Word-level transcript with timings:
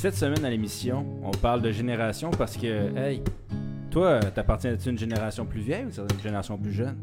Cette 0.00 0.14
semaine 0.14 0.44
à 0.44 0.50
l'émission, 0.50 1.04
on 1.24 1.32
parle 1.32 1.60
de 1.60 1.72
génération 1.72 2.30
parce 2.30 2.56
que, 2.56 2.96
hey, 2.96 3.20
toi, 3.90 4.20
t'appartiens 4.20 4.70
à 4.70 4.88
une 4.88 4.96
génération 4.96 5.44
plus 5.44 5.60
vieille 5.60 5.86
ou 5.86 5.88
une 5.88 6.22
génération 6.22 6.56
plus 6.56 6.72
jeune? 6.72 6.98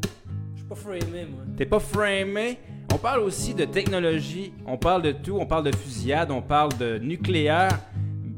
Je 0.54 0.60
suis 0.60 0.66
pas 0.66 0.74
framé, 0.74 1.26
moi. 1.30 1.42
T'es 1.58 1.66
pas 1.66 1.78
framé? 1.78 2.58
On 2.94 2.96
parle 2.96 3.20
aussi 3.20 3.52
de 3.52 3.66
technologie, 3.66 4.54
on 4.64 4.78
parle 4.78 5.02
de 5.02 5.12
tout, 5.12 5.36
on 5.38 5.44
parle 5.44 5.64
de 5.64 5.76
fusillade, 5.76 6.30
on 6.30 6.40
parle 6.40 6.70
de 6.78 6.96
nucléaire 6.96 7.78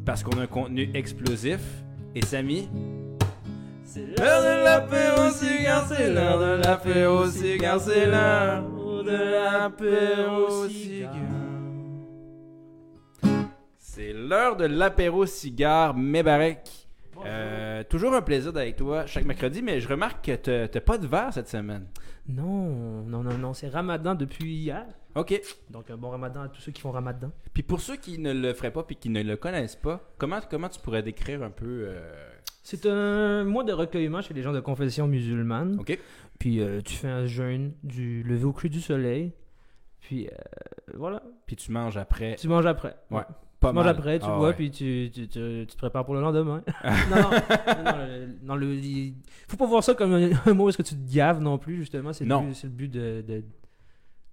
parce 0.05 0.25
qu'on 0.25 0.37
a 0.41 0.43
un 0.43 0.47
contenu 0.49 0.91
explosif. 0.93 1.61
Et 2.17 2.27
Samy, 2.27 2.69
C'est 3.85 4.07
l'heure 4.19 4.43
de 4.43 4.65
l'apéro 4.65 5.31
cigare, 5.31 5.87
c'est 5.87 6.13
l'heure 6.13 6.41
de 6.41 6.61
l'apéro 6.65 7.27
cigare, 7.29 7.81
c'est 7.81 8.07
l'heure 8.07 8.65
de 9.05 9.13
l'apéro 9.13 10.69
cigare. 10.69 11.28
C'est 13.99 14.13
l'heure 14.13 14.55
de 14.55 14.65
l'apéro 14.65 15.27
cigare 15.27 15.93
Mébarek. 15.93 16.61
Euh, 17.27 17.83
toujours 17.83 18.15
un 18.15 18.23
plaisir 18.23 18.53
d'être 18.53 18.63
avec 18.63 18.77
toi 18.77 19.07
chaque 19.07 19.25
mercredi, 19.25 19.61
mais 19.61 19.81
je 19.81 19.89
remarque 19.89 20.25
que 20.25 20.67
t'as 20.67 20.81
pas 20.81 20.99
de 20.99 21.07
verre 21.09 21.33
cette 21.33 21.49
semaine. 21.49 21.85
Non, 22.29 23.03
non, 23.03 23.25
non, 23.25 23.37
non, 23.37 23.55
c'est 23.55 23.67
Ramadan 23.67 24.15
depuis 24.15 24.55
hier. 24.55 24.87
Ok. 25.17 25.41
Donc 25.71 25.91
un 25.91 25.97
bon 25.97 26.11
Ramadan 26.11 26.43
à 26.43 26.49
tous 26.49 26.61
ceux 26.61 26.71
qui 26.71 26.81
font 26.81 26.93
Ramadan. 26.93 27.33
Puis 27.53 27.65
pour 27.65 27.81
ceux 27.81 27.97
qui 27.97 28.21
ne 28.21 28.33
le 28.33 28.53
feraient 28.55 28.71
pas 28.71 28.85
puis 28.85 28.95
qui 28.95 29.11
ne 29.11 29.21
le 29.21 29.37
connaissent 29.37 29.75
pas, 29.75 30.09
comment, 30.17 30.39
comment 30.49 30.69
tu 30.69 30.79
pourrais 30.79 31.03
décrire 31.03 31.43
un 31.43 31.51
peu. 31.51 31.87
euh, 31.89 32.31
C'est 32.63 32.87
un 32.87 33.43
mois 33.43 33.65
de 33.65 33.73
recueillement 33.73 34.23
chez 34.23 34.33
les 34.33 34.43
gens 34.43 34.53
de 34.53 34.61
confession 34.61 35.09
musulmane. 35.09 35.77
Ok. 35.81 35.99
Puis 36.39 36.61
euh, 36.61 36.81
tu 36.83 36.95
fais 36.95 37.09
un 37.09 37.27
jeûne 37.27 37.73
du 37.83 38.23
lever 38.23 38.45
au 38.45 38.53
cru 38.53 38.71
du 38.71 38.81
soleil. 38.81 39.33
Puis 39.99 40.29
euh, 40.29 40.31
voilà, 40.95 41.21
Puis 41.47 41.57
tu 41.57 41.73
manges 41.73 41.97
après. 41.97 42.37
tu 42.37 42.47
manges 42.47 42.67
après. 42.67 42.95
Ouais. 43.11 43.25
Pas 43.61 43.71
Tu 43.71 43.75
manges 43.75 43.85
mal. 43.87 43.97
après, 43.97 44.19
tu 44.21 44.25
Ah 44.29 44.37
bois, 44.37 44.49
ouais. 44.49 44.55
puis 44.55 44.71
tu, 44.71 45.11
tu, 45.13 45.27
tu- 45.29 45.65
tu 45.67 45.67
te 45.67 45.77
prépares 45.77 46.05
pour 46.05 46.15
le 46.15 46.21
lendemain. 46.21 46.63
non, 46.85 47.17
non, 47.17 47.31
non, 47.31 47.85
non, 47.85 47.97
le- 48.07 48.29
non, 48.45 48.55
le- 48.55 48.75
il- 48.75 49.15
faut 49.49 49.57
pas 49.57 49.67
voir 49.67 49.83
ça 49.83 49.95
comme 49.95 50.13
un, 50.15 50.31
un 50.47 50.55
mot 50.55 50.67
où 50.67 50.69
est-ce 50.69 50.79
que 50.79 50.83
tu 50.83 50.95
te 50.95 51.13
gaves 51.13 51.41
non 51.41 51.59
plus, 51.59 51.77
justement. 51.79 52.13
C'est 52.13 52.25
le 52.25 52.31
Non. 52.31 52.43
but, 52.43 52.55
c'est 52.55 52.67
le 52.69 52.73
but 52.73 52.89
de, 52.89 53.25
de- 53.27 53.45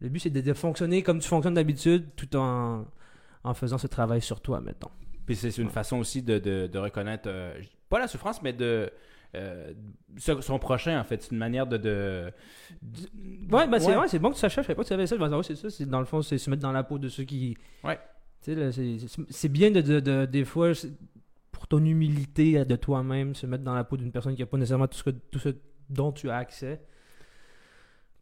Le 0.01 0.09
but, 0.09 0.19
c'est 0.19 0.29
de, 0.29 0.41
de 0.41 0.53
fonctionner 0.53 1.01
comme 1.01 1.19
tu 1.19 1.27
fonctionnes 1.27 1.55
d'habitude, 1.55 2.05
tout 2.15 2.35
en, 2.35 2.85
en 3.43 3.53
faisant 3.55 3.77
ce 3.79 3.87
travail 3.87 4.21
sur 4.21 4.41
toi, 4.41 4.61
mettons. 4.61 4.91
Puis 5.25 5.35
c'est 5.35 5.57
une 5.57 5.69
façon 5.71 5.97
aussi 5.97 6.21
de, 6.21 6.37
de, 6.37 6.67
de 6.67 6.77
reconnaître, 6.77 7.27
euh, 7.27 7.59
pas 7.89 7.97
la 7.97 8.07
souffrance, 8.07 8.43
mais 8.43 8.53
de. 8.53 8.91
euh, 9.35 9.73
son 10.19 10.59
prochain, 10.59 10.99
en 10.99 11.03
fait. 11.03 11.23
C'est 11.23 11.31
une 11.31 11.39
manière 11.39 11.65
de. 11.65 11.77
de, 11.77 12.31
de- 12.83 13.55
Ouais, 13.55 13.67
bah 13.67 13.79
c'est 13.79 13.87
Ouais. 13.87 13.97
ouais, 13.97 14.07
c'est 14.07 14.19
bon 14.19 14.29
que 14.29 14.35
tu 14.35 14.39
saches 14.41 14.53
ça. 14.53 14.61
Je 14.61 14.67
savais 14.67 14.75
pas 14.75 14.83
que 14.83 14.87
tu 14.87 14.93
savais 14.93 15.07
ça. 15.07 15.17
Ben, 15.17 15.35
ouais, 15.35 15.41
c'est 15.43 15.55
ça. 15.55 15.71
C'est, 15.71 15.87
dans 15.89 15.99
le 15.99 16.05
fond, 16.05 16.21
c'est 16.21 16.37
se 16.37 16.47
mettre 16.51 16.61
dans 16.61 16.71
la 16.71 16.83
peau 16.83 16.99
de 16.99 17.09
ceux 17.09 17.23
qui. 17.23 17.57
Ouais. 17.83 17.97
C'est, 19.29 19.49
bien 19.49 19.71
de, 19.71 19.81
de- 19.81 19.99
de- 19.99 20.25
des 20.25 20.45
fois, 20.45 20.71
pour 21.51 21.67
ton 21.67 21.83
humilité 21.83 22.63
de 22.63 22.75
toi-même, 22.75 23.33
se 23.33 23.45
mettre 23.47 23.63
dans 23.63 23.73
la 23.73 23.83
peau 23.83 23.97
d'une 23.97 24.11
personne 24.11 24.35
qui 24.35 24.41
n'a 24.41 24.45
pas 24.45 24.57
nécessairement 24.57 24.87
tout 24.87 25.39
ce 25.39 25.49
dont 25.89 26.11
tu 26.11 26.29
as 26.29 26.37
accès. 26.37 26.81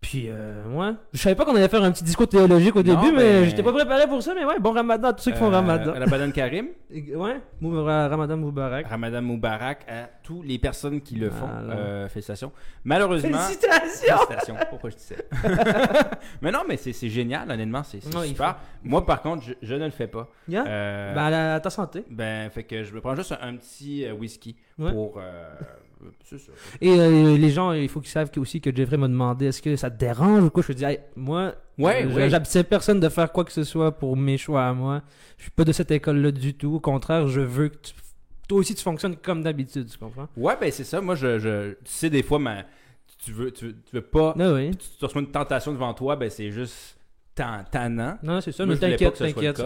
Puis, 0.03 0.25
euh, 0.27 0.65
ouais. 0.67 0.91
Je 1.13 1.17
savais 1.19 1.33
pas 1.33 1.45
qu'on 1.45 1.55
allait 1.55 1.69
faire 1.69 1.81
un 1.81 1.91
petit 1.91 2.03
discours 2.03 2.27
théologique 2.27 2.75
au 2.75 2.83
Non, 2.83 2.93
début, 3.01 3.15
mais 3.15 3.39
ben- 3.41 3.45
j'étais 3.45 3.63
pas 3.63 3.71
préparé 3.71 4.05
pour 4.05 4.21
ça. 4.21 4.33
Mais 4.35 4.43
ouais, 4.43 4.59
bon 4.59 4.73
ramadan 4.73 5.07
à 5.07 5.13
tous 5.13 5.23
ceux 5.23 5.31
qui 5.31 5.37
font 5.37 5.47
euh, 5.47 5.51
ramadan. 5.55 5.93
Ramadan 5.93 6.29
Karim. 6.31 6.67
Ouais, 7.15 7.37
ramadan 7.61 8.37
Moubarak. 8.37 8.85
Ramadan 8.87 9.21
Moubarak 9.23 9.85
à 9.89 10.09
toutes 10.21 10.45
les 10.45 10.59
personnes 10.59 11.01
qui 11.01 11.15
le 11.15 11.29
font. 11.31 11.47
Euh, 11.49 12.07
félicitations. 12.09 12.51
Malheureusement. 12.83 13.37
Félicitations! 13.39 14.17
Félicitations. 14.27 14.55
Pourquoi 14.69 14.89
je 14.91 14.95
dis 14.97 15.03
ça? 15.03 15.15
mais 16.41 16.51
non, 16.51 16.59
mais 16.67 16.77
c'est 16.77 17.09
génial, 17.09 17.49
honnêtement. 17.49 17.81
C'est 17.83 18.01
super. 18.25 18.57
Moi, 18.83 19.03
par 19.05 19.21
contre, 19.23 19.43
je, 19.43 19.53
je 19.61 19.73
ne 19.73 19.85
le 19.85 19.91
fais 19.91 20.07
pas. 20.07 20.27
Yeah? 20.47 20.65
Euh, 20.67 21.15
Ben, 21.15 21.23
à, 21.23 21.29
la- 21.31 21.53
à 21.55 21.59
ta 21.61 21.69
santé. 21.71 22.03
ben, 22.11 22.49
fait 22.51 22.63
que 22.63 22.83
je 22.83 22.93
me 22.93 23.01
prends 23.01 23.15
juste 23.15 23.31
un, 23.41 23.47
un 23.47 23.55
petit 23.55 24.05
whisky 24.11 24.55
Ouais. 24.77 24.91
pour. 24.91 25.19
C'est 26.23 26.37
ça. 26.39 26.51
Et 26.81 26.89
euh, 26.99 27.37
les 27.37 27.49
gens, 27.49 27.71
il 27.73 27.87
faut 27.89 27.99
qu'ils 28.01 28.09
savent 28.11 28.29
que- 28.31 28.39
aussi 28.39 28.59
que 28.61 28.73
Jeffrey 28.75 28.97
m'a 28.97 29.07
demandé 29.07 29.45
est-ce 29.47 29.61
que 29.61 29.75
ça 29.75 29.89
te 29.91 29.97
dérange 29.99 30.43
ou 30.43 30.49
quoi? 30.49 30.63
Je 30.67 30.73
dis, 30.73 30.83
hey, 30.83 30.99
moi, 31.15 31.53
Ouais, 31.77 32.05
euh, 32.05 32.13
ouais. 32.13 32.29
j'abstiens 32.29 32.63
personne 32.63 32.99
de 32.99 33.09
faire 33.09 33.31
quoi 33.31 33.43
que 33.45 33.51
ce 33.51 33.63
soit 33.63 33.91
pour 33.91 34.15
mes 34.17 34.37
choix 34.37 34.65
à 34.67 34.73
moi. 34.73 35.01
Je 35.37 35.43
suis 35.43 35.51
pas 35.51 35.63
de 35.63 35.71
cette 35.71 35.91
école-là 35.91 36.31
du 36.31 36.53
tout. 36.53 36.75
Au 36.75 36.79
contraire, 36.79 37.27
je 37.27 37.41
veux 37.41 37.69
que 37.69 37.77
tu- 37.77 37.93
toi 38.47 38.59
aussi 38.59 38.75
tu 38.75 38.83
fonctionnes 38.83 39.15
comme 39.15 39.41
d'habitude, 39.43 39.87
tu 39.89 39.97
comprends? 39.97 40.27
Ouais, 40.37 40.55
ben 40.59 40.71
c'est 40.71 40.83
ça. 40.83 41.01
Moi, 41.01 41.15
je, 41.15 41.39
je- 41.39 41.71
tu 41.71 41.77
sais, 41.85 42.09
des 42.09 42.21
fois, 42.23 42.39
ma- 42.39 42.63
tu 43.23 43.31
veux, 43.31 43.51
tu, 43.51 43.67
veux- 43.67 43.73
tu 43.73 43.95
veux 43.95 44.01
pas. 44.01 44.35
Ah 44.39 44.53
oui. 44.53 44.71
Tu, 44.71 44.85
tu 44.99 45.05
reçois 45.05 45.21
une 45.21 45.31
tentation 45.31 45.71
devant 45.71 45.93
toi, 45.93 46.15
ben 46.15 46.29
c'est 46.29 46.51
juste 46.51 46.97
tan- 47.33 47.63
tannant. 47.71 48.17
Non, 48.21 48.41
c'est 48.41 48.51
ça, 48.51 48.65
Moi, 48.65 48.75
mais 48.75 48.79
t'inquiète, 48.91 49.13
t'inquiète. 49.15 49.63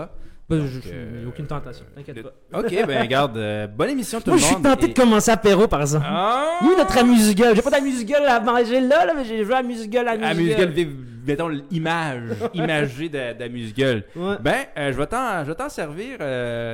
Cas. 0.49 0.55
Donc, 0.61 0.67
je- 0.67 0.79
je- 0.81 0.93
euh, 0.93 1.27
aucune 1.27 1.45
tentation, 1.47 1.85
t'inquiète 1.95 2.21
pas. 2.23 2.33
Ok, 2.59 2.69
ben 2.87 3.01
regarde, 3.01 3.37
euh, 3.37 3.67
bonne 3.67 3.89
émission 3.89 4.19
tout 4.21 4.29
Moi, 4.31 4.37
le 4.37 4.41
je 4.41 4.47
suis 4.47 4.55
tenté 4.61 4.85
et- 4.85 4.87
de 4.89 4.93
commencer 4.93 5.31
apéro, 5.31 5.67
par 5.67 5.81
exemple. 5.81 6.05
Ah! 6.07 6.59
Oui, 6.63 6.69
notre 6.77 6.97
amuse-gueule. 6.97 7.55
J'ai 7.55 7.61
pas 7.61 7.69
d'amuse-gueule 7.71 8.25
à 8.27 8.39
manger 8.39 8.79
là, 8.81 9.05
là, 9.05 9.13
mais 9.15 9.25
j'ai 9.25 9.43
joué 9.43 9.53
à 9.55 9.57
amuse-gueule, 9.57 10.07
Amuse-gueule, 10.07 10.29
amuse-gueule. 10.31 10.69
vive- 10.69 10.95
mettons 11.25 11.49
l'image 11.49 12.29
imagée 12.53 13.09
d'amuse-gueule. 13.09 14.03
Ouais. 14.15 14.35
Ben, 14.41 14.65
euh, 14.77 14.91
je 14.93 14.97
vais 14.97 15.07
t'en 15.07 15.43
je 15.43 15.49
vais 15.49 15.55
t'en 15.55 15.69
servir 15.69 16.17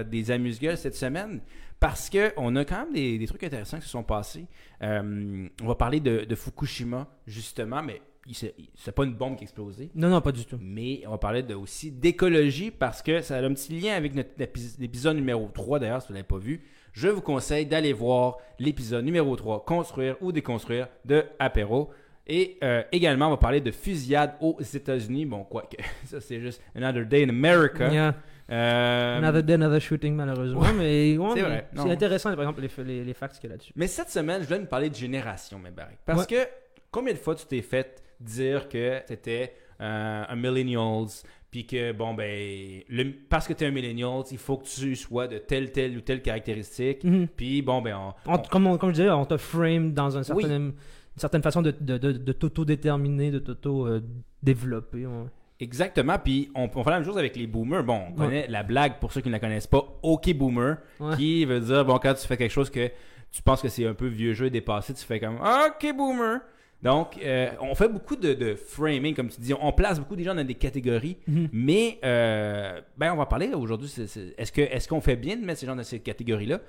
des 0.05 0.31
amuse-gueules 0.31 0.77
cette 0.77 0.95
semaine 0.95 1.39
parce 1.79 2.09
que 2.09 2.31
on 2.37 2.55
a 2.55 2.63
quand 2.63 2.77
même 2.85 2.93
des, 2.93 3.17
des 3.17 3.25
trucs 3.27 3.43
intéressants 3.43 3.77
qui 3.77 3.83
se 3.85 3.89
sont 3.89 4.03
passés. 4.03 4.45
On 4.81 5.67
va 5.67 5.75
parler 5.75 5.99
de, 5.99 6.25
de 6.25 6.35
Fukushima, 6.35 7.07
justement, 7.25 7.81
mais 7.81 8.01
c'est 8.31 8.91
pas 8.95 9.03
une 9.03 9.13
bombe 9.15 9.35
qui 9.35 9.41
a 9.41 9.45
explosé. 9.45 9.91
Non, 9.95 10.07
non, 10.09 10.21
pas 10.21 10.31
du 10.31 10.45
tout. 10.45 10.57
Mais 10.61 11.01
on 11.07 11.11
va 11.11 11.17
parler 11.17 11.43
de, 11.43 11.53
aussi 11.55 11.91
d'écologie 11.91 12.71
parce 12.71 13.01
que 13.01 13.21
ça 13.21 13.37
a 13.37 13.41
un 13.43 13.53
petit 13.53 13.77
lien 13.79 13.93
avec 13.95 14.15
notre 14.15 14.29
épi- 14.39 14.75
l'épisode 14.79 15.15
numéro 15.17 15.49
3 15.53 15.79
d'ailleurs, 15.79 16.01
si 16.01 16.07
vous 16.07 16.13
ne 16.13 16.19
l'avez 16.19 16.27
pas 16.27 16.37
vu. 16.37 16.61
Je 16.93 17.07
vous 17.09 17.21
conseille 17.21 17.65
d'aller 17.65 17.91
voir 17.91 18.37
l'épisode 18.59 19.03
numéro 19.03 19.35
3, 19.35 19.65
Construire 19.65 20.15
ou 20.21 20.31
déconstruire 20.31 20.87
de 21.05 21.23
Apéro. 21.39 21.89
Et 22.25 22.57
euh, 22.63 22.83
également, 22.93 23.27
on 23.27 23.31
va 23.31 23.37
parler 23.37 23.59
de 23.59 23.71
fusillade 23.71 24.35
aux 24.39 24.57
États-Unis. 24.61 25.25
Bon, 25.25 25.43
quoi 25.43 25.63
que 25.63 25.75
ça, 26.05 26.21
c'est 26.21 26.39
juste 26.39 26.61
Another 26.75 27.05
Day 27.05 27.25
in 27.25 27.29
America. 27.29 27.89
Yeah. 27.91 28.15
Euh, 28.49 29.17
Another 29.17 29.41
day, 29.43 29.53
another 29.53 29.81
shooting, 29.81 30.15
malheureusement. 30.15 30.61
mais 30.77 31.17
ouais, 31.17 31.65
c'est 31.73 31.83
mais 31.85 31.91
intéressant, 31.91 32.29
par 32.35 32.41
exemple, 32.41 32.61
les, 32.61 32.83
les, 32.83 33.03
les 33.05 33.13
facts 33.13 33.35
qu'il 33.39 33.45
y 33.45 33.47
a 33.47 33.55
là-dessus. 33.55 33.73
Mais 33.75 33.87
cette 33.87 34.09
semaine, 34.09 34.41
je 34.41 34.47
voulais 34.47 34.59
nous 34.59 34.65
parler 34.67 34.89
de 34.89 34.95
génération, 34.95 35.57
mes 35.59 35.71
barriques. 35.71 35.99
Parce 36.05 36.21
Ouais. 36.21 36.27
que 36.27 36.49
combien 36.91 37.13
de 37.13 37.17
fois 37.17 37.35
tu 37.35 37.45
t'es 37.45 37.61
fait 37.61 38.02
dire 38.23 38.67
que 38.69 39.05
tu 39.05 39.13
étais 39.13 39.53
un 39.79 40.35
millennials, 40.35 41.07
puis 41.51 41.65
que, 41.67 41.91
bon, 41.91 42.13
ben, 42.13 42.81
le- 42.89 43.11
parce 43.29 43.47
que 43.47 43.53
tu 43.53 43.63
es 43.63 43.67
un 43.67 43.71
millennials, 43.71 44.23
il 44.31 44.37
faut 44.37 44.57
que 44.57 44.65
tu 44.65 44.95
sois 44.95 45.27
de 45.27 45.37
telle, 45.37 45.71
telle 45.71 45.97
ou 45.97 46.01
telle 46.01 46.21
caractéristique. 46.21 47.03
Mhm. 47.03 47.27
Puis, 47.35 47.61
bon, 47.61 47.81
ben, 47.81 47.95
on- 48.25 48.31
On- 48.31 48.35
on- 48.35 48.77
comme, 48.77 48.89
je 48.89 48.95
disais, 48.95 49.09
on 49.09 49.25
te 49.25 49.37
frame 49.37 49.91
dans 49.93 50.17
un 50.17 50.23
certain, 50.23 50.47
Oui. 50.47 50.55
une 50.55 50.73
certaine 51.17 51.43
façon 51.43 51.61
de, 51.61 51.71
de, 51.79 51.97
de, 51.97 52.11
de 52.13 52.31
t'auto-déterminer, 52.31 53.29
de 53.31 53.39
t'auto-développer. 53.39 55.05
ouais. 55.05 55.25
exactement. 55.59 56.17
Puis, 56.21 56.49
on, 56.55 56.69
on 56.75 56.83
fait 56.83 56.89
la 56.89 56.97
même 56.97 57.05
chose 57.05 57.17
avec 57.17 57.35
les 57.35 57.47
boomers. 57.47 57.83
Bon, 57.83 58.01
on 58.09 58.11
connaît 58.13 58.47
la 58.47 58.63
blague, 58.63 58.99
pour 58.99 59.11
ceux 59.13 59.21
qui 59.21 59.29
ne 59.29 59.33
la 59.33 59.39
connaissent 59.39 59.67
pas, 59.67 59.83
OK 60.01 60.33
Boomer, 60.33 60.77
Ouais. 60.99 61.15
qui 61.15 61.45
veut 61.45 61.59
dire, 61.61 61.85
bon, 61.85 61.97
quand 61.99 62.13
tu 62.15 62.27
fais 62.27 62.35
quelque 62.37 62.51
chose 62.51 62.69
que 62.69 62.89
tu 63.31 63.41
penses 63.43 63.61
que 63.61 63.69
c'est 63.69 63.85
un 63.87 63.93
peu 63.93 64.07
vieux 64.07 64.33
jeu 64.33 64.47
et 64.47 64.49
dépassé, 64.49 64.93
tu 64.93 65.03
fais 65.05 65.19
comme 65.19 65.35
OK 65.37 65.95
Boomer. 65.95 66.39
Donc, 66.83 67.17
euh, 67.23 67.49
on 67.61 67.73
fait 67.75 67.87
beaucoup 67.87 68.17
de, 68.17 68.33
de 68.33 68.55
framing, 68.55 69.15
comme 69.15 69.29
tu 69.29 69.39
dis. 69.39 69.53
On 69.59 69.71
place 69.71 69.99
beaucoup 69.99 70.17
des 70.17 70.23
gens 70.23 70.35
dans 70.35 70.45
des 70.45 70.55
catégories. 70.55 71.17
Mhm. 71.27 71.49
Mais, 71.53 71.99
euh, 72.03 72.81
ben, 72.97 73.13
on 73.13 73.15
va 73.15 73.25
parler 73.25 73.47
aujourd'hui. 73.53 73.89
Est-ce 74.37 74.51
que 74.51 74.61
est-ce 74.61 74.87
qu'on 74.87 75.01
fait 75.01 75.15
bien 75.15 75.37
de 75.37 75.45
mettre 75.45 75.61
ces 75.61 75.65
gens 75.65 75.75
dans 75.75 75.83
ces 75.83 75.99
catégories-là? 75.99 76.59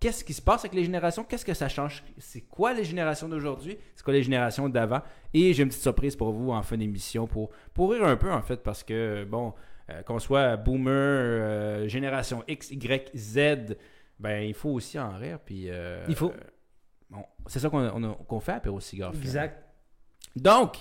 Qu'est-ce 0.00 0.22
qui 0.22 0.34
se 0.34 0.42
passe 0.42 0.60
avec 0.66 0.74
les 0.74 0.84
générations? 0.84 1.24
Qu'est-ce 1.24 1.46
que 1.46 1.54
ça 1.54 1.70
change? 1.70 2.04
C'est 2.18 2.42
quoi 2.42 2.74
les 2.74 2.84
générations 2.84 3.26
d'aujourd'hui? 3.26 3.78
C'est 3.94 4.04
quoi 4.04 4.12
les 4.12 4.22
générations 4.22 4.68
d'avant? 4.68 5.00
Et 5.32 5.54
j'ai 5.54 5.62
une 5.62 5.70
petite 5.70 5.80
surprise 5.80 6.14
pour 6.14 6.30
vous 6.30 6.50
en 6.50 6.62
fin 6.62 6.76
d'émission 6.76 7.26
pour, 7.26 7.48
pour 7.72 7.92
rire 7.92 8.04
un 8.04 8.16
peu, 8.16 8.30
en 8.30 8.42
fait, 8.42 8.62
parce 8.62 8.82
que, 8.82 9.24
bon, 9.24 9.54
euh, 9.90 10.02
qu'on 10.02 10.18
soit 10.18 10.56
boomer, 10.58 10.92
euh, 10.92 11.88
génération 11.88 12.44
X, 12.46 12.70
Y, 12.70 13.10
Z, 13.16 13.76
ben, 14.18 14.42
il 14.42 14.52
faut 14.54 14.70
aussi 14.70 14.98
en 14.98 15.16
rire. 15.16 15.38
Puis, 15.44 15.70
euh, 15.70 16.04
Il 16.08 16.14
faut. 16.14 16.32
C'est 17.46 17.58
ça 17.58 17.68
qu'on 17.70 18.40
fait 18.40 18.52
à 18.52 18.60
Péro 18.60 18.80
Cigare. 18.80 19.12
finalement. 19.12 19.26
Exact. 19.28 19.64
Donc, 20.36 20.76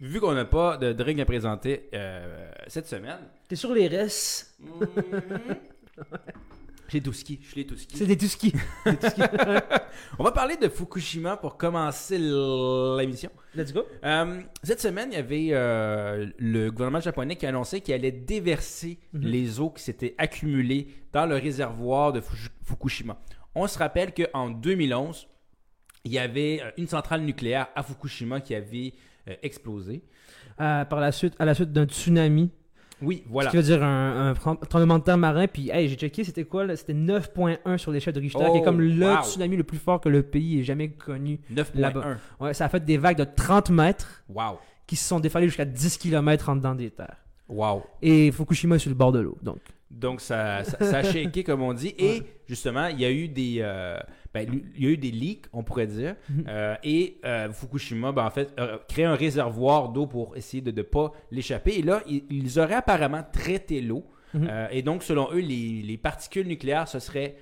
vu 0.00 0.20
qu'on 0.20 0.34
n'a 0.34 0.44
pas 0.44 0.76
de 0.76 0.92
drink 0.92 1.18
à 1.20 1.24
présenter 1.24 1.88
euh, 1.94 2.50
cette 2.66 2.86
semaine, 2.86 3.18
T'es 3.48 3.56
sur 3.56 3.72
les 3.72 3.88
restes. 3.88 4.58
j'ai 6.88 7.00
tout 7.00 7.12
ski, 7.12 7.40
je 7.42 7.56
l'ai 7.56 7.66
tout 7.66 7.76
ski. 7.76 7.96
C'est 7.96 8.06
des 8.06 8.16
tout. 8.16 8.26
On 10.18 10.24
va 10.24 10.30
parler 10.30 10.56
de 10.56 10.68
Fukushima 10.68 11.36
pour 11.36 11.56
commencer 11.56 12.16
l'émission. 12.18 13.30
Let's 13.56 13.72
go. 13.72 13.82
Euh, 14.04 14.40
cette 14.62 14.80
semaine, 14.80 15.08
il 15.10 15.16
y 15.16 15.18
avait 15.18 15.48
euh, 15.52 16.26
le 16.38 16.70
gouvernement 16.70 17.00
japonais 17.00 17.36
qui 17.36 17.46
a 17.46 17.48
annoncé 17.48 17.80
qu'il 17.80 17.94
allait 17.94 18.12
déverser 18.12 18.98
Mhm. 19.12 19.20
les 19.22 19.60
eaux 19.60 19.70
qui 19.70 19.82
s'étaient 19.82 20.14
accumulées 20.18 20.88
dans 21.12 21.26
le 21.26 21.34
réservoir 21.36 22.12
de 22.12 22.20
Fuku- 22.20 22.50
Fukushima. 22.62 23.18
On 23.54 23.66
se 23.66 23.78
rappelle 23.78 24.12
qu'en 24.14 24.50
2011, 24.50 25.26
il 26.06 26.12
y 26.12 26.18
avait 26.18 26.60
euh, 26.62 26.70
une 26.78 26.86
centrale 26.86 27.20
nucléaire 27.22 27.66
à 27.74 27.82
Fukushima 27.82 28.40
qui 28.40 28.54
avait 28.54 28.94
euh, 29.28 29.34
explosé. 29.42 30.02
Euh, 30.60 30.84
par 30.86 31.00
la 31.00 31.12
suite, 31.12 31.34
à 31.38 31.44
la 31.44 31.52
suite 31.54 31.72
d'un 31.72 31.84
tsunami 31.84 32.50
Oui, 33.02 33.22
Ce 33.26 33.30
voilà. 33.30 33.50
qui 33.50 33.56
veut 33.58 33.62
dire 33.62 33.82
un, 33.82 34.30
un 34.30 34.34
trem- 34.34 34.56
tremblement 34.70 34.98
de 34.98 35.04
terre 35.04 35.18
marin. 35.18 35.46
Puis, 35.46 35.68
hey, 35.70 35.88
j'ai 35.88 35.96
checké, 35.96 36.24
c'était 36.24 36.44
quoi? 36.44 36.74
C'était 36.76 36.94
9.1 36.94 37.76
sur 37.76 37.90
l'échelle 37.92 38.14
de 38.14 38.20
Richter, 38.20 38.38
qui 38.38 38.50
Oh, 38.50 38.56
est 38.56 38.62
comme 38.62 38.80
le 38.80 39.04
wow. 39.06 39.22
tsunami 39.22 39.56
le 39.56 39.64
plus 39.64 39.76
fort 39.78 40.00
que 40.00 40.08
le 40.08 40.22
pays 40.22 40.60
ait 40.60 40.64
jamais 40.64 40.88
connu. 40.90 41.40
9.1. 41.52 41.78
Là-bas. 41.80 42.16
Ouais, 42.40 42.54
ça 42.54 42.64
a 42.64 42.68
fait 42.70 42.82
des 42.84 42.96
vagues 42.96 43.18
de 43.18 43.24
30 43.24 43.68
mètres 43.70 44.22
Wow. 44.30 44.58
qui 44.86 44.96
se 44.96 45.06
sont 45.06 45.20
défalées 45.20 45.46
jusqu'à 45.48 45.66
10 45.66 45.98
km 45.98 46.48
en 46.48 46.56
dedans 46.56 46.74
des 46.74 46.90
terres. 46.90 47.18
Wow. 47.48 47.82
Et 48.00 48.32
Fukushima 48.32 48.76
est 48.76 48.78
sur 48.78 48.90
le 48.90 48.96
bord 48.96 49.12
de 49.12 49.20
l'eau. 49.20 49.36
Donc, 49.42 49.58
Donc, 49.90 50.20
ça, 50.20 50.64
ça, 50.64 50.78
ça 50.78 50.98
a 50.98 51.02
shaké, 51.02 51.44
comme 51.44 51.62
on 51.62 51.72
dit. 51.72 51.94
Et 51.98 52.22
justement, 52.48 52.86
il 52.88 53.00
y 53.00 53.04
a 53.04 53.10
eu 53.10 53.28
des, 53.28 53.58
euh, 53.60 53.98
ben, 54.34 54.46
il 54.76 54.84
y 54.84 54.86
a 54.86 54.90
eu 54.90 54.96
des 54.96 55.10
leaks, 55.10 55.46
on 55.52 55.62
pourrait 55.62 55.86
dire. 55.86 56.16
Mhm. 56.28 56.44
Euh, 56.48 56.74
et 56.82 57.18
euh, 57.24 57.50
Fukushima, 57.52 58.12
ben, 58.12 58.24
en 58.24 58.30
fait, 58.30 58.52
a 58.58 58.80
créé 58.88 59.04
un 59.04 59.14
réservoir 59.14 59.88
d'eau 59.88 60.06
pour 60.06 60.36
essayer 60.36 60.60
de 60.60 60.72
ne 60.72 60.82
pas 60.82 61.12
l'échapper. 61.30 61.78
Et 61.78 61.82
là, 61.82 62.02
ils, 62.06 62.24
ils 62.30 62.58
auraient 62.58 62.74
apparemment 62.74 63.24
traité 63.32 63.80
l'eau. 63.80 64.04
Mhm. 64.34 64.48
Euh, 64.50 64.68
et 64.70 64.82
donc, 64.82 65.02
selon 65.02 65.28
eux, 65.32 65.38
les, 65.38 65.82
les 65.82 65.96
particules 65.96 66.46
nucléaires, 66.46 66.88
ce 66.88 66.98
serait, 66.98 67.36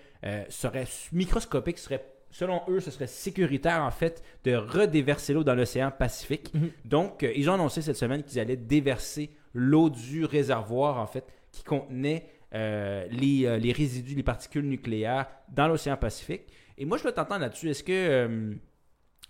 microscopiques, 1.13 1.79
seraient, 1.79 2.05
selon 2.31 2.61
eux, 2.69 2.81
ce 2.81 2.91
serait 2.91 3.07
sécuritaire, 3.07 3.83
en 3.83 3.91
fait, 3.91 4.23
de 4.45 4.55
redéverser 4.55 5.33
l'eau 5.33 5.45
dans 5.45 5.55
l'océan 5.55 5.91
Pacifique. 5.91 6.53
Mhm. 6.55 6.71
Donc, 6.85 7.23
euh, 7.23 7.33
ils 7.35 7.49
ont 7.51 7.55
annoncé 7.55 7.83
cette 7.83 7.97
semaine 7.97 8.23
qu'ils 8.23 8.39
allaient 8.39 8.57
déverser 8.57 9.31
l'eau 9.55 9.89
du 9.89 10.25
réservoir, 10.25 10.99
en 10.99 11.07
fait, 11.07 11.25
qui 11.51 11.65
contenait 11.65 12.27
euh, 12.55 13.07
les, 13.11 13.47
euh, 13.47 13.57
les 13.59 13.73
résidus, 13.73 14.15
les 14.15 14.23
particules 14.23 14.67
nucléaires 14.69 15.27
dans 15.53 15.69
l'océan 15.69 15.97
Pacifique. 15.97 16.43
Et 16.79 16.85
moi, 16.85 16.97
je 16.99 17.03
dois 17.03 17.13
t'entendre 17.13 17.41
là-dessus. 17.43 17.71
Est-ce 17.71 17.83
que. 17.85 17.93
euh, 17.93 18.53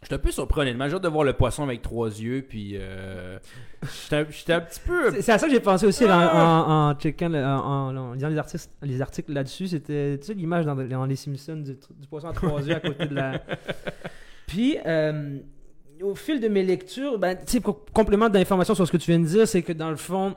je 0.03 0.07
suis 0.09 0.15
un 0.15 0.19
peu 0.19 0.31
surpris, 0.31 0.61
honnêtement. 0.61 0.87
J'ai 0.87 0.97
hâte 0.97 1.03
de 1.03 1.09
voir 1.09 1.25
le 1.25 1.33
poisson 1.33 1.63
avec 1.63 1.81
trois 1.81 2.09
yeux, 2.09 2.45
puis. 2.47 2.73
Euh, 2.75 3.39
J'étais 3.83 4.17
un- 4.53 4.61
petit 4.61 4.81
peu. 4.81 5.21
c'est 5.23 5.33
à 5.33 5.39
ça 5.39 5.47
que 5.47 5.53
j'ai 5.53 5.61
pensé 5.61 5.87
aussi 5.87 6.05
Ah! 6.09 6.67
en, 6.67 6.91
en 6.91 6.95
checkant, 7.01 7.29
le- 7.31 7.43
en, 7.45 7.89
en- 7.89 7.97
en 7.97 8.13
lisant 8.13 8.29
les 8.29 8.37
articles, 8.39 8.65
les 8.83 9.01
articles 9.01 9.33
là-dessus. 9.33 9.69
C'était, 9.69 10.19
tu 10.19 10.27
sais, 10.27 10.35
l'image 10.35 10.67
dans, 10.67 10.75
dans 10.75 11.07
Les 11.07 11.17
Simpsons 11.17 11.57
du, 11.57 11.73
du 11.75 12.07
poisson 12.09 12.29
à 12.29 12.33
trois 12.35 12.61
yeux 12.67 12.75
à 12.75 12.81
côté 12.81 13.07
de 13.07 13.15
la. 13.15 13.41
Puis, 14.47 14.77
euh, 14.85 15.39
au 16.03 16.15
fil 16.15 16.39
de 16.41 16.49
mes 16.49 16.63
lectures, 16.63 17.19
ben, 17.19 17.35
tu 17.37 17.43
sais, 17.47 17.61
co- 17.61 17.85
complément 17.95 18.29
d'informations 18.29 18.75
sur 18.75 18.87
ce 18.87 18.93
que 18.93 18.97
tu 18.99 19.11
viens 19.11 19.21
de 19.21 19.27
dire, 19.27 19.49
c'est 19.49 19.63
que 19.63 19.73
dans 19.73 19.91
le 19.91 19.97
fond, 19.97 20.35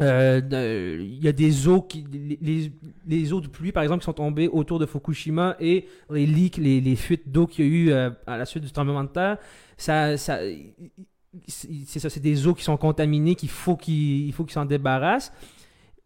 euh, 0.00 0.98
il 1.00 1.22
y 1.22 1.28
a 1.28 1.32
des 1.32 1.68
eaux 1.68 1.80
qui 1.82 2.04
les, 2.40 2.72
les- 3.06 3.32
eaux 3.32 3.40
de 3.40 3.46
pluie 3.48 3.70
par 3.70 3.82
exemple 3.84 4.00
qui 4.00 4.06
sont 4.06 4.12
tombées 4.12 4.48
autour 4.48 4.78
de 4.80 4.86
Fukushima 4.86 5.56
et 5.60 5.86
les 6.10 6.26
leaks 6.26 6.56
les, 6.56 6.80
les 6.80 6.96
fuites 6.96 7.30
d'eau 7.30 7.46
qu'il 7.46 7.64
y 7.64 7.68
a 7.68 7.70
eu 7.70 7.90
euh, 7.92 8.10
à 8.26 8.36
la 8.36 8.44
suite 8.44 8.64
du 8.64 8.72
tremblement 8.72 9.04
de 9.04 9.08
terre 9.10 9.38
ça, 9.76 10.16
ça 10.16 10.38
c'est 11.48 11.98
ça 12.00 12.10
c'est 12.10 12.20
des 12.20 12.46
eaux 12.46 12.54
qui 12.54 12.64
sont 12.64 12.76
contaminées 12.76 13.34
qu'il 13.36 13.48
faut 13.48 13.76
qu'il 13.76 14.26
il 14.26 14.32
faut 14.32 14.44
qu'ils 14.44 14.54
s'en 14.54 14.64
débarrassent. 14.64 15.32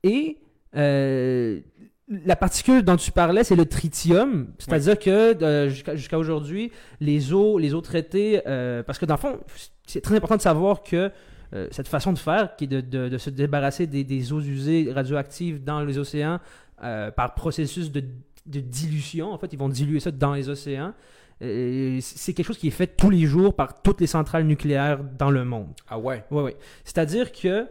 Et 0.03 0.39
euh, 0.77 1.61
la 2.09 2.37
particule 2.37 2.83
dont 2.83 2.97
tu 2.97 3.11
parlais, 3.13 3.45
c'est 3.45 3.57
le 3.57 3.67
tritium. 3.67 4.49
C'est-à-dire 4.59 4.99
que 4.99 5.43
euh, 5.43 5.69
jusqu'à 5.69 6.19
aujourd'hui, 6.19 6.73
les 7.01 7.35
eaux, 7.35 7.59
les 7.59 7.75
eaux 7.75 7.83
traitées, 7.83 8.41
euh, 8.47 8.83
parce 8.83 8.99
que 8.99 9.05
dans 9.05 9.15
le 9.15 9.21
fond, 9.21 9.39
c'est 9.87 10.01
très 10.01 10.17
important 10.17 10.37
de 10.37 10.41
savoir 10.41 10.83
que 10.83 11.11
euh, 11.55 11.69
cette 11.71 11.89
façon 11.89 12.13
de 12.13 12.19
faire, 12.19 12.57
qui 12.57 12.65
est 12.65 12.69
de, 12.69 12.81
de- 12.81 13.09
de 13.09 13.19
se 13.19 13.31
débarrasser 13.31 13.87
des, 13.87 14.05
des 14.05 14.33
eaux 14.33 14.41
usées 14.41 14.91
radioactives 14.93 15.65
dans 15.65 15.81
les 15.83 15.99
océans 15.99 16.41
euh, 16.85 17.11
par 17.11 17.35
processus 17.35 17.91
de, 17.91 18.03
de 18.47 18.61
dilution, 18.61 19.33
en 19.33 19.39
fait, 19.39 19.53
ils 19.53 19.59
vont 19.59 19.69
diluer 19.69 20.01
ça 20.01 20.11
dans 20.11 20.35
les 20.35 20.49
océans. 20.49 20.93
C'est 21.41 22.33
quelque 22.35 22.47
chose 22.47 22.59
qui 22.59 22.67
est 22.69 22.73
fait 22.73 22.89
tous 22.89 23.11
les 23.11 23.27
jours 23.27 23.55
par 23.55 23.81
toutes 23.83 24.01
les 24.01 24.07
centrales 24.09 24.45
nucléaires 24.45 25.01
dans 25.19 25.31
le 25.31 25.45
monde. 25.45 25.69
Ah 25.89 25.99
ouais? 25.99 26.25
Oui, 26.31 26.43
oui. 26.43 26.53
C'est-à-dire 26.85 27.31
que 27.33 27.67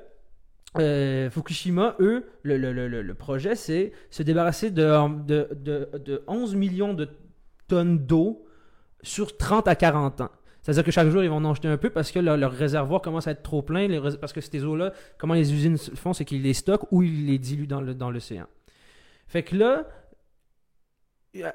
euh, 0.79 1.29
Fukushima, 1.29 1.95
eux, 1.99 2.25
le, 2.43 2.57
le- 2.57 2.71
le- 2.73 2.87
le- 2.87 3.01
le 3.01 3.13
projet, 3.13 3.55
c'est 3.55 3.91
se 4.09 4.23
débarrasser 4.23 4.69
de, 4.71 4.93
de, 5.25 5.49
de, 5.55 5.89
de 5.97 6.23
11 6.27 6.55
millions 6.55 6.93
de 6.93 7.09
tonnes 7.67 7.99
d'eau 8.05 8.45
sur 9.01 9.35
30 9.37 9.67
à 9.67 9.75
40 9.75 10.21
ans. 10.21 10.29
C'est-à-dire 10.67 10.83
que 10.83 10.91
chaque 10.91 11.07
jour, 11.07 11.23
ils 11.23 11.29
vont 11.29 11.43
en 11.45 11.53
jeter 11.53 11.69
un 11.69 11.77
peu 11.77 11.89
parce 11.89 12.11
que 12.11 12.19
leur, 12.19 12.35
leur 12.35 12.51
réservoir 12.51 13.01
commence 13.01 13.25
à 13.25 13.31
être 13.31 13.41
trop 13.41 13.61
plein. 13.61 13.87
parce 14.19 14.33
que 14.33 14.41
ces 14.41 14.65
eaux-là, 14.65 14.91
comment 15.17 15.33
les 15.33 15.53
usines 15.53 15.77
font, 15.77 16.11
c'est 16.11 16.25
qu'ils 16.25 16.41
les 16.41 16.53
stockent 16.53 16.87
ou 16.91 17.03
ils 17.03 17.25
les 17.25 17.37
diluent 17.39 17.67
dans 17.67 17.79
le- 17.79 17.93
dans 17.95 18.11
l'océan. 18.11 18.47
fait 19.29 19.43
que 19.43 19.55
là, 19.55 19.85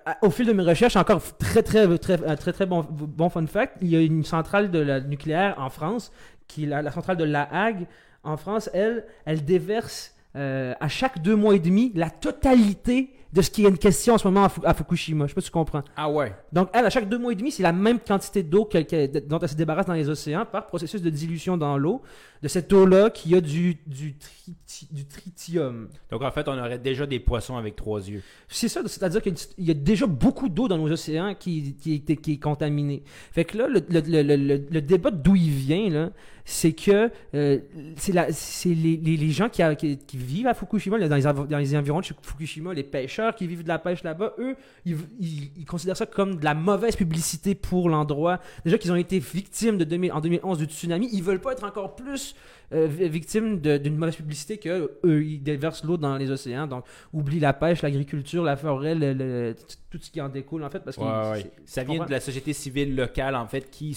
à- 0.07 0.17
au 0.25 0.31
fil 0.31 0.47
de 0.47 0.53
mes 0.53 0.63
recherches, 0.63 0.97
encore 0.97 1.21
très 1.39 1.63
très 1.63 1.99
très 1.99 2.25
un 2.27 2.37
très 2.37 2.53
très 2.53 2.67
bon, 2.67 2.87
bon 2.91 3.29
fun 3.29 3.47
fact, 3.47 3.77
il 3.81 3.89
y 3.89 3.97
a 3.97 4.01
une 4.01 4.25
centrale 4.25 4.71
de 4.71 4.79
la 4.79 5.01
nucléaire 5.01 5.57
en 5.59 5.69
France, 5.71 6.11
qui 6.47 6.67
la, 6.67 6.83
la 6.83 6.91
centrale 6.91 7.17
de 7.17 7.25
La 7.25 7.43
Hague 7.53 7.87
en 8.25 8.37
France, 8.37 8.71
elle, 8.73 9.05
elle 9.25 9.45
déverse 9.45 10.15
euh, 10.37 10.75
à 10.81 10.89
chaque 10.89 11.21
deux 11.21 11.37
mois 11.37 11.55
et 11.55 11.59
demi 11.59 11.93
la 11.95 12.09
totalité 12.11 13.11
de 13.33 13.41
ce 13.43 13.51
qui 13.51 13.65
est 13.65 13.69
une 13.69 13.79
question 13.79 14.15
en 14.15 14.19
ce 14.19 14.27
moment 14.29 14.45
à, 14.45 14.49
Fu- 14.51 14.61
à 14.65 14.75
Fukushima. 14.75 15.25
Je 15.25 15.31
sais 15.31 15.35
pas 15.35 15.41
si 15.41 15.47
tu 15.47 15.53
comprends. 15.53 15.83
Ah 15.97 16.11
ouais. 16.11 16.35
Donc, 16.53 16.69
elle, 16.75 16.85
à 16.85 16.91
chaque 16.91 17.09
deux 17.09 17.19
mois 17.19 17.33
et 17.33 17.35
demi, 17.35 17.51
c'est 17.51 17.63
la 17.63 17.73
même 17.73 17.99
quantité 17.99 18.43
d'eau 18.43 18.65
qu'elle- 18.67 19.11
dont 19.27 19.39
elle 19.39 19.49
se 19.49 19.55
débarrasse 19.55 19.87
dans 19.87 19.95
les 19.95 20.09
océans 20.11 20.45
par 20.45 20.67
processus 20.67 21.01
de 21.01 21.09
dilution 21.11 21.57
dans 21.57 21.79
l'eau, 21.79 22.03
de 22.43 22.49
cette 22.49 22.71
eau-là 22.73 23.09
qui 23.09 23.35
a 23.35 23.41
du, 23.41 23.79
du, 23.87 24.17
triti- 24.19 24.89
du 24.91 25.07
tritium. 25.07 25.89
Donc 26.11 26.23
en 26.23 26.31
fait, 26.31 26.47
on 26.49 26.59
aurait 26.59 26.79
déjà 26.79 27.07
des 27.07 27.21
poissons 27.21 27.57
avec 27.57 27.77
trois 27.77 28.07
yeux. 28.07 28.23
C'est 28.49 28.69
ça, 28.69 28.83
c'est-à-dire 28.85 29.23
qu'il 29.23 29.35
y 29.59 29.71
a 29.71 29.75
déjà 29.75 30.07
beaucoup 30.07 30.49
d'eau 30.51 30.69
dans 30.69 30.77
nos 30.77 30.91
océans 30.91 31.35
qui, 31.39 31.75
qui, 31.77 32.03
est- 32.07 32.17
qui 32.17 32.33
est 32.33 32.39
contaminée. 32.39 33.03
Fait 33.33 33.45
que 33.45 33.57
là, 33.57 33.69
le, 33.69 33.81
le, 33.89 34.01
le, 34.23 34.37
le- 34.37 34.67
le 34.71 34.81
débat 34.83 35.11
d'où 35.11 35.37
il 35.37 35.51
vient, 35.51 35.89
là, 35.89 36.11
c'est 36.45 36.73
que 36.73 37.09
euh, 37.35 37.59
c'est 37.97 38.69
les, 38.69 38.97
les, 38.97 39.17
les 39.17 39.31
gens 39.31 39.49
qui, 39.49 39.63
a- 39.63 39.77
qui, 39.77 39.97
vivent 40.17 40.49
à 40.49 40.55
Fukushima, 40.55 40.99
là, 40.99 41.09
dans 41.09 41.15
les, 41.15 41.23
dans 41.23 41.59
les 41.59 41.77
environs 41.77 42.01
de 42.01 42.07
Fukushima, 42.23 42.75
les 42.75 42.83
pêcheurs 42.83 43.22
qui 43.31 43.47
vivent 43.47 43.63
de 43.63 43.69
la 43.69 43.79
pêche 43.79 44.03
là-bas, 44.03 44.35
eux, 44.39 44.57
ils, 44.85 44.97
ils- 45.21 45.51
ils 45.59 45.65
considèrent 45.65 45.97
ça 45.97 46.07
comme 46.07 46.37
de 46.37 46.45
la 46.45 46.55
mauvaise 46.55 46.97
publicité 46.97 47.55
pour 47.55 47.89
l'endroit. 47.89 48.41
Déjà 48.65 48.79
qu'ils 48.79 48.91
ont 48.91 48.97
été 48.97 49.21
victimes 49.21 49.79
de 49.79 49.85
2000 49.85 50.13
en 50.13 50.21
2011 50.21 50.59
du 50.59 50.65
tsunami, 50.65 51.09
ils 51.13 51.23
veulent 51.23 51.41
pas 51.41 51.53
être 51.53 51.65
encore 51.65 51.95
plus 51.95 52.35
euh, 52.73 52.87
vi- 52.89 53.09
victimes 53.09 53.61
d'une 53.61 53.97
mauvaise 53.97 54.17
publicité 54.17 54.57
que 54.57 54.93
eux, 55.05 55.23
ils 55.25 55.43
déversent 55.43 55.85
l'eau 55.85 55.99
dans 55.99 56.17
les 56.17 56.31
océans. 56.31 56.67
Donc, 56.67 56.85
oublie 57.13 57.39
la 57.39 57.53
pêche, 57.53 57.83
l'agriculture, 57.83 58.43
la 58.43 58.57
forêt, 58.57 58.95
le- 58.95 59.13
le- 59.13 59.55
tout- 59.91 59.99
ce 60.01 60.11
qui 60.11 60.21
en 60.23 60.29
découle 60.31 60.65
en 60.65 60.71
fait, 60.71 60.81
parce 60.81 60.97
que 60.97 61.03
Ouais, 61.03 61.31
ouais. 61.33 61.41
c'est- 61.67 61.81
Ça 61.81 61.85
vient 61.85 62.05
de 62.07 62.11
la 62.11 62.21
société 62.21 62.53
civile 62.55 62.97
locale, 62.97 63.37
en 63.37 63.47
fait, 63.47 63.71
qui 63.71 63.93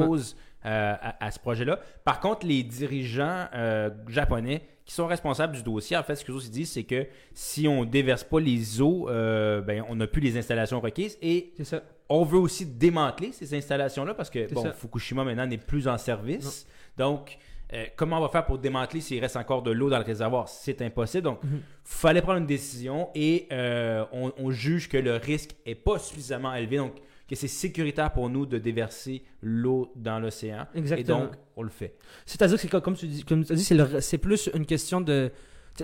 s'oppose 0.00 0.36
euh, 0.66 0.94
à, 1.00 1.24
à 1.24 1.30
ce 1.30 1.38
projet-là. 1.38 1.80
Par 2.04 2.20
contre, 2.20 2.46
les 2.46 2.62
dirigeants 2.62 3.46
euh, 3.54 3.88
japonais 4.08 4.60
qui 4.90 4.96
sont 4.96 5.06
responsables 5.06 5.54
du 5.56 5.62
dossier, 5.62 5.96
en 5.96 6.02
fait, 6.02 6.16
ce 6.16 6.24
qu'ils 6.24 6.34
aussi 6.34 6.50
disent, 6.50 6.72
c'est 6.72 6.82
que 6.82 7.06
si 7.32 7.68
on 7.68 7.84
déverse 7.84 8.24
pas 8.24 8.40
les 8.40 8.82
eaux, 8.82 9.08
euh, 9.08 9.60
ben, 9.60 9.84
on 9.88 9.94
n'a 9.94 10.08
plus 10.08 10.20
les 10.20 10.36
installations 10.36 10.80
requises 10.80 11.16
et 11.22 11.52
ça. 11.62 11.84
on 12.08 12.24
veut 12.24 12.40
aussi 12.40 12.66
démanteler 12.66 13.30
ces 13.30 13.54
installations-là 13.56 14.14
parce 14.14 14.30
que 14.30 14.52
bon, 14.52 14.64
ça. 14.64 14.72
Fukushima 14.72 15.22
maintenant 15.22 15.46
n'est 15.46 15.58
plus 15.58 15.86
en 15.86 15.96
service. 15.96 16.66
Donc, 16.98 17.38
euh, 17.72 17.84
comment 17.94 18.18
on 18.18 18.20
va 18.22 18.30
faire 18.30 18.44
pour 18.44 18.58
démanteler 18.58 19.00
s'il 19.00 19.20
reste 19.20 19.36
encore 19.36 19.62
de 19.62 19.70
l'eau 19.70 19.90
dans 19.90 19.98
le 19.98 20.04
réservoir? 20.04 20.48
C'est 20.48 20.82
impossible. 20.82 21.22
Donc, 21.22 21.44
Mhm. 21.44 21.60
fallait 21.84 22.20
prendre 22.20 22.38
une 22.38 22.46
décision 22.46 23.10
et 23.14 23.46
euh, 23.52 24.04
on, 24.10 24.32
on 24.38 24.50
juge 24.50 24.88
que 24.88 24.96
le 24.96 25.14
risque 25.14 25.50
est 25.66 25.76
pas 25.76 26.00
suffisamment 26.00 26.52
élevé. 26.52 26.78
Donc, 26.78 26.94
que 27.30 27.36
c'est 27.36 27.46
sécuritaire 27.46 28.12
pour 28.12 28.28
nous 28.28 28.44
de 28.44 28.58
déverser 28.58 29.22
l'eau 29.40 29.92
dans 29.94 30.18
l'océan. 30.18 30.66
Et 30.74 30.78
Exactement. 30.78 31.20
donc, 31.20 31.30
on 31.56 31.62
le 31.62 31.68
fait. 31.68 31.94
C'est-à-dire 32.26 32.56
que 32.56 32.62
c'est 32.62 32.80
comme, 32.80 32.96
tu 32.96 33.06
dis, 33.06 33.22
comme 33.22 33.44
tu 33.44 33.52
as 33.52 33.54
dit, 33.56 33.64
c'est, 34.00 34.18
plus 34.18 34.50
une 34.52 34.66
question 34.66 35.00
de. 35.00 35.30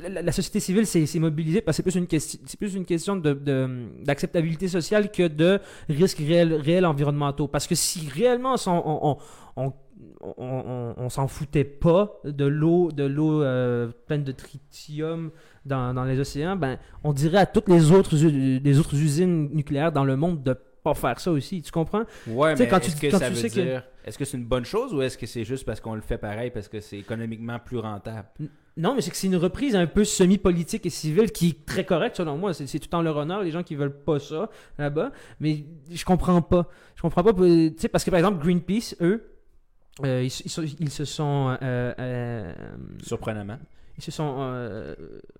La, 0.03 0.23
la 0.23 0.33
société 0.33 0.59
civile 0.59 0.87
s'est, 0.87 1.07
mobilisée 1.21 1.61
parce 1.61 1.77
que 1.77 1.85
c'est 1.85 1.91
plus 1.91 1.95
une 1.95 2.09
question, 2.09 2.41
c'est 2.45 2.59
plus 2.59 2.75
une 2.75 2.85
question 2.85 3.15
de, 3.15 3.33
d'acceptabilité 4.05 4.67
sociale 4.67 5.13
que 5.13 5.29
de 5.29 5.61
risques 5.89 6.19
réels, 6.19 6.55
réels 6.55 6.85
environnementaux. 6.85 7.47
Parce 7.47 7.69
que 7.69 7.77
si 7.77 8.09
réellement 8.09 8.55
on, 8.55 8.57
s'en- 8.57 9.19
on, 9.57 9.73
on, 10.21 10.95
on, 10.97 11.09
s'en 11.09 11.29
foutait 11.29 11.65
pas 11.65 12.19
de 12.25 12.45
l'eau, 12.45 12.91
de 12.91 13.05
l'eau 13.05 13.43
euh, 13.43 13.89
pleine 14.07 14.25
de 14.25 14.33
tritium 14.33 15.31
dans, 15.65 15.95
dans 15.95 16.05
les 16.05 16.19
océans, 16.19 16.57
ben 16.57 16.79
on 17.05 17.13
dirait 17.13 17.39
à 17.39 17.47
toutes 17.47 17.69
les 17.69 17.93
autres, 17.93 18.17
les 18.17 18.79
autres 18.81 18.97
usines 18.97 19.51
nucléaires 19.55 19.93
dans 19.93 20.05
le 20.05 20.17
monde 20.17 20.43
de 20.43 20.57
pas 20.87 20.95
faire 20.95 21.19
ça 21.21 21.31
aussi. 21.33 21.63
Tu 21.63 21.73
comprends? 21.73 22.05
Ouais, 22.29 22.53
Tu 22.53 22.59
sais, 22.59 22.65
mais 22.65 22.69
quand 22.71 22.81
tu- 22.81 22.91
que 22.93 23.11
quand 23.11 23.19
ça 23.19 23.29
tu 23.29 23.35
veut 23.35 23.41
sais 23.41 23.51
que- 23.51 23.55
dire... 23.61 23.83
Est-ce 24.05 24.17
que 24.19 24.25
c'est 24.25 24.37
une 24.37 24.45
bonne 24.45 24.65
chose 24.65 24.95
ou 24.95 25.03
est-ce 25.03 25.19
que 25.19 25.27
c'est 25.27 25.43
juste 25.45 25.65
parce 25.67 25.81
qu'on 25.81 25.95
le 25.97 26.01
fait 26.01 26.17
pareil 26.19 26.51
parce 26.53 26.69
que 26.69 26.81
c'est 26.81 26.97
économiquement 26.99 27.59
plus 27.59 27.79
rentable? 27.79 28.29
Non, 28.77 28.95
mais 28.95 29.01
c'est 29.01 29.11
que 29.11 29.17
c'est 29.17 29.27
une 29.27 29.35
reprise 29.37 29.75
un 29.75 29.87
peu 29.87 30.05
semi-politique 30.05 30.87
et 30.87 30.91
civile 30.91 31.33
qui 31.33 31.49
est 31.49 31.67
très 31.67 31.85
correcte 31.85 32.17
selon 32.19 32.37
moi. 32.37 32.55
C'est 32.55 32.67
c'est 32.69 32.79
tout 32.79 32.95
en 32.95 33.03
leur 33.03 33.17
honneur, 33.17 33.43
les 33.43 33.51
gens 33.51 33.65
qui 33.65 33.75
veulent 33.75 33.99
pas 34.05 34.21
ça 34.21 34.49
là-bas. 34.79 35.11
Mais 35.41 35.65
je 35.91 36.05
comprends 36.05 36.41
pas. 36.41 36.69
Je 36.95 37.03
comprends 37.03 37.25
pas. 37.25 37.33
Tu 37.33 37.75
sais, 37.79 37.89
parce 37.89 38.05
que 38.05 38.11
par 38.11 38.19
exemple, 38.19 38.39
Greenpeace, 38.45 38.95
eux, 39.01 39.25
euh, 40.05 40.23
ils, 40.23 40.31
se- 40.31 40.61
ils 40.61 40.77
ils 40.79 40.91
se 40.91 41.05
sont. 41.05 41.57
euh, 41.63 41.93
euh, 41.99 42.53
Surprenamment. 43.03 43.59
Ils 43.99 44.03
se 44.05 44.11
sont. 44.11 44.37
Euh, 44.41 44.95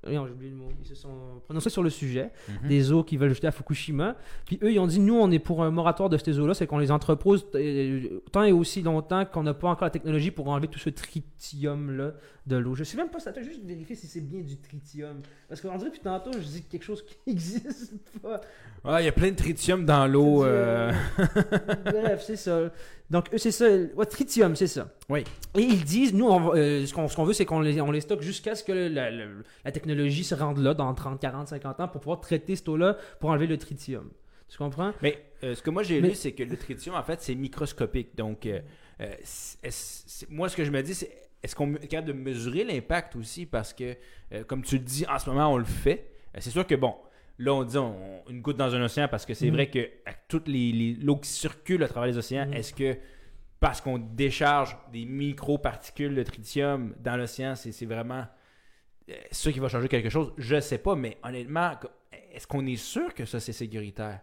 j'ai 0.07 0.19
oublié 0.19 0.51
le 0.51 0.57
mot. 0.57 0.69
Ils 0.83 0.87
se 0.87 0.95
sont 0.95 1.41
prononcés 1.45 1.71
sur 1.71 1.83
le 1.83 1.91
sujet 1.91 2.31
Mhm. 2.49 2.69
des 2.69 2.93
eaux 2.93 3.05
qu'ils 3.05 3.19
veulent 3.19 3.35
jeter 3.35 3.47
à 3.47 3.53
Fukushima. 3.53 4.17
Puis 4.47 4.59
eux, 4.63 4.73
ils 4.73 4.79
ont 4.79 4.87
dit 4.87 4.99
nous, 5.01 5.15
on 5.17 5.31
est 5.31 5.39
pour 5.39 5.63
un 5.63 5.71
moratoire 5.71 6.09
de 6.09 6.17
ces 6.17 6.39
eaux-là, 6.41 6.55
c'est 6.55 6.67
qu'on 6.67 6.79
les 6.79 6.91
entrepose 6.91 7.47
euh, 7.55 8.21
tant 8.33 8.43
et 8.45 8.53
aussi 8.53 8.83
longtemps 8.83 9.25
qu'on 9.27 9.43
n'a 9.43 9.55
pas 9.55 9.69
encore 9.69 9.85
la 9.87 9.91
technologie 9.91 10.31
pour 10.31 10.49
enlever 10.49 10.69
tout 10.69 10.79
ce 10.79 10.91
tritium-là 10.91 12.13
de 12.47 12.57
l'eau. 12.57 12.75
Je 12.75 12.85
sais 12.85 12.97
même 12.97 13.09
pas, 13.11 13.19
ça 13.19 13.33
t'a 13.33 13.43
juste 13.43 13.63
vérifier 13.65 13.97
si 13.97 14.07
c'est 14.07 14.21
bien 14.21 14.41
du 14.41 14.57
tritium. 14.59 15.19
Parce 15.49 15.61
qu'on 15.61 15.77
dirait, 15.77 15.91
puis 15.91 16.01
tantôt, 16.01 16.33
je 16.33 16.39
dis 16.47 16.63
quelque 16.63 16.85
chose 16.85 17.05
qui 17.05 17.17
n'existe 17.27 17.95
pas. 18.23 18.41
Ah, 18.85 19.03
il 19.03 19.05
y 19.05 19.09
a 19.09 19.13
plein 19.13 19.31
de 19.33 19.37
tritium 19.37 19.85
dans 19.85 20.07
l'eau. 20.07 20.45
euh, 20.45 20.93
Bref, 21.85 22.23
c'est 22.25 22.37
ça. 22.37 22.71
Donc, 23.11 23.33
eux, 23.33 23.39
c'est 23.39 23.53
ça. 23.53 23.67
Ouais, 23.95 24.07
tritium, 24.07 24.57
c'est 24.57 24.67
ça. 24.67 24.89
Oui. 25.09 25.23
Et 25.57 25.61
ils 25.63 25.85
disent, 25.85 26.13
nous, 26.13 26.27
on 26.27 26.55
euh, 26.57 26.85
ce 26.87 26.93
qu'on 26.93 27.07
ce 27.09 27.15
qu'on 27.17 27.25
veut, 27.25 27.33
c'est 27.33 27.45
qu'on 27.45 27.61
les, 27.61 27.81
on 27.81 27.91
les 27.93 28.01
stocke 28.01 28.23
jusqu'à 28.23 28.55
ce 28.55 28.65
que 28.65 28.73
la, 28.73 29.11
la- 29.11 29.27
la 29.65 29.73
technologie 29.73 30.25
se 30.25 30.35
rende 30.35 30.59
là 30.59 30.75
dans 30.75 30.93
30, 30.93 31.21
40, 31.21 31.49
50 31.49 31.81
ans 31.81 31.89
pour 31.89 32.01
pouvoir 32.01 32.21
traiter 32.21 32.57
cette 32.57 32.69
eau-là 32.69 32.97
pour 33.21 33.31
enlever 33.31 33.47
le 33.47 33.59
tritium. 33.59 34.11
Tu 34.49 34.59
comprends? 34.59 34.93
Mais 35.03 35.19
euh, 35.45 35.55
ce 35.55 35.63
que 35.63 35.71
moi 35.71 35.83
j'ai 35.83 36.01
Mais- 36.01 36.09
lu, 36.09 36.15
c'est 36.15 36.33
que 36.33 36.43
le 36.43 36.57
tritium, 36.57 36.95
en 36.97 37.03
fait, 37.03 37.21
c'est 37.23 37.35
microscopique. 37.35 38.17
Donc, 38.17 38.47
euh, 38.47 38.61
c'est- 39.23 39.59
est-ce- 39.65 40.03
c'est- 40.07 40.31
moi, 40.31 40.49
ce 40.49 40.57
que 40.57 40.65
je 40.65 40.71
me 40.71 40.83
dis, 40.83 40.95
c'est 40.95 41.11
est-ce 41.43 41.55
qu'on 41.55 41.75
est 41.77 41.87
capable 41.87 42.09
de 42.09 42.13
mesurer 42.13 42.65
l'impact 42.65 43.15
aussi? 43.15 43.47
Parce 43.47 43.73
que, 43.73 43.95
comme 44.49 44.63
tu 44.63 44.79
le 44.79 44.85
dis, 44.85 45.07
en 45.09 45.19
ce 45.19 45.31
moment, 45.31 45.53
on 45.53 45.59
le 45.59 45.65
fait. 45.65 46.11
C'est 46.39 46.51
sûr 46.51 46.67
que, 46.67 46.75
bon, 46.75 46.95
là, 47.39 47.55
on 47.55 47.65
dit 47.65 47.79
on- 47.79 48.23
une 48.29 48.41
goutte 48.41 48.57
dans 48.57 48.75
un 48.75 48.83
océan 48.83 49.09
parce 49.09 49.27
que 49.27 49.35
c'est 49.35 49.47
Mhm. 49.47 49.53
vrai 49.55 49.71
que 49.71 49.79
avec 50.07 50.29
toute 50.29 50.49
l'eau 50.49 51.17
qui 51.17 51.29
circule 51.29 51.83
à 51.83 51.89
travers 51.89 52.09
les 52.09 52.19
océans, 52.19 52.47
Mhm. 52.47 52.55
est-ce 52.55 52.73
que 52.75 52.97
parce 53.61 53.81
qu'on 53.81 53.99
décharge 53.99 54.77
des 54.93 55.05
micro-particules 55.07 56.15
de 56.15 56.23
tritium 56.23 56.95
dans 57.03 57.17
l'océan, 57.17 57.55
c'est 57.57 57.87
vraiment 57.87 58.25
euh, 59.09 59.15
ça 59.31 59.53
qui 59.53 59.61
va 59.61 59.69
changer 59.69 59.87
quelque 59.89 60.11
chose? 60.11 60.33
Je 60.37 60.59
sais 60.61 60.79
pas, 60.79 60.97
mais 60.97 61.17
honnêtement, 61.23 61.71
est-ce 62.33 62.47
qu'on 62.47 62.67
est 62.67 62.77
sûr 62.77 63.15
que 63.15 63.25
ça, 63.25 63.39
c'est 63.39 63.53
sécuritaire? 63.53 64.21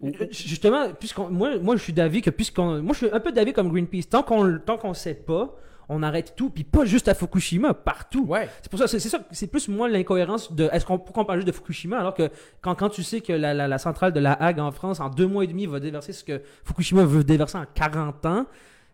Ou- 0.00 0.08
Euh, 0.20 0.26
Justement, 0.30 0.92
puisqu'on, 0.92 1.30
moi, 1.30 1.58
moi, 1.58 1.74
je 1.76 1.82
suis 1.82 1.92
d'avis 1.92 2.22
que 2.22 2.30
puisqu'on, 2.30 2.80
moi, 2.82 2.92
je 2.92 3.06
suis 3.06 3.10
un 3.12 3.18
peu 3.20 3.32
d'avis 3.32 3.52
comme 3.52 3.70
Greenpeace. 3.70 4.04
Tant 4.08 4.22
qu'on, 4.22 4.58
tant 4.58 4.76
qu'on 4.78 4.94
sait 4.94 5.14
pas, 5.14 5.56
on 5.90 6.02
arrête 6.04 6.34
tout, 6.36 6.50
puis 6.50 6.62
pas 6.62 6.84
juste 6.84 7.08
à 7.08 7.14
Fukushima, 7.14 7.74
partout. 7.74 8.24
Ouais. 8.24 8.48
C'est 8.62 8.70
pour 8.70 8.78
ça, 8.78 8.86
c'est, 8.86 9.00
ça, 9.00 9.18
c'est 9.32 9.48
plus 9.48 9.68
moi 9.68 9.88
l'incohérence 9.88 10.52
de, 10.52 10.68
est-ce 10.72 10.86
qu'on, 10.86 10.98
pourquoi 10.98 11.24
on 11.24 11.26
parle 11.26 11.40
juste 11.40 11.48
de 11.48 11.52
Fukushima 11.52 11.98
alors 11.98 12.14
que 12.14 12.30
quand, 12.62 12.76
quand 12.76 12.88
tu 12.88 13.02
sais 13.02 13.20
que 13.20 13.32
la, 13.32 13.52
la, 13.52 13.66
la 13.66 13.78
centrale 13.78 14.12
de 14.12 14.20
la 14.20 14.32
Hague 14.32 14.60
en 14.60 14.70
France, 14.70 15.00
en 15.00 15.10
deux 15.10 15.26
mois 15.26 15.42
et 15.42 15.48
demi, 15.48 15.66
va 15.66 15.80
déverser 15.80 16.12
ce 16.12 16.22
que 16.22 16.40
Fukushima 16.64 17.04
veut 17.04 17.24
déverser 17.24 17.58
en 17.58 17.66
40 17.74 18.26
ans, 18.26 18.46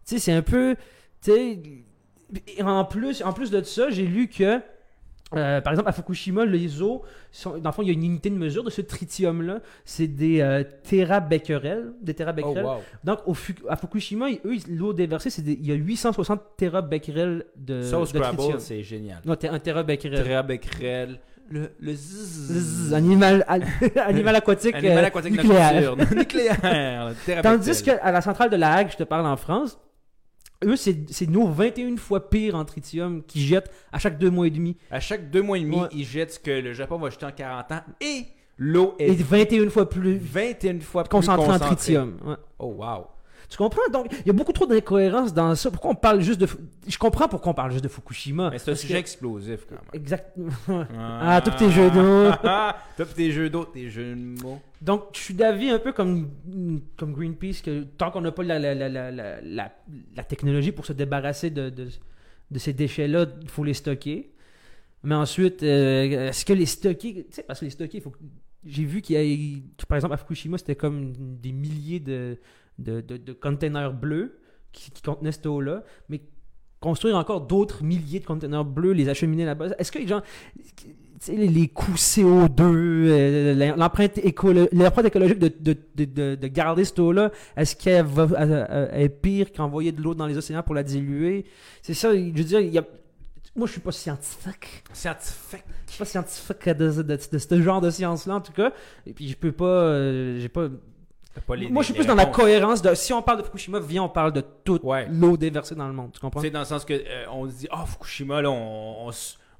tu 0.06 0.14
sais, 0.14 0.18
c'est 0.18 0.32
un 0.32 0.42
peu, 0.42 0.74
tu 1.22 1.32
sais, 1.32 2.62
en 2.62 2.84
plus, 2.86 3.22
en 3.22 3.32
plus 3.32 3.50
de 3.50 3.62
ça, 3.62 3.90
j'ai 3.90 4.06
lu 4.06 4.28
que 4.28 4.60
euh, 5.36 5.60
par 5.60 5.72
exemple, 5.72 5.88
à 5.88 5.92
Fukushima, 5.92 6.44
les 6.44 6.80
eaux, 6.82 7.02
sont, 7.30 7.58
dans 7.58 7.70
le 7.70 7.74
fond, 7.74 7.82
il 7.82 7.88
y 7.88 7.90
a 7.90 7.94
une 7.94 8.04
unité 8.04 8.30
de 8.30 8.36
mesure 8.36 8.64
de 8.64 8.70
ce 8.70 8.80
tritium-là. 8.80 9.60
C'est 9.84 10.06
des 10.08 10.40
euh, 10.40 10.64
terabecquerels. 10.82 11.92
Des 12.02 12.12
Oh, 12.12 12.14
terabecquerels. 12.16 12.64
wow. 12.64 12.76
Donc, 13.04 13.18
au 13.26 13.34
à 13.68 13.76
Fukushima, 13.76 14.26
eux, 14.44 14.56
l'eau 14.68 14.92
déversée, 14.92 15.30
c'est 15.30 15.42
des- 15.42 15.52
il 15.60 15.66
y 15.66 15.72
a 15.72 15.74
860 15.74 16.40
terabecquerels 16.56 17.44
de, 17.56 17.82
Ça 17.82 17.98
au 17.98 18.02
de 18.02 18.06
Scrabble, 18.08 18.36
tritium. 18.36 18.58
c'est 18.60 18.82
génial. 18.82 19.18
Non, 19.24 19.34
t'es 19.36 19.48
un 19.48 19.58
terabecquerel. 19.58 20.24
Trabecquerel, 20.24 21.18
le, 21.50 21.70
le 21.80 21.92
Zzz, 21.94 22.88
zzz. 22.88 22.94
Animal, 22.94 23.44
al- 23.46 23.62
animal 24.06 24.36
aquatique, 24.36 24.74
Animal 24.74 25.04
euh, 25.04 25.06
aquatique 25.06 25.32
nucléaire. 25.32 25.96
nucléaire. 26.16 26.56
le 26.62 27.14
terabecquerel. 27.24 27.42
Tandis 27.42 27.82
qu'à 27.82 28.10
la 28.10 28.20
centrale 28.20 28.50
de 28.50 28.56
la 28.56 28.72
Hague, 28.72 28.88
je 28.90 28.96
te 28.96 29.04
parle 29.04 29.26
en 29.26 29.36
France, 29.36 29.78
eux, 30.64 30.76
c'est 30.76 31.28
nos 31.28 31.46
21 31.48 31.96
fois 31.96 32.28
pire 32.30 32.54
en 32.54 32.64
tritium 32.64 33.22
qui 33.22 33.40
jettent 33.40 33.70
à 33.92 33.98
chaque 33.98 34.18
deux 34.18 34.30
mois 34.30 34.46
et 34.46 34.50
demi. 34.50 34.76
À 34.90 35.00
chaque 35.00 35.30
deux 35.30 35.42
mois 35.42 35.58
et 35.58 35.62
demi, 35.62 35.80
Ouais. 35.80 35.88
ils 35.92 36.04
jettent 36.04 36.32
ce 36.32 36.38
que 36.38 36.50
le 36.50 36.72
Japon 36.72 36.98
va 36.98 37.10
jeter 37.10 37.26
en 37.26 37.32
40 37.32 37.72
ans 37.72 37.80
et 38.00 38.22
l'eau 38.58 38.94
Et 38.98 39.10
est 39.12 39.22
21 39.22 39.68
fois 39.70 39.88
plus 39.88 40.16
21 40.18 40.80
fois 40.80 41.02
plus 41.04 41.10
concentré 41.10 41.42
en 41.44 41.46
concentrée. 41.52 41.76
tritium. 41.76 42.16
Ouais. 42.24 42.34
Oh, 42.58 42.74
wow. 42.78 43.06
Tu 43.48 43.56
comprends? 43.56 43.88
Donc, 43.92 44.06
il 44.12 44.26
y 44.26 44.30
a 44.30 44.32
beaucoup 44.32 44.52
trop 44.52 44.66
d'incohérences 44.66 45.32
dans 45.32 45.54
ça. 45.54 45.70
Pourquoi 45.70 45.92
on 45.92 45.94
parle 45.94 46.20
juste 46.20 46.40
de... 46.40 46.48
Je 46.86 46.98
comprends 46.98 47.28
pourquoi 47.28 47.52
on 47.52 47.54
parle 47.54 47.70
juste 47.70 47.84
de 47.84 47.88
Fukushima. 47.88 48.50
Mais 48.50 48.58
c'est 48.58 48.72
un 48.72 48.74
sujet 48.74 48.94
que- 48.94 48.98
explosif 48.98 49.66
quand 49.68 49.76
même. 49.76 49.84
Exactement. 49.92 50.50
Ah, 50.98 51.40
tous 51.44 51.52
tes 51.52 51.70
jeux 51.70 51.90
d'eau. 51.90 52.30
Tous 52.96 53.04
tes 53.14 53.30
jeux 53.30 53.50
d'eau, 53.50 53.64
tes 53.64 53.88
jeux 53.88 54.14
de 54.14 54.42
mots. 54.42 54.60
Donc, 54.80 55.04
je 55.14 55.20
suis 55.20 55.34
d'avis 55.34 55.70
un 55.70 55.78
peu 55.78 55.92
comme, 55.92 56.30
comme 56.96 57.12
Greenpeace 57.12 57.62
que 57.62 57.82
tant 57.82 58.10
qu'on 58.10 58.20
n'a 58.20 58.32
pas 58.32 58.42
la, 58.42 58.58
la, 58.58 58.74
la, 58.74 58.88
la, 59.10 59.40
la, 59.42 60.24
technologie 60.24 60.72
pour 60.72 60.86
se 60.86 60.92
débarrasser 60.92 61.50
de, 61.50 61.70
de, 61.70 61.88
de 62.50 62.58
ces 62.58 62.72
déchets-là, 62.72 63.26
il 63.42 63.48
faut 63.48 63.64
les 63.64 63.74
stocker. 63.74 64.32
Mais 65.02 65.14
ensuite, 65.14 65.62
euh, 65.62 66.28
est-ce 66.28 66.44
que 66.44 66.52
les 66.52 66.66
stocker. 66.66 67.26
Tu 67.28 67.34
sais, 67.34 67.42
parce 67.42 67.60
que 67.60 67.64
les 67.66 67.70
stocker, 67.70 67.98
il 67.98 68.02
faut 68.02 68.12
J'ai 68.64 68.84
vu 68.84 69.02
qu'il 69.02 69.16
y 69.16 69.54
a. 69.78 69.84
Par 69.86 69.96
exemple, 69.96 70.14
à 70.14 70.16
Fukushima, 70.16 70.58
c'était 70.58 70.74
comme 70.76 71.12
des 71.16 71.52
milliers 71.52 72.00
de, 72.00 72.38
de, 72.78 73.00
de, 73.00 73.16
de 73.16 73.32
containers 73.32 73.92
bleus 73.92 74.38
qui, 74.72 74.90
qui 74.90 75.02
contenaient 75.02 75.32
cette 75.32 75.46
eau-là. 75.46 75.84
Mais 76.08 76.20
construire 76.80 77.16
encore 77.16 77.40
d'autres 77.40 77.82
milliers 77.82 78.20
de 78.20 78.26
containers 78.26 78.64
bleus, 78.64 78.92
les 78.92 79.08
acheminer 79.08 79.44
là-bas, 79.44 79.68
est-ce 79.78 79.90
que, 79.90 80.06
genre. 80.06 80.22
tu 80.76 80.94
sais, 81.20 81.34
les, 81.34 81.48
les 81.48 81.68
coûts 81.68 81.94
CO2, 81.94 82.60
euh, 82.60 83.74
l'empreinte 83.76 84.18
écolo- 84.18 84.68
écologique 85.06 85.38
de, 85.38 85.48
de, 85.48 85.76
de, 85.94 86.04
de, 86.04 86.34
de 86.34 86.46
garder 86.46 86.84
cette 86.84 86.98
eau-là, 86.98 87.32
est-ce 87.56 87.74
qu'elle 87.74 88.04
va 88.04 88.24
euh, 88.24 88.66
euh, 88.70 88.90
est 88.92 89.08
pire 89.08 89.52
qu'envoyer 89.52 89.90
de 89.90 90.02
l'eau 90.02 90.14
dans 90.14 90.26
les 90.26 90.36
océans 90.36 90.62
pour 90.62 90.74
la 90.74 90.82
diluer? 90.82 91.46
C'est 91.82 91.94
ça, 91.94 92.14
je 92.14 92.20
veux 92.20 92.44
dire, 92.44 92.60
il 92.60 92.72
y 92.72 92.78
a... 92.78 92.84
moi 93.56 93.66
je 93.66 93.72
suis 93.72 93.80
pas 93.80 93.92
scientifique. 93.92 94.84
Scientifique. 94.92 95.64
Je 95.86 95.92
suis 95.92 95.98
pas 95.98 96.04
scientifique 96.04 96.68
de, 96.68 97.18
ce 97.38 97.62
genre 97.62 97.80
de 97.80 97.90
science-là 97.90 98.34
en 98.34 98.40
tout 98.42 98.52
cas. 98.52 98.72
Et 99.06 99.14
puis 99.14 99.28
je 99.28 99.36
peux 99.36 99.52
pas. 99.52 100.38
j'ai 100.38 100.50
pas... 100.50 100.68
T'as 101.36 101.40
pas 101.42 101.54
les- 101.54 101.68
moi 101.68 101.82
je 101.82 101.86
suis 101.86 101.94
plus 101.94 102.06
dans 102.06 102.14
la 102.16 102.26
cohérence 102.26 102.80
de. 102.82 102.92
Si 102.94 103.12
on 103.12 103.20
parle 103.22 103.38
de 103.38 103.42
Fukushima, 103.44 103.78
viens, 103.78 104.02
on 104.04 104.08
parle 104.08 104.32
de 104.32 104.42
toute 104.64 104.82
Ouais. 104.82 105.06
l'eau 105.10 105.36
déversée 105.36 105.74
dans 105.74 105.86
le 105.86 105.92
monde. 105.92 106.10
Tu 106.12 106.18
comprends? 106.18 106.40
C'est 106.40 106.50
dans 106.50 106.58
le 106.60 106.64
sens 106.64 106.84
que 106.84 106.94
euh, 106.94 107.26
on 107.30 107.46
se 107.48 107.54
dit 107.54 107.68
ah 107.70 107.84
Fukushima 107.86 108.40
là 108.42 108.50
on, 108.50 109.10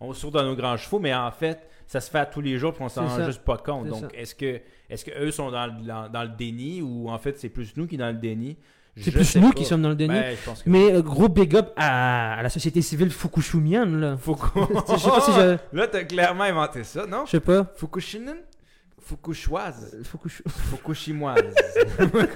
on, 0.00 0.30
dans 0.30 0.42
nos 0.44 0.56
grands 0.56 0.76
chevaux 0.76 0.98
mais 0.98 1.14
en 1.14 1.30
fait 1.30 1.68
ça 1.86 2.00
se 2.00 2.10
fait 2.10 2.18
à 2.18 2.26
tous 2.26 2.40
les 2.40 2.58
jours 2.58 2.72
puis 2.72 2.82
on 2.82 2.88
s'en 2.88 3.06
rend 3.06 3.24
juste 3.26 3.42
pas 3.42 3.58
compte. 3.58 3.86
Donc 3.88 4.04
est-ce 4.14 4.34
que 4.34 4.60
est-ce 4.88 5.04
que 5.04 5.10
eux 5.22 5.30
sont 5.30 5.50
dans, 5.50 5.66
le- 5.66 5.86
dans, 5.86 6.08
dans 6.08 6.22
le 6.22 6.30
déni 6.30 6.80
ou 6.82 7.08
en 7.10 7.18
fait 7.18 7.38
c'est 7.38 7.48
plus 7.50 7.76
nous 7.76 7.86
qui 7.86 7.96
dans 7.96 8.08
le 8.08 8.14
déni? 8.14 8.56
C'est 8.98 9.10
plus 9.12 9.36
nous 9.36 9.48
pas. 9.50 9.54
qui 9.56 9.66
sommes 9.66 9.82
dans 9.82 9.90
le 9.90 9.94
déni. 9.94 10.14
Ben, 10.14 10.34
Mais 10.64 10.90
euh, 10.94 11.02
gros 11.02 11.28
big 11.28 11.54
up 11.54 11.70
à, 11.76 12.38
à 12.38 12.42
la 12.42 12.48
société 12.48 12.80
civile 12.80 13.10
fukushumienne 13.10 14.00
là. 14.00 14.16
Fuku... 14.16 14.48
Je 14.90 14.96
sais 14.96 15.10
pas 15.10 15.20
si 15.20 15.32
je. 15.32 15.56
Là 15.76 15.86
t'as 15.86 16.04
clairement 16.04 16.44
inventé 16.44 16.82
ça 16.82 17.04
non? 17.06 17.26
Je 17.26 17.32
sais 17.32 17.40
pas. 17.40 17.66
Fukushinen 17.76 18.36
Fukushoise 19.06 20.02
Fukushu- 20.02 20.42
Fukushimoise 20.48 21.54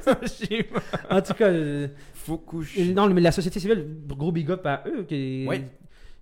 Fukushima 0.05 0.81
En 1.11 1.21
tout 1.21 1.35
cas, 1.35 1.49
euh, 1.49 1.89
Fukush 2.15 2.79
euh, 2.79 2.93
non, 2.95 3.09
mais 3.11 3.21
la 3.21 3.33
société 3.33 3.59
civile, 3.59 3.87
gros 4.07 4.31
big 4.33 4.49
up 4.51 4.65
à 4.67 4.85
eux. 4.87 5.03
Qui, 5.05 5.47
Oui. 5.49 5.65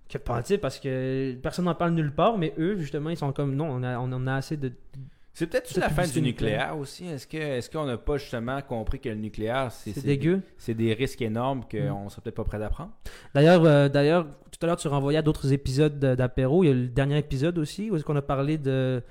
qui 0.07 0.17
sais, 0.43 0.57
parce 0.57 0.79
que 0.79 1.33
personne 1.35 1.65
n'en 1.65 1.75
parle 1.75 1.91
nulle 1.91 2.11
part, 2.13 2.37
mais 2.37 2.53
eux, 2.57 2.77
justement, 2.77 3.11
ils 3.11 3.17
sont 3.17 3.31
comme 3.31 3.55
non, 3.55 3.69
on, 3.69 3.83
a, 3.83 3.99
on 3.99 4.11
en 4.11 4.25
a 4.25 4.35
assez 4.35 4.57
de. 4.57 4.71
C'est 5.35 5.45
peut-être 5.47 5.77
la 5.77 5.89
fin 5.89 6.05
du 6.07 6.21
nucléaire 6.21 6.77
aussi. 6.77 7.05
Est-ce 7.05 7.27
que 7.27 7.37
est-ce 7.37 7.69
qu'on 7.69 7.85
n'a 7.85 7.97
pas 7.97 8.17
justement 8.17 8.59
compris 8.63 8.99
que 8.99 9.07
le 9.09 9.15
nucléaire 9.15 9.71
c'est 9.71 10.03
dégueu. 10.03 10.41
c'est 10.57 10.73
des 10.73 10.93
risques 10.93 11.21
énormes 11.21 11.59
Mm. 11.71 11.87
qu'on 11.89 12.09
serait 12.09 12.23
peut-être 12.23 12.35
pas 12.35 12.43
prêt 12.43 12.59
d'apprendre? 12.59 12.91
D'ailleurs, 13.35 13.63
euh, 13.65 13.87
d'ailleurs, 13.87 14.25
tout 14.51 14.59
à 14.63 14.65
l'heure, 14.65 14.75
tu 14.77 14.87
renvoyais 14.87 15.19
à 15.19 15.21
d'autres 15.21 15.53
épisodes 15.53 15.97
de- 15.99 16.15
d'apéro. 16.15 16.63
Il 16.63 16.67
y 16.67 16.71
a 16.71 16.73
le 16.73 16.87
dernier 16.87 17.19
épisode 17.19 17.57
aussi 17.59 17.89
où 17.91 17.95
est-ce 17.95 18.03
qu'on 18.03 18.15
a 18.17 18.21
parlé 18.23 18.57
de 18.57 19.01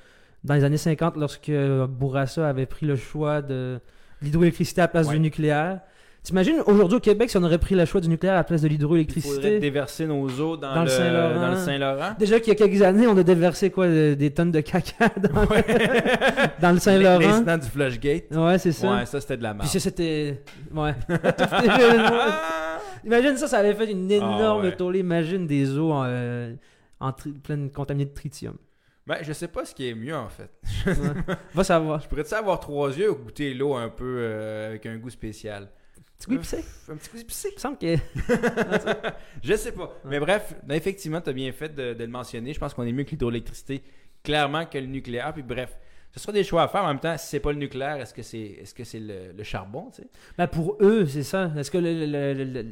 dans 0.44 0.54
les 0.54 0.64
années 0.64 0.76
50 0.76 1.16
lorsque 1.16 1.50
Bourassa 1.88 2.48
avait 2.48 2.66
pris 2.66 2.86
le 2.86 2.96
choix 2.96 3.42
de 3.42 3.78
l'hydroélectricité 4.22 4.80
à 4.80 4.84
la 4.84 4.88
place 4.88 5.06
Ouais. 5.08 5.14
du 5.14 5.20
nucléaire. 5.20 5.80
T'imagines 6.24 6.60
aujourd'hui 6.66 6.96
au 6.96 7.00
Québec 7.00 7.30
si 7.30 7.36
on 7.38 7.42
aurait 7.44 7.58
pris 7.58 7.74
le 7.74 7.84
choix 7.84 8.00
du 8.00 8.08
nucléaire 8.08 8.34
à 8.34 8.38
la 8.38 8.44
place 8.44 8.60
de 8.60 8.66
Il 8.66 8.72
faudrait 8.72 8.98
l'hydroélectricité 8.98 9.58
déverser 9.60 10.04
nos 10.06 10.28
eaux 10.28 10.56
dans, 10.56 10.74
Dans 10.74 10.80
le 10.82 11.50
le, 11.50 11.56
Saint-Laurent. 11.56 12.14
Déjà 12.18 12.38
qu'il 12.40 12.48
y 12.48 12.50
a 12.50 12.54
quelques 12.56 12.82
années, 12.82 13.06
on 13.06 13.16
a 13.16 13.22
déversé 13.22 13.70
quoi 13.70 13.86
de- 13.86 14.14
des 14.14 14.30
tonnes 14.32 14.50
de 14.50 14.60
caca 14.60 15.08
dans, 15.16 15.44
Ouais. 15.46 15.64
dans 16.60 16.72
le 16.72 16.78
Saint-Laurent. 16.80 17.18
L'incident 17.20 17.56
du 17.56 17.66
Flushgate. 17.68 18.24
Ouais, 18.32 18.58
c'est 18.58 18.72
ça. 18.72 18.90
Ouais, 18.96 19.06
ça 19.06 19.20
c'était 19.20 19.36
de 19.38 19.42
la 19.44 19.50
Puis 19.50 19.58
merde. 19.60 19.70
ça, 19.70 19.80
c'était. 19.80 20.42
Ouais. 20.74 20.94
Imagine 23.04 23.36
ça, 23.36 23.46
ça 23.46 23.58
avait 23.58 23.74
fait 23.74 23.90
une 23.90 24.10
énorme 24.10 24.60
Ah 24.62 24.66
ouais. 24.66 24.76
tollée. 24.76 24.98
Imagine 25.00 25.46
des 25.46 25.78
eaux 25.78 25.94
euh, 25.94 26.52
en 27.00 27.12
pleines 27.12 27.70
contaminées 27.70 28.06
de 28.06 28.14
tritium. 28.14 28.54
Ben, 29.08 29.18
je 29.22 29.32
sais 29.32 29.48
pas 29.48 29.64
ce 29.64 29.74
qui 29.74 29.88
est 29.88 29.94
mieux 29.94 30.14
en 30.14 30.28
fait. 30.28 30.50
Ouais. 30.86 30.94
Va 31.54 31.64
savoir. 31.72 32.00
Je 32.00 32.06
pourrais-tu 32.08 32.34
avoir 32.34 32.60
trois 32.60 32.96
yeux 32.96 33.10
ou 33.10 33.16
goûter 33.16 33.54
l'eau 33.54 33.74
un 33.74 33.88
peu 33.88 34.04
euh, 34.18 34.68
avec 34.68 34.84
un 34.86 34.96
goût 34.98 35.10
spécial? 35.10 35.70
Petit 36.18 36.26
coup 36.26 36.34
épicé. 36.34 36.64
Un 36.90 36.96
petit 36.96 37.10
goût 37.10 37.18
épicé. 37.18 37.48
Il 37.50 37.54
me 37.54 37.60
semble 37.60 37.78
que. 37.78 37.96
Je 39.42 39.54
sais 39.54 39.72
pas. 39.72 39.94
Mais 40.04 40.18
bref, 40.20 40.54
ben, 40.64 40.74
effectivement, 40.74 41.20
tu 41.20 41.30
as 41.30 41.32
bien 41.32 41.50
fait 41.52 41.74
de, 41.74 41.94
de 41.94 42.04
le 42.04 42.10
mentionner. 42.10 42.52
Je 42.52 42.58
pense 42.60 42.74
qu'on 42.74 42.84
est 42.84 42.92
mieux 42.92 43.04
que 43.04 43.10
l'hydroélectricité, 43.10 43.82
clairement, 44.22 44.66
que 44.66 44.78
le 44.78 44.86
nucléaire. 44.86 45.32
Puis 45.32 45.42
bref, 45.42 45.78
ce 46.12 46.20
sera 46.20 46.32
des 46.32 46.42
choix 46.44 46.62
à 46.64 46.68
faire. 46.68 46.82
En 46.82 46.88
même 46.88 46.98
temps, 47.00 47.16
si 47.16 47.28
c'est 47.28 47.40
pas 47.40 47.52
le 47.52 47.58
nucléaire, 47.58 47.96
est-ce 47.96 48.12
que 48.12 48.22
c'est 48.22 48.38
est 48.38 48.64
-ce 48.64 48.74
que 48.74 48.84
c'est 48.84 48.98
le, 49.00 49.32
le 49.36 49.42
charbon, 49.44 49.90
tu 49.94 50.02
sais? 50.02 50.08
Ben, 50.36 50.48
pour 50.48 50.76
eux, 50.80 51.06
c'est 51.06 51.22
ça. 51.22 51.52
Est-ce 51.56 51.70
que 51.70 51.78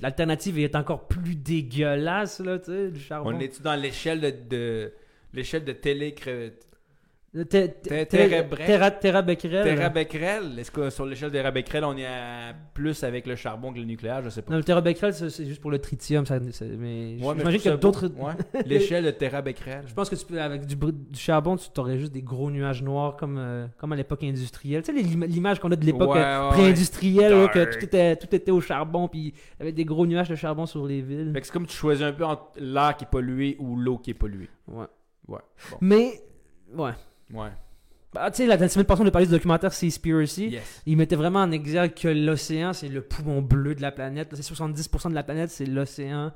l'alternative 0.02 0.58
est 0.58 0.74
encore 0.74 1.06
plus 1.06 1.36
dégueulasse, 1.36 2.40
là, 2.40 2.58
tu 2.58 2.66
sais, 2.72 2.90
du 2.90 3.00
charbon? 3.00 3.32
On 3.34 3.40
est-tu 3.40 3.62
dans 3.62 3.76
l'échelle 3.76 4.20
de, 4.20 4.30
de- 4.50 4.92
l'échelle 5.36 5.64
de 5.64 5.72
télé 5.72 6.14
Terabecquerel. 9.62 10.58
Est-ce 10.58 10.70
que 10.70 10.90
sur 10.90 11.04
l'échelle 11.06 11.30
de 11.30 11.36
Terabecquerel, 11.36 11.84
on 11.84 11.96
est 11.96 12.06
à 12.06 12.54
plus 12.72 13.02
avec 13.04 13.26
le 13.26 13.36
charbon 13.36 13.72
que 13.72 13.78
le 13.78 13.84
nucléaire? 13.84 14.22
Je 14.22 14.30
sais 14.30 14.42
pas. 14.42 14.52
Non, 14.52 14.58
le 14.58 14.64
terabecquerel, 14.64 15.12
c'est 15.12 15.28
c'est 15.28 15.44
juste 15.44 15.60
pour 15.60 15.70
le 15.70 15.78
tritium. 15.78 16.24
Ça, 16.24 16.38
mais 16.40 17.18
j'imagine 17.18 17.60
qu'il 17.60 17.70
y 17.70 17.74
a 17.74 17.76
d'autres. 17.76 18.10
L'échelle 18.66 19.04
de 19.04 19.10
Terabecquerel. 19.10 19.84
Je 19.86 19.94
pense 19.94 20.08
que 20.08 20.14
tu 20.14 20.24
peux, 20.24 20.40
avec 20.40 20.66
du, 20.66 20.76
charbon, 21.14 21.56
tu 21.56 21.68
aurais 21.78 21.98
juste 21.98 22.12
des 22.12 22.22
gros 22.22 22.50
nuages 22.50 22.82
noirs 22.82 23.16
comme, 23.16 23.36
euh, 23.38 23.66
comme 23.78 23.92
à 23.92 23.96
l'époque 23.96 24.24
industrielle. 24.24 24.82
Tu 24.82 24.94
sais, 24.96 25.02
l'im- 25.02 25.26
l'image 25.26 25.58
qu'on 25.60 25.70
a 25.72 25.76
de 25.76 25.84
l'époque 25.84 26.16
euh, 26.16 26.48
pré-industrielle, 26.50 27.50
que 27.50 27.64
tout 27.76 27.84
était, 27.84 28.16
tout 28.16 28.34
était 28.34 28.50
au 28.50 28.60
charbon, 28.60 29.08
puis 29.08 29.20
il 29.20 29.32
y 29.60 29.62
avait 29.62 29.72
des 29.72 29.84
gros 29.84 30.06
nuages 30.06 30.28
de 30.28 30.36
charbon 30.36 30.66
sur 30.66 30.86
les 30.86 31.02
villes. 31.02 31.32
C'est 31.42 31.50
comme 31.52 31.66
tu 31.66 31.76
choisis 31.76 32.04
un 32.04 32.12
peu 32.12 32.24
entre 32.24 32.46
l'air 32.58 32.96
qui 32.96 33.04
est 33.04 33.10
pollué 33.10 33.56
ou 33.58 33.76
l'eau 33.76 33.98
qui 33.98 34.10
est 34.10 34.14
polluée. 34.14 34.48
Ouais. 34.68 34.86
Ouais. 35.28 35.38
Bon. 35.70 35.76
Mais, 35.80 36.22
ouais. 36.74 36.92
Ouais. 37.32 37.48
Bah, 38.12 38.30
tu 38.30 38.38
sais, 38.38 38.46
la, 38.46 38.56
semaine 38.68 38.86
passée, 38.86 39.02
on 39.02 39.06
a 39.06 39.10
parlé 39.10 39.26
du 39.26 39.32
documentaire 39.32 39.72
Seaspiracy. 39.72 40.48
Yes. 40.48 40.82
Il 40.86 40.96
mettait 40.96 41.16
vraiment 41.16 41.40
en 41.40 41.50
exergue 41.50 41.92
que 41.94 42.08
l'océan, 42.08 42.72
c'est 42.72 42.88
le 42.88 43.02
poumon 43.02 43.42
bleu 43.42 43.74
de 43.74 43.82
la 43.82 43.92
planète. 43.92 44.30
C'est 44.34 44.42
70% 44.54 45.10
de 45.10 45.14
la 45.14 45.22
planète, 45.22 45.50
c'est 45.50 45.66
l'océan. 45.66 46.32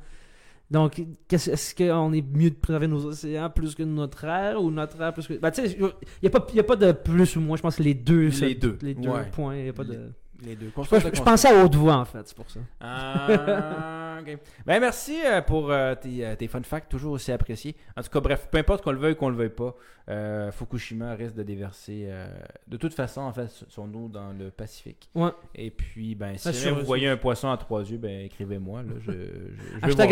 Donc, 0.70 1.02
qu'est-ce- 1.26 1.50
est-ce 1.50 1.74
qu'on 1.74 2.12
est 2.12 2.22
mieux 2.22 2.50
de 2.50 2.54
préserver 2.56 2.86
nos 2.86 3.04
océans 3.06 3.50
plus 3.50 3.74
que 3.74 3.82
notre 3.82 4.24
air 4.24 4.62
ou 4.62 4.70
notre 4.70 5.00
air 5.00 5.12
plus 5.14 5.26
que. 5.26 5.34
Bah, 5.34 5.50
tu 5.50 5.66
sais, 5.66 5.76
il 5.78 5.80
n'y 6.22 6.28
a, 6.28 6.60
a 6.60 6.62
pas 6.64 6.76
de 6.76 6.92
plus 6.92 7.36
ou 7.36 7.40
moins. 7.40 7.56
Je 7.56 7.62
pense 7.62 7.76
que 7.76 7.82
les 7.82 7.94
deux. 7.94 8.26
Les 8.26 8.30
ça- 8.30 8.46
deux, 8.54 8.78
Les 8.82 8.94
deux 8.94 9.08
ouais. 9.08 9.28
points. 9.32 9.56
Il 9.56 9.68
a 9.68 9.72
pas 9.72 9.84
de. 9.84 10.12
Les 10.44 10.56
deux. 10.56 10.70
Je, 10.76 10.98
je- 10.98 11.14
je 11.14 11.22
pensais 11.22 11.48
à 11.48 11.62
haute 11.64 11.74
voix, 11.74 11.96
en 11.96 12.04
fait, 12.04 12.26
c'est 12.26 12.36
pour 12.36 12.50
ça. 12.50 12.60
Ah, 12.80 14.18
ok. 14.20 14.38
Ben 14.66 14.80
merci 14.80 15.18
euh, 15.24 15.42
pour 15.42 15.70
euh, 15.70 15.94
tes, 15.94 16.24
euh, 16.24 16.34
tes 16.36 16.48
fun 16.48 16.62
facts, 16.62 16.90
toujours 16.90 17.12
aussi 17.12 17.30
appréciés. 17.32 17.76
En 17.96 18.02
tout 18.02 18.10
cas, 18.10 18.20
bref, 18.20 18.48
peu 18.50 18.58
importe 18.58 18.82
qu'on 18.82 18.92
le 18.92 18.98
veuille 18.98 19.12
ou 19.12 19.16
qu'on 19.16 19.28
le 19.28 19.36
veuille 19.36 19.48
pas, 19.50 19.74
euh, 20.08 20.50
Fukushima 20.50 21.14
risque 21.14 21.34
de 21.34 21.42
déverser 21.42 22.06
euh, 22.08 22.26
de 22.66 22.76
toute 22.76 22.94
façon 22.94 23.20
en 23.20 23.32
fait 23.32 23.48
son 23.68 23.92
eau 23.94 24.08
dans 24.08 24.32
le 24.32 24.50
Pacifique. 24.50 25.08
Ouais. 25.14 25.30
Et 25.54 25.70
puis, 25.70 26.14
ben 26.14 26.36
si 26.36 26.44
jamais 26.52 26.80
vous 26.80 26.86
voyez 26.86 27.08
un 27.08 27.16
poisson 27.16 27.50
à 27.50 27.56
trois 27.56 27.82
yeux, 27.82 27.98
ben 27.98 28.22
écrivez-moi. 28.24 28.82
Là, 28.82 28.92
je, 29.00 29.12
je, 29.12 29.16
je 29.16 29.86
Hashtag. 29.86 30.10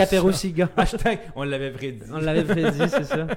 Hashtag, 0.77 1.19
on 1.37 1.43
l'avait 1.45 1.71
prédit. 1.73 2.03
On 2.13 2.19
l'avait 2.19 2.45
prédit, 2.45 2.89
c'est 2.89 3.05
ça. 3.05 3.27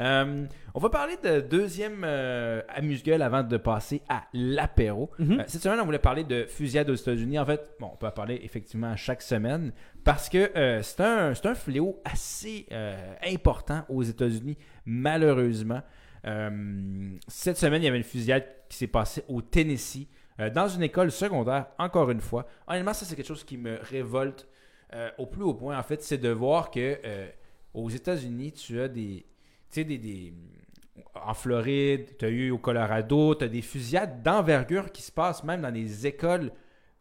Euh, 0.00 0.46
on 0.76 0.80
va 0.80 0.90
parler 0.90 1.16
de 1.22 1.40
deuxième 1.40 2.02
euh, 2.04 2.60
amuse-gueule 2.68 3.22
avant 3.22 3.44
de 3.44 3.56
passer 3.56 4.02
à 4.08 4.24
l'apéro. 4.32 5.10
Mhm. 5.18 5.40
Euh, 5.40 5.44
cette 5.46 5.62
semaine, 5.62 5.78
on 5.80 5.84
voulait 5.84 5.98
parler 5.98 6.24
de 6.24 6.46
fusillade 6.46 6.90
aux 6.90 6.94
États-Unis. 6.94 7.38
En 7.38 7.46
fait, 7.46 7.76
bon, 7.78 7.90
on 7.92 7.96
peut 7.96 8.08
en 8.08 8.12
parler 8.12 8.40
effectivement 8.42 8.96
chaque 8.96 9.22
semaine 9.22 9.72
parce 10.02 10.28
que 10.28 10.50
euh, 10.56 10.82
c'est 10.82 11.00
un, 11.00 11.54
fléau 11.54 12.00
assez 12.04 12.66
important 13.24 13.84
aux 13.88 14.02
États-Unis, 14.02 14.58
malheureusement. 14.84 15.82
Cette 17.28 17.58
semaine, 17.58 17.82
il 17.82 17.84
y 17.84 17.88
avait 17.88 17.98
une 17.98 18.02
fusillade 18.02 18.46
qui 18.68 18.78
s'est 18.78 18.86
passée 18.86 19.22
au 19.28 19.42
Tennessee, 19.42 20.08
dans 20.54 20.66
une 20.66 20.82
école 20.82 21.12
secondaire, 21.12 21.66
encore 21.78 22.10
une 22.10 22.20
fois. 22.20 22.46
Honnêtement, 22.66 22.94
ça, 22.94 23.04
c'est 23.04 23.14
quelque 23.14 23.28
chose 23.28 23.44
qui 23.44 23.58
me 23.58 23.78
révolte 23.82 24.48
au 25.18 25.26
plus 25.26 25.42
haut 25.42 25.54
point. 25.54 25.78
En 25.78 25.82
fait, 25.82 26.02
c'est 26.02 26.18
de 26.18 26.30
voir 26.30 26.70
que 26.70 26.98
aux 27.74 27.90
États-Unis, 27.90 28.52
tu 28.52 28.80
as 28.80 28.88
des. 28.88 29.26
Tu 29.74 29.80
sais, 29.80 29.84
des, 29.84 29.98
des- 29.98 30.32
En 31.16 31.34
Floride, 31.34 32.16
tu 32.18 32.24
as 32.24 32.28
eu 32.28 32.50
au 32.50 32.58
Colorado, 32.58 33.34
tu 33.34 33.44
as 33.44 33.48
des 33.48 33.62
fusillades 33.62 34.22
d'envergure 34.22 34.92
qui 34.92 35.02
se 35.02 35.10
passent 35.10 35.42
même 35.42 35.62
dans 35.62 35.70
les 35.74 36.06
écoles 36.06 36.52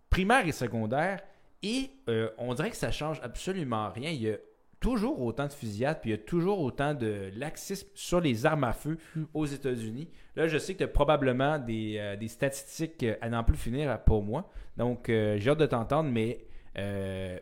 primaires 0.10 0.48
et 0.48 0.52
secondaires. 0.52 1.20
Et 1.62 1.92
euh, 2.10 2.30
on 2.40 2.54
dirait 2.56 2.72
que 2.72 2.76
ça 2.76 2.92
change 2.92 3.20
absolument 3.24 3.90
rien. 3.92 4.10
Il 4.10 4.22
y 4.24 4.32
a 4.32 4.38
toujours 4.80 5.22
autant 5.22 5.48
de 5.48 5.54
fusillades, 5.54 6.00
puis 6.02 6.10
il 6.10 6.14
y 6.14 6.16
a 6.16 6.24
toujours 6.24 6.60
autant 6.62 6.94
de 6.94 7.30
laxisme 7.38 7.88
sur 7.94 8.20
les 8.20 8.46
armes 8.46 8.64
à 8.66 8.74
feu 8.74 8.98
Mm. 9.16 9.24
aux 9.34 9.46
États-Unis. 9.46 10.10
Là, 10.36 10.48
je 10.48 10.58
sais 10.58 10.74
que 10.74 10.80
tu 10.80 10.84
as 10.84 10.88
probablement 10.88 11.60
des, 11.60 11.96
euh, 12.00 12.16
des 12.16 12.28
statistiques 12.28 13.04
euh, 13.04 13.16
à 13.22 13.30
n'en 13.30 13.44
plus 13.44 13.56
finir 13.58 14.00
pour 14.04 14.24
moi. 14.24 14.50
Donc, 14.78 15.10
euh, 15.10 15.38
j'ai 15.40 15.52
hâte 15.52 15.60
de 15.60 15.66
t'entendre, 15.68 16.10
mais 16.10 16.46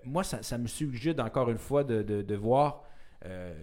moi, 0.03 0.23
ça, 0.25 0.43
ça 0.43 0.57
me 0.57 0.67
suggère 0.67 1.15
encore 1.19 1.49
une 1.49 1.57
fois 1.57 1.83
de, 1.85 2.03
de- 2.03 2.21
de 2.21 2.35
voir 2.35 2.83
euh, 3.25 3.53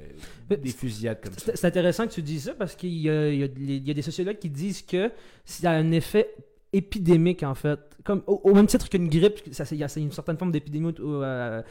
des 0.49 0.71
fusillades 0.71 1.21
comme 1.23 1.33
ça. 1.33 1.53
C'est 1.55 1.67
intéressant 1.67 2.07
que 2.07 2.13
tu 2.13 2.23
dises 2.23 2.45
ça 2.45 2.55
parce 2.55 2.75
qu'il 2.75 2.95
y 2.95 3.11
a, 3.11 3.49
des 3.49 4.03
sociologues 4.03 4.39
qui 4.39 4.51
disent 4.51 4.83
que 4.83 5.11
ça 5.45 5.73
a 5.73 5.75
un 5.75 5.91
effet 5.93 6.35
épidémique 6.73 7.43
en 7.43 7.55
fait. 7.55 7.81
Comme, 8.05 8.23
au, 8.27 8.55
même 8.55 8.67
titre 8.67 8.89
qu'une 8.89 9.09
grippe, 9.09 9.41
il 9.47 9.79
y 9.79 9.85
a 9.85 9.99
une 9.99 10.13
certaine 10.13 10.39
forme 10.39 10.53
d'épidémie 10.53 10.95
euh, 11.01 11.63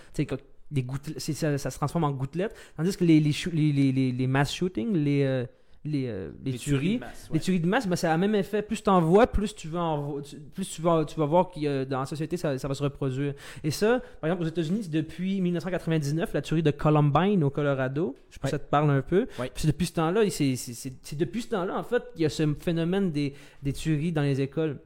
ça, 1.17 1.57
se 1.57 1.77
transforme 1.77 2.03
en 2.03 2.11
gouttelettes. 2.11 2.55
Tandis 2.75 2.95
que 2.97 3.05
les, 3.05 3.19
les, 3.19 3.33
les, 3.53 4.11
les 4.11 4.27
mass 4.27 4.53
shootings, 4.53 4.93
les, 4.93 5.23
euh, 5.23 5.45
les, 5.87 6.07
euh, 6.07 6.29
les 6.45 6.53
tueries, 6.57 6.95
de 6.95 6.99
masse, 7.01 7.29
les 7.33 7.39
tueries 7.39 7.59
de 7.59 7.67
masse, 7.67 7.87
ben, 7.87 7.95
ça 7.95 8.11
a 8.11 8.15
le 8.15 8.19
même 8.21 8.35
effet. 8.35 8.61
Plus 8.61 8.83
tu 8.83 8.89
en 8.89 9.01
vois, 9.01 9.25
plus 9.27 9.55
tu 9.55 9.67
vas, 9.67 9.79
en 9.81 10.01
vo- 10.01 10.21
tu- 10.21 10.35
plus 10.37 10.69
tu 10.69 10.81
vas, 10.81 11.05
tu 11.05 11.19
vas 11.19 11.25
voir 11.25 11.49
que 11.49 11.83
dans 11.85 11.99
la 12.01 12.05
société, 12.05 12.37
ça, 12.37 12.57
ça 12.57 12.67
va 12.67 12.73
se 12.73 12.83
reproduire. 12.83 13.33
Et 13.63 13.71
ça, 13.71 14.01
par 14.21 14.29
exemple, 14.29 14.43
aux 14.43 14.47
États-Unis, 14.49 14.81
c'est 14.83 14.91
depuis 14.91 15.41
1999, 15.41 16.33
la 16.33 16.41
tuerie 16.41 16.63
de 16.63 16.71
Columbine 16.71 17.43
au 17.43 17.49
Colorado. 17.49 18.15
Je 18.29 18.37
Ouais. 18.37 18.41
si 18.45 18.51
ça 18.51 18.59
te 18.59 18.69
parle 18.69 18.89
un 18.91 19.01
peu. 19.01 19.27
Ouais. 19.39 19.51
C'est 19.55 19.67
depuis 19.67 19.85
ce 19.87 19.93
temps-là, 19.93 20.29
c'est- 20.29 21.15
depuis 21.15 21.41
ce 21.41 21.47
temps-là, 21.49 21.77
en 21.77 21.83
fait, 21.83 22.03
il 22.15 22.21
y 22.21 22.25
a 22.25 22.29
ce 22.29 22.53
phénomène 22.59 23.11
des, 23.11 23.33
des 23.63 23.73
tueries 23.73 24.11
dans 24.11 24.21
les 24.21 24.41
écoles. 24.41 24.79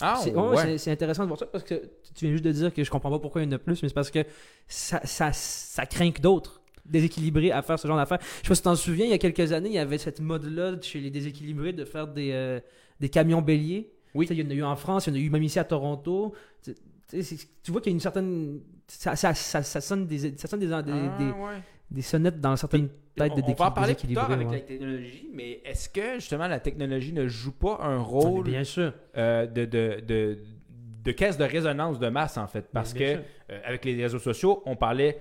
Ah, 0.00 0.14
C'est 0.22 0.32
ouais, 0.32 0.88
intéressant 0.90 1.24
de 1.24 1.26
voir 1.28 1.40
ça 1.40 1.46
parce 1.46 1.64
que 1.64 1.74
tu 2.14 2.24
viens 2.26 2.30
juste 2.30 2.44
de 2.44 2.52
dire 2.52 2.72
que 2.72 2.84
je 2.84 2.90
comprends 2.90 3.10
pas 3.10 3.18
pourquoi 3.18 3.42
il 3.42 3.46
y 3.46 3.48
en 3.48 3.52
a 3.52 3.58
plus, 3.58 3.82
mais 3.82 3.88
c'est 3.88 3.94
parce 3.94 4.12
que 4.12 4.20
ça, 4.68 5.00
ça, 5.04 5.32
ça 5.32 5.86
craint 5.86 6.12
que 6.12 6.20
d'autres 6.22 6.60
déséquilibrés 6.88 7.52
à 7.52 7.62
faire 7.62 7.78
ce 7.78 7.86
genre 7.88 7.96
d'affaires. 7.96 8.18
Je 8.20 8.26
sais 8.42 8.48
pas 8.48 8.54
si 8.54 8.60
tu 8.62 8.64
t'en 8.64 8.76
souviens, 8.76 9.04
il 9.06 9.10
y 9.10 9.14
a 9.14 9.18
quelques 9.18 9.52
années, 9.52 9.68
il 9.68 9.74
y 9.74 9.78
avait 9.78 9.98
cette 9.98 10.20
mode-là 10.20 10.76
chez 10.82 11.00
les 11.00 11.10
déséquilibrés 11.10 11.72
de 11.72 11.84
faire 11.84 12.06
des, 12.08 12.30
euh, 12.32 12.60
des 13.00 13.08
camions 13.08 13.42
béliers. 13.42 13.90
Oui. 14.14 14.26
Il 14.30 14.38
y 14.40 14.42
en 14.46 14.50
a 14.50 14.54
eu 14.54 14.62
en 14.62 14.76
France, 14.76 15.06
il 15.06 15.10
y 15.10 15.16
en 15.16 15.20
a 15.20 15.22
eu 15.22 15.30
même 15.30 15.42
ici 15.42 15.58
à 15.58 15.64
Toronto. 15.64 16.32
Tu, 17.10 17.70
vois 17.70 17.80
qu'il 17.80 17.90
y 17.92 17.94
a 17.94 17.96
une 17.96 18.00
certaine. 18.00 18.60
Ça, 18.86 19.16
ça, 19.16 19.34
ça, 19.34 19.62
ça 19.62 19.80
sonne 19.80 20.06
des, 20.06 20.36
ça 20.36 20.48
sonne 20.48 20.60
des, 20.60 20.66
des, 20.66 20.72
Ah, 20.72 20.82
des- 20.82 21.24
ouais. 21.24 21.62
des 21.90 22.02
sonnettes 22.02 22.40
dans 22.40 22.56
certaines 22.56 22.88
têtes 23.14 23.34
de 23.36 23.42
on, 23.42 23.50
on 23.50 23.54
va 23.54 23.66
en 23.66 23.70
parler 23.72 23.94
plus 23.94 24.14
tard 24.14 24.30
avec 24.30 24.48
ouais. 24.48 24.54
la 24.56 24.60
technologie, 24.62 25.28
mais 25.34 25.60
est-ce 25.64 25.88
que 25.90 26.14
justement 26.14 26.48
la 26.48 26.60
technologie 26.60 27.12
ne 27.12 27.26
joue 27.28 27.52
pas 27.52 27.78
un 27.82 27.96
Ah, 27.98 28.02
rôle 28.02 28.44
Bien 28.44 28.64
sûr. 28.64 28.92
euh, 29.16 29.46
de, 29.46 29.64
de, 29.66 30.00
de, 30.06 30.38
de 31.04 31.12
caisse 31.12 31.36
de 31.36 31.44
résonance 31.44 31.98
de 31.98 32.08
masse 32.08 32.36
en 32.38 32.46
fait? 32.46 32.66
Parce 32.72 32.94
Bien 32.94 33.16
que 33.16 33.20
euh, 33.52 33.60
avec 33.64 33.84
les 33.84 33.94
réseaux 34.02 34.18
sociaux, 34.18 34.62
on 34.66 34.76
parlait 34.76 35.18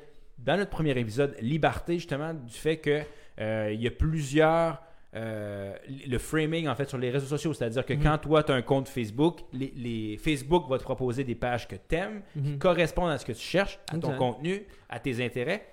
dans 0.47 0.57
notre 0.57 0.71
premier 0.71 0.97
épisode 0.97 1.35
liberté 1.41 1.93
justement 1.99 2.33
du 2.33 2.53
fait 2.53 2.77
que 2.77 3.01
euh, 3.39 3.69
il 3.73 3.81
y 3.81 3.87
a 3.87 3.91
plusieurs 3.91 4.81
euh, 5.15 5.73
le 6.07 6.17
framing 6.17 6.67
en 6.67 6.75
fait 6.75 6.87
sur 6.89 6.97
les 6.97 7.09
réseaux 7.09 7.25
sociaux, 7.27 7.53
c'est-à-dire 7.53 7.85
que 7.85 7.93
Mhm. 7.93 8.03
quand 8.03 8.17
toi 8.19 8.43
tu 8.43 8.51
as 8.51 8.55
un 8.55 8.61
compte 8.61 8.87
Facebook, 8.89 9.39
les, 9.53 9.73
les- 9.75 10.17
Facebook 10.17 10.69
va 10.69 10.77
te 10.77 10.83
proposer 10.83 11.23
des 11.23 11.33
pages 11.35 11.67
que 11.67 11.75
tu 11.75 11.95
aimes 11.95 12.21
Mhm. 12.35 12.59
correspondent 12.59 13.09
à 13.11 13.17
ce 13.17 13.25
que 13.25 13.31
tu 13.31 13.41
cherches, 13.41 13.79
à 13.91 13.97
ton 13.97 14.15
contenu, 14.17 14.63
à 14.89 14.99
tes 14.99 15.23
intérêts. 15.25 15.65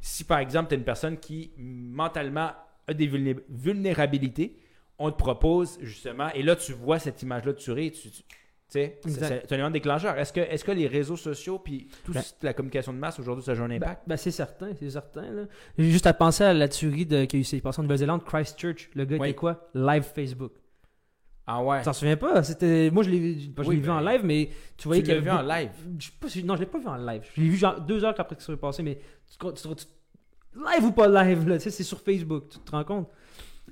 Si 0.00 0.24
par 0.24 0.38
exemple, 0.40 0.68
tu 0.68 0.74
es 0.74 0.78
une 0.78 0.84
personne 0.84 1.18
qui 1.18 1.50
mentalement 1.58 2.50
a 2.88 2.94
des 2.94 3.06
vulné- 3.06 3.36
vulnérabilités, 3.48 4.56
on 4.98 5.10
te 5.10 5.16
propose 5.16 5.78
justement, 5.80 6.28
et 6.34 6.42
là 6.42 6.56
tu 6.56 6.72
vois 6.72 6.98
cette 6.98 7.22
image-là 7.22 7.52
de 7.52 7.58
tuerie, 7.58 7.92
tu, 7.92 8.10
tu 8.10 8.22
c'est- 8.70 9.00
un 9.52 9.54
élément 9.54 9.70
déclencheur. 9.70 10.16
Est-ce 10.18 10.32
que, 10.32 10.40
est 10.40 10.64
que 10.64 10.72
les 10.72 10.86
réseaux 10.86 11.16
sociaux 11.16 11.58
puis 11.58 11.88
toute 12.04 12.14
Ben- 12.14 12.22
la 12.42 12.54
communication 12.54 12.92
de 12.92 12.98
masse 12.98 13.18
aujourd'hui, 13.18 13.44
ça 13.44 13.54
joue 13.54 13.64
un 13.64 13.68
Ben, 13.68 13.76
impact? 13.76 14.02
ben, 14.06 14.16
c'est 14.16 14.30
certain, 14.30 14.68
c'est 14.78 14.90
certain. 14.90 15.30
Là. 15.30 15.42
J'ai 15.78 15.90
juste 15.90 16.06
à 16.06 16.14
penser 16.14 16.44
à 16.44 16.54
la 16.54 16.68
tuerie 16.68 17.06
de, 17.06 17.24
qui 17.24 17.42
s'est 17.44 17.60
passée 17.60 17.80
en 17.80 17.82
Nouvelle-Zélande, 17.82 18.24
Christchurch. 18.24 18.90
Le 18.94 19.04
gars 19.04 19.16
Oui. 19.18 19.28
était 19.28 19.36
quoi? 19.36 19.68
Live 19.74 20.04
Facebook. 20.14 20.52
ah 21.46 21.62
ouais. 21.64 21.78
Tu 21.80 21.84
t'en 21.86 21.92
souviens 21.92 22.16
pas? 22.16 22.42
C'était 22.44 22.90
Moi, 22.92 23.02
je 23.02 23.10
l'ai 23.10 23.18
vu, 23.18 23.52
Oui, 23.66 23.76
ben, 23.78 23.90
en 23.94 24.00
live, 24.00 24.20
mais 24.24 24.50
tu 24.76 24.86
voyais 24.86 25.02
Tu 25.02 25.06
qu'il 25.06 25.14
l'as 25.16 25.20
vu 25.20 25.30
avait 25.30 25.38
en 25.40 25.56
live? 25.56 25.70
Je 25.98 26.06
sais 26.06 26.12
pas 26.20 26.28
si- 26.28 26.44
Non, 26.44 26.54
je 26.54 26.60
l'ai 26.60 26.66
pas 26.66 26.78
vu 26.78 26.86
en 26.86 26.96
live. 26.96 27.22
Je 27.34 27.40
l'ai 27.40 27.48
vu 27.48 27.56
genre 27.56 27.80
deux 27.80 28.04
heures 28.04 28.14
après 28.16 28.36
que 28.36 28.42
ça 28.42 28.46
soit 28.46 28.60
passé, 28.60 28.82
mais 28.84 28.98
tu, 29.28 29.36
tu- 29.54 29.74
tu- 29.74 29.84
live 30.54 30.84
ou 30.84 30.92
pas 30.92 31.08
live, 31.24 31.48
là, 31.48 31.58
tu 31.58 31.64
sais, 31.64 31.70
c'est 31.70 31.82
sur 31.82 32.00
Facebook, 32.00 32.48
tu 32.50 32.58
te 32.60 32.70
rends 32.70 32.84
compte? 32.84 33.08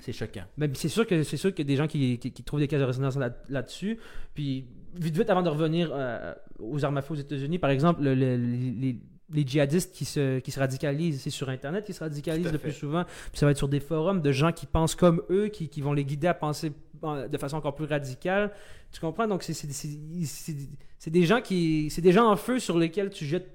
C'est 0.00 0.12
choquant. 0.12 0.44
Ben, 0.56 0.70
c'est 0.74 0.88
sûr 0.88 1.06
que 1.06 1.22
c'est 1.22 1.36
sûr 1.36 1.50
qu'il 1.54 1.66
y 1.66 1.68
a 1.68 1.72
des 1.72 1.76
gens 1.76 1.86
qui, 1.86 2.18
qui- 2.18 2.30
qui 2.32 2.42
trouvent 2.44 2.60
des 2.60 2.68
cases 2.68 2.80
de 2.80 2.84
résonance 2.86 3.16
là- 3.16 3.36
là-dessus. 3.48 3.98
Puis 4.34 4.66
vite 4.94 5.16
vite 5.16 5.30
avant 5.30 5.42
de 5.42 5.48
revenir 5.48 5.90
euh, 5.92 6.34
aux 6.58 6.84
armes 6.84 6.96
à 6.98 7.02
feu 7.02 7.14
aux 7.14 7.16
États-Unis, 7.18 7.58
par 7.58 7.70
exemple, 7.70 8.02
le- 8.02 8.14
le- 8.14 8.36
les, 8.36 8.96
les 9.30 9.46
djihadistes 9.46 9.94
qui 9.94 10.04
se, 10.06 10.38
qui 10.38 10.50
se 10.50 10.58
radicalisent, 10.58 11.20
c'est 11.20 11.30
sur 11.30 11.48
Internet 11.50 11.84
qu'ils 11.84 11.94
se 11.94 12.00
radicalisent 12.02 12.50
le 12.52 12.58
plus 12.58 12.72
souvent. 12.72 13.04
Puis 13.04 13.38
ça 13.40 13.44
va 13.46 13.50
être 13.52 13.58
sur 13.58 13.68
des 13.68 13.80
forums 13.80 14.22
de 14.22 14.32
gens 14.32 14.52
qui 14.52 14.66
pensent 14.66 14.94
comme 14.94 15.22
eux, 15.30 15.48
qui, 15.48 15.68
qui 15.68 15.80
vont 15.82 15.92
les 15.92 16.04
guider 16.04 16.28
à 16.28 16.34
penser 16.34 16.72
en- 17.02 17.26
de 17.28 17.38
façon 17.38 17.56
encore 17.56 17.74
plus 17.74 17.84
radicale. 17.86 18.52
Tu 18.92 19.00
comprends? 19.00 19.26
Donc 19.28 19.42
c'est 19.42 21.10
des 21.10 21.24
gens 21.24 21.40
qui, 21.40 21.90
c'est 21.90 22.00
des 22.02 22.12
gens 22.12 22.30
en 22.30 22.36
feu 22.36 22.58
sur 22.58 22.78
lesquels 22.78 23.10
tu 23.10 23.24
jettes. 23.24 23.48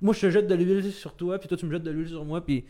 Moi, 0.00 0.14
je 0.14 0.20
te 0.20 0.30
jette 0.30 0.46
de 0.46 0.54
l'huile 0.54 0.92
sur 0.92 1.14
toi, 1.16 1.38
puis 1.38 1.48
toi, 1.48 1.56
tu 1.56 1.66
me 1.66 1.72
jettes 1.72 1.82
de 1.82 1.90
l'huile 1.90 2.08
sur 2.08 2.24
moi, 2.24 2.44
puis 2.44 2.64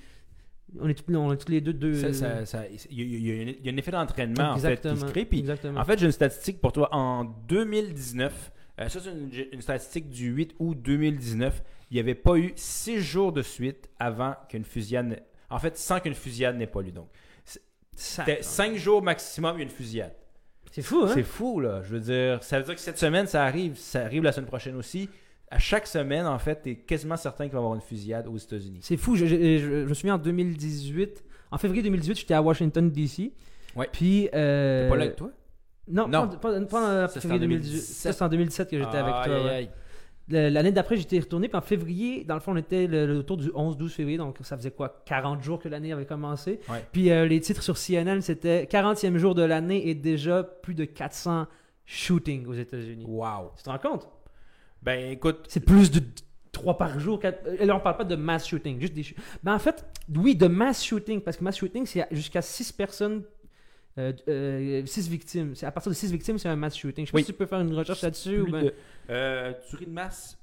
On 0.78 0.88
est, 0.88 0.94
tous- 0.94 1.14
on 1.16 1.33
est 1.33 1.37
tous 1.37 1.50
les 1.50 1.61
deux. 1.61 1.72
deux 1.72 1.94
Ça- 1.94 2.12
ça- 2.12 2.44
ça- 2.46 2.64
Il 2.90 2.98
y, 3.00 3.31
a- 3.31 3.42
il 3.42 3.66
y 3.66 3.70
un 3.70 3.76
effet 3.76 3.90
d'entraînement 3.90 4.50
en 4.50 4.59
fait, 4.59 4.81
qui 4.81 4.88
se 4.96 5.04
crée. 5.07 5.24
Puis, 5.24 5.40
en 5.76 5.85
fait, 5.85 5.98
j'ai 5.98 6.07
une 6.07 6.12
statistique 6.12 6.61
pour 6.61 6.72
toi. 6.72 6.88
En 6.94 7.24
2019, 7.24 8.52
euh, 8.81 8.88
ça 8.88 9.00
c'est 9.00 9.11
une, 9.52 9.62
statistique 9.62 10.09
du 10.11 10.28
8 10.28 10.54
août 10.59 10.76
2019, 10.81 11.62
il 11.90 11.94
n'y 11.94 12.00
avait 12.00 12.14
pas 12.14 12.37
eu 12.37 12.52
six 12.57 13.00
jours 13.00 13.33
de 13.33 13.42
suite 13.42 13.88
avant 13.98 14.35
qu'une 14.48 14.64
fusillade... 14.64 15.22
En 15.50 15.59
fait, 15.59 15.78
sans 15.78 16.00
qu'une 16.00 16.14
fusillade 16.14 16.57
n'ait 16.59 16.66
pas 16.66 16.83
lieu. 16.83 16.92
Donc, 16.92 17.09
c'était 17.94 18.42
cinq 18.42 18.76
jours 18.76 19.02
maximum, 19.02 19.59
une 19.59 19.70
fusillade. 19.70 20.12
C'est 20.70 20.83
fou, 20.83 21.04
hein? 21.04 21.11
C'est 21.14 21.22
fou, 21.22 21.61
là. 21.61 21.83
Je 21.83 21.94
veux 21.94 22.00
dire, 22.00 22.42
ça 22.44 22.59
veut 22.59 22.64
dire 22.66 22.74
que 22.74 22.81
cette 22.81 22.98
semaine, 22.98 23.26
ça 23.26 23.44
arrive. 23.44 23.76
Ça 23.78 24.02
arrive 24.04 24.22
la 24.22 24.33
semaine 24.33 24.46
prochaine 24.46 24.76
aussi. 24.76 25.09
À 25.50 25.58
chaque 25.58 25.87
semaine, 25.87 26.26
en 26.26 26.38
fait, 26.38 26.61
tu 26.62 26.70
es 26.70 26.74
quasiment 26.76 27.16
certain 27.16 27.44
qu'il 27.44 27.52
va 27.52 27.58
y 27.58 27.61
avoir 27.62 27.74
une 27.74 27.80
fusillade 27.80 28.26
aux 28.26 28.37
États-Unis. 28.37 28.80
C'est 28.82 28.96
fou. 28.98 29.16
Je, 29.16 29.24
je- 29.26 29.37
je- 29.37 29.58
je 29.84 29.88
me 29.88 29.94
souviens 29.94 30.14
en 30.16 30.18
2018, 30.18 31.24
en 31.50 31.58
février 31.58 31.82
2018, 31.82 32.18
j'étais 32.18 32.34
à 32.34 32.42
Washington, 32.42 32.90
D.C. 32.90 33.32
Ouais. 33.74 33.88
Puis. 33.92 34.28
euh, 34.34 34.84
T'es 34.84 34.88
pas 34.90 34.96
là 34.96 35.04
avec 35.04 35.16
toi? 35.16 35.30
Non, 35.90 36.06
Non. 36.06 36.28
pas, 36.28 36.37
pas, 36.37 36.61
pas 36.66 37.04
en 37.04 37.08
février 37.08 37.37
en 37.37 37.38
2018. 37.40 37.70
2017. 37.72 37.80
Ça, 37.94 38.12
c'est 38.12 38.22
en 38.24 38.28
2017 38.28 38.70
que 38.70 38.78
j'étais 38.78 38.96
avec 38.98 39.14
toi. 39.24 39.50
aïe, 39.50 39.70
ouais. 40.30 40.50
L'année 40.50 40.72
d'après, 40.72 40.98
j'étais 40.98 41.18
retourné. 41.18 41.48
Puis 41.48 41.56
en 41.56 41.62
février, 41.62 42.24
dans 42.24 42.34
le 42.34 42.40
fond, 42.40 42.52
on 42.52 42.56
était 42.58 42.87
le, 42.87 43.06
le- 43.06 43.16
autour 43.16 43.38
du 43.38 43.48
11-12 43.48 43.88
février. 43.88 44.18
Donc 44.18 44.37
ça 44.42 44.58
faisait 44.58 44.70
quoi 44.70 45.02
40 45.06 45.42
jours 45.42 45.58
que 45.58 45.70
l'année 45.70 45.90
avait 45.94 46.04
commencé. 46.04 46.61
Ouais. 46.68 46.84
Puis 46.92 47.11
euh, 47.11 47.24
les 47.26 47.40
titres 47.40 47.62
sur 47.62 47.78
CNN, 47.78 48.20
c'était 48.20 48.64
40e 48.70 49.16
jour 49.16 49.34
de 49.34 49.40
l'année 49.42 49.88
et 49.88 49.94
déjà 49.94 50.42
plus 50.42 50.74
de 50.74 50.84
400 50.84 51.46
shootings 51.87 52.46
aux 52.46 52.52
États-Unis. 52.52 53.06
Wow. 53.08 53.52
Tu 53.56 53.62
te 53.62 53.70
rends 53.70 53.78
compte? 53.78 54.06
Ben, 54.83 55.11
écoute, 55.12 55.47
C'est 55.49 55.61
plus 55.61 55.91
de 55.91 56.01
3 56.53 56.79
par 56.79 56.99
jour. 56.99 57.21
euh, 57.25 57.33
Là, 57.64 57.77
on 57.77 57.81
parle 57.81 57.97
pas 57.99 58.05
de 58.05 58.17
mass 58.17 58.47
shooting, 58.47 58.81
juste 58.81 58.95
des 58.95 59.05
Ben, 59.43 59.55
en 59.55 59.59
fait, 59.59 59.85
oui, 60.17 60.35
de 60.37 60.47
mass 60.47 60.83
shooting, 60.85 61.21
parce 61.21 61.37
que 61.37 61.45
mass 61.45 61.57
shooting, 61.57 61.85
c'est 61.87 62.07
jusqu'à 62.12 62.43
6 62.43 62.73
personnes, 62.73 63.23
6 63.97 65.09
victimes. 65.09 65.55
C'est 65.55 65.67
à 65.67 65.71
partir 65.73 65.91
de 65.91 65.97
6 65.97 66.12
victimes, 66.12 66.38
c'est 66.38 66.49
un 66.49 66.57
mass 66.57 66.77
shooting. 66.77 67.05
Je 67.07 67.11
sais 67.11 67.17
Oui. 67.17 67.23
pas 67.23 67.27
si 67.27 67.33
tu 67.33 67.38
peux 67.38 67.47
faire 67.47 67.61
une 67.61 67.75
recherche 67.75 68.03
là-dessus. 68.03 68.41
ou 68.41 68.51
ben- 68.51 68.64
de- 68.64 68.75
euh, 69.11 69.53
tuerie 69.69 69.87
de 69.87 69.91
masse. 69.91 70.37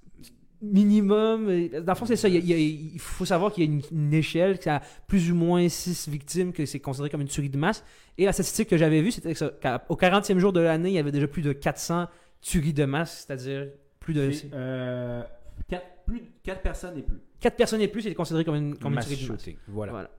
minimum. 0.62 1.50
et- 1.52 1.69
Dans 1.69 1.91
le 1.93 1.98
fond, 1.98 2.06
c'est 2.06 2.15
ça. 2.15 2.28
Il, 2.28 2.43
y 2.45 2.95
a- 2.95 3.00
faut 3.00 3.26
savoir 3.26 3.52
qu'il 3.52 3.65
y 3.65 3.67
a 3.67 3.71
une, 3.71 3.82
une 3.91 4.13
échelle, 4.13 4.58
que 4.58 4.63
ça 4.63 4.78
a 4.78 4.82
plus 5.06 5.30
ou 5.32 5.36
moins 5.36 5.67
6 5.69 6.08
victimes, 6.10 6.54
que 6.54 6.65
c'est 6.65 6.80
considéré 6.80 7.10
comme 7.10 7.21
une 7.21 7.28
tuerie 7.28 7.50
de 7.50 7.58
masse. 7.58 7.84
Et 8.17 8.26
la 8.26 8.32
statistique 8.34 8.69
que 8.69 8.78
j'avais 8.78 9.02
vue, 9.02 9.12
c'était 9.12 9.34
que 9.34 9.38
ça, 9.38 9.52
qu'à- 9.62 9.86
au 9.89 9.95
40e 9.95 10.39
jour 10.39 10.54
de 10.54 10.62
l'année, 10.62 10.89
il 10.89 10.95
y 10.95 10.98
avait 10.98 11.12
déjà 11.12 11.28
plus 11.28 11.41
de 11.43 11.52
400 11.54 12.08
tueries 12.41 12.74
de 12.74 12.86
masse, 12.86 13.26
c'est-à-dire 13.28 13.67
plus 14.05 14.13
de 14.13 14.31
euh, 14.53 15.23
quatre, 15.67 15.85
plus 16.05 16.19
de 16.21 16.27
4 16.43 16.61
personnes 16.61 16.97
et 16.97 17.01
plus. 17.01 17.17
4 17.39 17.55
personnes 17.55 17.81
et 17.81 17.87
plus, 17.87 18.01
c'est 18.03 18.13
considéré 18.13 18.45
comme 18.45 18.55
une, 18.55 18.77
comme 18.77 18.93
une 18.93 18.99
tuerie 18.99 19.15
de 19.15 19.31
masse. 19.31 19.39
shooting. 19.41 19.57
Voilà. 19.67 19.91
Voilà. 19.91 20.09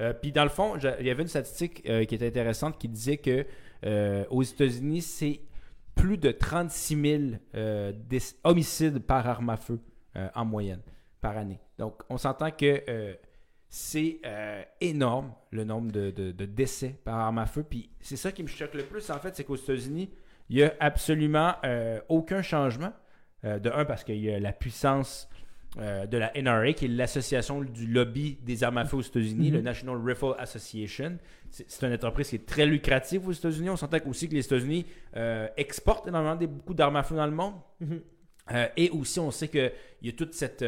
Euh, 0.00 0.12
Puis 0.12 0.32
dans 0.32 0.42
le 0.44 0.48
fond, 0.50 0.76
il 1.00 1.06
y 1.06 1.10
avait 1.10 1.22
une 1.22 1.28
statistique 1.28 1.82
euh, 1.88 2.04
qui 2.04 2.14
était 2.14 2.26
intéressante 2.26 2.78
qui 2.78 2.88
disait 2.88 3.16
que 3.18 3.46
euh, 3.84 4.24
aux 4.30 4.42
États-Unis, 4.42 5.02
c'est 5.02 5.40
plus 5.94 6.18
de 6.18 6.30
36 6.30 7.00
000 7.00 7.22
euh, 7.54 7.92
déc- 8.10 8.36
homicides 8.44 8.98
par 8.98 9.26
arme 9.26 9.50
à 9.50 9.56
feu 9.56 9.78
euh, 10.16 10.28
en 10.34 10.44
moyenne 10.44 10.80
par 11.20 11.36
année. 11.38 11.60
Donc 11.78 12.02
on 12.10 12.16
s'entend 12.18 12.50
que 12.50 12.82
euh, 12.88 13.14
c'est 13.68 14.20
euh, 14.26 14.62
énorme 14.80 15.32
le 15.50 15.64
nombre 15.64 15.90
de, 15.92 16.10
de- 16.10 16.32
de 16.32 16.44
décès 16.44 16.98
par 17.04 17.16
arme 17.16 17.38
à 17.38 17.46
feu. 17.46 17.62
Puis 17.68 17.88
c'est 18.00 18.16
ça 18.16 18.32
qui 18.32 18.42
me 18.42 18.48
choque 18.48 18.74
le 18.74 18.84
plus 18.84 19.10
en 19.10 19.18
fait, 19.18 19.34
c'est 19.36 19.44
qu'aux 19.44 19.56
États-Unis, 19.56 20.10
il 20.50 20.56
n'y 20.56 20.62
a 20.62 20.74
absolument 20.80 21.54
euh, 21.64 22.00
aucun 22.08 22.42
changement. 22.42 22.92
Euh, 23.44 23.58
de 23.58 23.70
un, 23.70 23.84
parce 23.84 24.02
qu'il 24.02 24.16
y 24.18 24.30
a 24.32 24.40
la 24.40 24.52
puissance 24.52 25.28
euh, 25.78 26.06
de 26.06 26.16
la 26.16 26.32
NRA, 26.40 26.72
qui 26.72 26.86
est 26.86 26.88
l'association 26.88 27.60
du 27.60 27.86
lobby 27.86 28.38
des 28.42 28.64
armes 28.64 28.78
à 28.78 28.84
feu 28.86 28.96
aux 28.96 29.02
États-Unis, 29.02 29.50
Mhm. 29.50 29.56
le 29.56 29.62
National 29.62 29.96
Rifle 30.02 30.34
Association. 30.38 31.18
C'est 31.50 31.82
une 31.86 31.92
entreprise 31.92 32.30
qui 32.30 32.36
est 32.36 32.46
très 32.46 32.64
lucrative 32.66 33.28
aux 33.28 33.32
États-Unis. 33.32 33.68
On 33.70 33.76
s'entend 33.76 33.98
aussi 34.06 34.28
que 34.28 34.34
les 34.34 34.44
États-Unis 34.44 34.86
euh, 35.16 35.48
exportent 35.56 36.08
énormément 36.08 36.34
des, 36.36 36.46
beaucoup 36.46 36.72
d'armes 36.74 36.96
à 36.96 37.02
feu 37.02 37.14
dans 37.16 37.26
le 37.26 37.32
monde. 37.32 37.54
Mhm. 37.80 38.00
Et 38.76 38.90
aussi, 38.90 39.18
on 39.20 39.30
sait 39.30 39.48
qu'il 39.48 39.72
y 40.02 40.08
a 40.08 40.12
toute 40.12 40.32
cette. 40.34 40.64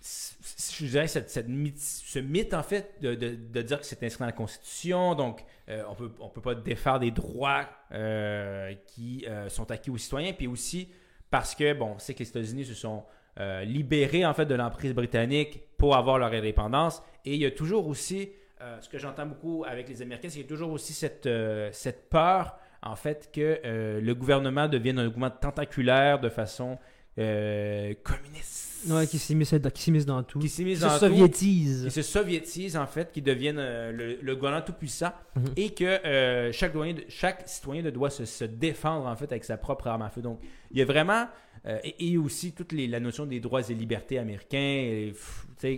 je 0.00 0.86
dirais 0.86 1.06
cette, 1.06 1.30
cette 1.30 1.48
mythe- 1.48 1.78
ce 1.78 2.18
mythe, 2.18 2.54
en 2.54 2.62
fait, 2.62 2.94
de, 3.00 3.14
de- 3.14 3.36
de 3.36 3.62
dire 3.62 3.78
que 3.80 3.86
c'est 3.86 4.02
inscrit 4.02 4.20
dans 4.20 4.26
la 4.26 4.32
Constitution. 4.32 5.14
Donc, 5.14 5.44
euh, 5.68 5.84
on 5.88 5.94
peut, 5.94 6.10
on 6.20 6.28
peut 6.28 6.40
pas 6.40 6.54
défaire 6.56 6.98
des 6.98 7.12
droits 7.12 7.68
euh, 7.92 8.74
qui 8.88 9.24
euh, 9.28 9.48
sont 9.48 9.70
acquis 9.70 9.90
aux 9.90 9.96
citoyens. 9.98 10.32
Puis 10.32 10.48
aussi, 10.48 10.88
parce 11.32 11.54
que, 11.54 11.72
bon, 11.72 11.94
on 11.96 11.98
sait 11.98 12.12
que 12.12 12.18
les 12.18 12.28
États-Unis 12.28 12.66
se 12.66 12.74
sont 12.74 13.04
euh, 13.40 13.64
libérés, 13.64 14.26
en 14.26 14.34
fait, 14.34 14.44
de 14.44 14.54
l'emprise 14.54 14.92
britannique 14.92 15.62
pour 15.78 15.96
avoir 15.96 16.18
leur 16.18 16.30
indépendance. 16.30 17.02
Et 17.24 17.32
il 17.34 17.40
y 17.40 17.46
a 17.46 17.50
toujours 17.50 17.88
aussi, 17.88 18.28
euh, 18.60 18.78
ce 18.82 18.88
que 18.90 18.98
j'entends 18.98 19.24
beaucoup 19.24 19.64
avec 19.66 19.88
les 19.88 20.02
Américains, 20.02 20.28
c'est 20.28 20.34
qu'il 20.34 20.42
y 20.42 20.44
a 20.44 20.48
toujours 20.48 20.70
aussi 20.70 20.92
cette, 20.92 21.24
euh, 21.24 21.70
cette 21.72 22.10
peur, 22.10 22.58
en 22.82 22.96
fait, 22.96 23.30
que 23.32 23.60
le 23.64 24.12
gouvernement 24.12 24.68
devienne 24.68 24.98
un 24.98 25.08
gouvernement 25.08 25.30
tentaculaire 25.30 26.20
de 26.20 26.28
façon 26.28 26.78
euh, 27.18 27.94
communiste. 28.02 28.70
Ouais, 28.88 29.06
qui 29.06 29.18
s'immisce 29.18 30.06
dans 30.06 30.22
tout. 30.24 30.40
Qui 30.40 30.48
s'immisce 30.48 30.80
se 30.80 30.84
dans 30.86 30.92
tout. 30.94 30.98
soviétise. 30.98 31.84
Qui 31.84 31.90
se 31.92 32.02
soviétisent, 32.02 32.76
en 32.76 32.86
fait, 32.86 33.12
qui 33.12 33.22
deviennent 33.22 33.58
euh, 33.60 33.92
le, 33.92 34.18
le 34.20 34.34
gouvernement 34.36 34.64
tout-puissant 34.64 35.12
Mhm. 35.36 35.44
et 35.56 35.70
que 35.70 35.84
euh, 35.84 36.50
chaque, 36.52 36.72
de- 36.74 37.04
chaque 37.08 37.48
citoyen 37.48 37.82
doit 37.90 38.10
se, 38.10 38.24
se 38.24 38.44
défendre, 38.44 39.06
en 39.06 39.14
fait, 39.14 39.30
avec 39.30 39.44
sa 39.44 39.56
propre 39.56 39.86
arme 39.86 40.02
à 40.02 40.10
feu. 40.10 40.20
Donc, 40.20 40.40
il 40.72 40.78
y 40.78 40.82
a 40.82 40.84
vraiment... 40.84 41.26
euh, 41.66 41.78
et, 41.84 42.12
et 42.12 42.18
aussi 42.18 42.52
toute 42.52 42.72
les- 42.72 42.86
la 42.88 43.00
notion 43.00 43.24
des 43.26 43.40
droits 43.40 43.60
et 43.68 43.74
libertés 43.74 44.18
américains, 44.18 44.58
et, 44.58 45.14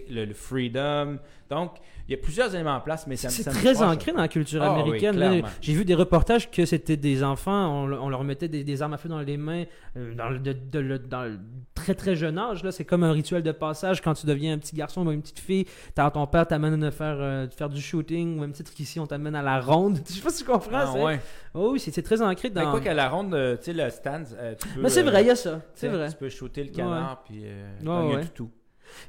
le, 0.09 0.25
le 0.25 0.33
freedom. 0.33 1.19
Donc, 1.51 1.73
il 2.09 2.13
y 2.13 2.15
a 2.15 2.17
plusieurs 2.19 2.55
éléments 2.55 2.77
en 2.77 2.81
place, 2.81 3.07
mais 3.07 3.17
ça, 3.17 3.29
C'est 3.29 3.43
ça 3.43 3.51
me 3.53 3.57
très 3.57 3.75
fâche. 3.75 3.95
ancré 3.95 4.13
dans 4.13 4.21
la 4.23 4.29
culture 4.29 4.63
Ah 4.63 4.73
américaine. 4.75 5.43
J'ai 5.61 5.75
vu 5.75 5.85
des 5.85 5.95
reportages 5.95 6.51
que 6.51 6.65
c'était 6.65 6.97
des 6.97 7.23
enfants, 7.23 7.85
on, 7.85 7.93
on 7.93 8.09
leur 8.09 8.25
mettait 8.25 8.49
des, 8.49 8.65
des 8.65 8.81
armes 8.83 8.95
à 8.95 8.97
feu 8.99 9.09
dans 9.11 9.21
les 9.21 9.37
mains 9.37 9.65
euh, 9.99 10.15
dans, 10.15 10.31
le, 10.31 10.39
de- 10.39 10.53
de- 10.55 10.79
le- 10.79 10.99
dans 10.99 11.25
le 11.25 11.39
très 11.85 11.95
très 11.95 12.17
jeune 12.17 12.39
âge. 12.39 12.63
là. 12.65 12.73
C'est 12.73 12.85
comme 12.85 13.05
un 13.05 13.13
rituel 13.13 13.43
de 13.43 13.53
passage 13.53 14.01
quand 14.01 14.15
tu 14.15 14.27
deviens 14.27 14.55
un 14.55 14.59
petit 14.59 14.75
garçon 14.75 15.07
ou 15.07 15.11
une 15.13 15.21
petite 15.21 15.39
fille. 15.39 15.67
T'as 15.95 16.11
ton 16.11 16.27
père 16.27 16.47
t'amène 16.47 16.83
à 16.83 16.91
faire, 16.91 17.17
euh, 17.21 17.47
faire 17.49 17.69
du 17.69 17.81
shooting, 17.81 18.39
ou 18.39 18.41
même 18.41 18.53
titre 18.53 18.73
qu'ici 18.75 18.99
on 19.01 19.07
t'amène 19.07 19.35
à 19.35 19.43
la 19.43 19.61
ronde. 19.61 19.99
Je 20.09 20.15
sais 20.15 20.21
pas 20.23 20.31
si 20.31 20.45
tu 20.45 20.51
comprends. 20.51 20.71
Ah, 20.73 20.91
c'est- 20.93 21.03
ouais. 21.03 21.21
Oh 21.55 21.71
oui, 21.73 21.81
c'est 21.81 22.03
très 22.03 22.21
ancré 22.23 22.49
Mais 22.55 22.63
dans. 22.63 22.71
quoi 22.71 22.81
qu'à 22.81 22.95
la 22.95 23.09
ronde, 23.09 23.35
euh, 23.35 23.57
tu 23.57 23.65
sais, 23.65 23.73
le 23.75 23.89
stand, 23.91 24.27
euh, 24.39 24.55
tu 24.61 24.67
peux... 24.69 24.81
Mais 24.83 24.89
c'est 24.89 25.03
vrai, 25.03 25.23
il 25.23 25.27
y 25.29 25.31
a 25.31 25.37
ça. 25.37 25.57
tu 25.57 25.61
C'est 25.75 25.89
vrai. 25.89 26.09
Tu 26.11 26.17
peux 26.17 26.29
shooter 26.29 26.65
le 26.65 26.71
canard, 26.71 27.23
puis 27.25 27.41
Ouais, 27.43 27.85
pogner 27.85 28.15
un 28.15 28.17
ouais. 28.17 28.25
toutou. 28.25 28.51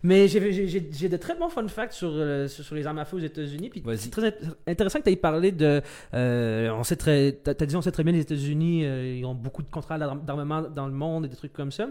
Mais 0.01 0.27
j'ai- 0.27 0.39
de 1.09 1.17
très 1.17 1.35
bons 1.35 1.49
fun 1.49 1.67
facts 1.67 1.93
sur, 1.93 2.09
euh, 2.11 2.47
sur, 2.47 2.73
les 2.73 2.87
armes 2.87 2.97
à 2.97 3.05
feu 3.05 3.17
aux 3.17 3.19
États-Unis. 3.19 3.69
Puis 3.69 3.83
c'est 3.97 4.09
très 4.09 4.29
int- 4.29 4.33
intéressant 4.65 4.99
que 4.99 5.03
tu 5.03 5.11
aies 5.11 5.15
parlé 5.15 5.51
de. 5.51 5.81
euh, 6.13 6.69
on 6.71 6.83
sait 6.83 6.95
très. 6.95 7.33
T'as 7.33 7.53
dit, 7.65 7.75
on 7.75 7.81
sait 7.81 7.91
très 7.91 8.03
bien 8.03 8.13
les 8.13 8.21
États-Unis, 8.21 8.83
euh, 8.85 9.17
ils 9.19 9.25
ont 9.25 9.35
beaucoup 9.35 9.61
de 9.61 9.69
contrats 9.69 9.99
d'arm- 9.99 10.23
d'armement 10.25 10.61
dans 10.63 10.87
le 10.87 10.93
monde 10.93 11.25
et 11.25 11.27
des 11.27 11.35
trucs 11.35 11.53
comme 11.53 11.71
ça. 11.71 11.87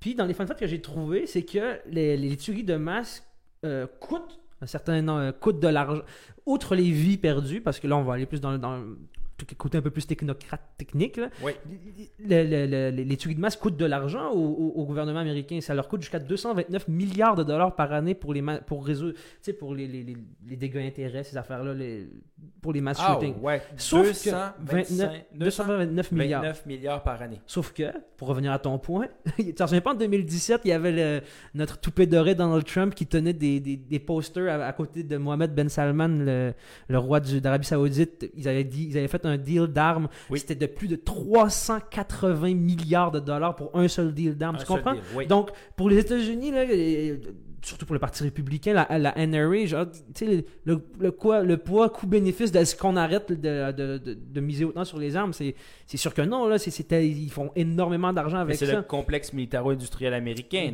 Puis 0.00 0.14
dans 0.14 0.26
les 0.26 0.34
fun 0.34 0.46
facts 0.46 0.60
que 0.60 0.66
j'ai 0.66 0.80
trouvés, 0.80 1.26
c'est 1.26 1.44
que 1.44 1.78
les, 1.86 2.36
tueries 2.36 2.64
de 2.64 2.76
masse 2.76 3.22
euh, 3.64 3.86
coûtent 4.00 4.40
un 4.62 4.66
certain 4.66 5.06
euh, 5.08 5.32
de 5.32 5.68
l'argent. 5.68 6.02
Outre 6.46 6.74
les 6.74 6.90
vies 6.90 7.18
perdues, 7.18 7.60
parce 7.60 7.78
que 7.78 7.86
là 7.86 7.96
on 7.96 8.02
va 8.02 8.14
aller 8.14 8.26
plus 8.26 8.40
dans, 8.40 8.56
dans 8.58 8.78
le 8.78 8.98
côté 9.44 9.78
un 9.78 9.82
peu 9.82 9.90
plus 9.90 10.06
technocrate 10.06 10.60
technique. 10.76 11.16
là. 11.16 11.30
Oui. 11.42 11.52
Le- 12.18 12.44
le- 12.44 12.66
le- 12.66 13.02
les, 13.02 13.16
tueries 13.16 13.34
de 13.34 13.40
masse 13.40 13.56
coûtent 13.56 13.76
de 13.76 13.84
l'argent 13.84 14.30
au, 14.30 14.84
gouvernement 14.84 15.20
américain. 15.20 15.60
Ça 15.60 15.74
leur 15.74 15.88
coûte 15.88 16.02
jusqu'à 16.02 16.18
229 16.18 16.88
milliards 16.88 17.36
de 17.36 17.44
dollars 17.44 17.76
par 17.76 17.92
année 17.92 18.14
pour 18.14 18.34
les 18.34 18.42
pour 18.66 18.84
résoudre, 18.86 19.14
pour 19.58 19.74
les, 19.74 19.86
les, 19.86 20.02
les, 20.02 20.16
les 20.48 20.56
dégâts 20.56 20.78
intérêts, 20.78 21.22
ces 21.24 21.36
affaires-là, 21.36 21.74
pour 22.62 22.72
les 22.72 22.80
mass 22.80 22.98
Ah, 23.00 23.14
shootings. 23.14 23.40
ouais. 23.40 23.62
Sauf 23.76 24.06
225 24.06 25.10
que 25.32 25.38
229 25.38 26.12
milliards. 26.12 26.42
29 26.42 26.66
milliards 26.66 27.02
par 27.02 27.20
année. 27.22 27.40
Sauf 27.46 27.72
que, 27.72 27.84
pour 28.16 28.28
revenir 28.28 28.52
à 28.52 28.58
ton 28.58 28.78
point, 28.78 29.08
tu 29.36 29.54
te 29.54 29.62
souviens 29.62 29.80
pas 29.80 29.92
en 29.92 29.94
2017, 29.94 30.62
il 30.64 30.68
y 30.68 30.72
avait 30.72 31.22
notre 31.54 31.78
toupet 31.78 32.06
doré 32.06 32.34
Donald 32.34 32.64
Trump 32.64 32.94
qui 32.94 33.06
tenait 33.06 33.32
des, 33.32 33.60
des, 33.60 33.76
des 33.76 33.98
posters 33.98 34.48
à, 34.60 34.66
à 34.66 34.72
côté 34.72 35.02
de 35.02 35.16
Mohamed 35.16 35.54
Ben 35.54 35.68
Salman, 35.68 36.08
le, 36.88 36.98
roi 36.98 37.20
d'Arabie 37.20 37.66
Saoudite. 37.66 38.30
Ils 38.34 38.48
avaient, 38.48 38.64
dit, 38.64 38.86
ils 38.90 38.98
avaient 38.98 39.08
fait 39.08 39.24
un 39.26 39.29
deal 39.36 39.66
d'armes. 39.66 40.08
Oui. 40.30 40.38
C'était 40.38 40.54
de 40.54 40.66
plus 40.66 40.88
de 40.88 40.96
380 40.96 42.54
milliards 42.54 43.10
de 43.10 43.20
dollars 43.20 43.56
pour 43.56 43.70
un 43.74 43.88
seul 43.88 44.12
deal 44.14 44.36
d'armes. 44.36 44.56
Un 44.56 44.58
Tu 44.60 44.66
comprends? 44.66 44.94
deal, 44.94 45.02
oui. 45.16 45.26
Donc, 45.26 45.50
pour 45.76 45.88
les 45.90 45.98
États-Unis, 45.98 46.50
là, 46.50 46.64
surtout 47.62 47.84
pour 47.84 47.92
le 47.92 47.98
Parti 48.00 48.22
républicain, 48.22 48.72
la, 48.72 48.98
la 48.98 49.26
NRA, 49.26 49.66
genre, 49.66 49.84
le, 50.64 50.78
le, 50.98 51.10
quoi, 51.10 51.42
le 51.42 51.58
poids 51.58 51.90
coût-bénéfice 51.90 52.50
de 52.52 52.64
ce 52.64 52.74
qu'on 52.74 52.96
arrête 52.96 53.30
de, 53.30 53.70
de, 53.70 53.98
de, 53.98 54.14
de 54.14 54.40
miser 54.40 54.64
autant 54.64 54.84
sur 54.84 54.98
les 54.98 55.14
armes, 55.14 55.34
c'est 55.34 55.54
c'est 55.86 55.98
sûr 55.98 56.14
que 56.14 56.22
non. 56.22 56.46
Là, 56.48 56.58
c'est- 56.58 56.70
ils 57.04 57.30
font 57.30 57.50
énormément 57.54 58.14
d'argent 58.14 58.38
avec 58.38 58.56
c'est 58.56 58.64
ça. 58.66 58.76
le 58.76 58.82
complexe 58.82 59.34
militaro-industriel 59.34 60.14
américain 60.14 60.70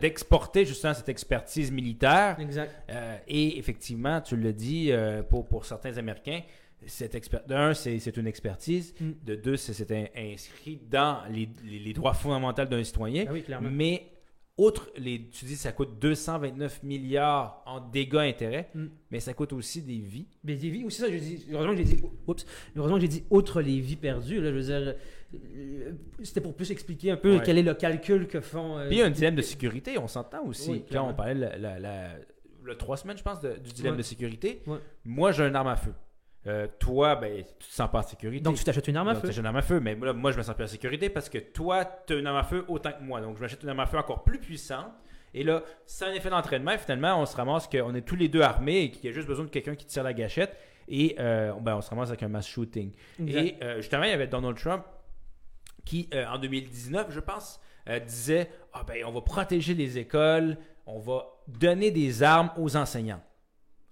d'exporter 0.00 0.64
justement 0.64 0.94
cette 0.94 1.08
expertise 1.08 1.70
militaire. 1.72 2.36
Exact. 2.38 2.70
Euh, 2.90 3.16
et 3.26 3.58
effectivement, 3.58 4.20
tu 4.20 4.36
le 4.36 4.52
dis, 4.52 4.92
euh, 4.92 5.22
pour, 5.22 5.46
pour 5.46 5.64
certains 5.64 5.96
Américains, 5.96 6.40
cette 6.86 7.14
expert... 7.14 7.42
d'un, 7.46 7.74
c'est 7.74 8.16
une 8.16 8.26
expertise. 8.26 8.94
Mm. 9.00 9.10
De 9.24 9.34
deux, 9.34 9.56
c'est 9.56 9.72
c'est 9.72 9.90
in- 9.92 10.06
inscrit 10.16 10.78
dans 10.90 11.22
les, 11.30 11.48
les- 11.64 11.78
les 11.78 11.92
droits 11.92 12.14
fondamentaux 12.14 12.64
d'un 12.64 12.84
citoyen. 12.84 13.24
Ah 13.28 13.32
oui, 13.32 13.42
clairement. 13.42 13.68
Mais 13.70 14.06
outre 14.56 14.90
les. 14.96 15.28
Tu 15.28 15.44
dis 15.44 15.54
que 15.54 15.60
ça 15.60 15.72
coûte 15.72 15.98
229 16.00 16.82
milliards 16.82 17.62
en 17.66 17.80
dégâts 17.80 18.16
intérêts, 18.16 18.70
Mm. 18.74 18.86
mais 19.10 19.20
ça 19.20 19.34
coûte 19.34 19.52
aussi 19.52 19.82
des 19.82 19.98
vies. 19.98 20.26
Mais 20.44 20.56
des 20.56 20.70
vies, 20.70 20.84
aussi 20.84 21.00
ça, 21.00 21.10
j'ai 21.10 21.20
dit. 21.20 21.46
Heureusement 21.50 21.72
que 21.72 21.78
j'ai 21.78 21.84
dit. 21.84 22.00
Oups. 22.26 22.46
Heureusement 22.76 22.96
que 22.96 23.02
j'ai 23.02 23.08
dit 23.08 23.24
outre 23.30 23.60
les 23.60 23.80
vies 23.80 23.96
perdues. 23.96 24.40
Là, 24.40 24.50
je 24.50 24.56
veux 24.56 24.62
dire. 24.62 24.94
euh, 25.34 25.92
C'était 26.22 26.40
pour 26.40 26.54
plus 26.54 26.70
expliquer 26.70 27.10
un 27.10 27.16
peu 27.16 27.36
Ouais. 27.36 27.42
quel 27.44 27.58
est 27.58 27.62
le 27.62 27.74
calcul 27.74 28.26
que 28.26 28.40
font. 28.40 28.78
euh, 28.78 28.86
Puis 28.88 28.96
il 28.96 29.00
y 29.00 29.02
a 29.02 29.06
un 29.06 29.10
dilemme 29.10 29.34
de 29.36 29.42
sécurité, 29.42 29.98
on 29.98 30.08
s'entend 30.08 30.44
aussi. 30.46 30.70
Oui, 30.70 30.84
Quand 30.90 31.08
on 31.08 31.14
parlait 31.14 31.34
la, 31.34 31.56
la- 31.58 31.78
la- 31.78 32.14
le 32.64 32.74
trois 32.76 32.96
semaines, 32.96 33.16
je 33.18 33.22
pense, 33.22 33.40
de- 33.40 33.56
du 33.56 33.72
dilemme 33.72 33.92
Ouais. 33.92 33.98
de 33.98 34.02
sécurité. 34.02 34.62
Ouais. 34.66 34.78
Moi, 35.04 35.32
j'ai 35.32 35.44
une 35.44 35.54
arme 35.56 35.68
à 35.68 35.76
feu. 35.76 35.92
Euh, 36.46 36.66
toi, 36.78 37.16
ben, 37.16 37.44
tu 37.44 37.66
te 37.68 37.72
sens 37.74 37.90
pas 37.90 37.98
en 37.98 38.02
sécurité. 38.02 38.42
Donc 38.42 38.56
tu 38.56 38.64
t'achètes 38.64 38.88
une 38.88 38.96
arme 38.96 39.08
à 39.08 39.12
Donc, 39.14 39.22
feu. 39.22 39.28
t'achètes 39.28 39.40
une 39.40 39.46
arme 39.46 39.56
à 39.56 39.62
feu. 39.62 39.80
Mais 39.80 39.94
moi, 39.94 40.12
moi, 40.12 40.30
je 40.32 40.38
me 40.38 40.42
sens 40.42 40.54
plus 40.54 40.64
en 40.64 40.68
sécurité 40.68 41.10
parce 41.10 41.28
que 41.28 41.38
toi, 41.38 41.84
tu 42.06 42.14
as 42.14 42.16
une 42.16 42.26
arme 42.26 42.36
à 42.36 42.44
feu 42.44 42.64
autant 42.68 42.92
que 42.92 43.02
moi. 43.02 43.20
Donc, 43.20 43.36
je 43.36 43.42
m'achète 43.42 43.62
une 43.62 43.68
arme 43.70 43.80
à 43.80 43.86
feu 43.86 43.98
encore 43.98 44.24
plus 44.24 44.38
puissante. 44.38 44.92
Et 45.34 45.44
là, 45.44 45.62
c'est 45.84 46.06
un 46.06 46.12
effet 46.12 46.30
d'entraînement. 46.30 46.78
Finalement, 46.78 47.20
on 47.20 47.26
se 47.26 47.36
ramasse 47.36 47.66
qu'on 47.66 47.94
est 47.94 48.00
tous 48.02 48.16
les 48.16 48.28
deux 48.28 48.40
armés 48.40 48.82
et 48.84 48.90
qu'il 48.90 49.04
y 49.04 49.08
a 49.08 49.12
juste 49.12 49.28
besoin 49.28 49.44
de 49.44 49.50
quelqu'un 49.50 49.74
qui 49.74 49.84
tire 49.84 50.02
la 50.02 50.14
gâchette. 50.14 50.56
Et 50.88 51.16
euh, 51.18 51.52
ben, 51.60 51.76
on 51.76 51.80
se 51.82 51.90
ramasse 51.90 52.08
avec 52.08 52.22
un 52.22 52.28
mass 52.28 52.46
shooting. 52.46 52.92
Exact. 53.20 53.40
Et 53.40 53.56
euh, 53.62 53.76
justement, 53.78 54.04
il 54.04 54.10
y 54.10 54.14
avait 54.14 54.28
Donald 54.28 54.56
Trump 54.56 54.84
qui, 55.84 56.08
en 56.14 56.38
2019, 56.38 57.06
je 57.10 57.20
pense, 57.20 57.60
disait 58.06 58.50
ah 58.74 58.84
ben, 58.86 59.04
on 59.06 59.10
va 59.12 59.22
protéger 59.22 59.72
les 59.74 59.96
écoles, 59.96 60.58
on 60.86 60.98
va 60.98 61.26
donner 61.46 61.90
des 61.90 62.22
armes 62.22 62.50
aux 62.58 62.76
enseignants. 62.76 63.22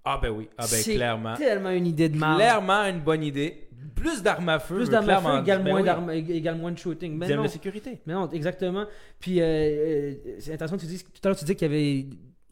Ah 0.09 0.19
ben 0.23 0.31
oui, 0.31 0.49
ah 0.57 0.63
ben 0.63 0.67
C'est 0.69 0.95
clairement. 0.95 1.35
tellement 1.35 1.71
une 1.71 1.87
idée 1.87 2.09
de 2.09 2.17
mal. 2.17 2.37
Clairement 2.37 2.85
une 2.85 3.01
bonne 3.01 3.23
idée. 3.25 3.63
Plus 3.97 4.23
d'armes 4.23 4.49
à 4.51 4.59
feu. 4.61 4.77
Plus 4.77 4.89
d'armes 4.91 5.09
à 5.11 5.21
feu 5.21 5.41
égale 5.41 5.45
dire- 5.45 5.73
moins 5.73 5.73
ben 5.75 5.77
oui. 5.81 5.85
d'armes, 5.85 6.11
égale 6.13 6.57
moins 6.59 6.71
de 6.71 6.79
shooting. 6.79 7.17
Mais 7.17 7.27
Dilemme 7.27 7.41
non. 7.41 7.47
de 7.47 7.51
sécurité. 7.51 7.99
Mais 8.07 8.13
non, 8.15 8.31
exactement. 8.31 8.85
Puis, 9.19 9.41
euh, 9.41 9.45
euh, 9.45 10.15
c'est 10.39 10.53
intéressant 10.55 10.77
tu 10.77 10.87
dises, 10.87 11.03
tout 11.03 11.11
à 11.25 11.29
l'heure, 11.29 11.37
tu 11.37 11.45
disais 11.45 11.55
qu'il 11.57 11.67
y 11.67 11.75
avait. 11.75 12.07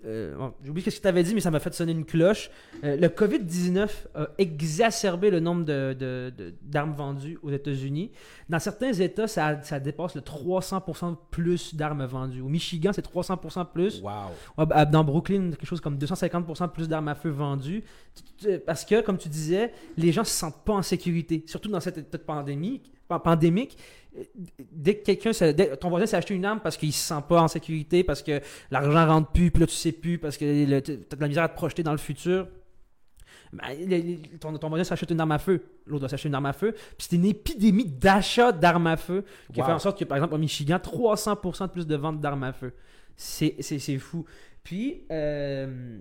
Euh, 0.07 0.37
bon, 0.37 0.53
J'ai 0.63 0.71
oublié 0.71 0.91
ce 0.91 0.97
que 0.97 1.03
tu 1.03 1.09
avais 1.09 1.23
dit, 1.23 1.35
mais 1.35 1.41
ça 1.41 1.51
m'a 1.51 1.61
fait 1.61 1.73
sonner 1.75 1.93
une 1.93 2.05
cloche. 2.05 2.51
Euh, 2.85 2.97
le 2.97 3.09
COVID-19 3.09 3.89
a 4.15 4.29
exacerbé 4.39 5.31
le 5.31 5.41
nombre 5.41 5.65
de- 5.65 5.95
de- 5.99 6.33
de- 6.37 6.55
d'armes 6.63 6.93
vendues 6.95 7.39
aux 7.43 7.51
États-Unis. 7.51 8.11
Dans 8.49 8.59
certains 8.59 8.93
États, 8.93 9.27
ça, 9.29 9.63
ça 9.63 9.81
dépasse 9.81 10.15
le 10.15 10.21
300% 10.21 11.17
plus 11.31 11.75
d'armes 11.75 12.05
vendues. 12.05 12.41
Au 12.41 12.49
Michigan, 12.49 12.91
c'est 12.95 13.03
300% 13.03 13.65
plus. 13.65 14.01
Wow. 14.03 14.11
Ah, 14.57 14.67
bah, 14.67 14.85
Dans 14.85 15.05
Brooklyn, 15.05 15.51
quelque 15.51 15.67
chose 15.67 15.81
comme 15.81 15.97
250% 15.99 16.69
plus 16.69 16.89
d'armes 16.89 17.09
à 17.09 17.15
feu 17.15 17.31
vendues. 17.31 17.83
Parce 18.67 18.85
que, 18.85 19.01
comme 19.01 19.19
tu 19.19 19.29
disais, 19.29 19.73
les 19.97 20.13
gens 20.13 20.25
se 20.25 20.33
sentent 20.33 20.65
pas 20.65 20.75
en 20.75 20.83
sécurité. 20.83 21.43
Surtout 21.47 21.69
dans 21.71 21.81
cette 21.81 21.99
état 21.99 22.19
pandémie, 22.19 22.83
pan- 23.09 23.21
pandémique. 23.21 23.77
Dès 24.73 24.97
que 24.97 25.05
quelqu'un, 25.05 25.33
ton 25.77 25.89
voisin 25.89 26.07
s'est 26.07 26.17
acheté 26.17 26.35
une 26.35 26.45
arme 26.45 26.61
parce 26.61 26.77
qu'il 26.77 26.93
se 26.93 27.07
sent 27.09 27.23
pas 27.29 27.43
en 27.43 27.49
sécurité, 27.49 28.05
parce 28.05 28.23
que 28.23 28.41
l'argent 28.71 29.07
rentre 29.07 29.33
plus, 29.33 29.51
puis 29.51 29.61
là 29.61 29.67
tu 29.67 29.75
sais 29.75 29.93
plus, 29.93 30.19
parce 30.19 30.37
que 30.37 30.81
t'as 30.81 31.17
de 31.17 31.21
la 31.21 31.29
misère 31.29 31.43
à 31.45 31.49
te 31.49 31.55
projeter 31.57 31.83
dans 31.83 31.93
le 31.93 31.99
futur. 31.99 32.47
Ben, 33.53 33.69
le- 33.79 33.97
le- 34.33 34.39
ton, 34.39 34.57
ton 34.59 34.69
voisin 34.69 34.85
s'achète 34.85 35.11
une 35.11 35.21
arme 35.21 35.33
à 35.33 35.39
feu, 35.39 35.63
l'autre 35.87 36.01
doit 36.01 36.09
s'acheter 36.09 36.29
une 36.29 36.35
arme 36.35 36.47
à 36.47 36.53
feu. 36.53 36.73
Puis 36.73 37.07
c'est 37.09 37.17
une 37.17 37.25
épidémie 37.25 37.85
d'achat 37.87 38.51
d'armes 38.53 38.87
à 38.89 38.97
feu 38.97 39.25
qui 39.53 39.61
a 39.61 39.63
Wow. 39.63 39.69
fait 39.69 39.75
en 39.75 39.79
sorte 39.79 39.99
que, 39.99 40.05
par 40.05 40.17
exemple, 40.17 40.35
au 40.35 40.39
Michigan, 40.39 40.79
300% 40.79 41.67
de 41.67 41.73
plus 41.73 41.87
de 41.87 41.95
ventes 41.97 42.21
d'armes 42.21 42.43
à 42.45 42.53
feu. 42.53 42.73
C'est 43.17 43.99
fou. 43.99 44.25
Puis, 44.65 45.03
euh, 45.13 45.99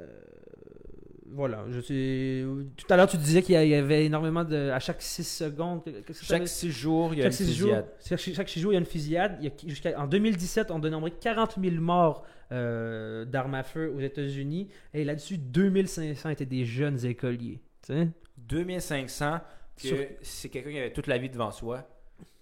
euh, 0.00 0.20
voilà, 1.32 1.64
je 1.70 1.80
sais. 1.80 2.44
Tout 2.76 2.86
à 2.88 2.96
l'heure, 2.96 3.08
tu 3.08 3.16
disais 3.16 3.42
qu'il 3.42 3.54
y 3.54 3.74
avait 3.74 4.04
énormément 4.06 4.44
de. 4.44 4.70
À 4.70 4.78
chaque 4.78 5.02
6 5.02 5.24
secondes. 5.24 5.82
Chaque 6.22 6.42
veut- 6.42 6.46
six 6.46 6.70
jours, 6.70 7.12
il 7.12 7.18
y 7.18 7.22
a 7.22 7.30
chaque 7.30 7.40
une 7.40 7.46
fusillade. 7.46 7.86
chaque, 8.04 8.18
chaque 8.20 8.48
six 8.48 8.60
jours, 8.60 8.72
il 8.72 8.74
y 8.74 8.78
a 8.78 8.80
une 8.80 8.86
fusillade. 8.86 9.36
Il 9.40 9.44
y 9.44 9.48
a- 9.48 9.68
jusqu'à- 9.68 9.98
en 10.00 10.06
2017, 10.06 10.70
on 10.70 10.78
dénombrait 10.78 11.12
40 11.12 11.56
000 11.60 11.76
morts 11.76 12.24
euh, 12.52 13.24
d'armes 13.24 13.54
à 13.54 13.62
feu 13.64 13.92
aux 13.94 14.00
États-Unis. 14.00 14.68
Et 14.94 15.04
là-dessus, 15.04 15.36
2500 15.38 16.28
étaient 16.30 16.46
des 16.46 16.64
jeunes 16.64 17.04
écoliers. 17.04 17.60
Tu 17.84 17.92
sais? 17.92 18.08
2500, 18.38 19.40
que 19.76 19.88
Sur- 19.88 19.96
c'est 20.22 20.48
quelqu'un 20.48 20.70
qui 20.70 20.78
avait 20.78 20.92
toute 20.92 21.06
la 21.08 21.18
vie 21.18 21.28
devant 21.28 21.50
soi. 21.50 21.88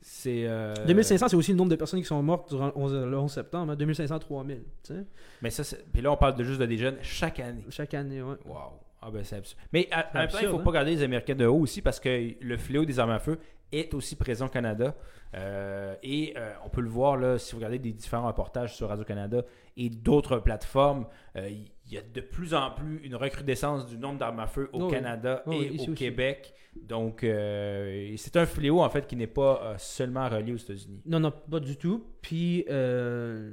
C'est. 0.06 0.44
euh, 0.46 0.74
2500, 0.86 1.28
c'est 1.28 1.36
aussi 1.36 1.52
le 1.52 1.56
nombre 1.56 1.70
de 1.70 1.76
personnes 1.76 2.00
qui 2.00 2.04
sont 2.06 2.22
mortes 2.22 2.50
durant 2.50 2.66
le 2.66 2.72
11, 2.76 2.92
le 3.06 3.18
11 3.18 3.32
septembre. 3.32 3.72
hein. 3.72 3.76
2500, 3.76 4.18
3000. 4.18 4.62
Tu 4.82 4.92
sais? 4.94 5.04
Mais 5.40 5.48
ça, 5.48 5.62
puis 5.94 6.02
là, 6.02 6.12
on 6.12 6.16
parle 6.18 6.34
de 6.36 6.44
juste 6.44 6.60
de 6.60 6.66
des 6.66 6.76
jeunes 6.76 6.96
chaque 7.00 7.40
année. 7.40 7.64
Chaque 7.70 7.94
année, 7.94 8.20
ouais. 8.22 8.36
Wow. 8.44 8.80
Ah 9.00 9.10
ben 9.10 9.24
c'est 9.24 9.36
absurde. 9.36 9.58
Mais 9.72 9.88
à- 9.90 10.10
en 10.14 10.18
même 10.18 10.28
temps, 10.28 10.38
il 10.40 10.46
ne 10.46 10.50
faut 10.50 10.58
pas 10.58 10.72
garder 10.72 10.90
les 10.90 11.02
Américains 11.02 11.34
de 11.34 11.46
haut 11.46 11.58
aussi 11.60 11.80
parce 11.80 12.00
que 12.00 12.34
le 12.38 12.56
fléau 12.58 12.84
des 12.84 12.98
armes 12.98 13.10
à 13.12 13.18
feu 13.18 13.38
est 13.72 13.94
aussi 13.94 14.14
présent 14.16 14.44
au 14.46 14.50
Canada. 14.50 14.94
Euh, 15.34 15.94
et 16.02 16.34
euh, 16.36 16.52
on 16.64 16.68
peut 16.68 16.80
le 16.82 16.88
voir 16.90 17.16
là, 17.16 17.38
si 17.38 17.52
vous 17.52 17.58
regardez 17.58 17.78
des 17.78 17.92
différents 17.92 18.26
reportages 18.26 18.76
sur 18.76 18.88
Radio-Canada 18.88 19.42
et 19.76 19.90
d'autres 19.90 20.38
plateformes, 20.38 21.06
euh, 21.36 21.48
il 21.50 21.92
y 21.92 21.98
a 21.98 22.02
de 22.02 22.20
plus 22.20 22.54
en 22.54 22.70
plus 22.70 22.98
une 23.04 23.14
recrudescence 23.16 23.86
du 23.86 23.98
nombre 23.98 24.18
d'armes 24.18 24.40
à 24.40 24.46
feu 24.46 24.70
au 24.72 24.84
Oh. 24.84 24.88
Canada 24.88 25.42
Oh 25.46 25.52
et 25.52 25.70
au 25.70 25.74
aussi. 25.74 25.94
Québec. 25.94 26.54
Donc 26.80 27.22
euh, 27.24 28.14
c'est 28.16 28.36
un 28.36 28.46
fléau 28.46 28.80
en 28.80 28.88
fait 28.88 29.06
qui 29.06 29.16
n'est 29.16 29.26
pas 29.26 29.60
euh, 29.62 29.74
seulement 29.78 30.28
relié 30.28 30.52
aux 30.52 30.56
États-Unis. 30.56 31.02
Non, 31.06 31.20
non, 31.20 31.32
pas 31.50 31.60
du 31.60 31.76
tout. 31.76 32.04
Puis, 32.22 32.64
euh, 32.70 33.50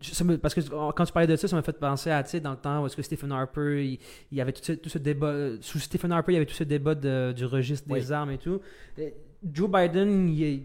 ça 0.00 0.22
me- 0.24 0.38
parce 0.38 0.54
que 0.54 0.60
quand 0.92 1.04
tu 1.04 1.12
parlais 1.12 1.26
de 1.26 1.34
ça, 1.36 1.48
ça 1.48 1.56
m'a 1.56 1.62
fait 1.62 1.78
penser 1.78 2.10
à, 2.10 2.22
tu 2.22 2.30
sais, 2.30 2.40
dans 2.40 2.52
le 2.52 2.56
temps 2.56 2.82
où 2.82 2.86
est-ce 2.86 2.96
que 2.96 3.02
Stephen 3.02 3.32
Harper, 3.32 3.84
il, 3.84 3.98
il 4.30 4.38
y 4.38 4.40
avait 4.40 4.52
tout 4.52 4.62
ce, 4.62 4.72
tout 4.72 4.88
ce 4.88 4.98
débat, 4.98 5.34
sous 5.60 5.78
Stephen 5.80 6.12
Harper, 6.12 6.32
il 6.32 6.34
y 6.34 6.36
avait 6.38 6.46
tout 6.46 6.54
ce 6.54 6.64
débat 6.64 6.94
de- 6.94 7.32
du 7.36 7.44
registre 7.44 7.88
des 7.88 8.06
Oui. 8.06 8.12
armes 8.12 8.30
et 8.30 8.38
tout. 8.38 8.60
Joe 9.52 9.68
Biden, 9.70 10.28
il, 10.28 10.44
a- 10.44 10.60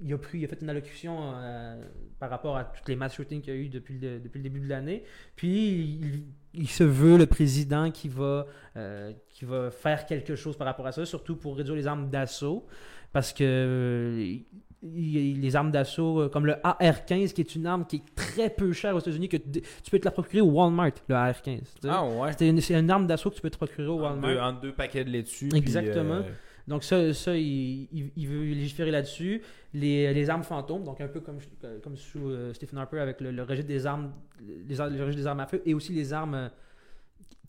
il 0.00 0.12
a 0.12 0.18
pris, 0.18 0.38
il 0.38 0.44
a 0.44 0.48
fait 0.48 0.60
une 0.60 0.70
allocution 0.70 1.32
euh, 1.34 1.82
par 2.18 2.30
rapport 2.30 2.56
à 2.56 2.64
toutes 2.64 2.88
les 2.88 2.96
mass 2.96 3.14
shootings 3.14 3.40
qu'il 3.40 3.54
y 3.54 3.56
a 3.56 3.60
eu 3.60 3.68
depuis 3.68 3.98
le, 3.98 4.18
depuis 4.18 4.38
le 4.38 4.42
début 4.42 4.60
de 4.60 4.68
l'année. 4.68 5.04
Puis, 5.36 5.98
il, 6.02 6.24
il 6.52 6.68
se 6.68 6.84
veut 6.84 7.16
le 7.16 7.26
président 7.26 7.90
qui 7.90 8.08
va, 8.08 8.46
euh, 8.76 9.12
qui 9.28 9.44
va 9.44 9.70
faire 9.70 10.06
quelque 10.06 10.36
chose 10.36 10.56
par 10.56 10.66
rapport 10.66 10.86
à 10.86 10.92
ça, 10.92 11.04
surtout 11.04 11.36
pour 11.36 11.56
réduire 11.56 11.76
les 11.76 11.86
armes 11.86 12.10
d'assaut. 12.10 12.66
Parce 13.12 13.32
que 13.32 13.44
euh, 13.44 14.36
les 14.82 15.56
armes 15.56 15.70
d'assaut, 15.70 16.28
comme 16.30 16.46
le 16.46 16.56
AR-15, 16.64 17.32
qui 17.32 17.40
est 17.40 17.54
une 17.54 17.66
arme 17.66 17.86
qui 17.86 17.96
est 17.96 18.14
très 18.14 18.50
peu 18.50 18.72
chère 18.72 18.94
aux 18.96 18.98
États-Unis, 18.98 19.28
que 19.28 19.36
tu 19.36 19.90
peux 19.90 19.98
te 19.98 20.04
la 20.04 20.10
procurer 20.10 20.40
au 20.42 20.50
Walmart, 20.50 20.92
le 21.08 21.14
AR-15. 21.14 21.42
tu 21.42 21.64
sais. 21.82 21.88
Ah 21.88 22.04
ouais. 22.04 22.32
C'est 22.36 22.48
une, 22.78 22.90
arme 22.90 23.06
d'assaut 23.06 23.30
que 23.30 23.36
tu 23.36 23.40
peux 23.40 23.50
te 23.50 23.56
procurer 23.56 23.86
au 23.86 24.04
En 24.04 24.16
deux, 24.16 24.26
Walmart. 24.26 24.48
en 24.48 24.60
deux 24.60 24.72
paquets 24.72 25.04
de 25.04 25.10
laitue. 25.10 25.48
Exactement. 25.54 26.22
puis, 26.22 26.30
euh, 26.30 26.34
Donc 26.66 26.82
ça, 26.84 27.12
ça 27.12 27.36
il, 27.36 27.88
il- 27.92 28.10
il 28.16 28.26
veut 28.28 28.42
légiférer 28.44 28.90
là-dessus. 28.90 29.42
Les, 29.74 30.12
les 30.14 30.30
armes 30.30 30.42
fantômes, 30.44 30.84
donc 30.84 31.00
un 31.00 31.08
peu 31.08 31.20
comme, 31.20 31.38
comme 31.82 31.96
sous 31.96 32.28
euh, 32.30 32.52
Stephen 32.54 32.78
Harper 32.78 33.00
avec 33.00 33.20
le, 33.20 33.30
le 33.32 33.42
registre 33.42 33.68
des 33.68 33.86
armes, 33.86 34.12
les, 34.40 34.74
le 34.76 34.84
registre 35.02 35.16
des 35.22 35.26
armes 35.26 35.40
à 35.40 35.46
feu, 35.46 35.60
et 35.66 35.74
aussi 35.74 35.92
les 35.92 36.12
armes 36.12 36.34
euh, 36.34 36.48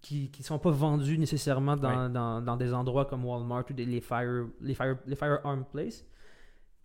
qui 0.01 0.29
ne 0.37 0.43
sont 0.43 0.59
pas 0.59 0.69
vendues 0.71 1.17
nécessairement 1.17 1.75
dans, 1.77 2.09
dans, 2.09 2.41
dans 2.41 2.57
des 2.57 2.73
endroits 2.73 3.05
comme 3.05 3.25
Walmart 3.25 3.63
ou 3.69 3.73
des, 3.73 3.85
les, 3.85 4.01
fire, 4.01 4.47
les, 4.61 4.73
fire, 4.75 4.97
les 5.07 5.15
firearm 5.15 5.65
place. 5.71 6.05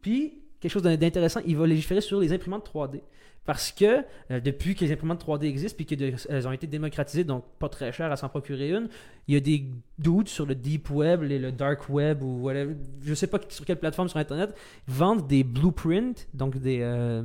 Puis, 0.00 0.42
quelque 0.60 0.72
chose 0.72 0.82
d'intéressant, 0.82 1.40
il 1.44 1.56
va 1.56 1.66
légiférer 1.66 2.00
sur 2.00 2.20
les 2.20 2.32
imprimantes 2.32 2.70
3D. 2.72 3.00
Parce 3.46 3.72
que 3.72 4.04
euh, 4.30 4.38
depuis 4.38 4.74
que 4.74 4.84
les 4.84 4.92
imprimantes 4.92 5.24
3D 5.26 5.44
existent 5.44 5.76
puis 5.76 5.86
qu'elles 5.86 6.46
ont 6.46 6.52
été 6.52 6.66
démocratisées, 6.66 7.24
donc 7.24 7.44
pas 7.58 7.68
très 7.68 7.90
cher 7.90 8.12
à 8.12 8.16
s'en 8.16 8.28
procurer 8.28 8.68
une, 8.70 8.88
il 9.26 9.34
y 9.34 9.36
a 9.36 9.40
des 9.40 9.64
doutes 9.98 10.28
sur 10.28 10.44
le 10.46 10.54
deep 10.54 10.90
web, 10.90 11.22
les- 11.22 11.38
le 11.38 11.50
dark 11.50 11.88
web 11.88 12.22
ou 12.22 12.42
whatever, 12.42 12.74
je 13.02 13.14
sais 13.14 13.26
pas 13.26 13.38
sur 13.48 13.64
quelle 13.64 13.78
plateforme 13.78 14.08
sur 14.08 14.18
internet, 14.18 14.54
vendent 14.86 15.26
des 15.26 15.42
blueprints, 15.42 16.28
donc 16.34 16.58
des 16.58 16.80
euh, 16.82 17.22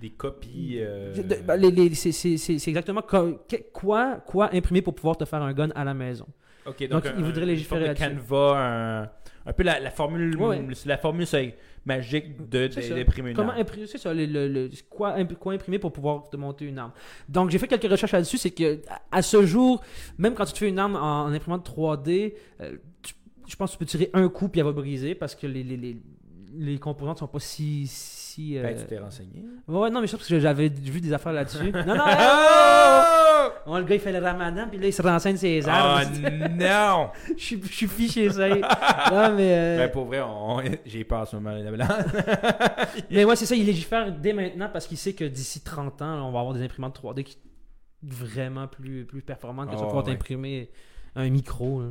des 0.00 0.10
copies. 0.10 0.78
euh, 0.80 1.14
de- 1.14 1.22
ben, 1.46 1.94
c'est- 1.94 2.68
exactement 2.68 3.02
quoi 3.72 4.16
quoi 4.26 4.54
imprimer 4.54 4.82
pour 4.82 4.94
pouvoir 4.94 5.16
te 5.18 5.24
faire 5.24 5.42
un 5.42 5.52
gun 5.52 5.68
à 5.74 5.84
la 5.84 5.94
maison. 5.94 6.26
Ok, 6.66 6.80
Donc, 6.88 7.04
donc, 7.04 7.06
un- 7.06 7.22
voudrait 7.22 7.42
une 7.42 7.48
légiférer 7.48 7.86
là-dessus. 7.86 8.16
Canva, 8.16 9.02
un, 9.04 9.10
un 9.50 9.52
peu 9.52 9.62
la, 9.64 9.80
la 9.80 9.90
formule, 9.90 10.36
Ouais, 10.36 10.62
la 10.86 10.96
formule 10.98 11.26
magique 11.84 12.48
de 12.48 12.66
d'imprimer 12.68 13.30
une 13.30 13.36
Comment 13.36 13.50
arme. 13.50 13.60
imprimer, 13.60 13.86
c'est 13.86 13.98
ça, 13.98 14.12
le- 14.14 14.26
le- 14.26 14.48
le- 14.48 14.70
quoi, 14.88 15.14
imp- 15.16 15.34
quoi 15.38 15.54
imprimer 15.54 15.78
pour 15.78 15.92
pouvoir 15.92 16.28
te 16.28 16.36
monter 16.36 16.66
une 16.66 16.78
arme. 16.78 16.92
Donc 17.28 17.50
j'ai 17.50 17.58
fait 17.58 17.66
quelques 17.66 17.90
recherches 17.90 18.12
là-dessus, 18.12 18.38
c'est 18.38 18.50
que 18.50 18.80
à- 18.88 19.00
à 19.10 19.22
ce 19.22 19.44
jour, 19.46 19.82
même 20.18 20.34
quand 20.34 20.44
tu 20.44 20.52
te 20.52 20.58
fais 20.58 20.68
une 20.68 20.78
arme 20.78 20.96
en, 20.96 21.24
en 21.24 21.32
imprimante 21.32 21.64
3D, 21.66 22.34
euh, 22.60 22.76
tu- 23.02 23.14
je 23.48 23.56
pense 23.56 23.70
que 23.70 23.76
tu 23.76 23.78
peux 23.78 23.86
tirer 23.86 24.10
un 24.12 24.28
coup 24.28 24.48
puis 24.48 24.60
elle 24.60 24.66
va 24.66 24.72
briser 24.72 25.14
parce 25.14 25.34
que 25.34 25.46
les, 25.46 25.62
les, 25.64 25.76
les, 25.76 25.96
les 26.54 26.78
composantes 26.78 27.18
sont 27.18 27.26
pas 27.26 27.40
si... 27.40 27.86
si 27.86 28.19
euh, 28.58 28.62
Ben, 28.62 28.76
tu 28.76 28.84
t'es 28.86 28.98
renseigné. 28.98 29.44
Ouais, 29.68 29.90
non, 29.90 30.00
mais 30.00 30.06
je 30.06 30.16
pense 30.16 30.26
que 30.26 30.38
j'avais 30.40 30.68
vu 30.68 31.00
des 31.00 31.12
affaires 31.12 31.32
là-dessus. 31.32 31.70
non, 31.86 31.94
non, 31.94 32.04
oh! 32.06 33.48
Oh, 33.66 33.78
le 33.78 33.84
gars, 33.84 33.94
il 33.94 34.00
fait 34.00 34.12
le 34.12 34.18
ramadan, 34.24 34.66
puis 34.68 34.78
là, 34.78 34.86
il 34.86 34.92
se 34.92 35.02
renseigne 35.02 35.36
ses 35.36 35.62
Oh 35.66 35.68
armes. 35.68 36.04
non! 36.58 37.10
je, 37.36 37.42
suis, 37.42 37.60
je 37.62 37.72
suis 37.72 37.86
fiché, 37.88 38.30
ça. 38.30 38.48
non, 38.48 39.34
mais... 39.36 39.54
euh, 39.58 39.76
Ben, 39.78 39.90
pour 39.90 40.04
vrai, 40.06 40.20
on- 40.20 40.60
j'ai 40.86 41.04
peur 41.04 41.20
en 41.20 41.24
ce 41.26 41.36
moment. 41.36 41.50
Mais 43.10 43.24
ouais, 43.24 43.36
c'est 43.36 43.46
ça, 43.46 43.54
il 43.54 43.66
légifère 43.66 44.12
dès 44.12 44.32
maintenant 44.32 44.68
parce 44.72 44.86
qu'il 44.86 44.96
sait 44.96 45.12
que 45.12 45.24
d'ici 45.24 45.60
30 45.60 46.02
ans, 46.02 46.28
on 46.28 46.32
va 46.32 46.40
avoir 46.40 46.54
des 46.54 46.62
imprimantes 46.62 47.00
3D 47.02 47.22
qui 47.24 47.38
vraiment 48.02 48.66
plus, 48.66 49.04
plus 49.04 49.22
performante 49.22 49.70
que 49.70 49.74
Oh, 49.76 49.84
pouvoir 49.84 50.04
ouais. 50.06 50.12
t'imprimer 50.12 50.70
un 51.20 51.30
micro. 51.30 51.82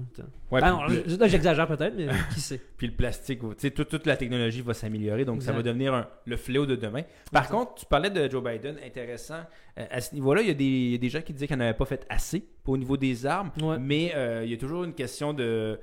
Ouais, 0.52 0.60
Ah 0.63 0.72
non, 0.72 0.88
le, 0.88 1.04
je- 1.08 1.15
là, 1.18 1.28
j'exagère 1.28 1.68
peut-être, 1.68 1.94
mais 1.96 2.08
qui 2.34 2.39
sait. 2.42 2.60
puis 2.78 2.88
le 2.88 2.94
plastique, 2.94 3.39
tu 3.39 3.48
sais, 3.58 3.72
toute, 3.72 3.89
toute 3.89 4.06
la 4.08 4.18
technologie 4.18 4.62
va 4.62 4.74
s'améliorer, 4.74 5.26
donc 5.26 5.42
ça 5.44 5.52
va 5.52 5.62
devenir 5.62 5.94
un- 5.94 6.08
le 6.26 6.38
fléau 6.38 6.65
de 6.65 6.76
demain. 6.76 7.04
Par 7.32 7.44
Exact. 7.44 7.56
contre, 7.56 7.76
tu 7.76 7.86
parlais 7.86 8.10
de 8.10 8.30
Joe 8.30 8.44
Biden, 8.44 8.78
intéressant. 8.86 9.42
Euh, 9.78 9.86
à 9.89 10.02
ce 10.02 10.13
niveau-là, 10.15 10.42
il 10.42 10.48
y, 10.48 10.52
a 10.52 10.56
des- 10.56 10.63
il 10.65 10.92
y 10.92 10.96
a 10.96 10.98
des 10.98 11.10
gens 11.10 11.22
qui 11.22 11.34
disaient 11.34 11.48
qu'on 11.48 11.58
n'avait 11.58 11.78
pas 11.78 11.86
fait 11.86 12.06
assez 12.10 12.44
au 12.65 12.78
niveau 12.78 12.98
des 12.98 13.26
armes, 13.26 13.52
Ouais. 13.62 13.78
mais 13.80 14.12
euh, 14.15 14.42
il 14.44 14.52
y 14.52 14.54
a 14.54 14.58
toujours 14.58 14.84
une 14.84 14.94
question 14.94 15.34
de. 15.34 15.80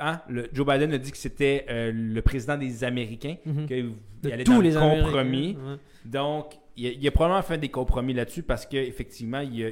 Hein, 0.00 0.20
le- 0.28 0.48
Joe 0.52 0.66
Biden 0.66 0.92
a 0.94 0.98
dit 0.98 1.12
que 1.12 1.16
c'était 1.18 1.64
euh, 1.70 1.92
le 1.94 2.20
président 2.22 2.56
des 2.56 2.82
Américains, 2.84 3.36
Mhm. 3.46 3.66
qu'il 3.66 3.92
De 4.22 4.30
allait 4.32 4.44
tous 4.44 4.54
dans 4.54 4.60
les 4.60 4.72
le 4.72 4.80
compromis. 4.80 5.56
ouais. 5.56 5.76
Donc, 6.04 6.54
il 6.76 6.86
a, 6.86 6.90
il 6.90 7.06
a 7.06 7.10
probablement 7.10 7.42
fait 7.42 7.58
des 7.58 7.68
compromis 7.68 8.12
là-dessus 8.14 8.42
parce 8.42 8.66
qu'effectivement, 8.66 9.40
il 9.40 9.54
y 9.56 9.64
a 9.64 9.68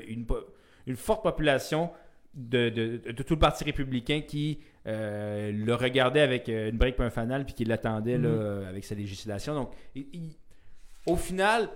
une 0.87 0.97
forte 0.97 1.23
population 1.23 1.91
de, 2.35 2.69
de- 2.69 3.13
de 3.13 3.23
tout 3.23 3.35
le 3.35 3.39
Parti 3.41 3.65
républicain 3.65 4.21
qui 4.27 4.59
euh, 4.87 5.51
le 5.53 5.75
regardait 5.75 6.21
avec 6.21 6.49
euh, 6.49 6.71
une 6.71 6.77
brique 6.77 6.97
et 6.99 7.03
un 7.03 7.11
fanal 7.11 7.45
puis 7.45 7.55
qui 7.55 7.65
l'attendait 7.65 8.19
Mhm. 8.19 8.25
euh, 8.27 8.69
avec 8.69 8.85
sa 8.85 8.95
législation. 8.95 9.55
Donc, 9.55 9.71
il- 9.95 10.07
il- 10.13 10.37
au 11.07 11.17
final, 11.17 11.69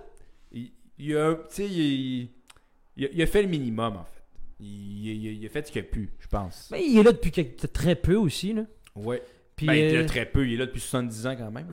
il, 0.51 0.71
il 0.97 1.15
a, 1.17 1.31
a, 1.31 3.25
fait 3.25 3.41
le 3.41 3.47
minimum, 3.47 3.95
en 3.97 4.03
fait. 4.03 4.21
Il, 4.59 5.45
a 5.45 5.49
fait 5.49 5.65
ce 5.67 5.71
qu'il 5.71 5.81
a 5.81 5.85
pu, 5.85 6.09
je 6.19 6.27
pense. 6.27 6.67
Mais 6.71 6.83
il 6.85 6.99
est 6.99 7.03
là 7.03 7.11
depuis 7.13 7.31
très 7.31 7.95
peu 7.95 8.15
aussi. 8.15 8.53
Là. 8.53 8.63
Ouais. 8.95 9.23
Puis, 9.55 9.67
Ben, 9.67 9.73
il 9.73 9.79
est 9.85 10.01
là 10.01 10.05
très 10.05 10.25
peu. 10.25 10.45
Il 10.47 10.53
est 10.55 10.57
là 10.57 10.65
depuis 10.65 10.81
70 10.81 11.27
ans 11.27 11.35
quand 11.37 11.51
même. 11.51 11.67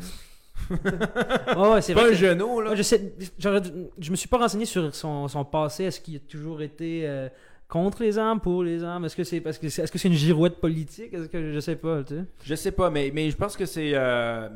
ouais, 0.70 1.82
c'est 1.82 1.94
pas 1.94 2.02
vrai. 2.02 2.10
un 2.10 2.14
genou, 2.14 2.60
là. 2.60 2.74
Je, 2.74 2.82
sais, 2.82 3.14
je 3.38 4.10
me 4.10 4.16
suis 4.16 4.28
pas 4.28 4.38
renseigné 4.38 4.64
sur 4.64 4.94
son, 4.94 5.28
son 5.28 5.44
passé. 5.44 5.84
Est-ce 5.84 6.00
qu'il 6.00 6.16
a 6.16 6.20
toujours 6.20 6.62
été 6.62 7.06
euh, 7.06 7.28
contre 7.68 8.02
les 8.02 8.16
armes, 8.18 8.40
pour 8.40 8.62
les 8.62 8.84
armes 8.84 9.04
Est-ce 9.06 9.16
que 9.16 9.24
c'est 9.24 9.40
parce 9.40 9.58
que 9.58 9.68
c'est, 9.68 9.82
est-ce 9.82 9.90
que 9.92 9.98
c'est 9.98 10.08
une 10.08 10.14
girouette 10.14 10.60
politique? 10.60 11.12
Est-ce 11.12 11.28
que 11.28 11.52
je 11.52 11.60
sais 11.60 11.76
pas, 11.76 12.04
tu 12.04 12.14
sais? 12.14 12.24
Je 12.44 12.54
sais 12.54 12.72
pas, 12.72 12.90
mais, 12.90 13.10
mais 13.12 13.30
je 13.30 13.36
pense 13.36 13.56
que 13.56 13.66
c'est. 13.66 13.90
euh, 13.94 14.48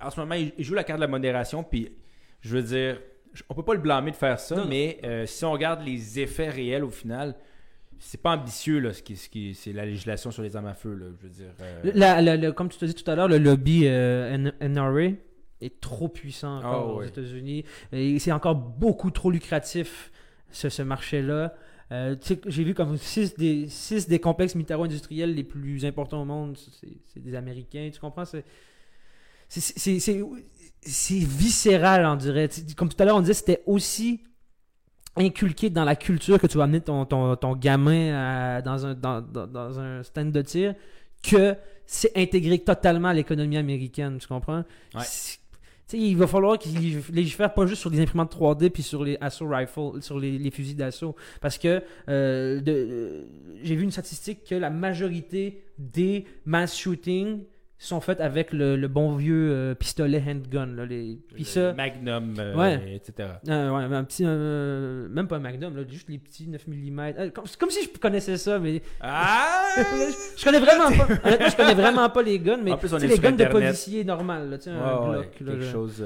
en 0.00 0.10
ce 0.10 0.18
moment, 0.20 0.34
il, 0.34 0.52
joue 0.64 0.74
la 0.74 0.84
carte 0.84 0.98
de 0.98 1.04
la 1.04 1.08
modération, 1.10 1.62
puis 1.62 1.92
je 2.40 2.56
veux 2.56 2.62
dire, 2.62 3.00
on 3.48 3.54
peut 3.54 3.62
pas 3.62 3.74
le 3.74 3.80
blâmer 3.80 4.10
de 4.10 4.16
faire 4.16 4.40
ça, 4.40 4.56
Non, 4.56 4.62
non. 4.64 4.68
mais 4.68 4.98
euh, 5.04 5.26
si 5.26 5.44
on 5.44 5.52
regarde 5.52 5.82
les 5.84 6.18
effets 6.18 6.48
réels 6.50 6.82
au 6.84 6.90
final, 6.90 7.36
c'est 7.98 8.20
pas 8.20 8.30
ambitieux, 8.36 8.78
là, 8.80 8.92
ce 8.94 9.02
qui, 9.02 9.14
ce 9.14 9.28
qui, 9.28 9.54
c'est 9.54 9.72
la 9.72 9.84
législation 9.84 10.30
sur 10.30 10.42
les 10.42 10.56
armes 10.56 10.66
à 10.66 10.74
feu, 10.74 10.94
là, 10.94 11.06
je 11.20 11.22
veux 11.26 11.32
dire. 11.32 11.52
euh, 11.60 11.92
La- 11.94 12.20
la- 12.22 12.50
comme 12.52 12.68
tu 12.70 12.78
te 12.78 12.84
dis 12.86 12.94
tout 12.94 13.08
à 13.10 13.14
l'heure, 13.14 13.28
le 13.28 13.38
lobby 13.38 13.84
NRA 13.84 15.12
est 15.60 15.80
trop 15.80 16.08
puissant 16.08 16.58
encore 16.58 16.72
Ah, 16.72 16.94
aux. 16.94 17.02
États-Unis. 17.02 17.64
Et 17.92 18.18
c'est 18.18 18.32
encore 18.32 18.54
beaucoup 18.54 19.10
trop 19.10 19.30
lucratif, 19.30 20.10
ce, 20.50 20.68
ce 20.68 20.82
marché-là. 20.82 21.54
Euh, 21.92 22.14
J'ai 22.46 22.62
vu 22.64 22.72
comme 22.74 22.96
6 22.96 23.34
des, 23.34 23.68
six 23.68 24.06
des 24.08 24.20
complexes 24.20 24.54
militaro-industriels 24.54 25.34
les 25.34 25.42
plus 25.44 25.84
importants 25.84 26.22
au 26.22 26.24
monde, 26.24 26.56
c'est 27.12 27.20
des 27.22 27.34
Américains, 27.34 27.90
tu 27.92 27.98
comprends? 28.00 28.24
C'est 29.48 31.18
viscéral, 31.18 32.06
on 32.06 32.16
dirait. 32.16 32.48
Comme 32.76 32.88
tout 32.88 33.02
à 33.02 33.04
l'heure, 33.04 33.16
on 33.16 33.20
disait 33.20 33.34
c'était 33.34 33.62
aussi 33.66 34.22
inculqué 35.16 35.70
dans 35.70 35.84
la 35.84 35.96
culture 35.96 36.38
que 36.38 36.46
tu 36.46 36.56
vas 36.56 36.64
amener 36.64 36.80
ton, 36.80 37.04
ton, 37.04 37.34
ton 37.36 37.56
gamin 37.56 38.14
à- 38.14 38.62
dans, 38.62 38.86
un, 38.86 38.94
dans, 38.94 39.20
dans- 39.20 39.46
dans 39.46 39.80
un 39.80 40.02
stand 40.04 40.30
de 40.30 40.42
tir 40.42 40.74
que 41.22 41.56
c'est 41.84 42.16
intégré 42.16 42.60
totalement 42.60 43.08
à 43.08 43.12
l'économie 43.14 43.56
américaine, 43.56 44.18
tu 44.18 44.28
comprends? 44.28 44.64
Ouais. 44.94 45.00
Il 45.92 46.16
va 46.16 46.26
falloir 46.26 46.58
qu'ils 46.58 47.02
légifèrent 47.12 47.54
pas 47.54 47.66
juste 47.66 47.80
sur 47.80 47.90
des 47.90 48.00
imprimantes 48.00 48.34
3D 48.34 48.70
puis 48.70 48.82
sur 48.82 49.04
les 49.04 49.16
assault 49.20 49.48
rifles, 49.48 50.00
sur 50.00 50.18
les, 50.18 50.38
les 50.38 50.50
fusils 50.50 50.76
d'assaut. 50.76 51.16
Parce 51.40 51.58
que 51.58 51.82
euh, 52.08 52.60
euh, 52.66 53.24
j'ai 53.62 53.76
vu 53.76 53.84
une 53.84 53.90
statistique 53.90 54.44
que 54.48 54.54
la 54.54 54.70
majorité 54.70 55.62
des 55.78 56.24
mass 56.44 56.76
shootings 56.76 57.40
sont 57.86 58.00
faites 58.00 58.20
avec 58.20 58.52
le, 58.52 58.76
le 58.76 58.88
bon 58.88 59.16
vieux 59.16 59.50
euh, 59.52 59.74
pistolet 59.74 60.22
handgun. 60.26 60.66
Là, 60.66 60.84
les... 60.84 61.18
Puis 61.34 61.44
ça, 61.44 61.72
Magnum, 61.72 62.34
euh, 62.38 62.54
Ouais. 62.54 62.94
etc. 62.96 63.28
euh, 63.48 63.70
ouais, 63.70 63.84
un 63.96 64.04
petit, 64.04 64.22
euh, 64.26 65.08
même 65.08 65.26
pas 65.26 65.36
un 65.36 65.40
Magnum, 65.40 65.74
là, 65.76 65.82
juste 65.88 66.08
les 66.10 66.18
petits 66.18 66.46
9 66.48 66.66
mm. 66.66 67.30
comme, 67.32 67.44
comme 67.58 67.70
si 67.70 67.84
je 67.84 67.98
connaissais 67.98 68.36
ça, 68.36 68.58
mais 68.58 68.82
Ah! 69.00 69.64
je 70.36 70.44
connais 70.44 70.60
vraiment 70.60 70.90
pas. 70.90 71.14
Honnêtement, 71.24 71.48
je 71.48 71.56
connais 71.56 71.74
vraiment 71.74 72.10
pas 72.10 72.22
les 72.22 72.38
guns, 72.38 72.60
mais 72.62 72.72
En 72.72 72.76
plus, 72.76 72.92
on 72.92 72.98
tu 72.98 73.06
sais, 73.06 73.12
est 73.12 73.16
les 73.16 73.22
guns 73.22 73.30
de 73.32 73.44
Internet. 73.44 73.52
policier 73.52 74.04
normal, 74.04 74.50
là, 74.50 74.56
un 74.72 75.10
ouais, 75.18 75.30
quelque 75.38 75.50
là. 75.50 75.72
chose. 75.72 76.04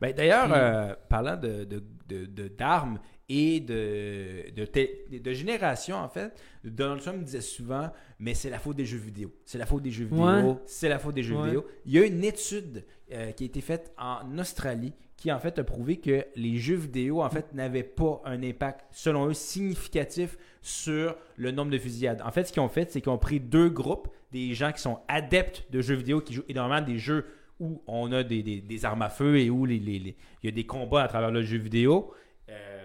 ben, 0.00 0.12
D'ailleurs, 0.14 0.96
parlant 1.08 1.36
de, 1.36 1.64
de, 1.64 1.82
de- 2.08 2.26
de- 2.26 2.48
d'armes 2.48 2.98
et 3.28 3.60
de, 3.60 4.50
de, 4.56 4.64
te- 4.64 5.18
de 5.22 5.32
génération, 5.32 5.96
en 5.96 6.08
fait, 6.08 6.32
Donald 6.64 7.00
Trump 7.00 7.22
disait 7.22 7.40
souvent 7.40 7.90
Mais 8.22 8.34
c'est 8.34 8.50
la 8.50 8.58
faute 8.58 8.76
des 8.76 8.84
jeux 8.84 8.98
vidéo. 8.98 9.32
C'est 9.46 9.56
la 9.58 9.64
faute 9.66 9.82
des 9.82 9.90
jeux 9.90 10.04
vidéo. 10.04 10.24
Ouais. 10.26 10.54
C'est 10.66 10.88
la 10.90 10.98
faute 10.98 11.14
des 11.14 11.22
jeux 11.22 11.36
Ouais. 11.36 11.46
vidéo. 11.46 11.64
Il 11.86 11.92
y 11.92 11.98
a 11.98 12.04
une 12.06 12.22
étude 12.22 12.84
euh, 13.12 13.32
qui 13.32 13.44
a 13.44 13.46
été 13.46 13.60
faite 13.62 13.92
en 13.98 14.38
Australie 14.38 14.92
qui, 15.16 15.32
en 15.32 15.38
fait, 15.38 15.58
a 15.58 15.64
prouvé 15.64 15.96
que 15.96 16.24
les 16.36 16.56
jeux 16.58 16.76
vidéo, 16.76 17.22
en 17.22 17.28
fait, 17.28 17.52
n'avaient 17.52 17.82
pas 17.82 18.22
un 18.24 18.42
impact, 18.42 18.86
selon 18.90 19.26
eux, 19.26 19.34
significatif 19.34 20.38
sur 20.62 21.14
le 21.36 21.50
nombre 21.50 21.70
de 21.70 21.78
fusillades. 21.78 22.22
En 22.24 22.30
fait, 22.30 22.44
ce 22.44 22.52
qu'ils 22.52 22.62
ont 22.62 22.68
fait, 22.68 22.90
c'est 22.90 23.00
qu'ils 23.00 23.10
ont 23.12 23.18
pris 23.18 23.40
deux 23.40 23.68
groupes, 23.68 24.08
des 24.32 24.54
gens 24.54 24.72
qui 24.72 24.80
sont 24.80 24.98
adeptes 25.08 25.66
de 25.70 25.80
jeux 25.82 25.94
vidéo, 25.96 26.20
qui 26.20 26.32
jouent 26.34 26.44
énormément 26.48 26.80
des 26.86 26.98
jeux 26.98 27.26
où 27.58 27.82
on 27.86 28.10
a 28.12 28.22
des, 28.22 28.42
des- 28.42 28.60
des 28.62 28.84
armes 28.86 29.02
à 29.02 29.10
feu 29.10 29.38
et 29.38 29.50
où 29.50 29.66
les, 29.66 29.78
les- 29.78 29.98
les- 29.98 30.16
il 30.42 30.46
y 30.46 30.48
a 30.48 30.52
des 30.54 30.64
combats 30.64 31.02
à 31.02 31.08
travers 31.08 31.30
le 31.30 31.42
jeu 31.42 31.58
vidéo, 31.58 32.12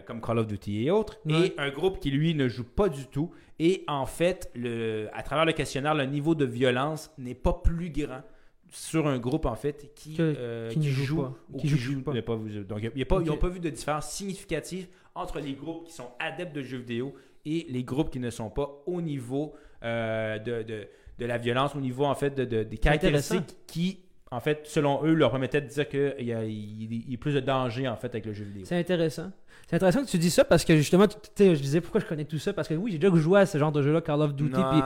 comme 0.05 0.21
Call 0.21 0.39
of 0.39 0.47
Duty 0.47 0.85
et 0.85 0.91
autres, 0.91 1.19
Ouais. 1.25 1.47
et 1.47 1.53
un 1.59 1.69
groupe 1.69 1.99
qui, 1.99 2.11
lui, 2.11 2.33
ne 2.35 2.47
joue 2.47 2.63
pas 2.63 2.89
du 2.89 3.05
tout. 3.07 3.31
Et 3.59 3.83
en 3.87 4.05
fait, 4.05 4.51
le, 4.55 5.07
à 5.13 5.23
travers 5.23 5.45
le 5.45 5.53
questionnaire, 5.53 5.95
le 5.95 6.05
niveau 6.05 6.35
de 6.35 6.45
violence 6.45 7.11
n'est 7.17 7.35
pas 7.35 7.53
plus 7.53 7.89
grand 7.89 8.21
sur 8.69 9.07
un 9.07 9.17
groupe, 9.19 9.45
en 9.45 9.55
fait, 9.55 9.93
qui, 9.95 10.15
Que- 10.15 10.21
euh, 10.37 10.69
qui 10.69 10.79
ne 10.79 10.83
joue 10.83 11.21
pas. 11.21 11.33
ou 11.53 11.57
Qui 11.57 11.61
qui 11.63 11.67
joue 11.69 11.77
joue 11.93 12.01
pas. 12.01 12.11
Donc, 12.13 12.83
y 12.95 13.01
a 13.01 13.05
pas, 13.05 13.19
ils 13.21 13.27
n'ont 13.27 13.37
pas 13.37 13.49
vu 13.49 13.59
de 13.59 13.69
différence 13.69 14.09
significative 14.09 14.87
entre 15.13 15.39
les 15.39 15.53
groupes 15.53 15.85
qui 15.85 15.93
sont 15.93 16.09
adeptes 16.19 16.53
de 16.55 16.61
jeux 16.61 16.79
vidéo 16.79 17.13
et 17.45 17.65
les 17.69 17.83
groupes 17.83 18.09
qui 18.09 18.19
ne 18.19 18.29
sont 18.29 18.49
pas 18.49 18.81
au 18.85 19.01
niveau 19.01 19.53
euh, 19.83 20.39
de, 20.39 20.63
de, 20.63 20.87
de 21.19 21.25
la 21.25 21.37
violence, 21.37 21.75
au 21.75 21.79
niveau, 21.79 22.05
en 22.05 22.15
fait, 22.15 22.31
de, 22.35 22.43
de- 22.43 22.63
des 22.63 22.77
caractéristiques 22.77 23.55
qui, 23.67 23.99
en 24.31 24.39
fait, 24.41 24.61
selon 24.65 25.05
eux, 25.05 25.13
leur 25.13 25.29
permettaient 25.29 25.61
de 25.61 25.67
dire 25.67 25.87
qu'il 25.87 26.15
y 26.19 26.25
y 26.31 27.13
a 27.13 27.17
plus 27.17 27.35
de 27.35 27.39
danger, 27.39 27.87
en 27.87 27.95
fait, 27.95 28.07
avec 28.07 28.25
le 28.25 28.33
jeu 28.33 28.43
vidéo. 28.45 28.63
C'est 28.65 28.77
intéressant. 28.77 29.31
C'est 29.67 29.77
intéressant 29.77 30.03
que 30.05 30.09
tu 30.09 30.19
dis 30.19 30.29
ça 30.29 30.43
parce 30.45 30.63
que 30.63 30.75
justement, 30.77 31.07
tu 31.07 31.15
sais, 31.35 31.55
je 31.55 31.61
disais 31.61 31.81
pourquoi 31.81 31.99
je 31.99 32.05
connais 32.05 32.25
tout 32.25 32.37
ça? 32.37 32.53
Parce 32.53 32.67
que 32.67 32.75
oui, 32.75 32.91
j'ai 32.91 32.99
déjà 32.99 33.15
joué 33.15 33.39
à 33.39 33.45
ce 33.47 33.57
genre 33.57 33.71
de 33.71 33.81
jeu-là, 33.81 33.99
Call 34.01 34.21
of 34.21 34.35
Duty. 34.35 34.51
Non. 34.51 34.69
puis- 34.69 34.79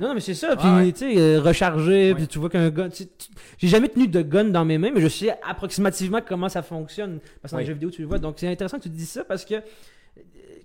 Non, 0.00 0.08
non, 0.08 0.14
mais 0.14 0.20
c'est 0.20 0.34
ça. 0.34 0.56
Puis, 0.56 0.68
Ouais. 0.68 0.90
tu 0.92 0.98
sais, 1.14 1.18
euh, 1.20 1.40
recharger, 1.40 2.14
puis 2.16 2.26
tu 2.26 2.40
vois 2.40 2.50
qu'un 2.50 2.68
gun. 2.70 2.88
tu- 2.88 3.04
J'ai 3.58 3.68
jamais 3.68 3.88
tenu 3.88 4.08
de 4.08 4.22
gun 4.22 4.46
dans 4.46 4.64
mes 4.64 4.76
mains, 4.76 4.90
mais 4.92 5.00
je 5.00 5.06
sais 5.08 5.36
approximativement 5.48 6.18
comment 6.26 6.48
ça 6.48 6.62
fonctionne. 6.62 7.20
Parce 7.40 7.52
que 7.52 7.56
dans 7.56 7.60
les 7.60 7.66
jeux 7.66 7.74
vidéo, 7.74 7.90
tu 7.90 8.02
le 8.02 8.08
vois. 8.08 8.18
Donc, 8.18 8.34
c'est 8.38 8.48
intéressant 8.48 8.78
que 8.78 8.82
tu 8.82 8.88
dis 8.88 9.06
ça 9.06 9.22
parce 9.24 9.44
que, 9.44 9.54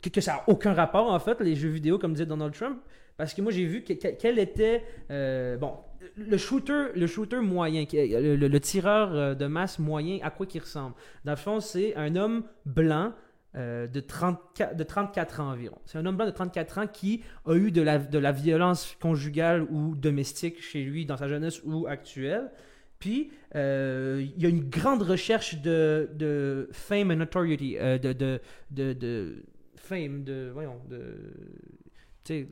que, 0.01 0.09
que 0.09 0.21
ça 0.21 0.33
n'a 0.33 0.43
aucun 0.47 0.73
rapport, 0.73 1.11
en 1.11 1.19
fait, 1.19 1.39
les 1.41 1.55
jeux 1.55 1.69
vidéo, 1.69 1.99
comme 1.99 2.13
disait 2.13 2.25
Donald 2.25 2.53
Trump. 2.53 2.79
Parce 3.17 3.33
que 3.33 3.41
moi, 3.41 3.51
j'ai 3.51 3.65
vu 3.65 3.83
que- 3.83 3.93
que- 3.93 4.15
quel 4.19 4.39
était. 4.39 4.83
euh, 5.11 5.57
bon, 5.57 5.73
le 6.17 6.37
shooter, 6.37 6.85
le 6.95 7.05
shooter 7.05 7.39
moyen, 7.41 7.85
le- 7.93 8.35
le 8.47 8.59
tireur 8.59 9.09
euh, 9.13 9.35
de 9.35 9.45
masse 9.45 9.77
moyen, 9.77 10.19
à 10.23 10.29
quoi 10.29 10.45
qu'il 10.45 10.61
ressemble? 10.61 10.95
Dans 11.25 11.33
le 11.33 11.37
fond, 11.37 11.59
c'est 11.59 11.95
un 11.95 12.15
homme 12.15 12.43
blanc. 12.65 13.11
Euh, 13.55 13.87
de, 13.87 13.99
34, 13.99 14.75
de 14.75 14.83
34 14.83 15.39
ans 15.39 15.51
environ. 15.51 15.77
C'est 15.85 15.97
un 15.97 16.05
homme 16.05 16.15
blanc 16.17 16.25
de 16.27 16.31
34 16.31 16.77
ans 16.77 16.87
qui 16.87 17.23
a 17.45 17.55
eu 17.55 17.71
de 17.71 17.81
la, 17.81 17.97
de 17.97 18.19
la 18.19 18.31
violence 18.31 18.95
conjugale 19.01 19.63
ou 19.71 19.95
domestique 19.95 20.61
chez 20.61 20.83
lui 20.83 21.05
dans 21.05 21.17
sa 21.17 21.27
jeunesse 21.27 21.61
ou 21.63 21.87
actuelle. 21.87 22.51
Puis, 22.99 23.31
euh, 23.55 24.21
il 24.35 24.41
y 24.41 24.45
a 24.45 24.49
une 24.49 24.69
grande 24.69 25.01
recherche 25.01 25.61
de, 25.61 26.09
de 26.13 26.67
fame 26.73 27.11
and 27.11 27.15
notoriety, 27.15 27.77
euh, 27.77 27.97
de, 27.97 28.13
de, 28.13 28.39
de, 28.71 28.93
de 28.93 29.43
fame, 29.75 30.23
de, 30.23 30.49
voyons, 30.53 30.81
de, 30.89 31.15
tu 32.25 32.33
sais, 32.33 32.47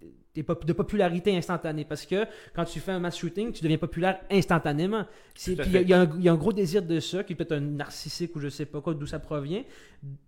des 0.00 0.12
pop- 0.12 0.25
de 0.42 0.72
popularité 0.72 1.36
instantanée. 1.36 1.84
Parce 1.84 2.06
que 2.06 2.24
quand 2.54 2.64
tu 2.64 2.80
fais 2.80 2.92
un 2.92 2.98
mass 3.00 3.16
shooting, 3.18 3.52
tu 3.52 3.62
deviens 3.62 3.78
populaire 3.78 4.18
instantanément. 4.30 5.04
Puis 5.34 5.52
il 5.66 5.72
y 5.72 5.76
a- 5.76 5.80
y, 5.82 5.92
un- 5.94 6.10
il 6.18 6.24
y 6.24 6.28
a 6.28 6.32
un 6.32 6.36
gros 6.36 6.52
désir 6.52 6.82
de 6.82 7.00
ça, 7.00 7.22
qui 7.24 7.32
est 7.34 7.36
peut-être 7.36 7.52
un 7.52 7.60
narcissique 7.60 8.34
ou 8.36 8.40
je 8.40 8.48
sais 8.48 8.66
pas 8.66 8.80
quoi, 8.80 8.94
d'où 8.94 9.06
ça 9.06 9.18
provient. 9.18 9.62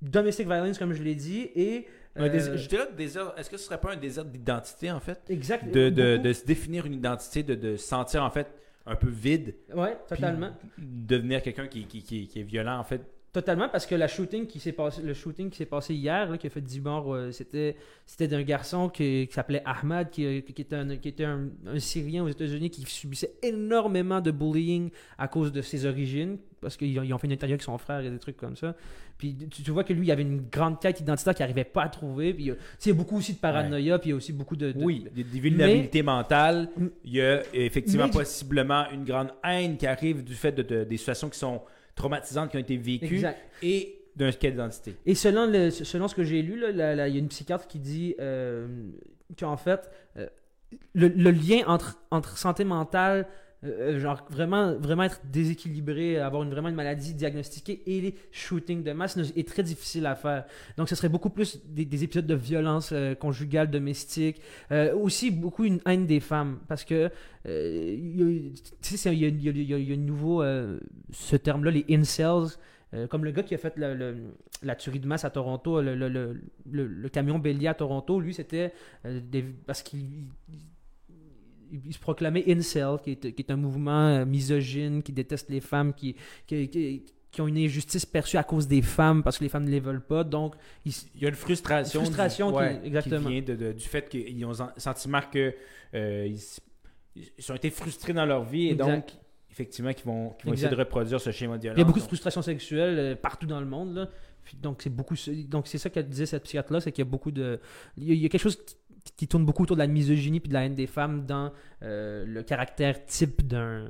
Domestic 0.02 0.46
violence, 0.46 0.78
comme 0.78 0.92
je 0.92 1.02
l'ai 1.02 1.14
dit, 1.14 1.50
et... 1.54 1.86
Un 2.16 2.24
euh, 2.24 2.56
je 2.56 2.68
dirais 2.68 2.88
désir- 2.96 3.32
Est-ce 3.36 3.48
que 3.50 3.56
ce 3.56 3.64
serait 3.64 3.78
pas 3.80 3.92
un 3.92 3.96
désir 3.96 4.24
d'identité, 4.24 4.90
en 4.90 4.98
fait? 4.98 5.20
Exact. 5.28 5.70
de, 5.72 5.88
de, 5.88 6.32
se 6.32 6.44
définir 6.44 6.84
une 6.86 6.94
identité, 6.94 7.42
de, 7.44 7.54
de 7.54 7.76
se 7.76 7.86
sentir, 7.86 8.24
en 8.24 8.30
fait, 8.30 8.48
un 8.86 8.96
peu 8.96 9.08
vide. 9.08 9.54
Ouais, 9.74 9.96
totalement. 10.08 10.50
devenir 10.78 11.42
quelqu'un 11.42 11.68
qui, 11.68 11.84
qui, 11.84 12.02
qui, 12.02 12.26
qui 12.26 12.40
est 12.40 12.44
violent, 12.44 12.78
en 12.78 12.84
fait, 12.84 13.02
Totalement, 13.30 13.68
parce 13.68 13.84
que 13.84 13.94
la 13.94 14.08
shooting 14.08 14.46
qui 14.46 14.58
s'est 14.58 14.72
passé, 14.72 15.02
le 15.02 15.12
shooting 15.12 15.50
qui 15.50 15.58
s'est 15.58 15.66
passé 15.66 15.94
hier, 15.94 16.30
là, 16.30 16.38
qui 16.38 16.46
a 16.46 16.50
fait 16.50 16.62
10 16.62 16.80
morts, 16.80 17.14
euh, 17.14 17.30
c'était, 17.30 17.76
c'était 18.06 18.26
d'un 18.26 18.42
garçon 18.42 18.88
qui, 18.88 19.26
qui 19.28 19.34
s'appelait 19.34 19.62
Ahmad, 19.66 20.08
qui, 20.08 20.42
qui 20.42 20.62
était, 20.62 20.76
un, 20.76 20.96
qui 20.96 21.08
était 21.08 21.24
un, 21.26 21.48
un 21.66 21.78
Syrien 21.78 22.24
aux 22.24 22.28
États-Unis 22.28 22.70
qui 22.70 22.82
subissait 22.86 23.34
énormément 23.42 24.22
de 24.22 24.30
bullying 24.30 24.88
à 25.18 25.28
cause 25.28 25.52
de 25.52 25.60
ses 25.60 25.84
origines, 25.84 26.38
parce 26.62 26.78
qu'ils 26.78 26.98
ont, 26.98 27.18
fait 27.18 27.26
une 27.26 27.34
interview 27.34 27.53
avec 27.55 27.62
son 27.62 27.76
frère 27.76 28.00
et 28.00 28.11
des 28.11 28.18
trucs 28.18 28.38
comme 28.38 28.57
ça. 28.57 28.74
Puis 29.18 29.36
tu, 29.50 29.62
tu 29.62 29.70
vois 29.72 29.84
que 29.84 29.92
lui, 29.92 30.07
il 30.07 30.11
avait 30.11 30.22
une 30.22 30.48
grande 30.50 30.80
quête 30.80 31.00
identitaire 31.00 31.34
qu'il 31.34 31.42
n'arrivait 31.42 31.64
pas 31.64 31.82
à 31.82 31.88
trouver. 31.90 32.32
Puis 32.32 32.44
y 32.44 32.90
a 32.90 32.94
beaucoup 32.94 33.18
aussi 33.18 33.34
de 33.34 33.38
paranoïa, 33.38 33.98
puis 33.98 34.09
il 34.09 34.12
y 34.12 34.14
a 34.14 34.16
aussi 34.16 34.32
beaucoup 34.32 34.57
de. 34.57 34.72
de- 34.72 34.82
Oui, 34.82 35.05
de- 35.14 35.22
mentales. 36.03 36.70
Mm. 36.76 36.86
Il 37.05 37.12
y 37.12 37.20
a 37.20 37.42
effectivement 37.53 38.09
possiblement 38.09 38.88
une 38.90 39.05
grande 39.05 39.32
haine 39.44 39.76
qui 39.76 39.86
arrive 39.86 40.24
du 40.24 40.34
fait 40.34 40.53
de, 40.53 40.62
de- 40.62 40.84
des 40.84 40.96
situations 40.96 41.28
qui 41.28 41.38
sont 41.38 41.61
traumatisantes 41.99 42.51
qui 42.51 42.57
ont 42.57 42.61
été 42.61 42.76
vécues 42.76 43.16
Exact. 43.16 43.38
et 43.62 43.94
d'un 44.16 44.32
quête 44.32 44.53
d'identité. 44.55 44.96
Et 45.07 45.14
selon, 45.14 45.46
le, 45.46 45.70
selon 45.70 46.09
ce 46.09 46.14
que 46.14 46.24
j'ai 46.24 46.42
lu, 46.42 46.62
il 46.70 46.76
y 46.76 46.82
a 46.82 47.07
une 47.07 47.28
psychiatre 47.28 47.66
qui 47.66 47.78
dit 47.78 48.14
euh, 48.20 48.66
qu'en 49.38 49.57
fait, 49.57 49.90
euh, 50.16 50.26
le, 50.94 51.09
le 51.09 51.30
lien 51.30 51.62
entre, 51.66 52.01
entre 52.11 52.36
santé 52.38 52.64
mentale, 52.64 53.26
euh, 53.64 53.98
genre 53.98 54.24
vraiment, 54.30 54.74
vraiment 54.74 55.04
être 55.04 55.20
déséquilibré, 55.24 56.18
avoir 56.18 56.42
une, 56.42 56.50
vraiment 56.50 56.68
une 56.68 56.74
maladie 56.74 57.14
diagnostiquée 57.14 57.82
et 57.86 58.00
les 58.00 58.14
shootings 58.30 58.82
de 58.82 58.92
masse 58.92 59.16
est 59.16 59.48
très 59.48 59.62
difficile 59.62 60.06
à 60.06 60.14
faire. 60.14 60.44
Donc 60.76 60.88
ce 60.88 60.94
serait 60.94 61.09
beaucoup 61.09 61.30
plus 61.30 61.61
des, 61.66 61.84
des 61.84 62.04
épisodes 62.04 62.26
de 62.26 62.34
violence 62.34 62.90
euh, 62.92 63.14
conjugale, 63.14 63.70
domestique, 63.70 64.40
euh, 64.70 64.94
aussi 64.94 65.30
beaucoup 65.30 65.64
une 65.64 65.80
haine 65.86 66.06
des 66.06 66.20
femmes 66.20 66.61
parce 66.68 66.84
que 66.84 67.11
euh, 67.46 68.50
tu 68.82 68.96
sais, 68.96 69.14
il 69.14 69.20
y 69.20 69.74
a, 69.74 69.78
il 69.78 70.04
nouveau 70.04 70.42
euh, 70.42 70.78
ce 71.12 71.36
terme-là, 71.36 71.70
les 71.70 71.84
incels. 71.90 72.56
Euh, 72.94 73.06
comme 73.06 73.24
le 73.24 73.32
gars 73.32 73.42
qui 73.42 73.54
a 73.54 73.59
fait 73.59 73.74
la 73.76 74.74
tuerie 74.74 75.00
de 75.00 75.06
masse 75.06 75.24
à 75.24 75.30
Toronto, 75.30 75.80
le, 75.82 77.09
camion 77.12 77.38
bélier 77.38 77.68
à 77.68 77.74
Toronto, 77.74 78.18
lui, 78.20 78.32
c'était 78.32 78.72
euh, 79.04 79.20
parce 79.66 79.82
qu'il 79.82 80.28
il, 81.70 81.92
se 81.92 81.98
proclamait 81.98 82.44
incel, 82.50 82.96
qui 83.02 83.12
est, 83.12 83.32
qui 83.32 83.42
est 83.42 83.50
un 83.50 83.56
mouvement 83.56 84.08
euh, 84.08 84.24
misogyne, 84.24 85.02
qui 85.02 85.12
déteste 85.12 85.50
les 85.50 85.60
femmes, 85.60 85.92
qui, 85.94 86.16
qui, 86.46 86.68
qui- 86.68 87.04
qui 87.30 87.42
ont 87.42 87.46
une 87.46 87.58
injustice 87.58 88.06
perçue 88.06 88.38
à 88.38 88.42
cause 88.42 88.66
des 88.66 88.80
femmes 88.80 89.22
parce 89.22 89.36
que 89.36 89.44
les 89.44 89.50
femmes 89.50 89.66
ne 89.66 89.70
les 89.70 89.80
veulent 89.80 90.04
pas. 90.04 90.24
Donc, 90.24 90.54
il 90.86 90.92
y 91.20 91.26
a 91.26 91.28
une 91.28 91.34
frustration, 91.34 92.00
Une 92.00 92.06
frustration 92.06 92.46
du- 92.50 92.56
qui- 92.56 92.62
ouais, 92.62 92.80
exactement. 92.84 93.28
vient 93.28 93.42
de- 93.42 93.54
de- 93.54 93.72
du 93.72 93.86
fait 93.86 94.08
qu'ils 94.08 94.44
ont 94.46 94.50
le 94.52 94.56
sentiment 94.78 95.20
que 95.30 95.54
euh, 95.94 96.26
ils, 96.26 96.40
ils 97.38 97.52
ont 97.52 97.54
été 97.54 97.68
frustrés 97.70 98.14
dans 98.14 98.24
leur 98.24 98.44
vie 98.44 98.68
et 98.68 98.72
Exact. 98.72 98.86
donc 98.86 99.04
effectivement 99.50 99.92
qu'ils 99.92 100.06
vont, 100.06 100.30
qu'ils 100.30 100.46
vont 100.48 100.54
essayer 100.54 100.70
de 100.70 100.74
reproduire 100.76 101.20
ce 101.20 101.30
schéma 101.30 101.58
de 101.58 101.64
il 101.64 101.66
y 101.66 101.68
a 101.68 101.74
violence. 101.74 101.86
beaucoup 101.88 101.98
de 102.00 102.04
frustration 102.06 102.40
sexuelle 102.42 102.98
euh, 102.98 103.14
partout 103.14 103.46
dans 103.46 103.60
le 103.60 103.66
monde. 103.66 103.94
là. 103.94 104.08
Puis 104.44 104.56
Donc, 104.56 104.80
c'est 104.82 104.88
beaucoup. 104.90 105.14
Donc, 105.48 105.66
c'est 105.66 105.76
ça 105.78 105.90
qu'elle 105.90 106.08
disait 106.08 106.24
cette 106.24 106.44
psychiatre-là, 106.44 106.80
c'est 106.80 106.92
qu'il 106.92 107.04
y 107.04 107.06
a 107.06 107.10
beaucoup 107.10 107.30
de. 107.30 107.60
Il 107.98 108.04
y 108.04 108.10
a, 108.10 108.14
il 108.14 108.20
y 108.22 108.24
a 108.26 108.28
quelque 108.30 108.40
chose 108.40 108.56
qui, 108.64 108.74
qui 109.16 109.28
tourne 109.28 109.44
beaucoup 109.44 109.62
autour 109.62 109.76
de 109.76 109.82
la 109.82 109.86
misogynie 109.86 110.40
puis 110.40 110.48
de 110.48 110.54
la 110.54 110.64
haine 110.64 110.74
des 110.74 110.86
femmes 110.86 111.26
dans 111.26 111.52
euh, 111.82 112.24
le 112.26 112.42
caractère 112.42 113.04
type 113.06 113.46
d'un 113.46 113.88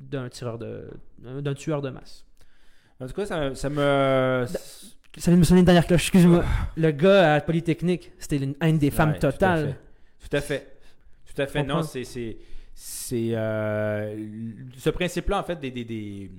d'un 0.00 0.28
tireur 0.28 0.58
de 0.58 0.90
d'un 1.18 1.54
tueur 1.54 1.82
de 1.82 1.90
masse. 1.90 2.24
En 3.00 3.06
tout 3.06 3.14
cas, 3.14 3.24
ça, 3.24 3.54
ça 3.54 3.70
me... 3.70 4.44
Ça 5.16 5.30
vient 5.30 5.34
de 5.34 5.40
me 5.40 5.44
sonner 5.44 5.60
une 5.60 5.66
dernière 5.66 5.86
cloche, 5.86 6.02
excuse-moi. 6.02 6.44
Le 6.76 6.90
gars 6.92 7.34
à 7.34 7.40
Polytechnique, 7.40 8.12
c'était 8.18 8.36
une 8.36 8.54
haine 8.60 8.78
des 8.78 8.90
femmes 8.90 9.10
Ouais, 9.10 9.18
tout 9.18 9.26
à 9.26 9.32
totale. 9.32 9.76
Tout 10.20 10.36
à 10.36 10.40
fait. 10.40 10.78
Tout 11.34 11.42
à 11.42 11.46
fait. 11.46 11.64
Non, 11.64 11.82
c'est. 11.82 12.04
c'est, 12.04 12.36
c'est, 12.74 13.30
euh, 13.34 14.16
ce 14.76 14.90
principe-là, 14.90 15.40
en 15.40 15.42
fait, 15.42 15.58
des, 15.58 15.70
des, 15.72 15.84
des, 15.84 16.30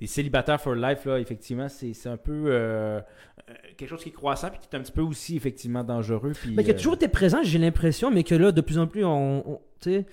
des 0.00 0.06
célibataires 0.06 0.60
for 0.60 0.74
life, 0.74 1.04
là, 1.04 1.18
effectivement, 1.20 1.68
c'est, 1.68 1.94
un 2.06 2.16
peu 2.16 2.46
euh, 2.46 2.98
euh, 3.00 3.54
quelque 3.76 3.88
chose 3.90 4.02
qui 4.02 4.08
est 4.08 4.12
croissant 4.12 4.48
puis 4.48 4.58
qui 4.58 4.68
est 4.72 4.76
un 4.78 4.80
petit 4.82 4.92
peu 4.92 5.02
aussi, 5.02 5.36
effectivement, 5.36 5.84
dangereux. 5.84 6.32
Puis, 6.34 6.54
Mais 6.56 6.64
qui 6.64 6.70
a 6.70 6.74
euh, 6.74 6.76
toujours 6.76 6.94
été 6.94 7.06
présent, 7.08 7.38
j'ai 7.42 7.58
l'impression, 7.58 8.10
mais 8.10 8.24
que 8.24 8.34
là, 8.34 8.50
de 8.50 8.60
plus 8.62 8.78
en 8.78 8.86
plus, 8.86 9.04
on, 9.04 9.48
on- 9.48 9.60
tu 9.80 10.04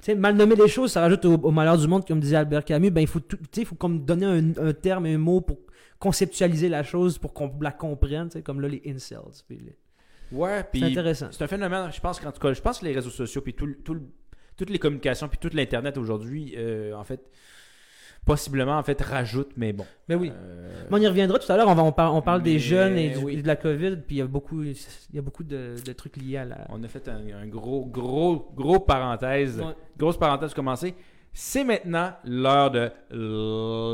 sais, 0.00 0.14
mal 0.16 0.34
nommer 0.36 0.56
les 0.56 0.68
choses, 0.68 0.92
ça 0.92 1.00
rajoute 1.00 1.24
au, 1.24 1.34
au 1.34 1.50
malheur 1.52 1.78
du 1.78 1.86
monde, 1.86 2.06
comme 2.06 2.20
disait 2.20 2.36
Albert 2.36 2.64
Camus. 2.64 2.90
Ben, 2.90 3.00
il 3.00 3.06
faut, 3.06 3.20
tout- 3.20 3.36
tu 3.36 3.44
sais, 3.52 3.60
il 3.62 3.66
faut 3.66 3.76
comme 3.76 4.04
donner 4.04 4.26
un, 4.26 4.50
un 4.58 4.72
terme, 4.72 5.06
un 5.06 5.18
mot 5.18 5.40
pour 5.40 5.58
conceptualiser 5.98 6.68
la 6.68 6.82
chose, 6.82 7.16
pour 7.16 7.32
qu'on 7.32 7.50
la 7.60 7.72
comprenne, 7.72 8.28
tu 8.28 8.34
sais, 8.34 8.42
comme 8.42 8.60
là, 8.60 8.68
les 8.68 8.82
incels. 8.86 9.18
puis 9.46 9.58
les- 9.58 9.78
Ouais, 10.36 10.64
puis. 10.64 10.80
C'est 10.80 10.86
intéressant. 10.86 11.28
C'est 11.30 11.44
un 11.44 11.46
phénomène, 11.46 11.90
je 11.92 12.00
pense 12.00 12.18
qu'en 12.18 12.32
tout 12.32 12.40
cas, 12.40 12.52
je 12.52 12.60
pense 12.60 12.80
que 12.80 12.84
les 12.86 12.92
réseaux 12.92 13.10
sociaux, 13.10 13.40
puis 13.40 13.54
tout, 13.54 13.72
tout 13.84 14.00
toutes 14.56 14.70
les 14.70 14.78
communications, 14.78 15.28
puis 15.28 15.38
tout 15.38 15.50
l'Internet 15.54 15.98
aujourd'hui, 15.98 16.54
euh, 16.56 16.94
en 16.94 17.04
fait, 17.04 17.20
possiblement, 18.26 18.76
en 18.76 18.82
fait, 18.82 19.00
rajoutent, 19.00 19.52
mais 19.56 19.72
bon. 19.72 19.86
Mais 20.08 20.14
oui. 20.16 20.30
Euh, 20.34 20.82
Mais 20.90 20.98
on 20.98 21.00
y 21.00 21.06
reviendra 21.06 21.38
tout 21.38 21.50
à 21.50 21.56
l'heure, 21.56 21.68
on, 21.68 21.74
va, 21.74 21.82
on, 21.82 21.92
par- 21.92 22.14
on 22.14 22.20
parle 22.20 22.42
des 22.42 22.58
jeunes 22.58 22.98
et, 22.98 23.10
du- 23.10 23.24
oui. 23.24 23.38
et 23.38 23.42
de 23.42 23.46
la 23.46 23.56
COVID, 23.56 23.96
puis 24.06 24.16
il 24.16 24.18
y 24.18 24.20
a 24.22 24.26
beaucoup, 24.26 24.62
il 24.64 24.74
y 25.14 25.18
a 25.18 25.22
beaucoup 25.22 25.44
de, 25.44 25.76
de 25.82 25.92
trucs 25.94 26.16
liés 26.18 26.36
à 26.36 26.44
la... 26.44 26.66
On 26.68 26.82
a 26.82 26.88
fait 26.88 27.08
un, 27.08 27.20
un 27.40 27.46
gros, 27.46 27.86
gros, 27.86 28.50
gros 28.54 28.80
parenthèse. 28.80 29.60
Ouais. 29.60 29.74
Grosse 29.96 30.18
parenthèse 30.18 30.52
commencée. 30.52 30.94
C'est 31.32 31.64
maintenant 31.64 32.12
l'heure 32.24 32.70
de 32.70 32.90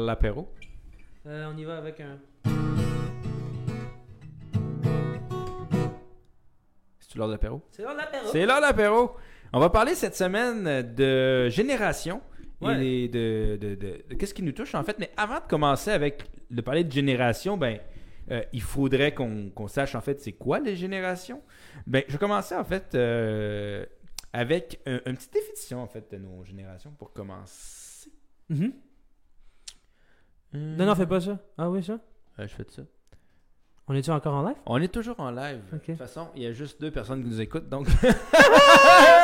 l'apéro. 0.07 0.49
Euh, 1.27 1.51
on 1.55 1.57
y 1.57 1.65
va 1.65 1.77
avec 1.77 2.01
un... 2.01 2.19
C'est 6.99 7.19
l'heure 7.19 7.29
de 7.29 7.33
l'apéro? 7.33 7.61
C'est 7.71 7.83
l'heure 7.83 7.93
de 7.93 7.99
l'apéro. 7.99 8.25
C'est 8.33 8.47
l'heure 8.47 8.57
de 8.57 8.63
l'apéro. 8.63 9.11
On 9.53 9.61
va 9.61 9.69
parler 9.69 9.95
cette 9.95 10.17
semaine 10.17 10.95
de 10.95 11.51
génération 11.51 12.23
Ouais. 12.69 12.87
et 12.87 13.09
de, 13.09 13.59
de- 13.61 13.75
de- 13.75 14.05
de 14.09 14.15
qu'est-ce 14.15 14.35
qui 14.35 14.43
nous 14.43 14.53
touche 14.53 14.75
en 14.75 14.83
fait? 14.85 14.99
Mais 14.99 15.11
avant 15.17 15.37
de 15.41 15.47
commencer 15.49 15.91
avec 15.91 16.25
de 16.51 16.61
parler 16.61 16.85
de 16.85 16.93
génération, 16.93 17.57
ben 17.57 17.79
euh, 18.31 18.43
il 18.53 18.63
faudrait 18.63 19.13
qu'on 19.15 19.51
qu'on 19.51 19.69
sache 19.69 19.95
en 19.95 20.01
fait 20.01 20.21
c'est 20.21 20.33
quoi 20.33 20.61
les 20.61 20.77
générations? 20.77 21.43
Ben 21.87 22.03
je 22.07 22.13
vais 22.13 22.19
commencer 22.19 22.55
en 22.55 22.65
fait 22.65 22.95
euh, 22.95 23.85
avec 24.33 24.81
un, 24.87 25.01
une 25.07 25.17
petite 25.17 25.33
définition 25.33 25.83
en 25.83 25.87
fait 25.89 26.11
de 26.13 26.19
nos 26.19 26.45
générations 26.45 26.93
pour 26.93 27.13
commencer. 27.13 28.11
Mhm. 28.49 28.73
Non, 30.55 30.85
non, 30.87 30.95
fais 30.95 31.07
pas 31.07 31.21
ça. 31.21 31.39
Ah 31.57 31.71
oui, 31.71 31.83
ça? 31.83 31.95
Euh, 32.39 32.47
je 32.47 32.55
fais 32.55 32.65
ça. 32.69 32.83
On 33.89 33.95
est-tu 33.95 34.11
encore 34.11 34.35
en 34.35 34.43
live? 34.47 34.57
On 34.67 34.81
est 34.81 34.89
toujours 34.93 35.19
en 35.19 35.31
live. 35.31 35.61
De 35.73 35.79
toute 35.79 35.97
façon, 35.97 36.29
il 36.37 36.43
y 36.43 36.47
a 36.47 36.53
juste 36.53 36.81
deux 36.81 36.91
personnes 36.91 37.23
qui 37.23 37.29
nous 37.29 37.41
écoutent, 37.41 37.69
donc. 37.69 37.89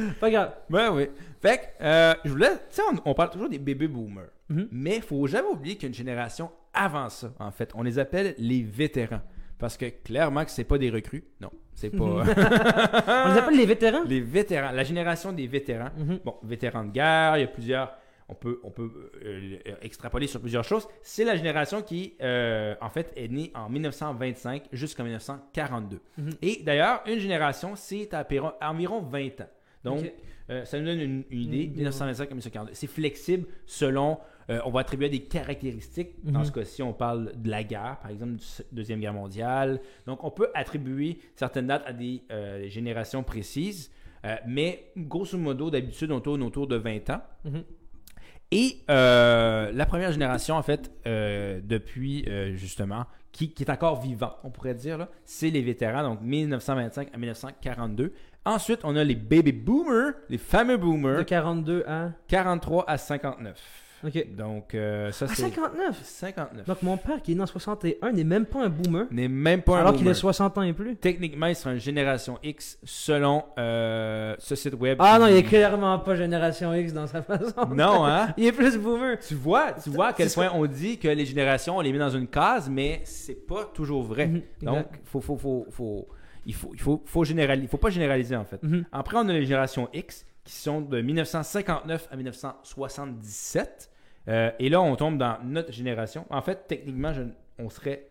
Pas 0.20 0.30
grave. 0.30 0.52
ben 0.70 0.92
oui. 0.92 1.08
Fait 1.40 1.58
que, 1.58 1.84
euh, 1.84 2.14
je 2.24 2.30
voulais. 2.30 2.50
Tu 2.50 2.76
sais, 2.76 2.82
on, 2.92 3.10
on 3.10 3.14
parle 3.14 3.30
toujours 3.30 3.48
des 3.48 3.58
baby 3.58 3.88
boomers. 3.88 4.30
Mhm. 4.48 4.68
Mais 4.70 4.96
il 4.96 5.02
faut 5.02 5.26
jamais 5.26 5.48
oublier 5.48 5.74
qu'il 5.74 5.84
y 5.84 5.86
a 5.86 5.88
une 5.88 5.94
génération 5.94 6.50
avant 6.74 7.08
ça, 7.08 7.32
en 7.38 7.50
fait. 7.50 7.70
On 7.74 7.82
les 7.82 7.98
appelle 7.98 8.34
les 8.38 8.62
vétérans. 8.62 9.22
Parce 9.58 9.76
que 9.76 9.86
clairement 9.86 10.44
que 10.44 10.50
c'est 10.50 10.64
pas 10.64 10.76
des 10.78 10.90
recrues. 10.90 11.24
Non, 11.40 11.50
c'est 11.74 11.90
pas. 11.90 12.04
On 12.04 13.32
les 13.32 13.38
appelle 13.38 13.56
les 13.56 13.66
vétérans? 13.66 14.02
les 14.04 14.20
vétérans. 14.20 14.72
La 14.72 14.82
génération 14.82 15.32
des 15.32 15.46
vétérans. 15.46 15.90
Mhm. 15.96 16.18
Bon, 16.24 16.34
vétérans 16.42 16.84
de 16.84 16.90
guerre, 16.90 17.36
il 17.36 17.40
y 17.42 17.44
a 17.44 17.48
plusieurs. 17.48 17.92
On 18.28 18.34
peut, 18.34 18.60
on 18.64 18.70
peut 18.70 18.90
euh, 19.24 19.58
extrapoler 19.82 20.26
sur 20.26 20.40
plusieurs 20.40 20.64
choses. 20.64 20.88
C'est 21.02 21.24
la 21.24 21.36
génération 21.36 21.82
qui, 21.82 22.14
euh, 22.22 22.74
en 22.80 22.88
fait, 22.88 23.12
est 23.14 23.28
née 23.28 23.52
en 23.54 23.68
1925 23.68 24.64
jusqu'en 24.72 25.04
1942. 25.04 26.00
Mhm. 26.18 26.30
Et 26.40 26.62
d'ailleurs, 26.64 27.02
une 27.06 27.18
génération, 27.18 27.76
c'est 27.76 28.12
à 28.14 28.26
environ 28.62 29.00
20 29.02 29.42
ans. 29.42 29.48
Donc, 29.84 30.12
euh, 30.50 30.64
ça 30.64 30.78
nous 30.78 30.86
donne 30.86 31.00
une, 31.00 31.24
une 31.30 31.40
idée, 31.40 31.56
Une 31.64 31.64
idée, 31.64 31.76
1925 31.76 32.24
à 32.24 32.28
1942. 32.30 32.74
C'est 32.74 32.86
flexible 32.86 33.46
selon, 33.66 34.18
euh, 34.50 34.60
on 34.64 34.70
va 34.70 34.80
attribuer 34.80 35.08
des 35.08 35.22
caractéristiques. 35.24 36.10
Dans 36.24 36.40
Mhm. 36.40 36.44
ce 36.44 36.52
cas-ci, 36.52 36.82
on 36.82 36.92
parle 36.92 37.32
de 37.36 37.50
la 37.50 37.64
guerre, 37.64 37.98
par 38.02 38.10
exemple, 38.10 38.34
du 38.34 38.44
Deuxième 38.72 39.00
Guerre 39.00 39.12
mondiale. 39.14 39.80
Donc, 40.06 40.22
on 40.24 40.30
peut 40.30 40.48
attribuer 40.54 41.18
certaines 41.36 41.66
dates 41.66 41.84
à 41.86 41.92
des 41.92 42.22
euh, 42.30 42.68
générations 42.68 43.22
précises. 43.22 43.90
Mais 44.46 44.92
grosso 44.96 45.36
modo, 45.36 45.68
d'habitude, 45.68 46.12
on 46.12 46.20
tourne 46.20 46.44
autour 46.44 46.68
de 46.68 46.76
20 46.76 47.10
ans. 47.10 47.22
Mhm. 47.44 47.64
Et 48.52 48.76
la 48.86 49.86
première 49.88 50.12
génération, 50.12 50.54
en 50.56 50.62
fait, 50.62 50.92
depuis 51.04 52.24
justement, 52.54 53.06
qui, 53.32 53.52
qui 53.52 53.64
est 53.64 53.70
encore 53.70 54.00
vivant, 54.00 54.36
on 54.44 54.50
pourrait 54.50 54.74
dire, 54.74 55.08
c'est 55.24 55.50
les 55.50 55.62
vétérans, 55.62 56.02
donc 56.02 56.20
1925 56.20 57.08
à 57.12 57.16
1942. 57.16 58.12
Ensuite, 58.44 58.80
on 58.84 58.96
a 58.96 59.04
les 59.04 59.14
baby 59.14 59.52
boomers, 59.52 60.14
les 60.28 60.38
fameux 60.38 60.76
De 60.76 60.82
boomers, 60.82 61.24
42 61.24 61.84
à... 61.86 62.10
43 62.28 62.84
à 62.88 62.98
59. 62.98 63.56
Ok. 64.04 64.34
Donc, 64.36 64.74
euh, 64.74 65.12
ça, 65.12 65.28
c'est 65.28 65.42
59! 65.42 66.00
59. 66.02 66.66
Donc 66.66 66.82
mon 66.82 66.96
père 66.96 67.22
qui 67.22 67.32
est 67.32 67.34
né 67.36 67.42
en 67.42 67.46
61 67.46 68.10
n'est 68.10 68.24
même 68.24 68.46
pas 68.46 68.64
un 68.64 68.68
boomer, 68.68 69.06
n'est 69.12 69.28
même 69.28 69.62
pas 69.62 69.76
un 69.76 69.80
alors 69.80 69.92
qu'il 69.92 70.00
a 70.00 70.10
boomer. 70.10 70.16
60 70.16 70.58
ans 70.58 70.62
et 70.62 70.72
plus. 70.72 70.96
Techniquement, 70.96 71.46
il 71.46 71.54
sera 71.54 71.72
une 71.72 71.78
génération 71.78 72.36
X 72.42 72.78
selon 72.82 73.44
euh, 73.58 74.34
ce 74.40 74.56
site 74.56 74.74
web. 74.74 74.98
Ah 75.00 75.20
non, 75.20 75.28
il 75.28 75.36
est 75.36 75.44
clairement 75.44 76.00
pas 76.00 76.16
Génération 76.16 76.74
X 76.74 76.92
dans 76.92 77.06
sa 77.06 77.22
façon. 77.22 77.68
Non, 77.72 78.04
hein? 78.04 78.34
Il 78.36 78.46
est 78.46 78.52
plus 78.52 78.76
boomer. 78.76 79.18
Tu 79.20 79.36
vois, 79.36 79.72
tu 79.72 79.90
vois 79.90 80.08
à 80.08 80.12
quel 80.12 80.30
point 80.30 80.50
on 80.52 80.66
dit 80.66 80.98
que 80.98 81.06
les 81.06 81.24
générations, 81.24 81.76
on 81.76 81.80
les 81.80 81.92
met 81.92 81.98
dans 82.00 82.10
une 82.10 82.26
case, 82.26 82.68
mais 82.68 83.02
c'est 83.04 83.46
pas 83.46 83.70
toujours 83.72 84.02
vrai. 84.02 84.26
Mhm, 84.26 84.42
Donc, 84.62 84.86
faut, 85.04 85.20
faut, 85.20 85.36
faut, 85.36 85.66
faut- 85.70 86.08
il 86.46 86.54
faut, 86.54 86.70
il 86.74 86.80
faut, 86.80 87.02
faut 87.06 87.24
généraliser. 87.24 87.68
faut 87.68 87.76
pas 87.78 87.90
généraliser 87.90 88.36
en 88.36 88.44
fait. 88.44 88.62
Mhm. 88.62 88.84
Après, 88.92 89.16
on 89.18 89.28
a 89.28 89.32
les 89.32 89.44
générations 89.44 89.88
X 89.92 90.26
qui 90.44 90.52
sont 90.54 90.80
de 90.80 91.00
1959 91.00 92.08
à 92.10 92.16
1977. 92.16 93.90
Euh, 94.28 94.50
et 94.58 94.68
là, 94.68 94.80
on 94.80 94.94
tombe 94.96 95.18
dans 95.18 95.38
notre 95.44 95.72
génération. 95.72 96.26
En 96.30 96.42
fait, 96.42 96.66
techniquement, 96.68 97.12
je- 97.12 97.22
on 97.58 97.68
serait 97.70 98.06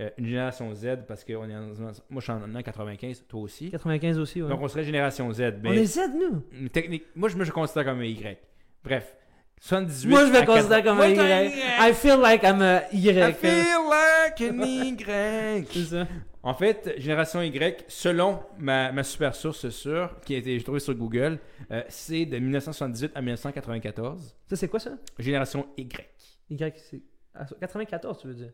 euh, 0.00 0.10
une 0.18 0.26
génération 0.26 0.74
Z 0.74 0.98
parce 1.06 1.22
que 1.22 1.32
on 1.34 1.48
est 1.48 1.54
en- 1.54 1.68
moi, 1.78 1.92
je 2.16 2.20
suis 2.20 2.32
en 2.32 2.62
95, 2.62 3.24
toi 3.28 3.40
aussi. 3.42 3.70
95 3.70 4.18
aussi, 4.18 4.42
ouais. 4.42 4.48
Donc, 4.48 4.60
on 4.60 4.66
serait 4.68 4.82
génération 4.82 5.30
Z. 5.32 5.40
On 5.64 5.70
Mais 5.70 5.82
est 5.82 5.84
Z, 5.86 6.00
nous? 6.18 6.68
technique, 6.68 7.04
moi, 7.14 7.28
je 7.28 7.36
me 7.36 7.44
je 7.44 7.52
considère 7.52 7.84
comme 7.84 8.00
un 8.00 8.04
Y. 8.04 8.38
Bref, 8.82 9.14
78. 9.60 10.10
Moi, 10.10 10.26
je 10.26 10.32
me 10.32 10.44
considère 10.44 10.82
80. 10.82 10.84
comme 10.84 11.00
un 11.00 11.08
Y. 11.08 11.90
I 11.90 11.94
feel 11.94 12.18
like 12.20 12.42
I'm 12.42 12.60
a 12.60 12.82
Y. 12.92 13.30
I 13.30 13.32
feel 13.34 13.88
like 13.88 14.40
an 14.40 14.64
Y. 14.66 15.66
C'est 15.70 15.84
ça. 15.84 16.06
En 16.46 16.52
fait, 16.54 16.94
génération 16.98 17.40
Y, 17.40 17.84
selon 17.88 18.38
ma, 18.58 18.92
ma 18.92 19.02
super 19.02 19.34
source 19.34 19.70
sûre, 19.70 20.14
qui 20.26 20.34
a 20.34 20.38
été 20.38 20.62
trouvée 20.62 20.78
sur 20.78 20.94
Google, 20.94 21.38
euh, 21.70 21.82
c'est 21.88 22.26
de 22.26 22.38
1978 22.38 23.12
à 23.14 23.22
1994. 23.22 24.36
Ça, 24.46 24.56
c'est 24.56 24.68
quoi 24.68 24.78
ça? 24.78 24.92
Génération 25.18 25.66
Y. 25.78 26.06
Y, 26.50 26.74
c'est. 26.76 27.00
ah, 27.34 27.46
94, 27.60 28.18
tu 28.20 28.26
veux 28.28 28.34
dire? 28.34 28.50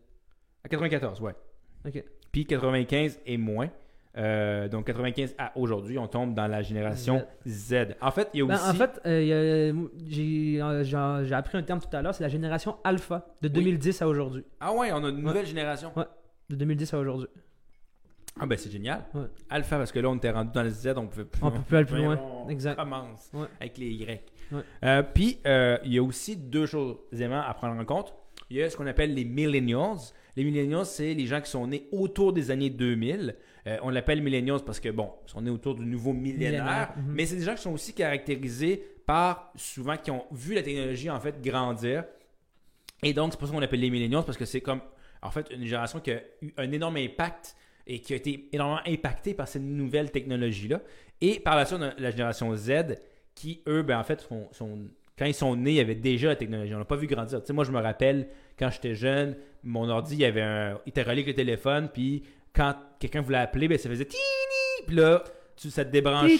À 0.64 0.68
94, 0.68 1.20
ouais. 1.20 1.34
Ok. 1.84 2.04
Puis 2.30 2.46
95 2.46 3.18
et 3.26 3.36
moins. 3.36 3.68
Euh, 4.16 4.68
donc 4.68 4.86
95 4.86 5.34
à 5.38 5.52
aujourd'hui, 5.56 5.96
on 5.98 6.06
tombe 6.08 6.34
dans 6.34 6.46
la 6.48 6.62
génération 6.62 7.24
Z. 7.46 7.96
En 8.00 8.10
fait, 8.10 8.28
il 8.34 8.40
y 8.40 8.42
a 8.42 8.46
Ben, 8.46 8.54
aussi. 8.54 8.68
en 8.70 8.74
fait, 8.74 9.00
euh, 9.06 9.72
j'ai 9.98 11.34
appris 11.34 11.58
un 11.58 11.62
terme 11.62 11.80
tout 11.80 11.96
à 11.96 12.02
l'heure, 12.02 12.14
c'est 12.14 12.24
la 12.24 12.28
génération 12.28 12.76
alpha, 12.84 13.26
de 13.40 13.48
2010 13.48 14.02
à 14.02 14.08
aujourd'hui. 14.08 14.44
Ah 14.60 14.72
ouais, 14.72 14.90
on 14.92 15.04
a 15.04 15.08
une 15.10 15.22
nouvelle 15.22 15.46
génération. 15.46 15.92
De 16.48 16.56
2010 16.56 16.94
à 16.94 16.98
aujourd'hui. 16.98 17.28
Ah 18.38 18.46
ben 18.46 18.56
c'est 18.56 18.70
génial. 18.70 19.04
Ouais. 19.14 19.24
Alpha, 19.48 19.76
parce 19.78 19.92
que 19.92 19.98
là, 19.98 20.08
on 20.08 20.16
était 20.16 20.30
rendu 20.30 20.50
dans 20.52 20.62
le 20.62 20.70
Z, 20.70 20.94
on 20.96 21.06
pouvait 21.06 21.24
plus. 21.24 21.42
On 21.42 21.50
peut 21.50 21.60
plus 21.66 21.76
aller 21.76 21.86
plus 21.86 21.96
loin. 21.98 22.18
on 22.44 22.48
Exact. 22.48 22.76
commence 22.76 23.30
Ouais. 23.34 23.46
avec 23.60 23.76
les 23.78 23.88
Y. 23.90 24.22
Ouais. 24.52 24.62
Euh, 24.84 25.02
puis, 25.02 25.38
euh, 25.46 25.78
il 25.84 25.92
y 25.94 25.98
a 25.98 26.02
aussi 26.02 26.36
deux 26.36 26.66
choses 26.66 26.96
à 27.32 27.54
prendre 27.54 27.80
en 27.80 27.84
compte. 27.84 28.14
Il 28.48 28.56
y 28.56 28.62
a 28.62 28.70
ce 28.70 28.76
qu'on 28.76 28.86
appelle 28.86 29.14
les 29.14 29.24
millennials. 29.24 29.96
Les 30.36 30.44
millennials, 30.44 30.86
c'est 30.86 31.12
les 31.14 31.26
gens 31.26 31.40
qui 31.40 31.50
sont 31.50 31.66
nés 31.66 31.88
autour 31.92 32.32
des 32.32 32.50
années 32.50 32.70
2000. 32.70 33.36
Euh, 33.66 33.76
on 33.82 33.90
l'appelle 33.90 34.22
millennials 34.22 34.60
parce 34.64 34.80
que, 34.80 34.88
bon, 34.88 35.10
ils 35.26 35.30
sont 35.30 35.42
nés 35.42 35.50
autour 35.50 35.74
du 35.74 35.84
nouveau 35.84 36.12
millénaire. 36.12 36.64
Millénaire, 36.64 36.92
mhm. 36.96 37.12
Mais 37.12 37.26
c'est 37.26 37.36
des 37.36 37.42
gens 37.42 37.54
qui 37.54 37.62
sont 37.62 37.72
aussi 37.72 37.92
caractérisés 37.92 38.82
par, 39.06 39.52
souvent, 39.56 39.96
qui 39.96 40.10
ont 40.10 40.24
vu 40.32 40.54
la 40.54 40.62
technologie, 40.62 41.10
en 41.10 41.20
fait, 41.20 41.40
grandir. 41.42 42.04
Et 43.02 43.12
donc, 43.12 43.32
c'est 43.32 43.38
pour 43.38 43.48
ça 43.48 43.54
qu'on 43.54 43.62
appelle 43.62 43.80
les 43.80 43.90
millennials 43.90 44.24
parce 44.24 44.38
que 44.38 44.44
c'est 44.44 44.60
comme, 44.60 44.80
en 45.22 45.30
fait, 45.30 45.46
une 45.50 45.64
génération 45.64 46.00
qui 46.00 46.12
a 46.12 46.20
eu 46.42 46.52
un 46.56 46.70
énorme 46.72 46.96
impact 46.96 47.54
et 47.86 48.00
qui 48.00 48.12
a 48.12 48.16
été 48.16 48.48
énormément 48.52 48.80
impactée 48.86 49.34
par 49.34 49.48
cette 49.48 49.62
nouvelle 49.62 50.10
technologie-là. 50.10 50.80
Et 51.20 51.40
par 51.40 51.56
la 51.56 51.64
suite, 51.66 51.80
la 51.98 52.10
génération 52.10 52.54
Z 52.54 52.96
qui, 53.34 53.62
eux, 53.66 53.82
ben, 53.82 53.98
en 53.98 54.04
fait, 54.04 54.20
sont, 54.22 54.48
sont- 54.52 54.78
quand 55.18 55.26
ils 55.26 55.34
sont 55.34 55.54
nés, 55.56 55.70
il 55.72 55.76
y 55.76 55.80
avait 55.80 55.94
déjà 55.94 56.28
la 56.28 56.36
technologie. 56.36 56.74
On 56.74 56.78
n'a 56.78 56.84
pas 56.84 56.96
vu 56.96 57.06
grandir. 57.06 57.40
Tu 57.40 57.46
sais, 57.46 57.52
moi, 57.52 57.64
je 57.64 57.72
me 57.72 57.80
rappelle, 57.80 58.28
quand 58.58 58.70
j'étais 58.70 58.94
jeune, 58.94 59.36
mon 59.62 59.88
ordi, 59.88 60.14
il, 60.14 60.20
y 60.20 60.24
avait 60.24 60.40
un, 60.42 60.78
il 60.86 60.90
était 60.90 61.02
relié 61.02 61.22
avec 61.22 61.26
le 61.26 61.34
téléphone, 61.34 61.88
puis 61.92 62.22
quand 62.54 62.74
quelqu'un 62.98 63.20
voulait 63.20 63.38
appeler, 63.38 63.68
ben, 63.68 63.76
ça 63.78 63.88
faisait 63.88 64.06
tini, 64.06 64.20
puis 64.86 64.96
là, 64.96 65.22
tu, 65.56 65.70
ça 65.70 65.84
te 65.84 65.90
débranchait. 65.90 66.36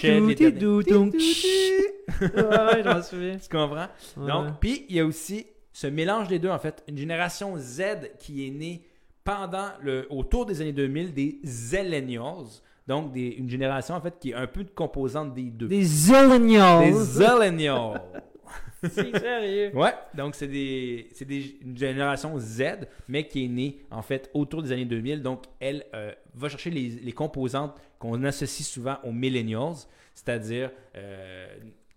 Ouais, 2.21 2.27
ouais, 2.27 2.83
je 2.83 2.89
m'en 2.89 3.01
souviens. 3.01 3.37
Tu 3.41 3.49
comprends? 3.49 3.87
Ouais. 4.17 4.27
Donc, 4.27 4.59
puis 4.59 4.85
il 4.89 4.95
y 4.95 4.99
a 4.99 5.05
aussi 5.05 5.45
ce 5.71 5.87
mélange 5.87 6.27
des 6.27 6.39
deux, 6.39 6.49
en 6.49 6.59
fait. 6.59 6.83
Une 6.87 6.97
génération 6.97 7.55
Z 7.57 7.83
qui 8.19 8.45
est 8.47 8.49
née 8.49 8.81
pendant 9.23 9.69
le, 9.81 10.07
autour 10.09 10.45
des 10.45 10.61
années 10.61 10.73
2000, 10.73 11.13
des 11.13 11.39
Zillennials. 11.45 12.61
Donc, 12.87 13.11
des- 13.13 13.27
une 13.37 13.49
génération, 13.49 13.95
en 13.95 14.01
fait, 14.01 14.17
qui 14.19 14.31
est 14.31 14.33
un 14.33 14.47
peu 14.47 14.63
de 14.63 14.69
composante 14.71 15.33
des 15.33 15.43
deux. 15.51 15.67
Des 15.67 15.83
zillennials. 15.83 16.91
Des 16.91 16.93
Zillennials. 16.99 18.01
C'est 18.83 19.15
sérieux. 19.15 19.71
ouais, 19.75 19.93
donc 20.15 20.33
c'est 20.33 20.47
des, 20.47 21.07
c'est 21.13 21.23
des, 21.23 21.55
une 21.61 21.77
génération 21.77 22.33
Z, 22.39 22.63
mais 23.07 23.27
qui 23.27 23.45
est 23.45 23.47
née, 23.47 23.77
en 23.91 24.01
fait, 24.01 24.31
autour 24.33 24.63
des 24.63 24.71
années 24.71 24.85
2000. 24.85 25.21
Donc, 25.21 25.43
elle 25.59 25.85
euh, 25.93 26.11
va 26.33 26.49
chercher 26.49 26.71
les, 26.71 26.89
les 26.89 27.11
composantes 27.11 27.75
qu'on 27.99 28.23
associe 28.23 28.67
souvent 28.67 28.97
aux 29.03 29.11
millennials, 29.11 29.75
c'est-à-dire 30.15 30.71
euh, 30.95 31.47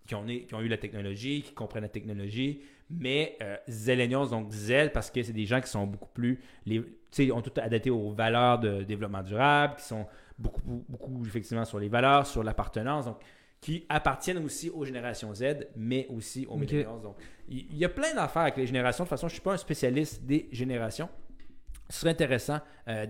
qui, 0.07 0.13
ont, 0.13 0.23
qui 0.27 0.53
ont 0.53 0.61
eu 0.61 0.67
la 0.67 0.77
technologie, 0.77 1.41
qui 1.41 1.53
comprennent 1.53 1.81
la 1.83 1.89
technologie, 1.89 2.61
mais 2.89 3.37
euh, 3.41 4.25
donc 4.29 4.51
Z, 4.51 4.91
parce 4.93 5.09
que 5.09 5.23
c'est 5.23 5.33
des 5.33 5.45
gens 5.45 5.61
qui 5.61 5.69
sont 5.69 5.87
beaucoup 5.87 6.09
plus, 6.13 6.39
tu 6.65 6.83
sais, 7.11 7.31
ont 7.31 7.41
tout 7.41 7.51
adapté 7.59 7.89
aux 7.89 8.11
valeurs 8.11 8.59
de 8.59 8.83
développement 8.83 9.23
durable, 9.23 9.75
qui 9.77 9.85
sont 9.85 10.05
beaucoup, 10.37 10.85
beaucoup, 10.87 11.25
effectivement, 11.25 11.65
sur 11.65 11.79
les 11.79 11.89
valeurs, 11.89 12.27
sur 12.27 12.43
l'appartenance, 12.43 13.05
donc 13.05 13.17
qui 13.61 13.83
appartiennent 13.89 14.43
aussi 14.45 14.69
aux 14.69 14.85
générations 14.85 15.33
Z, 15.33 15.67
mais 15.75 16.05
aussi 16.09 16.45
aux 16.45 16.53
Ok. 16.53 16.59
millennials. 16.59 17.01
Donc, 17.01 17.15
il 17.47 17.75
y 17.75 17.83
a 17.85 17.89
plein 17.89 18.13
d'affaires 18.13 18.43
avec 18.43 18.57
les 18.57 18.67
générations. 18.67 19.03
De 19.05 19.09
toute 19.09 19.17
façon, 19.17 19.27
je 19.27 19.33
ne 19.33 19.35
suis 19.35 19.41
pas 19.43 19.53
un 19.53 19.57
spécialiste 19.57 20.23
des 20.23 20.47
générations. 20.51 21.09
Ce 21.89 21.99
serait 22.01 22.11
intéressant 22.11 22.59
euh, 22.87 23.05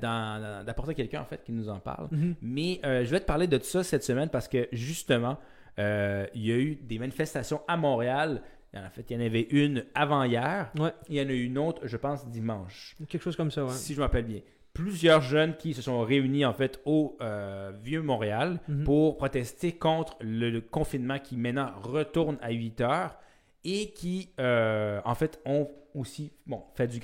d'apporter 0.63 0.93
quelqu'un, 0.95 1.21
en 1.21 1.25
fait, 1.25 1.43
qui 1.43 1.51
nous 1.51 1.67
en 1.67 1.79
parle. 1.79 2.07
Mhm. 2.11 2.35
Mais 2.41 2.79
euh, 2.85 3.03
je 3.03 3.11
vais 3.11 3.19
te 3.19 3.25
parler 3.25 3.47
de 3.47 3.57
tout 3.57 3.65
ça 3.65 3.83
cette 3.83 4.03
semaine 4.03 4.29
parce 4.29 4.47
que, 4.47 4.67
justement, 4.71 5.37
euh, 5.79 6.25
il 6.33 6.45
y 6.45 6.51
a 6.51 6.57
eu 6.57 6.75
des 6.75 6.99
manifestations 6.99 7.61
à 7.67 7.75
Montréal. 7.75 8.41
En 8.75 8.89
fait, 8.89 9.05
il 9.09 9.17
y 9.17 9.21
en 9.21 9.25
avait 9.25 9.47
une 9.51 9.85
avant-hier. 9.95 10.71
Ouais, 10.77 10.91
Il 11.09 11.15
y 11.15 11.21
en 11.21 11.29
a 11.29 11.33
eu 11.33 11.43
une 11.45 11.57
autre, 11.57 11.87
je 11.87 11.97
pense, 11.97 12.27
dimanche 12.29 12.95
quelque 13.07 13.21
chose 13.23 13.35
comme 13.35 13.51
ça, 13.51 13.63
ouais. 13.65 13.71
si 13.71 13.93
je 13.93 13.99
m'appelle 14.01 14.25
bien. 14.25 14.41
Plusieurs 14.73 15.21
jeunes 15.21 15.55
qui 15.55 15.73
se 15.73 15.81
sont 15.81 16.01
réunis 16.01 16.43
en 16.45 16.53
fait 16.53 16.81
au 16.85 17.17
euh, 17.21 17.71
Vieux 17.81 18.01
Montréal 18.01 18.59
Mhm. 18.67 18.83
pour 18.83 19.15
protester 19.17 19.71
contre 19.71 20.17
le, 20.19 20.49
le 20.49 20.59
confinement 20.59 21.17
qui 21.19 21.37
maintenant 21.37 21.71
retourne 21.81 22.37
à 22.41 22.51
8 22.51 22.81
heures 22.81 23.17
et 23.63 23.91
qui 23.91 24.29
euh, 24.41 24.99
en 25.05 25.15
fait 25.15 25.39
ont 25.45 25.69
aussi 25.93 26.33
bon, 26.45 26.61
fait 26.75 26.87
du 26.87 26.99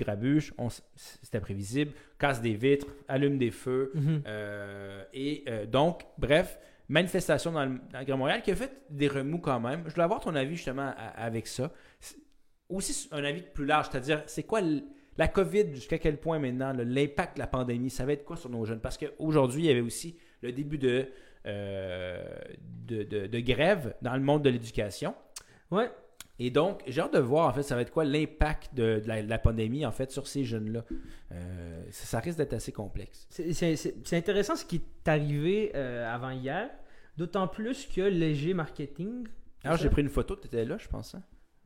s- 0.68 0.84
c'était 1.24 1.40
prévisible, 1.40 1.94
casse 2.20 2.42
des 2.42 2.56
vitres, 2.56 2.88
allume 3.08 3.38
des 3.38 3.52
feux 3.52 3.92
Mhm. 3.96 4.24
euh, 4.28 5.04
et 5.14 5.46
donc 5.66 6.02
bref, 6.18 6.60
manifestation 6.92 7.52
dans 7.52 7.66
le, 7.66 7.80
dans 7.92 8.00
le 8.00 8.06
Grand 8.06 8.18
Montréal 8.18 8.42
qui 8.42 8.52
a 8.52 8.56
fait 8.56 8.72
des 8.90 9.08
remous 9.08 9.40
quand 9.40 9.60
même. 9.60 9.84
Je 9.88 9.92
voulais 9.92 10.04
avoir 10.04 10.20
ton 10.20 10.36
avis 10.36 10.56
justement 10.56 10.94
à- 10.96 11.10
avec 11.24 11.48
ça. 11.48 11.72
Aussi 12.70 13.10
un 13.12 13.24
avis 13.24 13.42
plus 13.42 13.66
large, 13.66 13.88
c'est-à-dire 13.92 14.24
c'est 14.28 14.44
quoi 14.44 14.62
le- 14.62 14.82
la 15.18 15.28
COVID, 15.28 15.74
jusqu'à 15.76 15.98
quel 16.00 16.18
point 16.18 16.40
maintenant, 16.40 16.74
l'impact 16.74 17.36
de 17.36 17.42
la 17.42 17.48
pandémie, 17.48 17.90
ça 17.90 18.06
va 18.06 18.14
être 18.14 18.24
quoi 18.24 18.38
sur 18.38 18.50
nos 18.50 18.64
jeunes? 18.66 18.80
Parce 18.80 18.98
qu'aujourd'hui, 18.98 19.64
il 19.64 19.66
y 19.68 19.70
avait 19.72 19.82
aussi 19.82 20.18
le 20.42 20.52
début 20.54 20.78
de, 20.78 21.08
euh, 21.46 22.24
de, 22.88 23.04
de- 23.04 23.28
de 23.28 23.40
grève 23.40 23.94
dans 24.02 24.14
le 24.14 24.22
monde 24.22 24.42
de 24.44 24.50
l'éducation. 24.50 25.14
Ouais, 25.70 25.90
Et 26.40 26.50
donc, 26.50 26.82
j'ai 26.88 27.02
hâte 27.02 27.14
de 27.14 27.20
voir, 27.20 27.48
en 27.50 27.54
fait, 27.54 27.62
ça 27.62 27.76
va 27.76 27.82
être 27.82 27.92
quoi 27.92 28.04
l'impact 28.06 28.74
de, 28.74 29.00
de 29.04 29.08
la, 29.08 29.22
de 29.22 29.30
la 29.30 29.38
pandémie, 29.38 29.86
en 29.86 29.92
fait, 29.92 30.12
sur 30.12 30.28
ces 30.28 30.44
jeunes-là. 30.44 30.84
Euh, 31.34 31.84
ça, 31.92 32.06
ça 32.06 32.20
risque 32.20 32.38
d'être 32.40 32.54
assez 32.54 32.72
complexe. 32.72 33.28
C'est 33.30 34.14
intéressant 34.14 34.56
ce 34.56 34.66
qui 34.66 34.78
est 34.78 35.08
arrivé 35.08 35.72
euh, 35.76 36.12
avant 36.12 36.32
hier, 36.32 36.70
d'autant 37.18 37.48
plus 37.48 37.86
que 37.94 38.02
léger 38.02 38.54
marketing. 38.54 39.28
Alors, 39.64 39.78
ça? 39.78 39.84
j'ai 39.84 39.90
pris 39.90 40.02
une 40.02 40.10
photo, 40.10 40.36
tu 40.36 40.48
étais 40.48 40.66
là, 40.66 40.78
je 40.80 40.88
pense. 40.88 41.16
hein? 41.16 41.22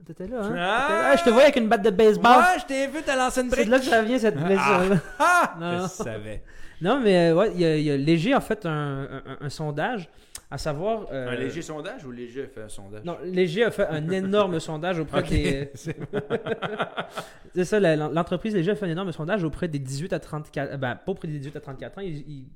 T'étais 0.05 0.27
là, 0.27 0.41
hein? 0.43 0.55
Ah! 0.57 0.87
T'étais 0.87 1.01
là? 1.01 1.09
Ah, 1.11 1.15
je 1.15 1.23
te 1.23 1.29
voyais 1.29 1.43
avec 1.45 1.55
une 1.55 1.69
batte 1.69 1.83
de 1.83 1.89
baseball. 1.89 2.37
Ouais, 2.37 2.59
je 2.59 2.65
t'ai 2.65 2.87
vu, 2.87 2.99
t'as 3.05 3.15
lancé 3.15 3.41
une 3.41 3.49
C'est 3.51 3.63
de 3.65 3.71
là 3.71 3.79
que 3.79 3.85
ça 3.85 4.01
vient 4.01 4.19
cette 4.19 4.35
blessure-là. 4.35 4.97
Ah! 5.19 5.55
Non, 5.59 5.71
non. 5.77 5.83
Je 5.83 5.87
savais. 5.87 6.43
Non, 6.81 6.99
mais 7.01 7.29
euh, 7.29 7.35
ouais, 7.35 7.51
il 7.55 7.61
y, 7.61 7.65
a- 7.65 7.77
il 7.77 7.83
y 7.83 7.91
a 7.91 7.95
Léger 7.95 8.33
a 8.33 8.41
fait 8.41 8.65
un, 8.65 9.03
un- 9.25 9.37
un 9.39 9.49
sondage 9.49 10.09
à 10.51 10.57
savoir. 10.57 11.05
euh, 11.13 11.29
Un 11.29 11.35
léger 11.35 11.61
sondage 11.61 12.03
ou 12.05 12.11
léger 12.11 12.43
a 12.43 12.47
fait 12.47 12.63
un 12.63 12.67
sondage? 12.69 13.05
Non, 13.05 13.17
Léger 13.23 13.63
a 13.63 13.71
fait 13.71 13.87
un 13.87 14.09
énorme 14.09 14.59
sondage 14.59 14.99
auprès 14.99 15.23
des. 15.29 15.71
C'est 17.53 17.63
ça, 17.65 17.79
l'entreprise 17.79 18.53
Léger 18.53 18.71
a 18.71 18.75
fait 18.75 18.85
un 18.85 18.89
énorme 18.91 19.11
sondage 19.13 19.43
auprès 19.45 19.67
des 19.69 19.79
18 19.79 20.11
à 20.13 20.19
34. 20.19 20.73
euh, 20.73 20.77
Ben, 20.77 20.95
pas 20.95 21.11
auprès 21.13 21.27
des 21.29 21.39
18 21.39 21.55
à 21.55 21.61
34 21.61 21.97
ans. 21.97 22.01
Ils, 22.01 22.17
ils- 22.17 22.47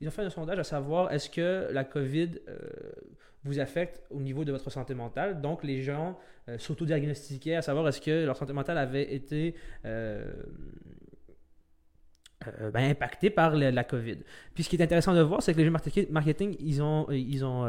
ils 0.00 0.08
ont 0.08 0.10
fait 0.10 0.22
un 0.22 0.30
sondage 0.30 0.58
à 0.58 0.64
savoir 0.64 1.12
est-ce 1.12 1.28
que 1.30 1.68
la 1.72 1.84
COVID 1.84 2.30
euh, 2.48 2.58
vous 3.44 3.58
affecte 3.58 4.02
au 4.10 4.20
niveau 4.20 4.44
de 4.44 4.52
votre 4.52 4.70
santé 4.70 4.94
mentale. 4.94 5.40
Donc, 5.40 5.64
les 5.64 5.82
gens 5.82 6.18
euh, 6.48 6.58
s'autodiagnostiquaient 6.58 7.54
à 7.56 7.62
savoir 7.62 7.88
est-ce 7.88 8.00
que 8.00 8.24
leur 8.24 8.36
santé 8.36 8.52
mentale 8.52 8.78
avait 8.78 9.14
été. 9.14 9.54
euh, 9.84 10.24
euh, 12.60 12.70
ben, 12.70 12.90
impactée 12.90 13.28
par 13.28 13.54
la 13.54 13.84
COVID. 13.84 14.16
Puis 14.54 14.64
ce 14.64 14.70
qui 14.70 14.76
est 14.76 14.82
intéressant 14.82 15.14
de 15.14 15.20
voir, 15.20 15.42
c'est 15.42 15.52
que 15.52 15.60
les 15.60 15.68
marketing, 15.68 16.06
marketing 16.10 16.56
ils 16.58 16.82
ont, 16.82 17.06
ils 17.10 17.44
ont 17.44 17.66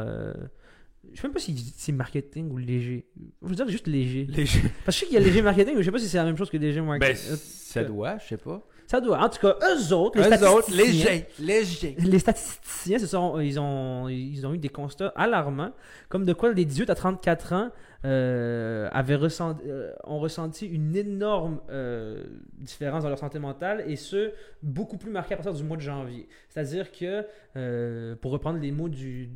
je 1.12 1.20
sais 1.20 1.26
même 1.26 1.32
pas 1.34 1.40
si 1.40 1.54
c'est 1.76 1.92
marketing 1.92 2.50
ou 2.50 2.56
léger. 2.56 3.04
Je 3.42 3.48
veux 3.48 3.54
dire 3.54 3.68
juste 3.68 3.86
léger. 3.86 4.24
Léger. 4.24 4.60
Parce 4.84 4.86
que 4.86 4.92
je 4.92 4.98
sais 5.00 5.06
qu'il 5.06 5.14
y 5.14 5.18
a 5.18 5.20
léger 5.20 5.42
marketing, 5.42 5.74
mais 5.74 5.82
je 5.82 5.84
sais 5.86 5.92
pas 5.92 5.98
si 5.98 6.08
c'est 6.08 6.16
la 6.16 6.24
même 6.24 6.36
chose 6.38 6.48
que 6.48 6.56
léger 6.56 6.80
Ben, 6.80 6.86
marketing. 6.86 7.36
ça 7.36 7.84
doit, 7.84 8.16
je 8.18 8.28
sais 8.28 8.36
pas. 8.38 8.66
Ça 8.86 9.00
doit. 9.00 9.18
En 9.18 9.28
tout 9.28 9.38
cas, 9.40 9.56
eux 9.74 9.92
autres, 9.94 10.18
les 10.18 10.24
Eux 10.28 10.48
autres, 10.48 10.70
statisticiens- 10.70 11.10
léger. 11.10 11.26
Léger. 11.38 11.96
les 11.98 12.18
statisticiens, 12.18 12.98
ce 12.98 13.06
sont, 13.06 13.40
ils, 13.40 13.58
ont, 13.58 14.08
ils 14.08 14.46
ont 14.46 14.52
eu 14.54 14.58
des 14.58 14.68
constats 14.68 15.12
alarmants, 15.16 15.72
comme 16.08 16.24
de 16.24 16.32
quoi 16.32 16.52
les 16.52 16.64
18 16.64 16.90
à 16.90 16.94
34 16.94 17.52
ans 17.54 17.70
euh, 18.04 18.88
avaient 18.92 19.14
ressenti, 19.16 19.62
euh, 19.66 19.92
ont 20.04 20.18
ressenti 20.18 20.66
une 20.66 20.94
énorme 20.96 21.60
euh, 21.70 22.24
différence 22.58 23.04
dans 23.04 23.08
leur 23.08 23.18
santé 23.18 23.38
mentale, 23.38 23.84
et 23.86 23.96
ce, 23.96 24.32
beaucoup 24.62 24.98
plus 24.98 25.10
marqué 25.10 25.34
à 25.34 25.36
partir 25.36 25.54
du 25.54 25.62
mois 25.62 25.76
de 25.76 25.82
janvier. 25.82 26.28
C'est-à-dire 26.48 26.90
que, 26.92 28.14
pour 28.16 28.32
reprendre 28.32 28.58
les 28.58 28.72
mots 28.72 28.88
du, 28.88 29.30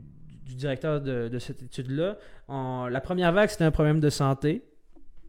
du 0.45 0.55
directeur 0.55 1.01
de, 1.01 1.29
de 1.29 1.39
cette 1.39 1.63
étude-là, 1.63 2.19
la 2.49 3.01
première 3.01 3.33
vague, 3.33 3.49
c'était 3.49 3.65
un 3.65 3.71
problème 3.71 4.01
de 4.01 4.11
santé. 4.11 4.63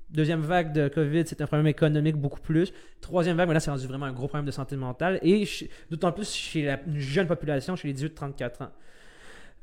Deuxième 0.09 0.41
vague 0.41 0.71
de 0.73 0.87
COVID, 0.87 1.23
c'est 1.25 1.41
un 1.41 1.47
problème 1.47 1.67
économique 1.67 2.15
beaucoup 2.15 2.39
plus. 2.39 2.71
Troisième 3.01 3.35
vague, 3.35 3.49
là, 3.51 3.59
c'est 3.59 3.71
rendu 3.71 3.87
vraiment 3.87 4.05
un 4.05 4.13
gros 4.13 4.27
problème 4.27 4.45
de 4.45 4.51
santé 4.51 4.75
mentale. 4.77 5.19
Et 5.21 5.45
d'autant 5.89 6.11
plus 6.11 6.33
chez 6.33 6.63
la 6.63 6.79
jeune 6.95 7.27
population, 7.27 7.75
chez 7.75 7.89
les 7.89 7.93
18-34 7.93 8.63
ans. 8.63 8.71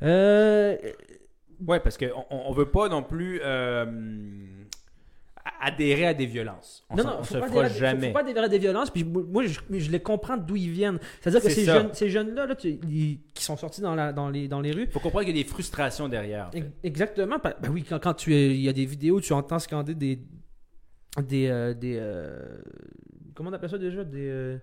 Euh, 0.02 0.76
Ouais, 1.66 1.80
parce 1.80 1.96
qu'on 1.96 2.26
on, 2.30 2.42
on 2.48 2.52
veut 2.52 2.66
pas 2.66 2.88
non 2.88 3.02
plus 3.02 3.40
euh, 3.42 3.86
adhérer 5.60 6.06
à 6.06 6.14
des 6.14 6.26
violences. 6.26 6.84
On 6.90 6.96
non, 6.96 7.04
non, 7.04 7.16
on 7.20 7.22
faut 7.22 7.34
se 7.34 7.38
pas, 7.38 7.48
fera 7.48 7.68
des, 7.68 7.74
jamais. 7.74 8.00
faut, 8.00 8.06
faut 8.08 8.12
pas 8.12 8.20
adhérer 8.20 8.44
à 8.46 8.48
des 8.48 8.58
violences. 8.58 8.90
Puis 8.90 9.04
moi, 9.04 9.44
je, 9.46 9.58
je 9.70 9.90
les 9.90 10.00
comprends 10.00 10.36
d'où 10.36 10.56
ils 10.56 10.70
viennent. 10.70 10.98
C'est-à-dire 11.20 11.42
que 11.42 11.48
C'est 11.48 11.54
ces 11.54 11.64
jeunes, 11.64 11.90
ces 11.92 12.08
jeunes-là, 12.10 12.46
là, 12.46 12.54
tu- 12.54 12.78
ils- 12.88 13.18
qui 13.34 13.44
sont 13.44 13.56
sortis 13.56 13.80
dans, 13.80 13.94
la, 13.94 14.12
dans, 14.12 14.28
les, 14.30 14.48
dans 14.48 14.60
les 14.60 14.72
rues, 14.72 14.86
faut 14.90 15.00
comprendre 15.00 15.24
qu'il 15.26 15.36
y 15.36 15.40
a 15.40 15.42
des 15.42 15.48
frustrations 15.48 16.08
derrière. 16.08 16.48
en 16.48 16.50
fait. 16.52 16.58
Ex- 16.58 16.68
Exactement. 16.82 17.36
Ben 17.42 17.54
oui, 17.70 17.82
quand, 17.82 17.98
quand 17.98 18.14
tu 18.14 18.32
il 18.32 18.60
y 18.60 18.68
a 18.68 18.72
des 18.72 18.86
vidéos, 18.86 19.20
tu 19.20 19.32
entends 19.32 19.58
scander 19.58 19.94
des. 19.94 20.18
Des. 21.28 21.46
euh, 21.48 21.74
des 21.74 21.96
euh, 22.00 22.58
comment 23.34 23.50
on 23.50 23.52
appelle 23.52 23.70
ça 23.70 23.78
déjà? 23.78 24.02
Des. 24.02 24.26
euh, 24.28 24.56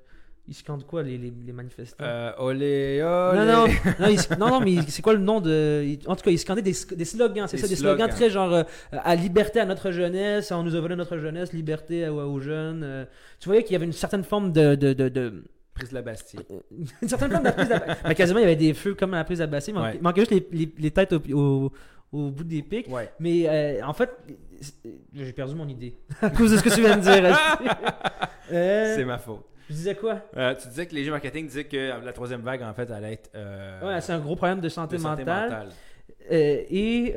ils 0.52 0.56
scandent 0.56 0.86
quoi, 0.86 1.02
les, 1.02 1.18
les, 1.18 1.32
les 1.46 1.54
manifestants 1.54 2.04
Euh, 2.04 2.32
olé, 2.40 3.00
non, 3.02 3.30
olé. 3.30 3.40
non, 3.40 3.68
non, 4.00 4.08
ils- 4.08 4.38
non, 4.38 4.48
non, 4.50 4.60
mais 4.60 4.82
c'est 4.90 5.02
quoi 5.02 5.14
le 5.14 5.20
nom 5.20 5.40
de. 5.40 5.82
ils- 5.86 6.00
En 6.08 6.16
tout 6.18 6.24
cas, 6.24 6.32
ils 6.32 6.38
scandaient 6.38 6.62
des, 6.62 6.76
des 6.96 7.06
slogans, 7.06 7.48
c'est 7.48 7.56
Des 7.56 7.62
ça, 7.64 7.68
des 7.70 7.76
slogans 7.78 7.98
slogans. 8.10 8.16
très 8.16 8.30
genre 8.30 8.54
euh, 8.54 8.64
à 8.92 9.16
liberté 9.16 9.60
à 9.62 9.66
notre 9.66 9.92
jeunesse, 9.92 10.52
on 10.52 10.62
nous 10.64 10.76
a 10.76 10.80
volé 10.82 10.96
notre 10.98 11.18
jeunesse, 11.18 11.54
liberté 11.54 12.04
à- 12.06 12.14
aux 12.14 12.40
jeunes. 12.42 12.82
euh. 12.84 13.06
tu 13.40 13.48
voyais 13.48 13.64
qu'il 13.64 13.74
y 13.74 13.76
avait 13.78 13.86
une 13.86 13.94
certaine 13.94 14.24
forme 14.26 14.52
de. 14.52 14.76
de, 14.76 14.92
de, 14.94 15.08
de- 15.10 15.44
Prise 15.74 15.90
de 15.90 15.96
la 15.96 16.02
Bastille. 16.02 16.42
une 17.02 17.08
certaine 17.08 17.32
forme 17.32 17.44
de 17.44 17.48
la 17.48 17.54
prise 17.54 17.70
d'Abbassie. 17.70 18.02
Mais 18.06 18.14
quasiment, 18.16 18.40
il 18.40 18.44
y 18.44 18.46
avait 18.46 18.56
des 18.58 18.74
feux 18.74 18.94
comme 18.94 19.14
à 19.14 19.18
la 19.20 19.24
prise 19.24 19.40
d'Abbassie. 19.40 19.72
Il 19.72 19.76
manquait, 19.76 19.88
Ouais. 19.92 19.96
il 19.96 20.04
manquait 20.04 20.22
juste 20.22 20.32
les, 20.32 20.48
les, 20.52 20.74
les 20.78 20.92
têtes 20.92 21.14
au, 21.14 21.22
au, 21.34 21.72
au 22.12 22.30
bout 22.30 22.44
des 22.44 22.62
pics. 22.62 22.88
Ouais. 22.90 23.10
Mais 23.22 23.48
euh, 23.48 23.86
en 23.86 23.94
fait, 23.94 24.10
c'est- 24.60 24.74
j'ai 25.14 25.32
perdu 25.32 25.56
mon 25.56 25.68
idée 25.70 25.96
à 26.22 26.30
cause 26.30 26.52
de 26.52 26.58
ce 26.58 26.64
que 26.64 26.70
tu 26.74 26.82
viens 26.82 26.98
de 26.98 27.02
dire. 27.04 27.38
Euh, 28.54 28.96
C'est 28.98 29.06
ma 29.06 29.18
faute. 29.18 29.46
Je 29.70 29.74
disais 29.74 29.96
quoi? 29.96 30.22
Euh, 30.38 30.54
tu 30.56 30.68
disais 30.68 30.86
que 30.86 30.96
les 30.96 31.04
jeux 31.04 31.12
marketing 31.12 31.48
disaient 31.48 31.64
que 31.66 32.04
la 32.06 32.14
troisième 32.14 32.42
vague, 32.42 32.62
en 32.64 32.74
fait, 32.74 32.90
allait 32.92 33.14
être. 33.14 33.30
euh, 33.36 33.88
Ouais, 33.88 34.02
c'est 34.02 34.14
un 34.14 34.20
gros 34.20 34.36
problème 34.36 34.62
de 34.62 34.70
santé, 34.70 34.98
de 34.98 35.02
santé 35.02 35.24
mentale. 35.24 35.70
Euh, 36.32 36.64
et 36.70 37.14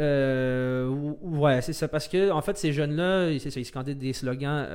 ou- 0.88 1.18
ouais, 1.40 1.60
c'est 1.62 1.72
ça 1.74 1.88
parce 1.88 2.08
que 2.08 2.30
en 2.30 2.40
fait 2.40 2.56
ces 2.56 2.72
jeunes-là, 2.72 3.30
ils- 3.30 3.64
scandaient 3.64 3.94
des 3.94 4.12
slogans 4.12 4.66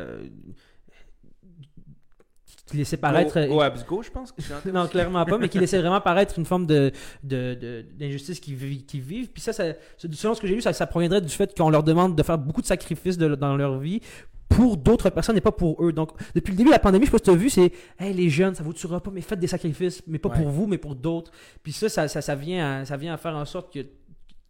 qui 2.68 2.78
laissaient 2.78 2.98
paraître. 2.98 3.40
Go, 3.48 3.56
go 3.56 3.62
Habsgo, 3.62 4.04
je 4.04 4.12
pense. 4.12 4.32
que 4.32 4.70
non, 4.70 4.88
clairement 4.88 5.26
pas, 5.26 5.38
mais 5.40 5.50
qui 5.50 5.58
laissaient 5.58 5.80
vraiment 5.82 6.02
paraître 6.02 6.38
une 6.38 6.46
forme 6.46 6.68
de, 6.68 6.92
d'injustice 7.24 8.40
qu'ils 8.40 8.56
vi- 8.56 8.86
qu'ils 8.86 9.02
vivent. 9.02 9.30
Puis 9.32 9.42
ça, 9.42 9.54
ça, 9.54 9.64
selon 9.98 10.36
ce 10.36 10.42
que 10.42 10.48
j'ai 10.48 10.56
lu, 10.56 10.62
ça, 10.62 10.74
ça 10.74 10.86
proviendrait 10.86 11.22
du 11.22 11.30
fait 11.30 11.56
qu'on 11.58 11.72
leur 11.72 11.84
demande 11.84 12.16
de 12.16 12.22
faire 12.24 12.38
beaucoup 12.38 12.62
de 12.62 12.68
sacrifices 12.68 13.18
de- 13.18 13.34
dans 13.36 13.56
leur 13.58 13.80
vie 13.80 14.02
pour 14.50 14.76
d'autres 14.78 15.10
personnes 15.10 15.38
et 15.38 15.42
pas 15.42 15.52
pour 15.52 15.84
eux. 15.86 15.94
Donc, 15.94 16.12
depuis 16.36 16.52
le 16.52 16.58
début 16.58 16.70
de 16.70 16.74
la 16.74 16.80
pandémie, 16.80 17.06
je 17.06 17.12
pas 17.12 17.18
si 17.20 17.24
tu 17.24 17.30
as 17.30 17.36
vu, 17.36 17.50
c'est 17.50 17.72
Hey, 17.98 18.14
les 18.14 18.30
jeunes, 18.30 18.56
ça 18.56 18.64
vous 18.64 18.74
tuera 18.74 19.00
pas, 19.02 19.12
mais 19.12 19.22
faites 19.22 19.40
des 19.40 19.48
sacrifices, 19.48 20.04
mais 20.08 20.20
pas 20.20 20.30
Ouais. 20.30 20.38
pour 20.38 20.50
vous, 20.50 20.68
mais 20.68 20.78
pour 20.78 20.96
d'autres. 20.96 21.32
Puis 21.64 21.72
ça, 21.72 21.88
ça, 21.88 22.08
ça, 22.08 22.22
ça 22.22 22.36
vient 22.36 22.82
à, 22.82 22.86
ça 22.86 22.98
vient 22.98 23.14
à 23.14 23.18
faire 23.18 23.36
en 23.36 23.46
sorte 23.46 23.72
que. 23.74 23.80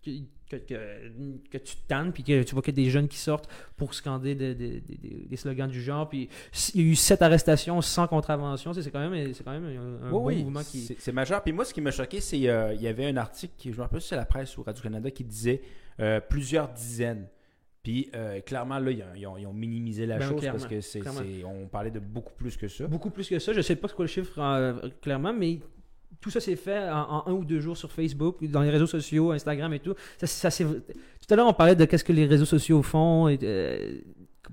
que 0.03 0.11
que, 0.49 0.55
que- 0.55 1.47
que 1.51 1.57
tu 1.59 1.75
te 1.75 1.87
tannes, 1.87 2.11
puis 2.11 2.23
que 2.23 2.41
tu 2.41 2.55
vois 2.55 2.63
qu'il 2.63 2.75
y 2.75 2.81
a 2.81 2.83
des 2.85 2.89
jeunes 2.89 3.07
qui 3.07 3.19
sortent 3.19 3.47
pour 3.77 3.93
scander 3.93 4.33
des, 4.33 4.55
des- 4.55 4.81
des- 4.81 4.97
des- 4.97 5.25
des 5.29 5.35
slogans 5.37 5.69
du 5.69 5.79
genre. 5.79 6.09
Puis 6.09 6.27
il 6.73 6.81
y 6.81 6.83
a 6.85 6.87
eu 6.91 6.95
sept 6.95 7.21
arrestations 7.21 7.79
sans 7.81 8.07
contravention. 8.07 8.73
C'est 8.73 8.89
quand 8.89 9.07
même, 9.07 9.31
c'est 9.35 9.43
quand 9.43 9.51
même 9.51 9.65
un, 9.65 10.07
un 10.07 10.11
Oui, 10.11 10.11
bon 10.11 10.25
oui, 10.25 10.43
mouvement 10.43 10.63
qui. 10.63 10.95
c'est- 10.97 11.11
majeur. 11.11 11.43
Puis 11.43 11.53
moi, 11.53 11.65
ce 11.65 11.73
qui 11.75 11.81
m'a 11.81 11.91
choqué, 11.91 12.19
c'est 12.19 12.49
euh, 12.49 12.73
il 12.73 12.81
y 12.81 12.87
avait 12.87 13.05
un 13.05 13.17
article, 13.17 13.53
qui, 13.59 13.71
je 13.71 13.77
me 13.77 13.83
rappelle 13.83 14.01
si 14.01 14.07
c'est 14.07 14.15
la 14.15 14.25
presse 14.25 14.57
ou 14.57 14.63
Radio-Canada, 14.63 15.11
qui 15.11 15.23
disait 15.23 15.61
euh, 15.99 16.19
plusieurs 16.19 16.69
dizaines. 16.69 17.27
Puis 17.84 18.09
euh, 18.13 18.41
clairement, 18.41 18.77
là, 18.80 18.91
ils 18.91 19.01
ont, 19.01 19.05
ils 19.15 19.27
ont- 19.27 19.38
ils 19.38 19.47
ont 19.47 19.53
minimisé 19.53 20.05
la 20.05 20.17
Ben, 20.17 20.27
chose 20.30 20.45
parce 20.45 20.65
que 20.67 20.82
c'est, 20.82 21.01
on 21.45 21.67
parlait 21.67 21.91
de 21.91 21.99
beaucoup 21.99 22.34
plus 22.34 22.57
que 22.57 22.67
ça. 22.67 22.88
Beaucoup 22.88 23.09
plus 23.09 23.27
que 23.30 23.39
ça. 23.39 23.53
Je 23.53 23.61
sais 23.61 23.75
pas 23.75 23.88
c'est 23.88 23.95
quoi 23.95 24.05
le 24.05 24.09
chiffre 24.09 24.38
euh, 24.39 24.73
clairement, 25.01 25.32
mais 25.34 25.59
tout 26.19 26.30
ça 26.30 26.41
s'est 26.41 26.57
fait 26.57 26.89
en, 26.89 27.23
en 27.25 27.27
un 27.27 27.32
ou 27.34 27.45
deux 27.45 27.61
jours 27.61 27.77
sur 27.77 27.91
Facebook, 27.91 28.43
dans 28.43 28.61
les 28.61 28.69
réseaux 28.69 28.88
sociaux, 28.88 29.32
Instagram 29.32 29.73
et 29.73 29.80
tout. 29.80 29.93
Ça, 30.17 30.27
ça, 30.27 30.49
c'est- 30.51 30.65
tout 30.65 31.34
à 31.34 31.36
l'heure, 31.38 31.47
on 31.47 31.53
parlait 31.53 31.75
de 31.75 31.86
qu'est-ce 31.86 32.03
que 32.03 32.11
les 32.11 32.25
réseaux 32.25 32.45
sociaux 32.45 32.82
font. 32.84 33.30
Et, 33.30 33.39
euh, 33.43 33.99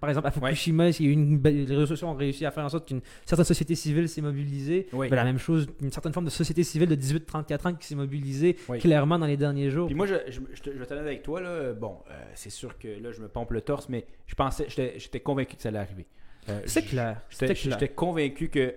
par 0.00 0.10
exemple, 0.10 0.26
à 0.26 0.30
Fukushima, 0.30 0.88
il 0.90 1.04
y 1.04 1.08
a 1.08 1.10
eu 1.10 1.12
une 1.12 1.38
belle- 1.38 1.64
les 1.64 1.74
réseaux 1.74 1.86
sociaux 1.86 2.08
ont 2.08 2.14
réussi 2.14 2.44
à 2.44 2.50
faire 2.50 2.64
en 2.64 2.68
sorte 2.68 2.86
qu'une 2.88 3.00
certaine 3.24 3.44
société 3.44 3.74
civile 3.74 4.08
s'est 4.08 4.20
mobilisée. 4.20 4.88
Oui. 4.92 5.08
Ben, 5.08 5.16
la 5.16 5.24
même 5.24 5.38
chose, 5.38 5.66
une 5.80 5.90
certaine 5.92 6.12
forme 6.12 6.26
de 6.26 6.30
société 6.30 6.62
civile 6.64 6.88
de 6.88 6.94
18-34 6.94 7.66
ans 7.68 7.74
qui 7.74 7.86
s'est 7.86 7.94
mobilisée 7.94 8.54
clairement 8.80 9.18
dans 9.18 9.26
les 9.26 9.36
derniers 9.36 9.70
jours. 9.70 9.86
Puis 9.86 9.94
moi, 9.94 10.06
je, 10.06 10.14
je, 10.28 10.40
je 10.52 10.70
je 10.70 10.70
vais 10.70 10.92
avec 10.92 11.22
toi. 11.22 11.40
Là. 11.40 11.72
Bon, 11.72 11.98
euh, 12.10 12.14
c'est 12.34 12.50
sûr 12.50 12.78
que 12.78 12.88
là, 12.88 13.12
je 13.12 13.20
me 13.20 13.28
pompe 13.28 13.50
le 13.52 13.60
torse, 13.60 13.88
mais 13.88 14.04
je 14.26 14.34
pensais, 14.34 14.66
j'étais, 14.68 14.94
j'étais 14.98 15.20
convaincu 15.20 15.56
que 15.56 15.62
ça 15.62 15.68
allait 15.70 15.78
arriver. 15.78 16.06
Euh, 16.48 16.60
C'est 16.66 16.82
clair. 16.82 17.20
J'étais, 17.28 17.48
C'est 17.48 17.54
clair. 17.54 17.78
j'étais 17.80 17.92
convaincu 17.92 18.48
que. 18.48 18.74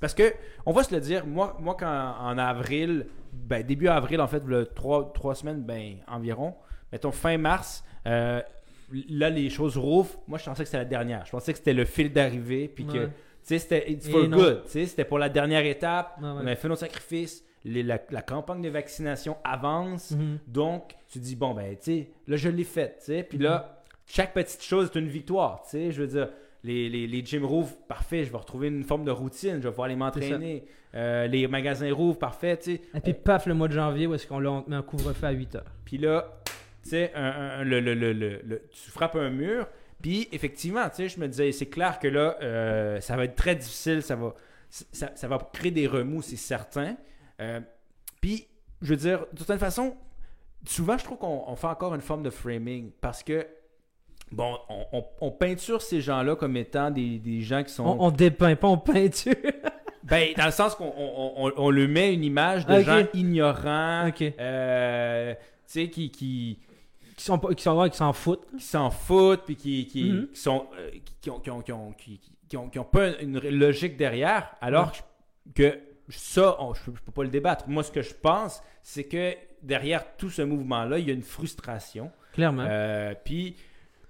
Parce 0.00 0.12
que, 0.14 0.32
on 0.66 0.72
va 0.72 0.82
se 0.82 0.92
le 0.94 1.00
dire, 1.00 1.24
moi, 1.26 1.56
moi 1.60 1.76
quand 1.78 1.86
en 2.18 2.36
avril, 2.36 3.06
ben, 3.32 3.64
début 3.64 3.88
avril, 3.88 4.20
en 4.20 4.26
fait, 4.26 4.44
le 4.44 4.66
trois, 4.66 5.12
trois 5.12 5.34
semaines, 5.34 5.62
ben, 5.62 5.96
environ, 6.08 6.54
mettons 6.90 7.12
fin 7.12 7.38
mars, 7.38 7.84
euh, 8.06 8.42
là, 9.08 9.30
les 9.30 9.48
choses 9.50 9.76
rouvrent. 9.76 10.20
Moi, 10.28 10.38
je 10.38 10.44
pensais 10.44 10.62
que 10.62 10.66
c'était 10.66 10.78
la 10.78 10.84
dernière. 10.84 11.24
Je 11.26 11.30
pensais 11.32 11.52
que 11.52 11.58
c'était 11.58 11.72
le 11.74 11.84
fil 11.84 12.12
d'arrivée, 12.12 12.68
puis 12.68 12.84
que, 12.86 13.04
tu 13.06 13.10
sais, 13.42 13.58
c'était 13.58 13.90
it's 13.90 14.08
for 14.08 14.26
good. 14.28 14.62
Tu 14.64 14.70
sais, 14.70 14.86
c'était 14.86 15.04
pour 15.04 15.18
la 15.18 15.28
dernière 15.28 15.64
étape. 15.64 16.16
Ouais, 16.20 16.26
ouais. 16.28 16.34
On 16.36 16.46
avait 16.46 16.56
fait 16.56 16.68
nos 16.68 16.76
sacrifices. 16.76 17.44
Les- 17.64 17.82
la, 17.84 17.98
la 18.10 18.22
campagne 18.22 18.60
de 18.60 18.68
vaccination 18.68 19.36
avance. 19.44 20.10
Mhm. 20.12 20.38
Donc, 20.48 20.94
tu 21.08 21.18
dis, 21.20 21.36
bon, 21.36 21.54
ben, 21.54 21.76
tu 21.76 21.82
sais, 21.82 22.10
là, 22.26 22.36
je 22.36 22.48
l'ai 22.48 22.64
faite, 22.64 22.96
tu 22.98 23.06
sais. 23.06 23.22
Puis 23.22 23.38
là, 23.38 23.82
chaque 24.06 24.34
petite 24.34 24.62
chose 24.62 24.90
est 24.92 24.98
une 24.98 25.08
victoire, 25.08 25.62
tu 25.62 25.70
sais. 25.70 25.92
Je 25.92 26.02
veux 26.02 26.08
dire, 26.08 26.28
les, 26.64 26.88
les, 26.88 27.06
les 27.06 27.24
gyms 27.24 27.44
rouvrent, 27.44 27.76
parfait, 27.88 28.24
je 28.24 28.30
vais 28.32 28.38
retrouver 28.38 28.68
une 28.68 28.82
forme 28.84 29.04
de 29.04 29.10
routine, 29.12 29.54
je 29.58 29.62
vais 29.64 29.70
pouvoir 29.70 29.86
aller 29.86 29.96
m'entraîner. 29.96 30.64
Euh, 30.94 31.26
les 31.28 31.46
magasins 31.48 31.92
rouvrent, 31.94 32.18
parfait, 32.18 32.56
tu 32.56 32.74
sais. 32.76 32.80
Et 32.94 33.00
puis, 33.00 33.14
paf, 33.14 33.46
le 33.46 33.54
mois 33.54 33.68
de 33.68 33.72
janvier, 33.74 34.06
où 34.08 34.14
est-ce 34.14 34.26
qu'on 34.26 34.40
met 34.68 34.76
un 34.76 34.82
couvre-feu 34.82 35.26
à 35.26 35.30
8 35.30 35.54
heures. 35.56 35.64
Puis 35.84 35.98
là, 35.98 36.41
tu 36.82 36.90
sais, 36.90 37.12
le, 37.64 37.80
le- 37.80 37.94
le- 37.94 38.12
le- 38.12 38.62
tu 38.70 38.90
frappes 38.90 39.16
un 39.16 39.30
mur. 39.30 39.66
Puis 40.00 40.28
effectivement, 40.32 40.88
tu 40.88 40.96
sais, 40.96 41.08
je 41.08 41.20
me 41.20 41.28
disais, 41.28 41.52
c'est 41.52 41.66
clair 41.66 41.98
que 42.00 42.08
là, 42.08 42.36
euh, 42.42 43.00
ça 43.00 43.16
va 43.16 43.24
être 43.24 43.36
très 43.36 43.54
difficile, 43.54 44.02
ça 44.02 44.16
va, 44.16 44.34
ça, 44.68 45.10
ça 45.14 45.28
va 45.28 45.38
créer 45.52 45.70
des 45.70 45.86
remous, 45.86 46.22
c'est 46.22 46.34
certain. 46.36 46.96
Euh, 47.40 47.60
puis, 48.20 48.46
je 48.80 48.88
veux 48.90 48.96
dire, 48.96 49.20
de 49.32 49.38
toute 49.44 49.58
façon, 49.58 49.94
souvent, 50.66 50.98
je 50.98 51.04
trouve 51.04 51.18
qu'on 51.18 51.44
on 51.46 51.54
fait 51.54 51.68
encore 51.68 51.94
une 51.94 52.00
forme 52.00 52.24
de 52.24 52.30
framing 52.30 52.90
parce 53.00 53.22
que, 53.22 53.46
bon, 54.32 54.58
on, 54.68 54.86
on- 54.92 55.04
on 55.20 55.30
peinture 55.30 55.82
ces 55.82 56.00
gens-là 56.00 56.34
comme 56.34 56.56
étant 56.56 56.90
des, 56.90 57.18
des 57.20 57.40
gens 57.40 57.62
qui 57.62 57.72
sont. 57.72 57.84
On, 57.84 58.06
on 58.06 58.10
dépeint 58.10 58.56
pas, 58.56 58.68
on 58.68 58.78
peinture. 58.78 59.34
Ben, 60.04 60.34
dans 60.36 60.46
le 60.46 60.50
sens 60.50 60.74
qu'on 60.74 60.92
on, 60.96 61.32
on, 61.46 61.52
on 61.56 61.70
lui 61.70 61.86
met 61.86 62.12
une 62.12 62.24
image 62.24 62.66
de 62.66 62.72
gens 62.82 63.06
ignorants, 63.14 64.10
euh, 64.20 65.34
tu 65.34 65.40
sais, 65.66 65.88
qui. 65.90 66.10
qui 66.10 66.58
qui 67.22 67.26
sont 67.26 67.38
pas- 67.38 67.54
qui 67.54 67.62
sont 67.62 67.78
ouais, 67.80 67.90
qui 67.90 67.96
s'en 67.96 68.12
foutent. 68.12 68.46
qui 68.56 68.64
s'en 68.64 68.90
foutent 68.90 69.42
puis 69.44 69.56
qui, 69.56 69.86
qui, 69.86 70.10
Mhm. 70.10 70.28
qui 70.32 70.40
sont 70.40 70.66
euh, 70.78 70.90
qui, 71.20 71.30
ont, 71.30 71.38
qui, 71.40 71.50
ont, 71.50 71.60
qui, 71.62 71.72
ont, 71.72 71.92
qui- 71.92 72.56
ont- 72.56 72.68
qui 72.68 72.78
ont 72.78 72.84
pas 72.84 73.18
une 73.20 73.38
logique 73.38 73.96
derrière 73.96 74.54
alors 74.60 74.92
que 75.54 75.78
ça 76.08 76.56
on- 76.60 76.74
je, 76.74 76.82
peux, 76.84 76.92
je 76.96 77.02
peux 77.02 77.12
pas 77.12 77.22
le 77.22 77.28
débattre 77.30 77.68
moi 77.68 77.82
ce 77.82 77.90
que 77.92 78.02
je 78.02 78.12
pense 78.14 78.62
c'est 78.82 79.04
que 79.04 79.34
derrière 79.62 80.16
tout 80.16 80.28
ce 80.30 80.42
mouvement 80.42 80.84
là 80.84 80.98
il 80.98 81.06
y 81.06 81.10
a 81.10 81.14
une 81.14 81.22
frustration 81.22 82.10
Clairement. 82.32 82.64
Euh, 82.66 83.14
puis 83.24 83.56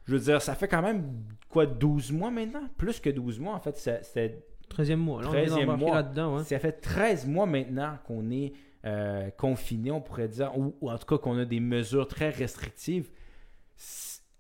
je 0.06 0.12
veux 0.12 0.20
dire 0.20 0.40
ça 0.42 0.54
fait 0.54 0.68
quand 0.68 0.82
même 0.82 1.04
quoi 1.48 1.66
12 1.66 2.10
mois 2.12 2.30
maintenant? 2.30 2.62
Plus 2.78 2.98
que 3.00 3.10
12 3.10 3.38
mois 3.38 3.54
en 3.54 3.60
fait 3.60 3.76
ça- 3.76 4.02
c'était 4.02 4.42
13e 4.68 4.96
mois. 5.00 5.20
Là, 5.22 5.28
on 5.28 5.32
vient 5.32 5.42
13e 5.42 5.60
d'embarquer 5.60 5.84
mois. 5.84 5.94
là-dedans. 5.96 6.36
hein. 6.38 6.44
ça 6.44 6.58
fait 6.58 6.72
13 6.72 7.26
mois 7.26 7.46
maintenant 7.46 7.98
qu'on 8.06 8.30
est 8.30 8.52
euh, 8.84 9.30
confiné, 9.30 9.90
on 9.90 10.00
pourrait 10.00 10.28
dire, 10.28 10.56
ou, 10.58 10.74
ou 10.80 10.90
en 10.90 10.98
tout 10.98 11.06
cas 11.06 11.18
qu'on 11.18 11.38
a 11.38 11.44
des 11.44 11.60
mesures 11.60 12.08
très 12.08 12.30
restrictives. 12.30 13.08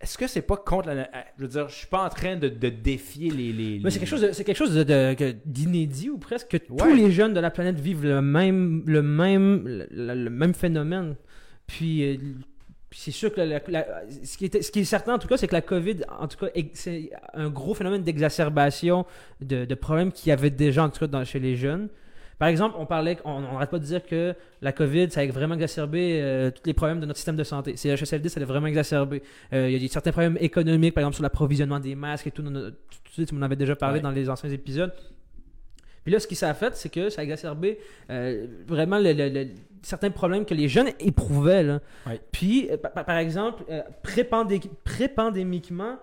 Est-ce 0.00 0.18
que 0.18 0.26
c'est 0.26 0.42
pas 0.42 0.56
contre 0.56 0.88
la. 0.88 1.08
Je 1.38 1.42
veux 1.42 1.48
dire, 1.48 1.68
je 1.68 1.74
suis 1.76 1.86
pas 1.86 2.04
en 2.04 2.08
train 2.08 2.34
de, 2.36 2.48
de 2.48 2.68
défier 2.70 3.30
les. 3.30 3.52
les, 3.52 3.80
Mais 3.84 3.90
c'est 3.90 4.00
quelque 4.00 4.08
chose, 4.08 4.22
de- 4.22 4.32
c'est 4.32 4.42
quelque 4.42 4.56
chose 4.56 4.74
de, 4.74 4.82
de- 4.82 5.14
que- 5.14 5.36
d'inédit 5.46 6.10
ou 6.10 6.18
presque 6.18 6.48
que 6.48 6.56
tous 6.56 6.92
les 6.94 7.12
jeunes 7.12 7.34
de 7.34 7.38
la 7.40 7.50
planète 7.52 7.78
vivent 7.78 8.04
le 8.04 8.20
même, 8.20 8.82
le 8.86 9.00
même, 9.00 9.86
le, 9.92 10.28
même 10.28 10.54
phénomène. 10.54 11.14
Puis, 11.68 12.02
euh, 12.04 12.16
puis 12.90 12.98
c'est 13.00 13.10
sûr 13.12 13.32
que 13.32 13.40
la- 13.42 13.60
la- 13.68 13.86
ce, 14.24 14.36
qui 14.36 14.46
est, 14.46 14.60
ce 14.60 14.72
qui 14.72 14.80
est 14.80 14.84
certain 14.84 15.14
en 15.14 15.18
tout 15.20 15.28
cas, 15.28 15.36
c'est 15.36 15.46
que 15.46 15.54
la 15.54 15.62
COVID, 15.62 15.98
en 16.18 16.26
tout 16.26 16.36
cas, 16.36 16.48
c'est 16.74 17.10
un 17.32 17.48
gros 17.48 17.72
phénomène 17.74 18.02
d'exacerbation 18.02 19.06
de, 19.40 19.64
de 19.64 19.74
problèmes 19.76 20.10
qu'il 20.10 20.30
y 20.30 20.32
avait 20.32 20.50
déjà 20.50 20.82
en 20.82 20.90
tout 20.90 20.98
cas 20.98 21.06
dans- 21.06 21.24
chez 21.24 21.38
les 21.38 21.54
jeunes. 21.54 21.88
Par 22.42 22.48
exemple, 22.48 22.74
on 22.76 22.86
parlait, 22.86 23.18
on 23.24 23.40
n'arrête 23.40 23.70
pas 23.70 23.78
de 23.78 23.84
dire 23.84 24.04
que 24.04 24.34
la 24.62 24.72
COVID, 24.72 25.12
ça 25.12 25.20
a 25.20 25.26
vraiment 25.28 25.54
exacerbé 25.54 26.18
euh, 26.20 26.50
tous 26.50 26.62
les 26.66 26.74
problèmes 26.74 26.98
de 26.98 27.06
notre 27.06 27.18
système 27.18 27.36
de 27.36 27.44
santé. 27.44 27.76
CHSLD, 27.76 28.28
ça 28.28 28.40
l'a 28.40 28.46
vraiment 28.46 28.66
exacerbé. 28.66 29.22
Euh, 29.52 29.70
il 29.70 29.80
y 29.80 29.84
a 29.86 29.88
certains 29.88 30.10
problèmes 30.10 30.36
économiques, 30.40 30.92
par 30.92 31.02
exemple 31.02 31.14
sur 31.14 31.22
l'approvisionnement 31.22 31.78
des 31.78 31.94
masques 31.94 32.26
et 32.26 32.30
tout. 32.32 32.42
ça, 33.14 33.24
tu 33.24 33.34
m'en 33.36 33.42
avais 33.42 33.54
déjà 33.54 33.76
parlé 33.76 33.98
Ouais. 33.98 34.02
dans 34.02 34.10
les 34.10 34.28
anciens 34.28 34.50
épisodes. 34.50 34.92
Puis 36.02 36.12
là, 36.12 36.18
ce 36.18 36.26
qui 36.26 36.34
ça 36.34 36.50
a 36.50 36.54
fait, 36.54 36.74
c'est 36.74 36.88
que 36.88 37.10
ça 37.10 37.20
a 37.20 37.22
exacerbé 37.24 37.78
euh, 38.10 38.48
vraiment 38.66 38.98
le- 38.98 39.12
le- 39.12 39.28
le- 39.28 39.48
certains 39.82 40.10
problèmes 40.10 40.44
que 40.44 40.54
les 40.54 40.66
jeunes 40.66 40.88
éprouvaient. 40.98 41.62
là. 41.62 41.78
Ouais. 42.08 42.20
Puis, 42.32 42.68
par, 42.82 43.04
par 43.04 43.18
exemple, 43.18 43.62
pré-pandé- 44.02 44.68
pré-pandémiquement, 44.82 45.96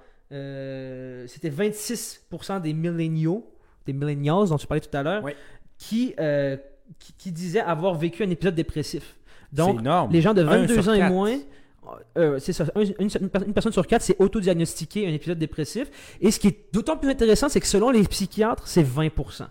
c'était 1.28 1.50
26% 1.50 2.62
des 2.62 2.72
milléniaux, 2.74 3.46
des 3.86 3.94
millennials 3.94 4.48
dont 4.50 4.58
tu 4.58 4.68
parlais 4.68 4.82
tout 4.82 4.96
à 4.96 5.04
l'heure, 5.04 5.24
Oui. 5.24 5.34
Qui, 5.80 6.14
euh, 6.20 6.58
qui, 7.00 7.14
qui 7.18 7.32
disaient 7.32 7.60
avoir 7.62 7.96
vécu 7.96 8.24
un 8.24 8.30
épisode 8.30 8.54
dépressif. 8.54 9.16
Donc, 9.52 9.82
les 10.12 10.22
gens 10.22 10.34
de 10.36 10.42
Un 10.44 10.46
22 10.68 10.74
sur 10.82 10.92
ans 10.92 10.94
et 10.94 11.00
moins, 11.10 11.38
euh, 12.18 12.38
c'est 12.40 12.54
ça, 12.54 12.66
un- 12.76 12.82
une, 12.84 13.10
une 13.20 13.30
per- 13.30 13.46
une 13.48 13.54
personne 13.54 13.72
sur 13.72 13.88
quatre 13.88 14.04
s'est 14.04 14.16
autodiagnostiqué 14.20 15.08
un 15.08 15.12
épisode 15.14 15.40
dépressif. 15.40 15.90
Et 16.22 16.30
ce 16.30 16.40
qui 16.40 16.48
est 16.50 16.72
d'autant 16.74 16.98
plus 16.98 17.10
intéressant, 17.10 17.50
c'est 17.50 17.60
que 17.60 17.66
selon 17.68 17.90
les 17.90 18.04
psychiatres, 18.04 18.68
c'est 18.68 18.84
20%. 18.84 19.48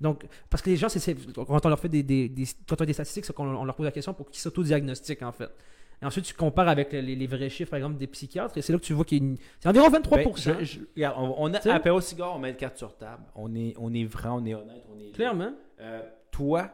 Donc, 0.00 0.24
parce 0.50 0.62
que 0.62 0.70
les 0.70 0.76
gens, 0.76 0.88
c'est- 0.88 1.16
quand 1.34 1.64
on 1.66 1.68
leur 1.68 1.78
fait 1.80 1.88
des, 1.88 2.02
des- 2.02 2.28
des- 2.28 2.46
quand 2.68 2.80
on 2.80 2.82
a 2.82 2.86
des 2.86 2.92
statistiques, 2.92 3.24
c'est 3.24 3.32
qu'on 3.32 3.48
on 3.48 3.64
leur 3.64 3.74
pose 3.74 3.86
la 3.86 3.92
question 3.92 4.12
pour 4.14 4.30
qu'ils 4.30 4.40
s'autodiagnostiquent, 4.40 5.22
en 5.22 5.32
fait. 5.32 5.50
Et 6.02 6.04
ensuite, 6.04 6.24
tu 6.24 6.34
compares 6.34 6.68
avec 6.68 6.92
les, 6.92 7.00
les 7.14 7.26
vrais 7.28 7.48
chiffres, 7.48 7.70
par 7.70 7.76
exemple, 7.78 7.96
des 7.96 8.08
psychiatres, 8.08 8.58
et 8.58 8.62
c'est 8.62 8.72
là 8.72 8.78
que 8.80 8.84
tu 8.84 8.92
vois 8.92 9.04
qu'il 9.04 9.18
y 9.18 9.20
a 9.20 9.24
une... 9.24 9.36
C'est 9.60 9.68
environ 9.68 9.88
23%. 9.88 10.10
Ben, 10.10 10.58
je- 10.60 10.64
je- 10.64 10.80
regarde, 10.96 11.14
on, 11.18 11.34
on 11.38 11.54
a 11.54 11.58
Tu 11.58 11.62
sais? 11.64 11.70
apéro 11.70 12.00
cigare, 12.00 12.34
on 12.34 12.38
met 12.40 12.50
une 12.50 12.56
carte 12.56 12.76
sur 12.76 12.96
table. 12.96 13.22
On 13.36 13.54
est, 13.54 13.74
on 13.78 13.94
est 13.94 14.04
vrai, 14.04 14.28
on 14.30 14.44
est 14.44 14.54
honnête, 14.54 14.82
on 14.94 14.98
est. 15.00 15.12
Clairement. 15.12 15.52
Euh, 15.80 16.02
toi, 16.32 16.70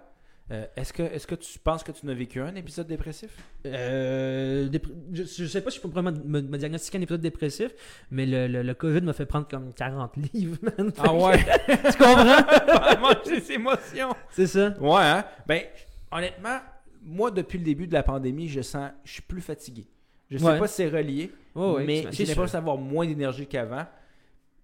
euh, 0.50 0.64
est-ce 0.76 0.94
que, 0.94 1.02
est-ce 1.02 1.26
que 1.26 1.34
tu 1.34 1.58
penses 1.58 1.82
que 1.82 1.92
tu 1.92 2.06
n'as 2.06 2.14
vécu 2.14 2.40
un 2.40 2.54
épisode 2.54 2.86
dépressif? 2.86 3.30
Euh, 3.66 4.68
dépr- 4.68 4.88
je, 5.12 5.24
je 5.24 5.44
sais 5.46 5.60
pas 5.60 5.70
si 5.70 5.76
je 5.76 5.82
peux 5.82 5.88
vraiment 5.88 6.10
me, 6.12 6.40
me 6.40 6.56
diagnostiquer 6.58 6.96
un 6.98 7.02
épisode 7.02 7.20
dépressif, 7.20 7.72
mais 8.10 8.24
le, 8.24 8.46
le, 8.46 8.62
le 8.62 8.74
COVID 8.74 9.02
m'a 9.02 9.12
fait 9.12 9.26
prendre 9.26 9.46
comme 9.46 9.72
40 9.74 10.16
livres, 10.32 10.56
man. 10.62 10.90
Ah 10.98 11.12
ouais? 11.12 11.38
tu 11.66 11.98
comprends? 11.98 13.00
Manger 13.00 13.40
ses 13.40 13.52
émotions. 13.52 14.14
C'est 14.30 14.46
ça. 14.46 14.74
Ouais, 14.80 15.02
hein? 15.02 15.24
Ben, 15.46 15.62
honnêtement, 16.10 16.58
moi, 17.08 17.30
depuis 17.30 17.58
le 17.58 17.64
début 17.64 17.86
de 17.86 17.92
la 17.94 18.02
pandémie, 18.02 18.48
je 18.48 18.60
sens, 18.60 18.90
je 19.04 19.12
suis 19.12 19.22
plus 19.22 19.40
fatigué. 19.40 19.86
Je 20.30 20.36
sais 20.38 20.44
Ouais. 20.44 20.58
pas 20.58 20.68
si 20.68 20.74
c'est 20.74 20.88
relié, 20.88 21.30
ouais, 21.54 21.84
mais 21.84 22.04
j'ai 22.10 22.26
l'impression 22.26 22.58
d'avoir 22.58 22.76
moins 22.76 23.06
d'énergie 23.06 23.46
qu'avant. 23.46 23.86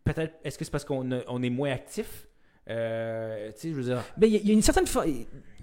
Peut-être, 0.04 0.34
est-ce 0.44 0.58
que 0.58 0.64
c'est 0.66 0.70
parce 0.70 0.84
qu'on 0.84 1.08
on 1.26 1.42
est 1.42 1.48
moins 1.50 1.70
actif? 1.72 2.28
Euh, 2.68 3.50
tu 3.52 3.60
sais, 3.60 3.68
je 3.70 3.74
veux 3.74 3.82
dire. 3.82 4.02
Il 4.20 4.28
y, 4.28 4.36
a- 4.36 4.40
il 4.40 4.46
y 4.46 4.50
a 4.50 4.54
une 4.54 4.62
certaine 4.62 4.86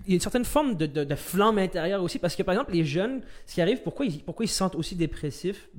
il 0.05 0.11
y 0.11 0.13
a 0.13 0.15
une 0.15 0.21
certaine 0.21 0.45
forme 0.45 0.75
de, 0.75 0.85
de- 0.85 1.15
flamme 1.15 1.57
intérieure 1.57 2.01
aussi 2.01 2.17
parce 2.19 2.35
que 2.35 2.43
par 2.43 2.53
exemple 2.53 2.73
les 2.73 2.83
jeunes 2.85 3.21
ce 3.45 3.53
qui 3.55 3.61
arrive 3.61 3.81
pourquoi 3.83 4.05
ils, 4.05 4.23
pourquoi 4.23 4.45
ils 4.45 4.49
se 4.49 4.55
sentent 4.55 4.75
aussi 4.75 4.95
dépressifs 4.95 5.69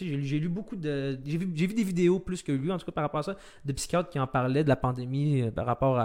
j'ai, 0.00 0.38
lu- 0.38 0.48
beaucoup 0.48 0.76
de 0.76 1.18
j'ai 1.24 1.36
vu, 1.38 1.46
vu 1.46 1.74
des 1.74 1.84
vidéos 1.84 2.18
plus 2.18 2.42
que 2.42 2.52
lui 2.52 2.70
en 2.72 2.78
tout 2.78 2.86
cas 2.86 2.92
par 2.92 3.02
rapport 3.04 3.20
à 3.20 3.24
ça 3.24 3.36
de 3.64 3.72
psychiatres 3.72 4.08
qui 4.08 4.18
en 4.18 4.26
parlaient 4.26 4.64
de 4.64 4.68
la 4.68 4.76
pandémie 4.76 5.42
euh, 5.42 5.50
par 5.50 5.66
rapport 5.66 6.00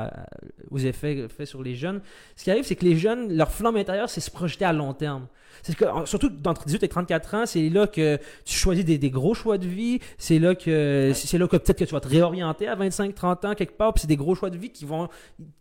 aux 0.69 0.79
effets 0.79 1.27
faits 1.29 1.47
sur 1.47 1.63
les 1.63 1.75
jeunes 1.75 2.01
ce 2.35 2.43
qui 2.43 2.51
arrive 2.51 2.63
c'est 2.63 2.75
que 2.75 2.85
les 2.85 2.97
jeunes 2.97 3.33
leur 3.35 3.51
flamme 3.51 3.77
intérieure 3.77 4.09
c'est 4.09 4.21
se 4.21 4.31
projeter 4.31 4.65
à 4.65 4.73
long 4.73 4.93
terme 4.93 5.27
c'est 5.63 5.75
que, 5.75 5.85
surtout 6.05 6.29
d'entre 6.29 6.65
18 6.65 6.81
et 6.83 6.87
34 6.87 7.35
ans, 7.35 7.45
c'est 7.45 7.67
là 7.67 7.85
que 7.85 8.17
tu 8.45 8.55
choisis 8.57 8.85
des, 8.85 8.97
des 8.97 9.09
gros 9.11 9.33
choix 9.33 9.57
de 9.57 9.67
vie. 9.67 9.99
C'est 10.17 10.39
là 10.39 10.55
que 10.55 11.11
c'est 11.13 11.37
là 11.37 11.45
que 11.45 11.57
peut-être 11.57 11.77
que 11.77 11.83
tu 11.83 11.91
vas 11.91 11.99
te 11.99 12.07
réorienter 12.07 12.69
à 12.69 12.75
25-30 12.77 13.45
ans 13.47 13.53
quelque 13.53 13.77
part. 13.77 13.93
Puis 13.93 14.01
c'est 14.01 14.07
des 14.07 14.15
gros 14.15 14.33
choix 14.33 14.49
de 14.49 14.57
vie 14.57 14.69
qui 14.71 14.85
vont. 14.85 15.09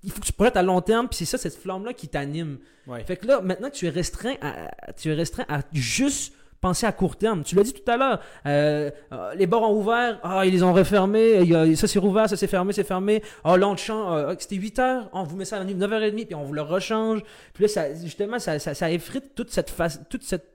Il 0.05 0.13
faut 0.13 0.21
que 0.21 0.27
tu 0.27 0.31
te 0.33 0.37
projettes 0.37 0.57
à 0.57 0.63
long 0.63 0.81
terme. 0.81 1.09
Puis 1.09 1.17
c'est 1.19 1.25
ça, 1.25 1.39
cette 1.39 1.57
flamme-là 1.57 1.93
qui 2.01 2.09
t'anime. 2.09 2.59
Ouais. 2.87 3.05
Fait 3.05 3.17
que 3.17 3.27
là, 3.27 3.41
maintenant 3.41 3.71
que 3.71 3.75
tu 3.75 3.87
es 3.87 3.91
restreint 3.91 4.35
à, 4.43 4.93
tu 4.93 5.11
es 5.11 5.15
restreint 5.15 5.47
à 5.49 5.61
juste 5.73 6.33
penser 6.61 6.85
à 6.87 6.93
court 6.93 7.17
terme. 7.17 7.43
Tu 7.43 7.55
l'as 7.55 7.63
dit 7.63 7.73
tout 7.73 7.91
à 7.91 7.97
l'heure. 7.97 8.21
euh, 8.47 8.91
euh, 9.13 9.35
les 9.35 9.47
bars 9.47 9.63
ont 9.63 9.75
ouvert. 9.79 10.19
Ah, 10.23 10.45
ils 10.45 10.53
les 10.53 10.63
ont 10.63 10.73
refermés. 10.75 11.47
Ça 11.77 11.87
c'est 11.87 11.99
rouvert, 11.99 12.29
ça 12.29 12.37
c'est 12.37 12.47
fermé, 12.47 12.73
c'est 12.73 12.85
fermé. 12.85 13.23
Ah, 13.45 13.57
te 13.59 13.81
change. 13.81 14.13
euh, 14.13 14.35
c'était 14.39 14.57
8 14.57 14.79
heures. 14.79 15.11
On 15.13 15.23
vous 15.23 15.37
met 15.37 15.45
ça 15.47 15.57
à 15.59 15.65
9h30 15.65 16.27
puis 16.27 16.35
on 16.35 16.43
vous 16.45 16.53
le 16.53 16.63
rechange. 16.63 17.23
Puis 17.55 17.63
là, 17.65 17.69
ça, 17.69 17.95
justement, 17.95 18.39
ça, 18.39 18.59
ça, 18.59 18.75
ça 18.75 18.91
effrite 18.91 19.35
toute 19.35 19.51
cette 19.51 19.71
face, 19.71 20.01
toute 20.11 20.23
cette 20.23 20.47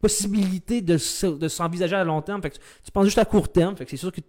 possibilité 0.00 0.80
de, 0.80 0.94
de 1.38 1.48
s'envisager 1.48 1.94
à 1.94 2.02
long 2.04 2.22
terme. 2.22 2.42
Fait 2.42 2.50
que 2.50 2.56
tu, 2.56 2.60
tu 2.84 2.90
penses 2.90 3.04
juste 3.04 3.18
à 3.18 3.24
court 3.24 3.50
terme. 3.50 3.76
Fait 3.76 3.84
que 3.84 3.90
c'est 3.90 3.96
sûr 3.96 4.10
que 4.10 4.20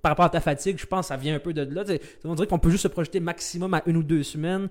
par 0.00 0.12
rapport 0.12 0.24
à 0.24 0.30
ta 0.30 0.40
fatigue, 0.40 0.78
je 0.80 0.86
pense 0.86 1.06
que 1.06 1.08
ça 1.08 1.16
vient 1.18 1.34
un 1.34 1.38
peu 1.38 1.52
de 1.52 1.62
là. 1.62 1.84
On 2.24 2.34
dirait 2.34 2.48
qu'on 2.48 2.58
peut 2.58 2.70
juste 2.70 2.84
se 2.84 2.88
projeter 2.88 3.20
maximum 3.20 3.74
à 3.74 3.82
une 3.84 3.98
ou 3.98 4.02
deux 4.02 4.22
semaines. 4.22 4.68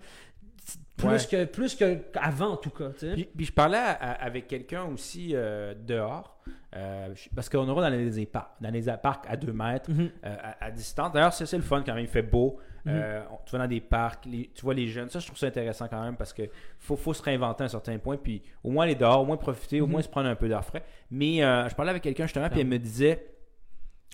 Plus 1.07 1.23
Ouais. 1.33 1.45
que 1.45 1.45
plus 1.45 1.75
que 1.75 1.95
qu'avant 1.95 2.51
en 2.53 2.57
tout 2.57 2.69
cas. 2.69 2.89
Puis, 2.89 3.29
puis 3.35 3.45
je 3.45 3.51
parlais 3.53 3.77
à- 3.77 3.91
à- 3.91 4.11
avec 4.25 4.47
quelqu'un 4.47 4.83
aussi 4.85 5.31
euh, 5.35 5.73
dehors, 5.75 6.39
euh, 6.75 7.13
parce 7.35 7.49
qu'on 7.49 7.67
aura 7.67 7.89
dans 7.89 7.95
les 7.95 8.25
parcs, 8.25 8.51
dans 8.61 8.69
les 8.71 8.83
parcs 9.01 9.25
à 9.27 9.35
2 9.37 9.51
mètres, 9.53 9.89
Mhm. 9.91 10.09
euh, 10.25 10.35
à, 10.41 10.65
à 10.65 10.71
distance. 10.71 11.11
D'ailleurs, 11.11 11.33
c'est 11.33 11.51
le 11.57 11.63
fun 11.63 11.83
quand 11.85 11.93
même, 11.93 12.03
il 12.03 12.09
fait 12.09 12.21
beau. 12.21 12.57
Mhm. 12.85 12.93
On- 13.31 13.37
tu 13.45 13.51
vas 13.51 13.57
dans 13.59 13.67
des 13.67 13.81
parcs, 13.81 14.25
les- 14.25 14.49
tu 14.55 14.61
vois 14.63 14.73
les 14.73 14.87
jeunes. 14.87 15.09
Ça, 15.09 15.19
je 15.19 15.27
trouve 15.27 15.37
ça 15.37 15.45
intéressant 15.47 15.87
quand 15.87 16.01
même 16.03 16.15
parce 16.15 16.33
que 16.33 16.43
faut, 16.79 16.95
faut 16.95 17.13
se 17.13 17.21
réinventer 17.21 17.61
à 17.63 17.65
un 17.65 17.69
certain 17.69 17.97
point, 17.99 18.17
puis 18.17 18.41
au 18.63 18.71
moins 18.71 18.85
aller 18.85 18.95
dehors, 18.95 19.21
au 19.21 19.25
moins 19.25 19.37
profiter, 19.37 19.81
au 19.81 19.85
Mhm. 19.85 19.91
moins 19.91 20.01
se 20.01 20.09
prendre 20.09 20.29
un 20.29 20.35
peu 20.35 20.47
d'air 20.49 20.65
frais. 20.65 20.83
Mais 21.11 21.37
je 21.37 21.75
parlais 21.75 21.91
avec 21.91 22.01
quelqu'un 22.03 22.25
justement, 22.25 22.49
puis 22.49 22.59
elle 22.61 22.67
me 22.67 22.79
disait 22.79 23.27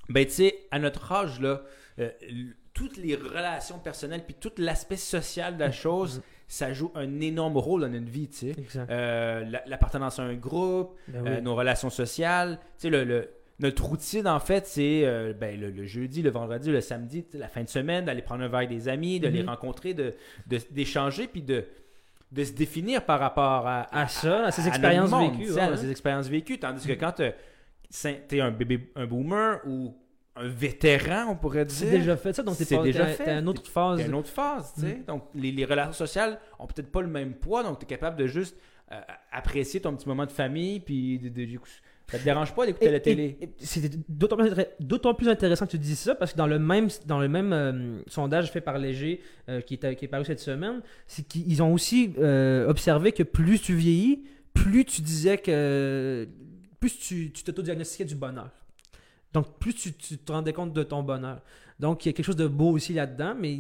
ben, 0.10 0.26
tu 0.26 0.32
sais, 0.32 0.56
à 0.72 0.80
notre 0.80 1.12
âge, 1.12 1.40
là, 1.42 1.62
toutes 2.74 2.98
les 2.98 3.16
relations 3.16 3.80
personnelles, 3.80 4.24
puis 4.26 4.36
tout 4.36 4.52
l'aspect 4.58 4.98
social 4.98 5.56
de 5.56 5.60
la 5.62 5.72
chose, 5.72 6.22
ça 6.48 6.72
joue 6.74 6.92
un 6.96 7.20
énorme 7.20 7.58
rôle 7.58 7.82
dans 7.82 7.90
notre 7.90 8.10
vie, 8.10 8.30
tu 8.30 8.54
sais. 8.54 8.56
Euh, 8.90 9.44
la- 9.50 9.64
L'appartenance 9.68 10.20
à 10.20 10.24
un 10.24 10.36
groupe, 10.36 10.96
Ben 11.10 11.28
euh, 11.28 11.42
nos 11.42 11.56
relations 11.56 11.90
sociales. 11.90 12.58
Tu 12.80 12.84
sais, 12.84 12.90
le, 12.90 13.04
le- 13.04 13.30
notre 13.60 13.84
routine, 13.86 14.28
en 14.28 14.40
fait, 14.40 14.66
c'est 14.68 15.02
euh, 15.04 15.34
ben, 15.34 15.60
le, 15.60 15.72
le 15.72 15.86
jeudi, 15.86 16.22
le 16.22 16.30
vendredi, 16.30 16.70
le 16.72 16.80
samedi, 16.80 17.26
la 17.34 17.48
fin 17.48 17.64
de 17.64 17.70
semaine, 17.70 18.06
d'aller 18.06 18.22
prendre 18.22 18.44
un 18.44 18.48
verre 18.48 18.60
avec 18.60 18.70
des 18.70 18.88
amis, 18.88 19.20
de 19.20 19.28
les 19.28 19.42
Mhm. 19.44 19.50
rencontrer, 19.50 19.94
de- 19.94 20.14
de- 20.48 20.60
d'échanger, 20.72 21.28
puis 21.28 21.42
de, 21.42 21.66
de 22.32 22.44
se 22.44 22.54
définir 22.54 23.04
par 23.06 23.20
rapport 23.20 23.68
à, 23.68 23.88
À 23.94 24.08
ça, 24.08 24.46
à 24.46 24.52
ces 24.52 24.68
expériences 24.68 25.12
vécues, 25.12 25.58
à 25.60 25.76
ces 25.76 25.90
expériences 25.92 26.28
vécues. 26.30 26.60
Tandis 26.60 26.86
que 26.88 26.94
quand 26.94 27.14
tu 27.14 27.24
es 28.36 28.42
un 28.42 28.52
bébé, 28.52 28.92
un 28.96 29.06
boomer 29.06 29.60
ou 29.66 29.96
un 30.40 30.48
vétéran, 30.48 31.28
on 31.32 31.36
pourrait 31.36 31.66
dire. 31.66 31.76
C'est 31.78 31.90
déjà 31.90 32.16
fait 32.18 32.34
ça, 32.34 32.44
donc 32.44 32.56
C'est 32.56 32.76
pas- 32.76 32.84
déjà 32.84 33.06
fait. 33.08 33.26
t'as 33.26 33.40
une 33.40 33.48
autre 33.48 33.68
phase. 33.70 34.02
Une 34.02 34.14
autre 34.16 34.30
phase, 34.30 34.72
tu 34.76 34.82
sais. 34.82 34.96
Mm. 34.96 35.06
Donc, 35.06 35.24
les, 35.36 35.52
les 35.52 35.66
relations 35.66 35.94
sociales 35.94 36.40
ont 36.60 36.68
peut-être 36.68 36.92
pas 36.92 37.02
le 37.02 37.08
même 37.08 37.34
poids, 37.34 37.64
donc 37.64 37.80
tu 37.80 37.86
es 37.86 37.88
capable 37.88 38.18
de 38.18 38.28
juste 38.28 38.56
euh, 38.92 39.00
apprécier 39.32 39.80
ton 39.82 39.96
petit 39.96 40.08
moment 40.08 40.26
de 40.26 40.32
famille, 40.32 40.80
puis 40.80 41.20
de, 41.20 41.30
de- 41.30 41.60
ça 42.10 42.18
te 42.20 42.24
dérange 42.24 42.56
pas 42.56 42.66
d'écouter 42.66 42.90
la 42.90 43.02
télé. 43.02 43.38
C'est 43.58 43.82
d'autant 44.10 45.14
plus, 45.14 45.28
intéressant 45.28 45.66
que 45.66 45.72
tu 45.72 45.78
dis 45.78 45.98
ça 45.98 46.16
parce 46.16 46.32
que 46.32 46.38
dans 46.38 46.48
le 46.48 46.58
même, 46.58 46.88
dans 47.06 47.20
le 47.20 47.28
même 47.28 47.52
euh, 47.52 48.00
sondage 48.08 48.50
fait 48.50 48.62
par 48.62 48.78
Léger 48.78 49.20
euh, 49.50 49.60
qui, 49.60 49.74
est, 49.74 49.96
qui 49.98 50.06
est 50.06 50.08
paru 50.08 50.24
cette 50.24 50.40
semaine, 50.40 50.82
c'est 51.06 51.28
qu'ils 51.28 51.62
ont 51.62 51.74
aussi 51.74 52.14
observé 52.68 53.12
que 53.12 53.24
plus 53.24 53.60
tu 53.60 53.76
vieillis, 53.76 54.24
plus 54.54 54.86
tu 54.86 55.02
disais 55.02 55.38
que. 55.38 56.28
plus 56.80 56.98
tu 56.98 57.32
tu 57.34 57.44
t'auto-diagnostiquais 57.44 58.06
du 58.06 58.16
bonheur. 58.16 58.52
Donc, 59.42 59.60
plus 59.60 59.74
tu, 59.74 59.94
tu 59.94 60.18
te 60.18 60.32
rendais 60.32 60.54
compte 60.54 60.74
de 60.74 60.84
ton 60.84 61.04
bonheur. 61.04 61.40
Donc, 61.80 62.04
il 62.06 62.10
y 62.10 62.12
a 62.12 62.14
quelque 62.14 62.26
chose 62.26 62.36
de 62.36 62.48
beau 62.48 62.72
aussi 62.72 62.94
là-dedans, 62.94 63.36
mais, 63.40 63.56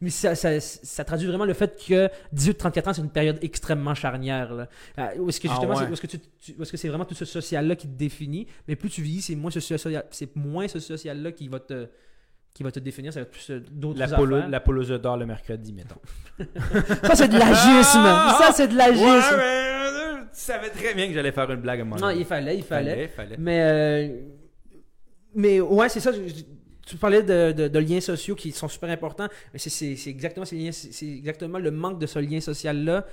mais 0.00 0.08
ça, 0.10 0.34
ça- 0.34 0.58
ça 0.58 1.04
traduit 1.04 1.26
vraiment 1.28 1.44
le 1.44 1.52
fait 1.52 1.78
que 1.86 2.08
18-34 2.34 2.88
ans, 2.88 2.92
c'est 2.94 3.02
une 3.02 3.10
période 3.10 3.38
extrêmement 3.42 3.94
charnière. 3.94 4.54
Là. 4.54 4.68
Euh, 4.98 5.08
Où 5.18 5.28
est-ce 5.28 5.38
que 5.38 5.46
Ah 5.48 5.52
justement, 5.52 5.74
ouais. 5.74 5.84
c'est- 5.84 5.90
où 5.90 5.92
est-ce 5.92 6.00
que, 6.00 6.06
tu, 6.06 6.18
tu- 6.40 6.54
est-ce 6.62 6.70
que 6.72 6.78
c'est 6.78 6.88
vraiment 6.88 7.04
tout 7.04 7.14
ce 7.14 7.26
social-là 7.26 7.76
qui 7.76 7.88
te 7.88 7.96
définit, 7.98 8.46
mais 8.66 8.74
plus 8.74 8.88
tu 8.88 9.02
vieillis, 9.02 9.20
c'est 9.20 9.34
moins 9.34 9.50
ce 9.50 9.60
social, 9.60 10.04
c'est 10.10 10.34
moins 10.34 10.66
ce 10.66 10.80
social-là 10.80 11.32
qui 11.32 11.48
va 11.48 11.60
te 11.60 11.88
qui 12.52 12.64
va 12.64 12.72
te 12.72 12.80
définir, 12.80 13.12
ça 13.12 13.20
va 13.20 13.24
être 13.26 13.30
plus 13.30 13.48
euh, 13.50 13.60
d'autres 13.70 14.00
La, 14.00 14.08
polo, 14.08 14.34
affaires. 14.36 14.48
la 14.48 14.98
d'or 14.98 15.16
le 15.16 15.24
mercredi, 15.24 15.72
mettons. 15.72 16.00
Ça, 17.04 17.14
c'est 17.14 17.28
de 17.28 17.38
l'agisme! 17.38 18.02
Ça, 18.42 18.50
c'est 18.52 18.66
de 18.66 18.76
l'agisme! 18.76 19.04
Ouais, 19.06 19.36
mais, 19.36 19.68
euh, 19.78 20.14
tu 20.22 20.28
savais 20.32 20.70
très 20.70 20.92
bien 20.94 21.06
que 21.06 21.12
j'allais 21.14 21.30
faire 21.30 21.48
une 21.52 21.60
blague 21.60 21.80
à 21.82 21.84
moment 21.84 22.00
Non, 22.00 22.10
il 22.10 22.24
fallait, 22.24 22.56
il 22.56 22.64
fallait. 22.64 22.90
fallait. 22.90 23.08
fallait. 23.08 23.36
Mais, 23.38 23.60
euh, 23.62 24.08
mais 25.34 25.60
ouais, 25.60 25.88
c'est 25.88 26.00
ça. 26.00 26.12
je- 26.12 26.42
Tu 26.86 26.96
parlais 26.96 27.22
de, 27.22 27.52
de- 27.52 27.68
de 27.68 27.78
liens 27.78 28.00
sociaux 28.00 28.34
qui 28.34 28.50
sont 28.50 28.66
super 28.66 28.90
importants, 28.90 29.28
mais 29.52 29.60
c'est- 29.94 30.10
exactement, 30.10 30.44
c'est 30.44 30.56
le 31.60 31.70
manque 31.70 32.00
de 32.00 32.06
ce 32.06 32.18
lien 32.18 32.40
social-là 32.40 33.06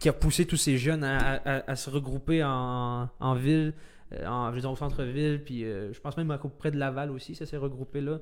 qui 0.00 0.08
a 0.08 0.12
poussé 0.12 0.44
tous 0.44 0.56
ces 0.56 0.76
jeunes 0.76 1.04
à, 1.04 1.36
à- 1.44 1.70
à 1.70 1.76
se 1.76 1.88
regrouper 1.88 2.42
en, 2.42 3.08
en 3.20 3.34
ville, 3.34 3.74
euh, 4.12 4.26
en, 4.26 4.50
dire, 4.60 4.72
au 4.72 4.76
centre-ville, 4.76 5.40
puis 5.44 5.62
euh, 5.64 5.92
je 5.92 6.00
pense 6.00 6.16
même 6.16 6.32
à 6.32 6.38
près 6.58 6.72
de 6.72 6.78
Laval 6.78 7.12
aussi, 7.12 7.36
ça 7.36 7.46
s'est 7.46 7.56
regroupé 7.58 8.00
là. 8.00 8.18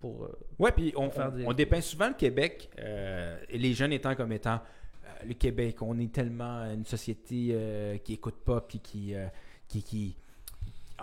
Pour, 0.00 0.24
euh, 0.24 0.36
Ouais, 0.58 0.72
puis 0.72 0.92
on, 0.96 1.04
on- 1.04 1.28
des- 1.30 1.46
on 1.46 1.52
dépeint 1.54 1.80
souvent 1.80 2.08
le 2.08 2.14
Québec, 2.14 2.68
euh, 2.78 3.38
et 3.48 3.56
les 3.56 3.72
jeunes 3.72 3.92
étant 3.92 4.14
comme 4.14 4.32
étant 4.32 4.60
le 5.26 5.32
Québec. 5.34 5.80
On 5.80 5.98
est 5.98 6.12
tellement 6.12 6.64
une 6.70 6.84
société 6.84 7.56
qui 8.04 8.14
écoute 8.14 8.36
pas, 8.44 8.60
puis 8.60 8.80
qui, 8.80 9.14
qui, 9.68 9.82
qui- 9.82 10.16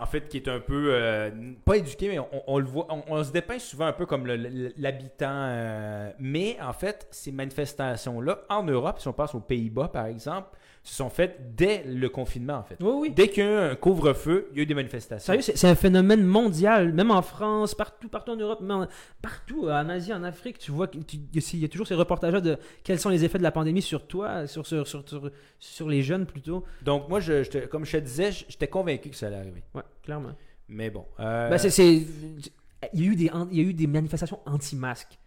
en 0.00 0.06
fait, 0.06 0.28
qui 0.28 0.38
est 0.38 0.48
un 0.48 0.60
peu, 0.60 0.88
euh, 0.94 1.30
pas 1.64 1.76
éduqué, 1.76 2.08
mais 2.08 2.18
on, 2.46 2.58
le 2.58 2.64
voit, 2.64 2.86
on, 2.88 3.22
se 3.22 3.30
dépeint 3.30 3.58
souvent 3.58 3.84
un 3.84 3.92
peu 3.92 4.06
comme 4.06 4.26
l'habitant. 4.26 5.28
euh, 5.30 6.10
mais 6.18 6.56
en 6.60 6.72
fait, 6.72 7.06
ces 7.10 7.30
manifestations-là, 7.32 8.40
en 8.48 8.62
Europe, 8.62 8.98
si 8.98 9.08
on 9.08 9.12
passe 9.12 9.34
aux 9.34 9.40
Pays-Bas, 9.40 9.88
par 9.88 10.06
exemple, 10.06 10.48
se 10.82 10.94
sont 10.94 11.10
faites 11.10 11.54
dès 11.54 11.84
le 11.84 12.08
confinement, 12.08 12.54
en 12.54 12.62
fait. 12.62 12.76
Oui, 12.80 12.92
oui. 12.94 13.10
Dès 13.10 13.28
qu'il 13.28 13.44
y 13.44 13.46
a 13.46 13.50
eu 13.50 13.70
un 13.72 13.74
couvre-feu, 13.76 14.48
il 14.52 14.56
y 14.56 14.60
a 14.60 14.62
eu 14.62 14.66
des 14.66 14.74
manifestations. 14.74 15.24
Sérieux, 15.26 15.42
c'est 15.42 15.68
un 15.68 15.74
phénomène 15.74 16.24
mondial, 16.24 16.92
même 16.94 17.10
en 17.10 17.20
France, 17.20 17.74
partout, 17.74 18.08
partout 18.08 18.32
en 18.32 18.36
Europe, 18.36 18.60
même 18.62 18.70
en- 18.70 18.86
partout, 19.20 19.68
en 19.68 19.88
Asie, 19.90 20.12
en 20.14 20.24
Afrique, 20.24 20.58
tu 20.58 20.70
vois 20.72 20.86
qu'il 20.88 21.20
y 21.60 21.64
a 21.64 21.68
toujours 21.68 21.86
ces 21.86 21.94
reportages 21.94 22.32
de 22.42 22.56
quels 22.82 22.98
sont 22.98 23.10
les 23.10 23.24
effets 23.26 23.36
de 23.36 23.42
la 23.42 23.52
pandémie 23.52 23.82
sur 23.82 24.06
toi, 24.06 24.46
sur, 24.46 24.66
sur, 24.66 24.86
sur, 24.88 25.06
sur, 25.06 25.30
sur 25.58 25.88
les 25.88 26.02
jeunes 26.02 26.24
plutôt. 26.24 26.64
Donc, 26.82 27.08
moi, 27.10 27.20
je, 27.20 27.42
je 27.44 27.50
te- 27.50 27.66
comme 27.66 27.84
je 27.84 27.92
te 27.92 28.02
disais, 28.02 28.32
j'étais 28.32 28.68
convaincu 28.68 29.10
que 29.10 29.16
ça 29.16 29.26
allait 29.26 29.36
arriver. 29.36 29.62
Ouais, 29.74 29.82
clairement. 30.02 30.32
Mais 30.68 30.88
bon. 30.88 31.04
euh, 31.20 31.50
Ben, 31.50 31.58
c'est, 31.58 31.94
il, 31.96 32.40
y 32.94 33.02
a 33.02 33.06
eu 33.12 33.16
des, 33.16 33.30
il 33.52 33.58
y 33.58 33.60
a 33.60 33.64
eu 33.68 33.74
des 33.74 33.86
manifestations 33.86 34.40
anti-masques. 34.46 35.18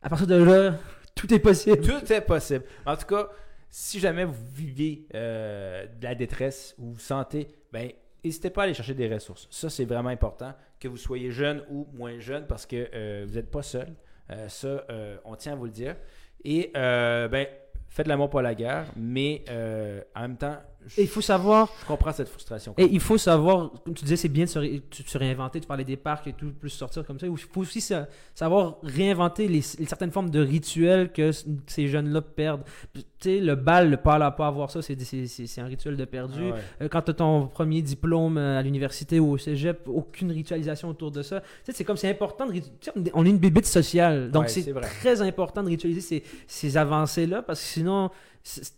À 0.00 0.08
partir 0.08 0.26
de 0.26 0.36
là, 0.42 0.78
tout 1.14 1.32
est 1.34 1.38
possible. 1.40 1.80
Tout 1.82 2.10
est 2.10 2.22
possible. 2.22 2.64
En 2.86 2.96
tout 2.96 3.06
cas, 3.06 3.28
si 3.74 3.98
jamais 3.98 4.24
vous 4.26 4.46
vivez 4.52 5.06
euh, 5.14 5.86
de 5.86 6.04
la 6.04 6.14
détresse 6.14 6.74
ou 6.78 6.92
vous 6.92 7.00
sentez, 7.00 7.48
ben, 7.72 7.90
n'hésitez 8.22 8.50
pas 8.50 8.60
à 8.60 8.64
aller 8.64 8.74
chercher 8.74 8.92
des 8.92 9.12
ressources. 9.12 9.48
Ça, 9.50 9.70
c'est 9.70 9.86
vraiment 9.86 10.10
important, 10.10 10.52
que 10.78 10.88
vous 10.88 10.98
soyez 10.98 11.30
jeune 11.30 11.64
ou 11.70 11.88
moins 11.94 12.18
jeune, 12.18 12.46
parce 12.46 12.66
que 12.66 12.90
euh, 12.92 13.24
vous 13.26 13.34
n'êtes 13.34 13.50
pas 13.50 13.62
seul. 13.62 13.88
Euh, 14.30 14.46
ça, 14.48 14.86
on 15.24 15.36
tient 15.36 15.54
à 15.54 15.56
vous 15.56 15.64
le 15.64 15.70
dire. 15.70 15.96
Et, 16.44 16.70
ben, 16.74 17.46
faites 17.88 18.06
l'amour 18.06 18.28
pour 18.28 18.42
la 18.42 18.54
guerre, 18.54 18.92
mais 18.94 19.42
en 20.14 20.20
même 20.20 20.36
temps, 20.36 20.58
il 20.98 21.06
faut 21.08 21.20
savoir, 21.20 21.68
je 21.82 21.86
comprends 21.86 22.12
cette 22.12 22.28
frustration. 22.28 22.74
et 22.78 22.84
il 22.90 23.00
faut 23.00 23.18
savoir, 23.18 23.70
comme 23.84 23.94
tu 23.94 24.04
disais, 24.04 24.16
c'est 24.16 24.28
bien 24.28 24.44
de 24.44 24.50
se, 24.50 24.58
ré- 24.58 24.78
de 24.80 25.08
se 25.08 25.18
réinventer, 25.18 25.60
tu 25.60 25.66
parlais 25.66 25.84
des 25.84 25.96
parcs 25.96 26.26
et 26.26 26.32
tout, 26.32 26.52
plus 26.52 26.70
sortir 26.70 27.04
comme 27.06 27.18
ça. 27.18 27.26
Il 27.26 27.36
faut 27.36 27.60
aussi 27.60 27.80
sa- 27.80 28.08
savoir 28.34 28.76
réinventer 28.82 29.48
les, 29.48 29.62
les 29.78 29.86
certaines 29.86 30.10
formes 30.10 30.30
de 30.30 30.40
rituels 30.40 31.12
que 31.12 31.30
ces 31.66 31.88
jeunes-là 31.88 32.20
perdent. 32.22 32.62
Tu 32.94 33.00
sais, 33.20 33.38
le 33.40 33.54
bal, 33.54 33.90
le 33.90 33.96
pas 33.96 34.16
à 34.16 34.30
pas 34.32 34.46
avoir 34.48 34.70
ça, 34.70 34.80
c'est, 34.82 34.96
un 35.58 35.66
rituel 35.66 35.96
de 35.96 36.04
perdu. 36.04 36.40
Ah 36.50 36.54
ouais. 36.54 36.60
Euh, 36.82 36.88
Quand 36.88 37.02
tu 37.02 37.10
as 37.12 37.14
ton 37.14 37.46
premier 37.46 37.82
diplôme 37.82 38.36
euh, 38.38 38.58
à 38.58 38.62
l'université 38.62 39.20
ou 39.20 39.30
au 39.32 39.38
cégep, 39.38 39.86
aucune 39.86 40.30
ritualisation 40.32 40.88
autour 40.88 41.10
de 41.10 41.22
ça. 41.22 41.40
Tu 41.40 41.46
sais, 41.66 41.72
c'est 41.72 41.84
comme 41.84 41.96
c'est 41.96 42.10
important 42.10 42.46
de. 42.46 42.52
ritu- 42.52 42.70
tu 42.80 42.90
sais, 42.90 43.10
on 43.14 43.24
est 43.24 43.30
une 43.30 43.38
bébête 43.38 43.66
sociale. 43.66 44.30
Donc 44.30 44.42
Ouais, 44.44 44.48
c'est 44.48 44.72
très 45.00 45.22
important 45.22 45.62
de 45.62 45.68
ritualiser 45.68 46.00
ces, 46.00 46.22
ces 46.46 46.76
avancées-là 46.76 47.42
parce 47.42 47.60
que 47.60 47.66
sinon, 47.66 48.10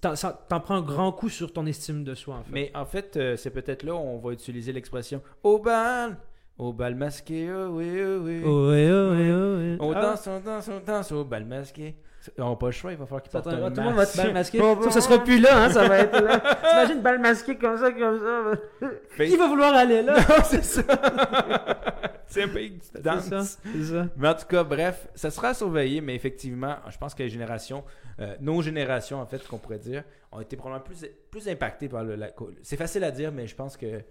t'en 0.00 0.60
prends 0.60 0.74
un 0.76 0.82
grand 0.82 1.12
coup 1.12 1.28
sur 1.28 1.52
ton 1.52 1.66
estime 1.66 2.04
de 2.04 2.14
soi. 2.14 2.36
En 2.36 2.42
fait. 2.42 2.50
Mais 2.52 2.70
en 2.74 2.84
fait, 2.84 3.16
euh, 3.16 3.36
c'est 3.36 3.50
peut-être 3.50 3.82
là 3.82 3.94
où 3.94 3.98
on 3.98 4.18
va 4.18 4.32
utiliser 4.32 4.72
l'expression 4.72 5.22
au 5.42 5.58
bal, 5.58 6.16
au 6.58 6.72
bal 6.72 6.94
masqué, 6.94 7.50
oh 7.52 7.68
oui, 7.70 7.90
oh 8.02 8.18
oui. 8.22 8.42
Oh, 8.44 8.70
ouais, 8.70 8.88
oh, 8.90 9.10
ouais, 9.12 9.32
oh, 9.32 9.58
ouais. 9.58 9.76
On 9.80 9.92
Ah, 9.92 10.02
danse, 10.02 10.26
on 10.26 10.40
danse, 10.40 10.68
on 10.68 10.80
danse 10.84 11.12
au 11.12 11.24
bal 11.24 11.44
masqué. 11.44 11.96
On 12.38 12.50
n'a 12.50 12.56
pas 12.56 12.66
le 12.66 12.72
choix, 12.72 12.92
il 12.92 12.96
va 12.96 13.04
falloir 13.04 13.22
qu'il 13.22 13.32
porte 13.32 13.46
un 13.48 13.50
tout 13.50 13.56
le 13.56 13.62
monde 13.62 13.74
va 13.74 13.92
masque. 13.92 14.16
bal 14.16 14.32
masqué. 14.32 14.58
Sauf 14.58 14.84
que 14.84 14.90
ça 14.90 15.00
sera 15.00 15.22
plus 15.22 15.38
là, 15.40 15.64
hein, 15.64 15.70
ça 15.70 15.86
va 15.88 15.98
être 15.98 16.18
là. 16.20 16.38
T'imagines 16.70 17.02
bal 17.02 17.18
masqué 17.18 17.56
comme 17.56 17.76
ça, 17.76 17.90
comme 17.92 18.18
ça. 18.20 19.24
Qui 19.24 19.36
va 19.36 19.46
vouloir 19.46 19.74
aller 19.74 20.02
là? 20.02 20.16
Non, 20.16 20.42
c'est 20.44 20.64
ça. 20.64 20.82
c'est 22.34 22.42
un 22.42 22.48
pays 22.48 22.78
que 22.78 22.82
tu 22.84 22.90
C'est 22.94 23.02
danses. 23.02 23.24
ça, 23.24 23.42
c'est 23.44 23.84
ça. 23.84 24.08
Mais 24.16 24.28
en 24.28 24.34
tout 24.34 24.46
cas, 24.46 24.64
bref, 24.64 25.08
ça 25.14 25.30
sera 25.30 25.48
à 25.48 25.54
surveiller, 25.54 26.00
mais 26.00 26.14
effectivement, 26.14 26.76
je 26.88 26.98
pense 26.98 27.14
que 27.14 27.22
les 27.22 27.28
générations, 27.28 27.84
euh, 28.20 28.36
nos 28.40 28.60
générations, 28.62 29.20
en 29.20 29.26
fait, 29.26 29.46
qu'on 29.46 29.58
pourrait 29.58 29.78
dire, 29.78 30.04
ont 30.32 30.40
été 30.40 30.56
probablement 30.56 30.84
plus, 30.84 31.06
plus 31.30 31.48
impactées 31.48 31.88
par 31.88 32.04
le. 32.04 32.18
C'est 32.62 32.76
facile 32.76 33.04
à 33.04 33.10
dire, 33.10 33.32
mais 33.32 33.46
je 33.46 33.54
pense 33.54 33.76
que 33.76 34.02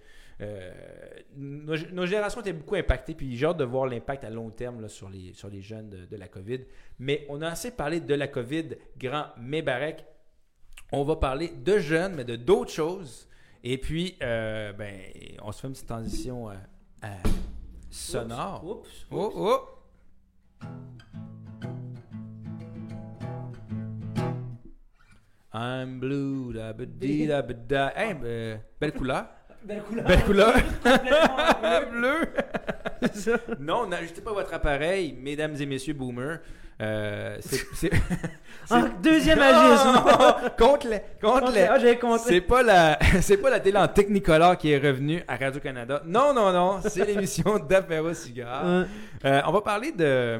euh, 0.42 0.72
nos, 1.36 1.76
nos 1.92 2.06
générations 2.06 2.42
étaient 2.42 2.54
beaucoup 2.54 2.76
impactées, 2.76 3.14
puis 3.14 3.36
j'ai 3.38 3.46
hâte 3.46 3.58
de 3.58 3.64
voir 3.64 3.86
l'impact 3.86 4.24
à 4.24 4.30
long 4.30 4.50
terme 4.50 4.82
là, 4.82 4.88
sur, 4.88 5.10
les, 5.10 5.34
sur 5.34 5.50
les 5.50 5.62
jeunes 5.62 5.90
de, 5.90 6.06
de 6.06 6.16
la 6.18 6.28
COVID. 6.28 6.62
Mais 7.00 7.26
on 7.30 7.42
a 7.42 7.50
assez 7.50 7.72
parlé 7.72 8.00
de 8.00 8.14
la 8.16 8.28
COVID, 8.28 8.70
grand 8.98 9.26
mébarek. 9.40 10.06
On 10.92 11.04
va 11.04 11.16
parler 11.16 11.50
de 11.64 11.78
jeunes, 11.80 12.16
mais 12.16 12.24
de 12.24 12.36
d'autres 12.36 12.72
choses. 12.72 13.28
Et 13.64 13.78
puis, 13.78 14.18
euh, 14.22 14.74
ben, 14.74 14.94
on 15.42 15.52
se 15.52 15.62
fait 15.62 15.68
une 15.68 15.74
petite 15.74 15.88
transition 15.88 16.50
euh, 16.50 16.54
euh, 17.06 17.08
sonore. 17.94 18.62
Oups. 18.66 19.06
Oh, 19.12 19.32
oh! 19.36 19.70
I'm 25.54 26.00
blue, 26.00 26.52
da 26.54 26.74
ba 26.74 26.86
dee 26.86 27.28
da 27.28 27.42
ba 27.42 27.54
da. 27.54 27.94
Hey, 27.96 28.16
euh, 28.24 28.58
belle 28.80 28.94
couleur. 28.94 29.26
Belle 29.64 29.82
couleur. 29.82 30.06
Belle 30.06 30.24
couleur. 30.26 30.54
Bleu. 31.92 32.28
Non, 33.60 33.88
n'ajoutez 33.88 34.20
pas 34.22 34.34
votre 34.34 34.54
appareil, 34.54 35.14
mesdames 35.14 35.56
et 35.56 35.66
messieurs 35.66 35.94
boomers. 35.94 36.40
Euh, 36.82 37.38
c'est, 37.42 37.92
Ah, 38.70 38.84
deuxième 39.02 39.40
agisme. 39.40 40.02
Oh, 40.06 40.50
contre 40.58 40.88
les, 40.88 41.02
contre 41.22 41.52
les. 41.52 41.64
Ah. 41.64 42.18
C'est 42.18 42.42
pas 42.42 42.64
la, 42.64 42.98
c'est 43.22 43.38
pas 43.38 43.50
la 43.50 43.60
télé 43.60 43.78
en 43.78 43.88
Technicolor 43.88 44.58
qui 44.58 44.72
est 44.72 44.78
revenue 44.78 45.24
à 45.28 45.36
Radio 45.36 45.60
Canada. 45.60 46.02
Non, 46.06 46.34
non, 46.34 46.52
non, 46.52 46.80
c'est 46.88 47.06
l'émission 47.06 47.60
d'apéro. 47.70 48.08
Ouais. 48.08 48.44
Euh, 49.26 49.42
on 49.46 49.52
va 49.52 49.62
parler 49.62 49.92
de, 49.92 50.40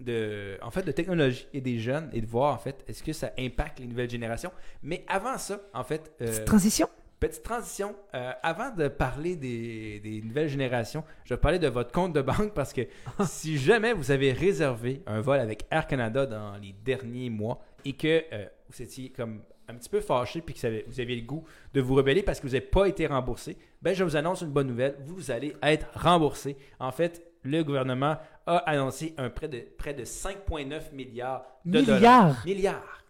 de, 0.00 0.58
en 0.62 0.70
fait, 0.70 0.82
de 0.82 0.92
technologie 0.92 1.46
et 1.52 1.60
des 1.60 1.78
jeunes 1.78 2.10
et 2.12 2.20
de 2.20 2.26
voir 2.26 2.54
en 2.54 2.58
fait 2.58 2.84
est-ce 2.88 3.02
que 3.02 3.12
ça 3.12 3.30
impacte 3.38 3.78
les 3.78 3.86
nouvelles 3.86 4.10
générations. 4.10 4.52
Mais 4.82 5.04
avant 5.08 5.38
ça, 5.38 5.60
en 5.72 5.84
fait, 5.84 6.12
euh, 6.22 6.44
transition. 6.44 6.88
Petite 7.20 7.42
transition. 7.42 7.94
Euh, 8.14 8.32
avant 8.42 8.70
de 8.70 8.88
parler 8.88 9.36
des, 9.36 10.00
des 10.00 10.22
nouvelles 10.22 10.48
générations, 10.48 11.04
je 11.24 11.34
vais 11.34 11.40
parler 11.40 11.58
de 11.58 11.68
votre 11.68 11.92
compte 11.92 12.12
de 12.12 12.22
banque 12.22 12.54
parce 12.54 12.72
que 12.72 12.82
si 13.26 13.58
jamais 13.58 13.92
vous 13.92 14.10
avez 14.10 14.32
réservé 14.32 15.02
un 15.06 15.20
vol 15.20 15.38
avec 15.38 15.66
Air 15.70 15.86
Canada 15.86 16.26
dans 16.26 16.56
les 16.56 16.72
derniers 16.72 17.30
mois 17.30 17.60
et 17.84 17.92
que 17.92 18.24
euh, 18.32 18.46
vous 18.70 18.82
étiez 18.82 19.10
comme 19.10 19.42
un 19.68 19.74
petit 19.74 19.88
peu 19.88 20.00
fâché 20.00 20.40
puis 20.40 20.54
que 20.54 20.84
vous 20.88 21.00
aviez 21.00 21.16
le 21.16 21.26
goût 21.26 21.44
de 21.74 21.80
vous 21.80 21.94
rebeller 21.94 22.22
parce 22.22 22.40
que 22.40 22.46
vous 22.46 22.54
n'avez 22.54 22.66
pas 22.66 22.86
été 22.86 23.06
remboursé, 23.06 23.56
ben 23.82 23.94
je 23.94 24.02
vous 24.02 24.16
annonce 24.16 24.40
une 24.40 24.50
bonne 24.50 24.66
nouvelle. 24.66 24.96
Vous 25.06 25.30
allez 25.30 25.54
être 25.62 25.86
remboursé. 25.94 26.56
En 26.80 26.90
fait, 26.90 27.24
le 27.44 27.62
gouvernement 27.62 28.16
a 28.46 28.56
annoncé 28.56 29.14
un 29.16 29.30
prêt 29.30 29.48
de 29.48 29.60
près 29.78 29.94
de 29.94 30.04
5,9 30.04 30.92
milliards 30.92 31.44
de 31.64 31.80
dollars. 31.80 32.44
Milliards? 32.44 32.46
Milliards. 32.46 33.04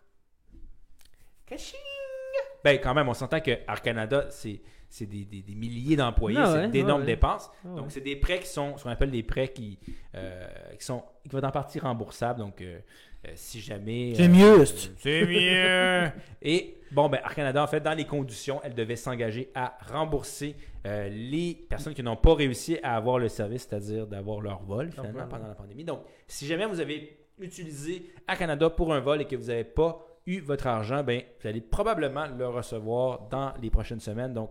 Ben, 2.65 2.79
quand 2.83 2.95
même, 2.95 3.09
on 3.09 3.15
s'entend 3.15 3.41
que 3.41 3.51
Air 3.51 3.83
Canada, 3.83 4.27
c'est, 4.31 4.61
c'est 4.89 5.07
des, 5.07 5.25
des- 5.25 5.43
des 5.43 5.55
milliers 5.55 5.97
d'employés, 5.97 6.39
Ah 6.41 6.63
c'est 6.63 6.69
d'énormes 6.69 7.01
ouais. 7.03 7.07
dépenses. 7.07 7.51
Ah 7.65 7.69
ouais. 7.69 7.77
Donc, 7.77 7.91
c'est 7.91 8.01
des 8.01 8.17
prêts 8.17 8.41
qui 8.41 8.49
sont 8.49 8.77
ce 8.77 8.83
qu'on 8.85 8.91
appelle 8.91 9.11
des 9.11 9.23
prêts 9.23 9.49
qui, 9.49 9.79
euh, 10.15 10.47
qui 10.79 10.85
sont 10.85 11.03
qui 11.23 11.31
vont 11.31 11.43
en 11.43 11.51
partie 11.51 11.79
remboursables. 11.79 12.41
Donc, 12.41 12.61
euh, 12.61 12.79
euh, 13.27 13.31
si 13.35 13.61
jamais. 13.61 14.15
C'est 14.15 14.29
mieux, 14.29 14.65
c'est- 14.67 15.25
mieux! 15.27 16.11
Et, 16.43 16.77
bon, 16.91 17.09
ben, 17.09 17.19
Air 17.25 17.35
Canada, 17.35 17.63
en 17.63 17.67
fait, 17.67 17.81
dans 17.81 17.95
les 17.95 18.05
conditions, 18.07 18.61
elle 18.65 18.75
devait 18.75 18.97
s'engager 18.97 19.51
à 19.55 19.79
rembourser 19.93 20.57
les 20.85 21.55
personnes 21.69 21.93
qui 21.95 22.03
n'ont 22.03 22.17
pas 22.17 22.35
réussi 22.35 22.79
à 22.83 22.97
avoir 22.97 23.19
le 23.19 23.29
service, 23.29 23.67
c'est-à-dire 23.69 24.07
d'avoir 24.07 24.41
leur 24.41 24.63
vol, 24.63 24.91
finalement, 24.91 25.27
pendant 25.29 25.47
la 25.49 25.55
pandémie. 25.55 25.85
Donc, 25.85 26.03
si 26.27 26.47
jamais 26.47 26.65
vous 26.67 26.81
avez 26.81 27.19
utilisé 27.39 28.11
Air 28.29 28.39
Canada 28.39 28.69
pour 28.71 28.93
un 28.95 29.01
vol 29.01 29.21
et 29.21 29.25
que 29.27 29.37
vous 29.37 29.47
n'avez 29.49 29.65
pas 29.65 30.07
eu 30.27 30.41
votre 30.41 30.67
argent, 30.67 31.03
ben, 31.03 31.23
vous 31.41 31.49
allez 31.49 31.61
probablement 31.61 32.27
le 32.27 32.47
recevoir 32.49 33.29
dans 33.31 33.53
les 33.61 33.71
prochaines 33.71 34.01
semaines. 34.01 34.33
Donc, 34.35 34.51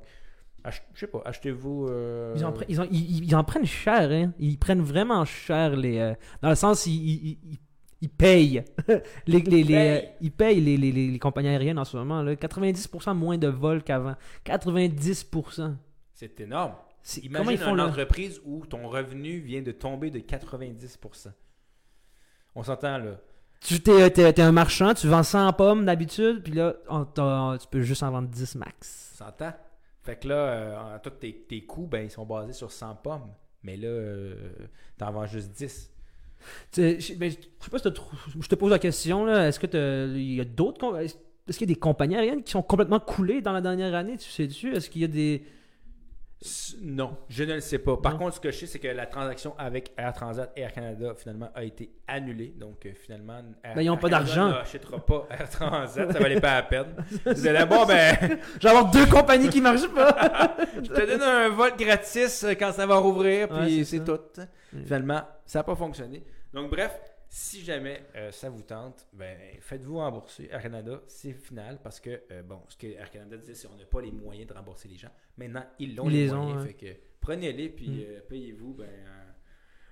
ach- 0.64 0.84
je 0.94 1.00
sais 1.02 1.08
pas, 1.08 1.22
achetez-vous. 1.26 1.88
euh, 1.90 2.36
Ils 2.68 2.76
ils 2.80 2.96
ils- 2.96 3.24
ils 3.26 3.36
en 3.36 3.44
prennent 3.44 3.66
cher, 3.66 4.10
hein. 4.12 4.34
Ils 4.40 4.58
prennent 4.58 4.82
vraiment 4.82 5.24
cher 5.26 5.76
les. 5.76 5.98
euh, 6.00 6.14
dans 6.42 6.50
le 6.50 6.56
sens, 6.56 6.86
ils, 6.86 6.92
ils, 6.96 7.38
ils- 7.44 7.60
ils 8.02 8.10
payent. 8.10 8.64
les, 9.28 9.40
les, 9.42 9.64
les, 9.64 9.66
payent. 9.66 9.76
euh, 9.76 10.02
ils 10.22 10.32
payent 10.32 10.62
les, 10.62 10.78
les, 10.78 10.92
les, 10.92 11.20
compagnies 11.20 11.50
aériennes 11.50 11.80
en 11.80 11.86
ce 11.86 11.98
moment. 11.98 12.22
Là. 12.22 12.34
90% 12.36 13.14
moins 13.14 13.38
de 13.38 13.48
vols 13.48 13.84
qu'avant. 13.84 14.16
90%. 14.46 15.76
C'est 16.14 16.40
énorme. 16.40 16.74
Imagine 17.24 17.32
comment 17.38 17.52
ils 17.52 17.58
font 17.58 17.72
une 17.72 17.78
là? 17.78 17.88
entreprise 17.88 18.42
où 18.46 18.66
ton 18.66 18.88
revenu 18.88 19.40
vient 19.40 19.62
de 19.62 19.72
tomber 19.72 20.12
de 20.12 20.20
90%. 20.20 21.30
On 22.56 22.64
s'entend 22.64 22.98
là. 22.98 23.20
Tu 23.62 23.82
t'es, 23.82 24.10
t'es- 24.12 24.32
t'es 24.34 24.42
un 24.42 24.52
marchand, 24.52 24.94
tu 24.94 25.08
vends 25.08 25.24
100 25.24 25.52
pommes 25.54 25.86
d'habitude, 25.86 26.42
puis 26.44 26.54
là, 26.54 26.76
on 26.90 27.06
tu 27.58 27.68
peux 27.70 27.82
juste 27.82 28.04
en 28.04 28.12
vendre 28.12 28.30
10 28.30 28.56
max. 28.56 29.12
On 29.16 29.26
s'entend? 29.26 29.54
Fait 30.02 30.16
que 30.18 30.28
là, 30.30 30.36
euh, 30.36 30.98
tous 31.04 31.10
tes, 31.12 31.34
tes 31.48 31.66
coûts, 31.66 31.86
ben, 31.86 32.06
ils 32.06 32.10
sont 32.12 32.26
basés 32.26 32.54
sur 32.54 32.72
100 32.72 32.96
pommes. 32.96 33.30
Mais 33.64 33.76
là, 33.76 33.88
euh, 33.90 34.36
t'en 34.98 35.12
vends 35.12 35.26
juste 35.26 35.52
10. 35.52 35.92
Tu 36.72 36.82
sais, 36.82 37.00
je, 37.00 37.14
ben, 37.16 37.30
je 37.30 37.36
sais 37.36 37.70
pas 37.70 37.78
si 37.80 37.84
t'as 37.84 38.02
je 38.40 38.48
te 38.48 38.56
pose 38.56 38.72
la 38.72 38.80
question, 38.80 39.26
là, 39.26 39.48
est-ce 39.50 39.60
que 39.60 40.16
il 40.16 40.36
y 40.36 40.40
a 40.42 40.46
d'autres 40.46 40.98
est-ce 41.50 41.58
qu'il 41.58 41.68
y 41.68 41.72
a 41.72 41.76
des 41.76 41.80
compagnies 41.80 42.16
aériennes 42.16 42.44
qui 42.44 42.52
sont 42.52 42.62
complètement 42.62 43.00
coulées 43.00 43.42
dans 43.42 43.52
la 43.52 43.60
dernière 43.62 43.94
année, 43.96 44.18
tu 44.18 44.30
sais-tu? 44.30 44.74
Est-ce 44.74 44.90
qu'il 44.90 45.02
y 45.02 45.06
a 45.06 45.08
des... 45.08 45.44
Non, 46.82 47.18
je 47.28 47.44
ne 47.44 47.56
le 47.56 47.60
sais 47.60 47.80
pas. 47.80 47.98
Par 47.98 48.14
Non. 48.14 48.18
contre, 48.20 48.36
ce 48.36 48.40
que 48.40 48.50
je 48.52 48.60
sais, 48.60 48.66
c'est 48.66 48.80
que 48.80 48.88
la 48.88 49.06
transaction 49.06 49.54
avec 49.58 49.92
Air 49.98 50.14
Transat 50.14 50.50
et 50.56 50.62
Air 50.62 50.72
Canada, 50.72 51.14
finalement, 51.18 51.50
a 51.54 51.66
été 51.66 51.90
annulée. 52.08 52.54
Donc, 52.58 52.86
euh, 52.86 52.92
finalement, 52.96 53.42
Air, 53.62 53.76
Ben, 53.76 53.82
ils 53.82 53.90
ont 53.90 53.96
Air 53.96 54.00
pas 54.00 54.08
d'argent. 54.10 54.48
n'achètera 54.50 55.06
pas 55.06 55.28
Air 55.32 55.50
Transat. 55.50 56.12
ça 56.14 56.20
valait 56.20 56.40
pas 56.40 56.56
la 56.56 56.64
peine. 56.64 56.96
Vous 57.26 57.46
allez, 57.48 57.66
bon, 57.66 57.86
ben, 57.86 58.16
Je 58.56 58.64
vais 58.64 58.70
avoir 58.70 58.90
deux 58.90 59.06
compagnies 59.08 59.50
qui 59.50 59.60
marchent 59.60 59.90
pas! 59.94 60.56
je 60.76 60.88
te 60.90 61.06
donne 61.06 61.22
un 61.22 61.50
vol 61.50 61.72
gratis 61.78 62.46
euh, 62.46 62.54
quand 62.54 62.72
ça 62.72 62.86
va 62.86 62.96
rouvrir, 62.96 63.50
puis 63.50 63.84
c'est 63.84 64.04
tout. 64.04 64.20
Mm. 64.72 64.84
Finalement, 64.86 65.22
ça 65.46 65.60
n'a 65.60 65.64
pas 65.64 65.76
fonctionné. 65.76 66.24
Donc, 66.54 66.72
bref, 66.72 66.98
si 67.32 67.64
jamais 67.64 68.02
euh, 68.16 68.32
ça 68.32 68.50
vous 68.50 68.64
tente, 68.64 69.08
ben, 69.14 69.38
faites-vous 69.62 69.98
rembourser. 69.98 70.50
Air 70.52 70.62
Canada, 70.64 71.00
c'est 71.08 71.34
final 71.34 71.80
parce 71.84 72.00
que, 72.00 72.22
euh, 72.32 72.42
bon, 72.44 72.60
ce 72.70 72.76
que 72.78 72.88
Air 72.88 73.12
Canada 73.12 73.38
disait, 73.38 73.54
c'est 73.54 73.68
qu'on 73.68 73.76
n'a 73.76 73.86
pas 73.86 74.02
les 74.02 74.12
moyens 74.12 74.48
de 74.48 74.54
rembourser 74.54 74.88
les 74.88 74.98
gens. 74.98 75.12
Maintenant, 75.38 75.64
ils 75.78 75.96
l'ont 75.96 76.06
Ils 76.10 76.14
les, 76.14 76.24
les 76.26 76.34
ont, 76.34 76.42
moyens. 76.44 76.62
ouais. 76.64 76.68
Fait 76.70 76.74
que 76.74 77.00
prenez-les, 77.22 77.70
puis 77.70 77.88
Mm. 77.90 78.04
euh, 78.08 78.20
payez-vous 78.28 78.74
ben, 78.74 78.90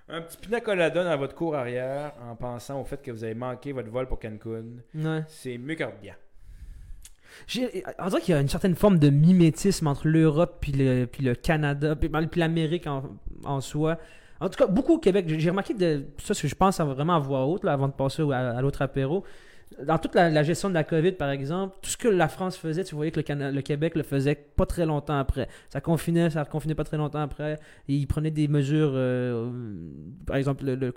un, 0.08 0.22
petit 0.22 0.36
pina 0.38 0.60
colada 0.60 1.04
dans 1.04 1.16
votre 1.16 1.34
cour 1.36 1.54
arrière 1.54 2.12
en 2.22 2.34
pensant 2.34 2.80
au 2.80 2.84
fait 2.84 3.00
que 3.02 3.10
vous 3.12 3.22
avez 3.22 3.34
manqué 3.34 3.72
votre 3.72 3.88
vol 3.90 4.08
pour 4.08 4.18
Cancun. 4.18 4.64
Ouais. 4.94 5.22
C'est 5.28 5.58
mieux 5.58 5.74
qu'un 5.76 5.90
bien. 5.90 6.16
On 7.98 8.08
dirait 8.08 8.20
qu'il 8.22 8.34
y 8.34 8.38
a 8.38 8.40
une 8.40 8.48
certaine 8.48 8.74
forme 8.74 8.98
de 8.98 9.10
mimétisme 9.10 9.86
entre 9.86 10.08
l'Europe 10.08 10.56
puis 10.60 10.72
le, 10.72 11.04
puis 11.06 11.22
le 11.22 11.34
Canada, 11.34 11.94
puis, 11.94 12.08
puis 12.08 12.40
l'Amérique 12.40 12.86
en, 12.86 13.16
en 13.44 13.60
soi. 13.60 13.98
En 14.40 14.48
tout 14.48 14.58
cas, 14.58 14.66
beaucoup 14.66 14.94
au 14.94 14.98
Québec. 14.98 15.24
J'ai 15.28 15.50
remarqué 15.50 15.74
de 15.74 16.04
ça, 16.18 16.34
je 16.34 16.54
pense 16.54 16.80
vraiment 16.80 17.16
à 17.16 17.18
voix 17.18 17.46
haute 17.46 17.64
là, 17.64 17.72
avant 17.72 17.88
de 17.88 17.92
passer 17.92 18.22
à, 18.32 18.60
l'autre 18.60 18.82
apéro. 18.82 19.24
Dans 19.84 19.98
toute 19.98 20.14
la, 20.14 20.42
gestion 20.42 20.70
de 20.70 20.74
la 20.74 20.84
COVID, 20.84 21.12
par 21.12 21.30
exemple, 21.30 21.76
tout 21.82 21.90
ce 21.90 21.96
que 21.96 22.08
la 22.08 22.28
France 22.28 22.56
faisait, 22.56 22.84
tu 22.84 22.94
voyais 22.94 23.10
que 23.10 23.20
le, 23.20 23.60
Québec 23.60 23.96
le 23.96 24.02
faisait 24.02 24.34
pas 24.34 24.64
très 24.64 24.86
longtemps 24.86 25.18
après. 25.18 25.48
Ça 25.68 25.80
confinait, 25.80 26.30
ça 26.30 26.44
reconfinait 26.44 26.74
pas 26.74 26.84
très 26.84 26.96
longtemps 26.96 27.20
après. 27.20 27.58
Ils 27.86 28.06
prenaient 28.06 28.30
des 28.30 28.48
mesures, 28.48 28.92
euh, 28.94 29.50
par 30.26 30.36
exemple, 30.36 30.64
le, 30.64 30.92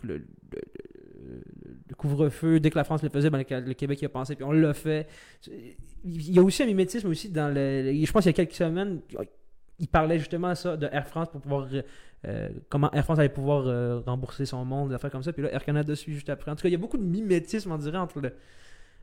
couvre-feu, 1.98 2.60
dès 2.60 2.70
que 2.70 2.78
la 2.78 2.84
France 2.84 3.04
le 3.04 3.10
faisait, 3.10 3.30
ben, 3.30 3.44
le, 3.50 3.60
le 3.60 3.74
Québec 3.74 4.02
y 4.02 4.06
a 4.06 4.10
pensé, 4.10 4.36
puis 4.36 4.46
on 4.46 4.52
l'a 4.52 4.74
fait. 4.74 5.08
Il 6.06 6.32
y 6.32 6.40
a 6.40 6.42
aussi 6.42 6.64
un 6.64 6.68
mimétisme 6.68 7.10
aussi 7.10 7.30
dans 7.30 7.54
le. 7.54 7.92
Je 7.94 8.12
pense 8.12 8.24
qu'il 8.24 8.32
y 8.32 8.36
a 8.36 8.38
quelques 8.46 8.54
semaines, 8.54 9.02
il 9.80 9.88
parlait 9.88 10.18
justement 10.18 10.56
ça 10.56 10.78
de 10.78 10.88
Air 10.92 11.08
France 11.08 11.28
pour 11.30 11.42
pouvoir. 11.42 11.68
Euh, 12.28 12.50
comment 12.70 12.92
Air 12.92 13.04
France 13.04 13.20
allait 13.20 13.30
pouvoir 13.30 13.66
euh, 13.66 14.02
rembourser 14.06 14.46
son 14.46 14.64
monde, 14.66 14.90
des 14.90 14.96
affaires 14.96 15.12
comme 15.12 15.24
ça. 15.24 15.34
Puis 15.34 15.44
là, 15.44 15.52
Air 15.52 15.64
Canada 15.64 15.96
suit 15.96 16.14
juste 16.14 16.30
après. 16.30 16.52
En 16.52 16.56
tout 16.56 16.64
cas, 16.64 16.70
il 16.70 16.74
y 16.74 16.76
a 16.76 16.78
beaucoup 16.78 16.98
de 16.98 17.04
mimétisme, 17.04 17.72
on 17.72 17.78
dirait, 17.78 17.98
entre, 17.98 18.20
le, 18.20 18.34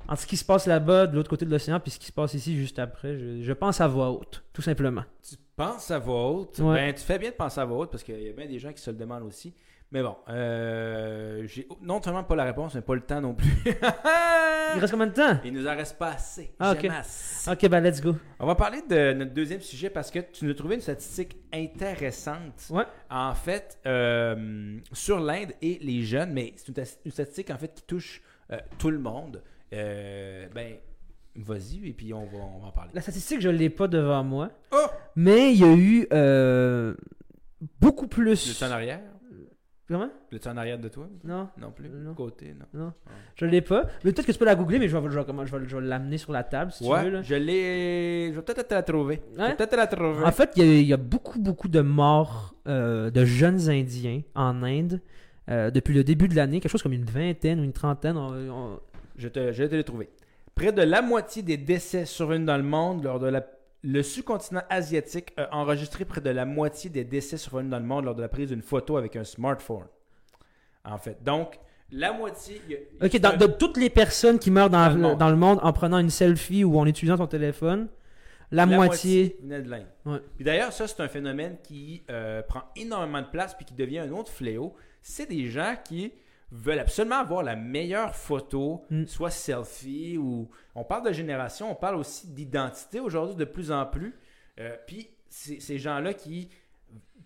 entre 0.09 0.23
ce 0.23 0.27
qui 0.27 0.37
se 0.37 0.45
passe 0.45 0.67
là-bas, 0.67 1.07
de 1.07 1.17
l'autre 1.17 1.31
côté 1.31 1.45
de 1.45 1.51
l'océan, 1.51 1.81
puis 1.81 1.91
ce 1.91 1.99
qui 1.99 2.07
se 2.07 2.13
passe 2.13 2.35
ici 2.35 2.57
juste 2.57 2.79
après. 2.79 3.19
Je, 3.19 3.43
je 3.43 3.53
pense 3.53 3.81
à 3.81 3.89
voix 3.89 4.11
haute, 4.11 4.45
tout 4.53 4.63
simplement. 4.63 5.05
Tu 5.29 5.37
penses 5.57 5.91
à 5.91 5.99
voix 5.99 6.31
haute? 6.31 6.59
Ouais. 6.61 6.75
Ben, 6.75 6.95
tu 6.95 7.03
fais 7.03 7.19
bien 7.19 7.31
de 7.31 7.35
penser 7.35 7.61
à 7.61 7.65
voix 7.65 7.79
haute 7.79 7.91
parce 7.91 8.05
qu'il 8.05 8.23
y 8.23 8.29
a 8.29 8.33
bien 8.33 8.47
des 8.47 8.59
gens 8.59 8.73
qui 8.73 8.81
se 8.81 8.91
le 8.91 8.97
demandent 8.97 9.25
aussi. 9.25 9.55
Mais 9.91 10.03
bon, 10.03 10.17
euh, 10.29 11.45
j'ai 11.47 11.67
non 11.81 12.03
seulement 12.03 12.25
pas 12.25 12.37
la 12.37 12.45
réponse, 12.45 12.75
mais 12.75 12.83
pas 12.83 12.95
le 12.95 13.01
temps 13.01 13.23
non 13.23 13.35
plus. 13.35 13.49
Il 14.75 14.81
reste 14.81 14.93
combien 14.93 15.07
de 15.07 15.15
temps? 15.15 15.41
Il 15.45 15.55
nous 15.55 15.67
en 15.67 15.75
reste 15.75 15.97
pas 15.97 16.11
assez. 16.11 16.53
Ah, 16.59 16.73
ok. 16.73 16.85
Assez. 16.85 17.51
Ok, 17.51 17.69
bah 17.71 17.81
let's 17.81 18.03
go. 18.03 18.15
On 18.39 18.47
va 18.47 18.55
parler 18.55 18.83
de 18.83 19.15
notre 19.15 19.33
deuxième 19.33 19.63
sujet 19.63 19.89
parce 19.89 20.11
que 20.11 20.19
tu 20.19 20.45
nous 20.45 20.51
as 20.51 20.55
trouvé 20.55 20.75
une 20.75 20.83
statistique 20.83 21.39
intéressante. 21.55 22.67
Ouais. 22.69 22.85
En 23.11 23.35
fait, 23.35 23.79
euh, 23.87 24.79
sur 24.93 25.21
l'Inde 25.21 25.53
et 25.63 25.79
les 25.81 26.03
jeunes, 26.03 26.33
mais 26.33 26.53
c'est 26.57 26.69
une, 26.69 27.11
statistique 27.11 27.51
en 27.51 27.57
fait 27.57 27.75
qui 27.75 27.83
touche 27.83 28.21
euh, 28.53 28.59
tout 28.79 28.91
le 28.91 28.99
monde. 28.99 29.43
Euh, 29.73 30.49
ben, 30.55 30.75
vas-y 31.35 31.89
et 31.89 31.93
puis 31.93 32.13
on 32.13 32.27
va, 32.27 32.39
on 32.39 32.59
va 32.59 32.67
en 32.69 32.73
parler. 32.73 32.91
La 32.93 33.01
statistique, 33.01 33.41
je 33.41 33.49
l'ai 33.49 33.71
pas 33.71 33.89
devant 33.89 34.23
moi. 34.23 34.51
Oh! 34.73 34.87
Mais 35.17 35.53
il 35.53 35.61
y 35.61 35.65
a 35.65 35.75
eu 35.75 36.07
euh, 36.13 36.95
beaucoup 37.81 38.05
Le 38.05 38.09
plus. 38.09 38.63
en 38.63 38.71
arrière? 38.71 39.01
Comment? 39.89 40.11
Le 40.31 40.39
en 40.47 40.57
arrière 40.59 40.79
de 40.79 40.89
toi? 40.89 41.09
Non, 41.25 41.49
Non 41.59 41.71
plus? 41.71 41.89
Non. 41.89 42.13
Côté, 42.13 42.55
non. 42.55 42.67
non. 42.85 42.93
Ah. 43.07 43.11
Je 43.37 43.47
l'ai 43.47 43.63
pas. 43.63 43.85
Mais 44.05 44.13
peut-être 44.13 44.27
que 44.27 44.33
tu 44.33 44.39
peux 44.39 44.45
la 44.45 44.55
googler, 44.55 44.79
mais 44.79 44.87
je 44.87 44.95
vais, 44.97 45.11
je 45.11 45.19
vais, 45.19 45.25
je 45.47 45.57
vais- 45.57 45.67
je 45.69 45.77
vais 45.79 45.87
l'amener 45.87 46.19
sur 46.19 46.31
la 46.33 46.45
table 46.45 46.73
si 46.73 46.85
tu 46.85 46.91
veux. 46.91 47.09
Là. 47.11 47.23
je 47.23 47.35
l'ai. 47.35 48.29
Je 48.31 48.37
vais 48.37 48.43
peut-être 48.43 48.69
te 48.69 48.75
la 48.75 48.83
trouver. 48.83 49.23
Je 49.33 49.39
vais 49.43 49.57
peut-être 49.57 49.71
te 49.71 49.77
la 49.77 49.87
trouver. 49.87 50.25
En 50.25 50.33
fait, 50.33 50.51
il 50.57 50.63
y, 50.65 50.69
a, 50.69 50.73
il 50.81 50.87
y 50.87 50.93
a 50.93 50.99
beaucoup, 50.99 51.39
beaucoup 51.39 51.69
de 51.69 51.81
morts 51.81 52.55
euh, 52.67 53.11
de 53.11 53.25
jeunes 53.25 53.71
Indiens 53.71 54.21
en 54.35 54.63
Inde 54.63 55.01
euh, 55.49 55.71
depuis 55.71 55.95
le 55.95 56.05
début 56.05 56.29
de 56.29 56.37
l'année. 56.37 56.61
Quelque 56.61 56.71
chose 56.71 56.83
comme 56.83 56.93
une 56.93 57.05
vingtaine 57.07 57.59
ou 57.61 57.65
une 57.65 57.73
trentaine. 57.73 58.19
on- 58.19 58.51
on- 58.51 58.81
Je, 59.17 59.29
te, 59.29 59.53
je 59.53 59.63
vais 59.63 59.69
te 59.71 59.75
le 59.75 59.85
trouver. 59.85 60.11
Près 60.55 60.71
de 60.73 60.83
la 60.83 61.01
moitié 61.01 61.43
des 61.43 61.57
décès 61.57 62.05
survenus 62.05 62.47
dans 62.47 62.57
le 62.59 62.63
monde 62.63 63.05
lors 63.05 63.19
de 63.21 63.29
la. 63.29 63.43
Le 63.85 64.03
sous-continent 64.03 64.63
asiatique 64.71 65.33
a 65.37 65.55
enregistré 65.57 66.05
près 66.05 66.21
de 66.21 66.31
la 66.31 66.45
moitié 66.45 66.91
des 66.91 67.05
décès 67.05 67.37
survenus 67.37 67.71
dans 67.71 67.79
le 67.79 67.85
monde 67.85 68.05
lors 68.07 68.15
de 68.15 68.23
la 68.23 68.29
prise 68.29 68.49
d'une 68.49 68.63
photo 68.63 68.97
avec 68.97 69.15
un 69.17 69.25
smartphone. 69.25 69.87
En 70.85 70.99
fait. 70.99 71.23
Donc, 71.23 71.59
la 71.93 72.13
moitié. 72.13 72.61
il 72.69 72.73
y 72.73 72.77
a- 72.77 73.07
Ok, 73.07 73.17
dans- 73.21 73.31
un- 73.31 73.37
de 73.37 73.47
toutes 73.47 73.77
les 73.77 73.89
personnes 73.91 74.39
qui 74.39 74.51
meurent 74.51 74.71
dans, 74.71 74.89
Dans 74.89 74.95
le 74.95 75.01
monde. 75.01 75.19
dans 75.19 75.31
le 75.31 75.37
monde 75.37 75.59
en 75.63 75.73
prenant 75.73 75.99
une 75.99 76.11
selfie 76.11 76.65
ou 76.65 76.79
en 76.79 76.87
utilisant 76.87 77.17
ton 77.19 77.27
téléphone, 77.27 77.89
la, 78.51 78.67
moitié. 78.67 79.37
venait 79.43 79.63
de 79.63 79.69
l'Inde. 79.71 79.87
Ouais. 80.07 80.19
Puis 80.37 80.45
d'ailleurs, 80.45 80.73
ça, 80.73 80.89
c'est 80.89 81.01
un 81.01 81.09
phénomène 81.09 81.57
qui 81.63 82.03
euh, 82.11 82.43
prend 82.43 82.63
énormément 82.77 83.21
de 83.23 83.27
place 83.29 83.55
puis 83.55 83.65
qui 83.65 83.75
devient 83.75 83.99
un 84.01 84.11
autre 84.13 84.31
fléau. 84.33 84.75
C'est 85.03 85.29
des 85.29 85.47
gens 85.49 85.77
qui 85.85 86.13
veulent 86.51 86.79
absolument 86.79 87.17
avoir 87.17 87.43
la 87.43 87.57
meilleure 87.57 88.15
photo, 88.15 88.85
Mm. 88.91 89.07
soit 89.07 89.31
selfie 89.31 90.17
ou. 90.19 90.49
On 90.75 90.85
parle 90.85 91.07
de 91.07 91.13
génération, 91.13 91.71
on 91.71 91.75
parle 91.75 91.97
aussi 91.97 92.29
d'identité 92.29 93.01
aujourd'hui 93.01 93.37
de 93.37 93.45
plus 93.45 93.71
en 93.73 93.85
plus. 93.87 94.15
Euh, 94.61 94.75
puis 94.87 95.09
ces 95.29 95.79
gens-là 95.79 96.15
qui. 96.15 96.49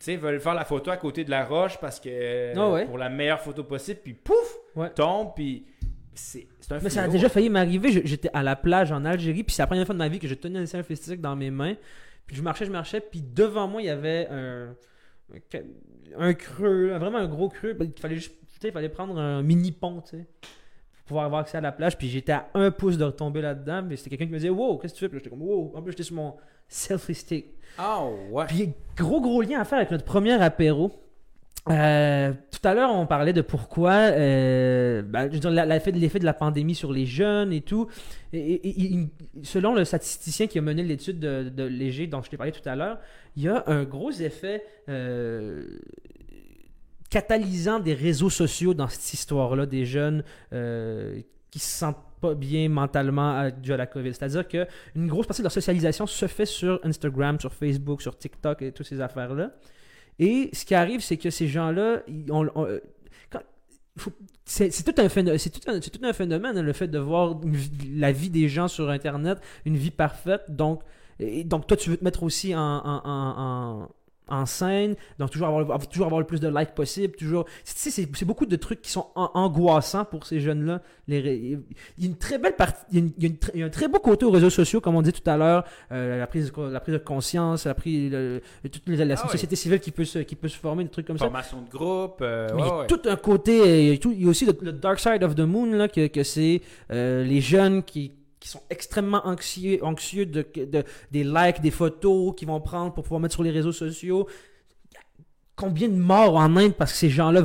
veulent 0.08 0.40
faire 0.40 0.54
la 0.54 0.64
photo 0.64 0.90
à 0.90 0.96
côté 0.96 1.22
de 1.24 1.30
la 1.30 1.44
roche 1.44 1.78
parce 1.78 2.00
que 2.00 2.52
Ah 2.56 2.70
ouais. 2.72 2.86
pour 2.86 2.98
la 2.98 3.08
meilleure 3.08 3.40
photo 3.40 3.62
possible, 3.62 4.00
puis 4.02 4.14
pouf, 4.14 4.56
Ouais. 4.74 4.90
tombe, 4.90 5.32
puis 5.36 5.64
c'est 6.14 6.48
un 6.70 6.80
Mais 6.80 6.90
ça 6.90 7.04
a 7.04 7.08
déjà 7.08 7.28
failli 7.28 7.48
m'arriver. 7.48 8.02
J'étais 8.04 8.28
à 8.34 8.42
la 8.42 8.56
plage 8.56 8.90
en 8.90 9.04
Algérie, 9.04 9.44
puis 9.44 9.54
c'est 9.54 9.62
la 9.62 9.68
première 9.68 9.86
fois 9.86 9.94
de 9.94 9.98
ma 9.98 10.08
vie 10.08 10.18
que 10.18 10.26
je 10.26 10.34
tenais 10.34 10.58
un 10.58 10.66
selfie 10.66 10.96
stick 10.96 11.20
dans 11.20 11.36
mes 11.36 11.50
mains. 11.52 11.76
Puis 12.26 12.34
je 12.36 12.42
marchais, 12.42 12.64
je 12.66 12.72
marchais, 12.72 13.00
puis 13.00 13.22
devant 13.22 13.68
moi, 13.68 13.80
il 13.82 13.86
y 13.86 13.90
avait 13.90 14.26
un, 14.30 14.74
un 16.18 16.34
creux, 16.34 16.88
vraiment 16.98 17.18
un 17.18 17.28
gros 17.28 17.48
creux. 17.48 17.76
Il 17.80 17.92
fallait 18.00 18.16
juste, 18.16 18.34
sais, 18.62 18.68
il 18.68 18.72
fallait 18.72 18.88
prendre 18.88 19.18
un 19.18 19.42
mini 19.42 19.72
pont, 19.72 20.00
tu 20.02 20.16
sais, 20.16 20.26
pour 20.92 21.04
pouvoir 21.06 21.24
avoir 21.26 21.40
accès 21.42 21.58
à 21.58 21.60
la 21.60 21.72
plage. 21.72 21.96
Puis 21.98 22.08
j'étais 22.08 22.32
à 22.32 22.48
un 22.54 22.70
pouce 22.70 22.96
de 22.98 23.04
retomber 23.04 23.42
là-dedans, 23.42 23.82
mais 23.82 23.96
c'était 23.96 24.10
quelqu'un 24.10 24.26
qui 24.26 24.32
me 24.32 24.38
disait, 24.38 24.50
wow, 24.50 24.78
qu'est-ce 24.78 24.94
que 24.94 24.98
tu 24.98 25.04
fais? 25.04 25.08
Puis 25.08 25.18
j'étais 25.18 25.30
comme, 25.30 25.42
wow. 25.42 25.72
En 25.76 25.82
plus, 25.82 25.92
j'étais 25.92 26.02
sur 26.04 26.16
mon 26.16 26.34
selfie 26.68 27.14
stick. 27.14 27.46
Ah 27.78 28.04
ouais. 28.30 28.44
Puis 28.46 28.70
gros 28.96 29.20
gros 29.20 29.42
lien 29.42 29.60
à 29.60 29.64
faire 29.64 29.78
avec 29.78 29.90
notre 29.90 30.04
premier 30.04 30.32
apéro. 30.32 30.92
Euh, 31.70 32.32
tout 32.50 32.66
à 32.66 32.74
l'heure, 32.74 32.90
on 32.92 33.06
parlait 33.06 33.32
de 33.32 33.40
pourquoi, 33.40 33.92
euh, 33.92 35.02
ben, 35.02 35.28
je 35.28 35.34
veux 35.34 35.38
dire, 35.38 35.50
l'effet 35.64 35.92
de 35.92 35.98
l'effet 35.98 36.18
de 36.18 36.24
la 36.24 36.34
pandémie 36.34 36.74
sur 36.74 36.92
les 36.92 37.06
jeunes 37.06 37.52
et 37.52 37.60
tout. 37.60 37.86
Et, 38.32 38.38
et- 38.40 38.68
et- 38.68 38.92
il- 38.94 39.08
selon 39.44 39.72
le 39.72 39.84
statisticien 39.84 40.48
qui 40.48 40.58
a 40.58 40.60
mené 40.60 40.82
l'étude 40.82 41.20
de, 41.20 41.48
de 41.54 41.62
Léger, 41.62 42.08
dont 42.08 42.20
je 42.20 42.30
t'ai 42.30 42.36
parlé 42.36 42.50
tout 42.50 42.68
à 42.68 42.74
l'heure, 42.74 42.98
il 43.36 43.44
y 43.44 43.48
a 43.48 43.62
un 43.68 43.84
gros 43.84 44.10
effet 44.10 44.64
euh, 44.88 45.78
catalysant 47.12 47.78
des 47.78 47.92
réseaux 47.94 48.30
sociaux 48.30 48.72
dans 48.74 48.88
cette 48.88 49.12
histoire-là 49.12 49.66
des 49.66 49.84
jeunes 49.84 50.24
euh, 50.54 51.20
qui 51.50 51.58
se 51.58 51.66
sentent 51.78 52.02
pas 52.22 52.34
bien 52.34 52.68
mentalement 52.70 53.30
à- 53.38 53.50
dû 53.50 53.72
à 53.72 53.76
la 53.76 53.86
COVID. 53.86 54.14
C'est-à-dire 54.14 54.48
que 54.48 54.66
une 54.96 55.08
grosse 55.08 55.26
partie 55.26 55.42
de 55.42 55.44
leur 55.44 55.52
socialisation 55.52 56.06
se 56.06 56.26
fait 56.26 56.46
sur 56.46 56.80
Instagram, 56.84 57.38
sur 57.38 57.52
Facebook, 57.52 58.00
sur 58.00 58.16
TikTok 58.16 58.62
et 58.62 58.72
toutes 58.72 58.86
ces 58.86 59.00
affaires-là. 59.02 59.50
Et 60.18 60.48
ce 60.54 60.64
qui 60.64 60.74
arrive, 60.74 61.00
c'est 61.00 61.18
que 61.18 61.28
ces 61.30 61.48
gens-là, 61.48 62.02
euh, 62.08 62.80
c'est 64.46 64.70
tout, 64.84 64.98
un 65.00 65.08
phénomène, 65.10 65.38
c'est 65.38 65.50
tout, 65.50 65.60
un- 66.06 66.12
phénomène, 66.14 66.56
hein, 66.56 66.62
le 66.62 66.72
fait 66.72 66.88
de 66.88 66.98
voir 66.98 67.38
la 67.94 68.10
vie 68.12 68.30
des 68.30 68.48
gens 68.48 68.68
sur 68.68 68.88
Internet, 68.88 69.38
une 69.66 69.76
vie 69.76 69.90
parfaite. 69.90 70.42
Donc, 70.48 70.80
donc 71.44 71.66
toi, 71.66 71.76
tu 71.76 71.90
veux 71.90 71.98
te 71.98 72.04
mettre 72.04 72.22
aussi 72.22 72.54
en- 72.54 73.88
en 74.32 74.46
scène, 74.46 74.96
donc 75.18 75.30
toujours 75.30 75.46
avoir, 75.48 75.86
toujours 75.88 76.06
avoir 76.06 76.20
le 76.20 76.26
plus 76.26 76.40
de 76.40 76.48
likes 76.48 76.74
possible, 76.74 77.14
toujours. 77.14 77.44
Tu 77.44 77.72
sais, 77.90 77.90
c'est 77.90 78.24
beaucoup 78.24 78.46
de 78.46 78.56
trucs 78.56 78.80
qui 78.82 78.90
sont 78.90 79.06
an- 79.14 79.30
angoissants 79.34 80.04
pour 80.04 80.26
ces 80.26 80.40
jeunes-là. 80.40 80.80
Les 81.06 81.18
Il 81.98 82.04
y 82.04 82.06
a 82.06 82.10
une 82.10 82.16
très 82.16 82.38
belle 82.38 82.56
partie, 82.56 82.82
il 82.90 82.98
y 82.98 83.00
a, 83.00 83.04
une- 83.04 83.12
il 83.18 83.22
y 83.22 83.26
a 83.26 83.28
une 83.28 83.36
tr- 83.36 83.50
il 83.54 83.60
y 83.60 83.62
a 83.62 83.66
un 83.66 83.70
très 83.70 83.88
beau 83.88 83.98
côté 83.98 84.24
aux 84.24 84.30
réseaux 84.30 84.50
sociaux, 84.50 84.80
comme 84.80 84.96
on 84.96 85.02
dit 85.02 85.12
tout 85.12 85.28
à 85.30 85.36
l'heure, 85.36 85.64
euh, 85.92 86.18
la, 86.18 86.26
prise, 86.26 86.50
de- 86.50 86.62
la 86.62 86.80
prise 86.80 86.94
de 86.94 86.98
conscience, 86.98 87.66
la, 87.66 87.74
prise, 87.74 88.10
le- 88.10 88.40
toute 88.64 88.88
la, 88.88 89.04
la 89.04 89.14
Ah 89.18 89.28
société 89.28 89.54
civile 89.54 89.80
qui 89.80 89.90
peut, 89.90 90.04
se, 90.04 90.20
qui 90.20 90.34
peut 90.34 90.48
se 90.48 90.56
former, 90.58 90.84
des 90.84 90.90
trucs 90.90 91.06
comme 91.06 91.18
ça. 91.18 91.26
Formation 91.26 91.60
de 91.62 91.68
groupe. 91.70 92.18
euh, 92.22 92.48
Mais 92.54 92.62
il 92.62 92.66
y 92.66 92.68
a 92.70 92.78
ouais, 92.78 92.86
tout 92.86 93.00
un 93.04 93.16
côté, 93.16 93.82
il 93.84 93.88
y 93.90 93.94
a, 93.94 93.98
tout- 93.98 94.12
il 94.12 94.22
y 94.22 94.26
a 94.26 94.28
aussi 94.30 94.46
le, 94.46 94.56
le 94.62 94.72
Dark 94.72 94.98
Side 94.98 95.22
of 95.22 95.34
the 95.34 95.40
Moon, 95.40 95.66
là, 95.72 95.88
que, 95.88 96.06
que 96.06 96.22
c'est 96.22 96.62
euh, 96.90 97.22
les 97.24 97.40
jeunes 97.42 97.82
qui, 97.82 98.12
qui 98.42 98.48
sont 98.48 98.62
extrêmement 98.70 99.24
anxieux, 99.24 99.78
anxieux 99.84 100.26
de, 100.26 100.44
de- 100.56 100.84
des 101.12 101.22
likes, 101.22 101.60
des 101.60 101.70
photos 101.70 102.34
qu'ils 102.36 102.48
vont 102.48 102.60
prendre 102.60 102.92
pour 102.92 103.04
pouvoir 103.04 103.20
mettre 103.20 103.34
sur 103.34 103.44
les 103.44 103.52
réseaux 103.52 103.70
sociaux. 103.70 104.28
Combien 105.54 105.88
de 105.88 105.94
morts 105.94 106.34
en 106.34 106.56
Inde 106.56 106.74
parce 106.74 106.90
que 106.90 106.98
ces 106.98 107.08
gens-là 107.08 107.44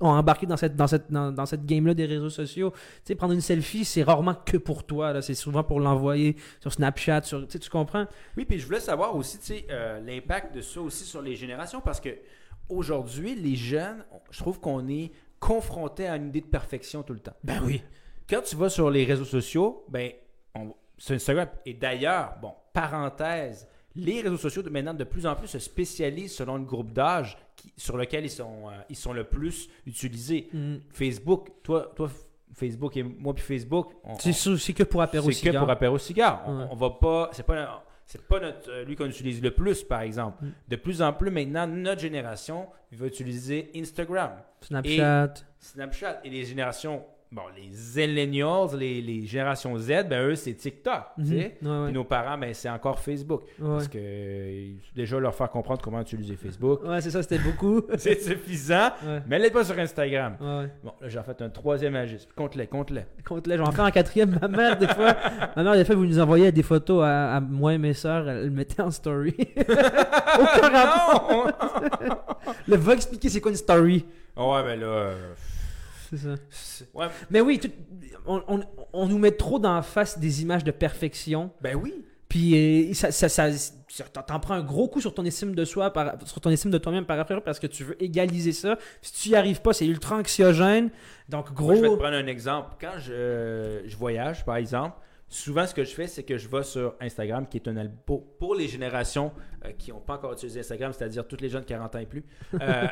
ont 0.00 0.08
embarqué 0.10 0.46
dans 0.46 0.56
cette, 0.56 0.76
dans 0.76 0.86
cette, 0.86 1.10
dans, 1.10 1.32
dans 1.32 1.46
cette 1.46 1.66
game-là 1.66 1.94
des 1.94 2.06
réseaux 2.06 2.30
sociaux? 2.30 2.70
Tu 2.70 2.78
sais, 3.06 3.14
prendre 3.16 3.32
une 3.32 3.40
selfie, 3.40 3.84
c'est 3.84 4.04
rarement 4.04 4.36
que 4.36 4.56
pour 4.56 4.86
toi. 4.86 5.20
C'est 5.20 5.34
souvent 5.34 5.64
pour 5.64 5.80
l'envoyer 5.80 6.36
sur 6.60 6.72
Snapchat. 6.72 7.22
Sur, 7.22 7.48
tu 7.48 7.68
comprends? 7.68 8.06
Oui, 8.36 8.44
puis 8.44 8.60
je 8.60 8.66
voulais 8.66 8.78
savoir 8.78 9.16
aussi, 9.16 9.38
tu 9.38 9.46
sais, 9.46 9.66
euh, 9.70 9.98
l'impact 9.98 10.54
de 10.54 10.60
ça 10.60 10.80
aussi 10.80 11.02
sur 11.02 11.22
les 11.22 11.34
générations, 11.34 11.80
parce 11.80 12.00
que 12.00 12.10
aujourd'hui, 12.68 13.34
les 13.34 13.56
jeunes, 13.56 14.04
je 14.30 14.38
trouve 14.38 14.60
qu'on 14.60 14.86
est 14.86 15.10
confronté 15.40 16.06
à 16.06 16.14
une 16.14 16.28
idée 16.28 16.40
de 16.40 16.46
perfection 16.46 17.02
tout 17.02 17.14
le 17.14 17.20
temps. 17.20 17.36
Ben 17.42 17.60
oui. 17.66 17.82
Quand 18.28 18.40
tu 18.42 18.56
vas 18.56 18.68
sur 18.68 18.90
les 18.90 19.04
réseaux 19.04 19.24
sociaux, 19.24 19.84
ben, 19.88 20.12
on- 20.54 20.74
sur 20.96 21.14
Instagram, 21.14 21.48
et 21.66 21.74
d'ailleurs, 21.74 22.36
bon, 22.40 22.52
parenthèse, 22.72 23.68
les 23.96 24.20
réseaux 24.22 24.36
sociaux 24.36 24.62
de 24.62 24.70
maintenant 24.70 24.94
de 24.94 25.04
plus 25.04 25.26
en 25.26 25.34
plus 25.36 25.48
se 25.48 25.58
spécialisent 25.58 26.34
selon 26.34 26.56
le 26.56 26.64
groupe 26.64 26.92
d'âge 26.92 27.36
qui- 27.56 27.72
sur 27.76 27.96
lequel 27.96 28.24
ils 28.24 28.30
sont, 28.30 28.68
euh, 28.68 28.72
ils 28.88 28.96
sont 28.96 29.12
le 29.12 29.24
plus 29.24 29.68
utilisés. 29.86 30.48
Mm. 30.52 30.76
Facebook, 30.90 31.48
toi, 31.62 31.92
toi, 31.94 32.08
Facebook 32.54 32.96
et 32.96 33.02
moi 33.02 33.34
puis 33.34 33.42
Facebook, 33.44 33.92
on- 34.04 34.16
C'est 34.18 34.32
sûr- 34.32 34.58
c'est 34.58 34.72
que 34.72 34.84
pour 34.84 35.02
apéro 35.02 35.30
c'est 35.30 35.50
que 35.50 35.56
pour 35.58 35.68
apéro 35.70 35.98
cigare. 35.98 36.42
On, 36.46 36.58
Ouais. 36.60 36.66
on 36.70 36.76
va 36.76 36.90
pas. 36.90 37.30
C'est 37.32 37.42
pas. 37.44 37.84
C'est 38.06 38.20
pas 38.28 38.38
notre, 38.38 38.70
euh, 38.70 38.84
lui 38.84 38.96
qu'on 38.96 39.06
utilise 39.06 39.40
le 39.42 39.50
plus, 39.52 39.82
par 39.82 40.02
exemple. 40.02 40.44
Mm. 40.44 40.50
De 40.68 40.76
plus 40.76 41.00
en 41.00 41.12
plus, 41.14 41.30
maintenant, 41.30 41.66
notre 41.66 42.00
génération 42.02 42.68
va 42.92 43.06
utiliser 43.06 43.70
Instagram, 43.74 44.32
Snapchat. 44.60 45.34
Snapchat. 45.58 46.20
Et 46.22 46.28
les 46.30 46.44
générations 46.44 47.02
bon, 47.34 47.42
les 47.56 47.68
Zillennials, 47.72 48.76
les, 48.78 49.02
les 49.02 49.26
générations 49.26 49.76
Z, 49.76 50.04
ben 50.08 50.28
eux, 50.28 50.34
c'est 50.36 50.54
TikTok. 50.54 51.02
tu 51.16 51.22
Mhm. 51.22 51.26
sais. 51.26 51.34
Ouais, 51.62 51.68
ouais. 51.70 51.84
Puis 51.86 51.92
nos 51.94 52.04
parents, 52.04 52.38
ben, 52.38 52.54
c'est 52.54 52.70
encore 52.70 53.00
Facebook. 53.00 53.42
Ouais. 53.58 53.68
Parce 53.68 53.88
que 53.88 53.98
euh, 54.00 54.68
déjà 54.94 55.18
leur 55.18 55.34
faire 55.34 55.50
comprendre 55.50 55.80
comment 55.82 56.00
utiliser 56.00 56.36
Facebook, 56.36 56.82
Ouais, 56.84 57.00
c'est 57.00 57.10
ça, 57.10 57.22
c'était 57.22 57.38
beaucoup. 57.38 57.82
c'est 57.98 58.20
suffisant. 58.20 58.90
Mais 59.26 59.36
allez 59.36 59.50
pas 59.50 59.64
sur 59.64 59.78
Instagram. 59.78 60.36
Bon, 60.40 60.92
là, 61.00 61.08
j'ai 61.08 61.18
en 61.18 61.24
fait 61.24 61.42
un 61.42 61.48
troisième 61.50 61.96
agisme. 61.96 62.30
Compte-les, 62.36 62.66
compte-les. 62.68 63.02
Compte-les, 63.26 63.56
j'en 63.56 63.72
fais 63.72 63.82
en 63.82 63.90
quatrième. 63.90 64.38
Ma 64.40 64.48
mère, 64.48 64.78
des 64.78 64.88
fois, 64.88 65.16
ma 65.56 65.62
mère, 65.62 65.74
des 65.74 65.84
fois, 65.84 65.94
vous 65.96 66.06
nous 66.06 66.18
envoyez 66.20 66.52
des 66.52 66.62
photos 66.62 67.02
à, 67.04 67.36
à 67.36 67.40
moi 67.40 67.74
et 67.74 67.78
mes 67.78 67.94
sœurs, 67.94 68.28
elle 68.28 68.44
le 68.44 68.50
mettait 68.50 68.80
en 68.82 68.90
story. 68.90 69.34
Aucun 69.58 70.68
rapport. 70.68 71.50
Le 72.68 72.76
va 72.76 72.92
expliquer 72.94 73.28
c'est 73.28 73.40
quoi 73.40 73.50
une 73.50 73.56
story. 73.56 74.04
ouais, 74.36 74.62
ben 74.62 74.80
là. 74.80 74.86
euh, 74.86 75.14
C'est 76.16 76.28
ça. 76.28 76.34
c'est- 76.50 76.88
ouais, 76.94 77.06
Mais 77.30 77.40
oui, 77.40 77.58
tout- 77.58 77.70
on, 78.26 78.42
on- 78.48 78.64
on 78.92 79.06
nous 79.06 79.18
met 79.18 79.32
trop 79.32 79.58
dans 79.58 79.74
la 79.74 79.82
face 79.82 80.18
des 80.18 80.42
images 80.42 80.64
de 80.64 80.70
perfection. 80.70 81.50
ben 81.60 81.76
oui. 81.76 82.04
Puis 82.28 82.90
euh, 82.90 82.94
ça, 82.94 83.12
ça, 83.12 83.28
ça- 83.28 83.52
ça- 83.52 84.04
t'en- 84.04 84.40
prends 84.40 84.54
un 84.54 84.62
gros 84.62 84.88
coup 84.88 85.00
sur 85.00 85.14
ton 85.14 85.24
estime 85.24 85.54
de 85.54 85.64
soi, 85.64 85.92
par, 85.92 86.14
sur 86.24 86.40
ton 86.40 86.50
estime 86.50 86.70
de 86.70 86.78
toi-même 86.78 87.04
par 87.04 87.18
après, 87.20 87.40
parce 87.40 87.60
que 87.60 87.66
tu 87.68 87.84
veux 87.84 88.02
égaliser 88.02 88.52
ça. 88.52 88.76
Si 89.02 89.12
tu 89.12 89.28
y 89.28 89.36
arrives 89.36 89.60
pas, 89.60 89.72
c'est 89.72 89.86
ultra 89.86 90.16
anxiogène. 90.16 90.90
Donc 91.28 91.52
gros. 91.52 91.66
Moi, 91.66 91.76
je 91.76 91.80
vais 91.82 91.88
te 91.90 91.94
prendre 91.96 92.16
un 92.16 92.26
exemple. 92.26 92.70
Quand 92.80 92.98
je, 92.98 93.82
je 93.86 93.96
voyage, 93.96 94.44
par 94.44 94.56
exemple, 94.56 94.96
souvent 95.28 95.66
ce 95.66 95.74
que 95.74 95.84
je 95.84 95.94
fais, 95.94 96.06
c'est 96.06 96.22
que 96.22 96.38
je 96.38 96.48
vais 96.48 96.62
sur 96.62 96.94
Instagram, 97.00 97.46
qui 97.48 97.56
est 97.56 97.68
un 97.68 97.76
album 97.76 97.98
pour, 98.38 98.54
les 98.54 98.68
générations 98.68 99.32
euh, 99.64 99.72
qui 99.72 99.90
n'ont 99.90 100.00
pas 100.00 100.14
encore 100.14 100.32
utilisé 100.34 100.60
Instagram, 100.60 100.92
c'est-à-dire 100.92 101.26
toutes 101.26 101.40
les 101.40 101.48
jeunes 101.48 101.62
de 101.62 101.66
40 101.68 101.94
ans 101.96 101.98
et 101.98 102.06
plus. 102.06 102.24
Euh, 102.60 102.86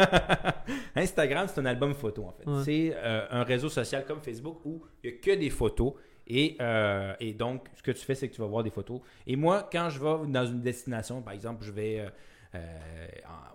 Instagram, 0.96 1.46
c'est 1.48 1.60
un 1.60 1.66
album 1.66 1.94
photo, 1.94 2.24
en 2.24 2.32
fait. 2.32 2.46
Ouais. 2.48 2.62
C'est 2.64 2.96
euh, 2.96 3.26
un 3.30 3.42
réseau 3.42 3.68
social 3.68 4.04
comme 4.06 4.20
Facebook 4.20 4.58
où 4.64 4.82
il 5.02 5.10
n'y 5.10 5.16
a 5.16 5.20
que 5.20 5.38
des 5.38 5.50
photos. 5.50 5.94
Et, 6.26 6.58
et 7.18 7.32
donc, 7.34 7.66
ce 7.74 7.82
que 7.82 7.90
tu 7.90 8.04
fais, 8.04 8.14
c'est 8.14 8.28
que 8.28 8.34
tu 8.34 8.40
vas 8.40 8.46
voir 8.46 8.62
des 8.62 8.70
photos. 8.70 9.00
Et 9.26 9.34
moi, 9.34 9.68
quand 9.72 9.90
je 9.90 9.98
vais 9.98 10.30
dans 10.30 10.46
une 10.46 10.60
destination, 10.60 11.22
par 11.22 11.34
exemple, 11.34 11.64
je 11.64 11.72
vais 11.72 12.06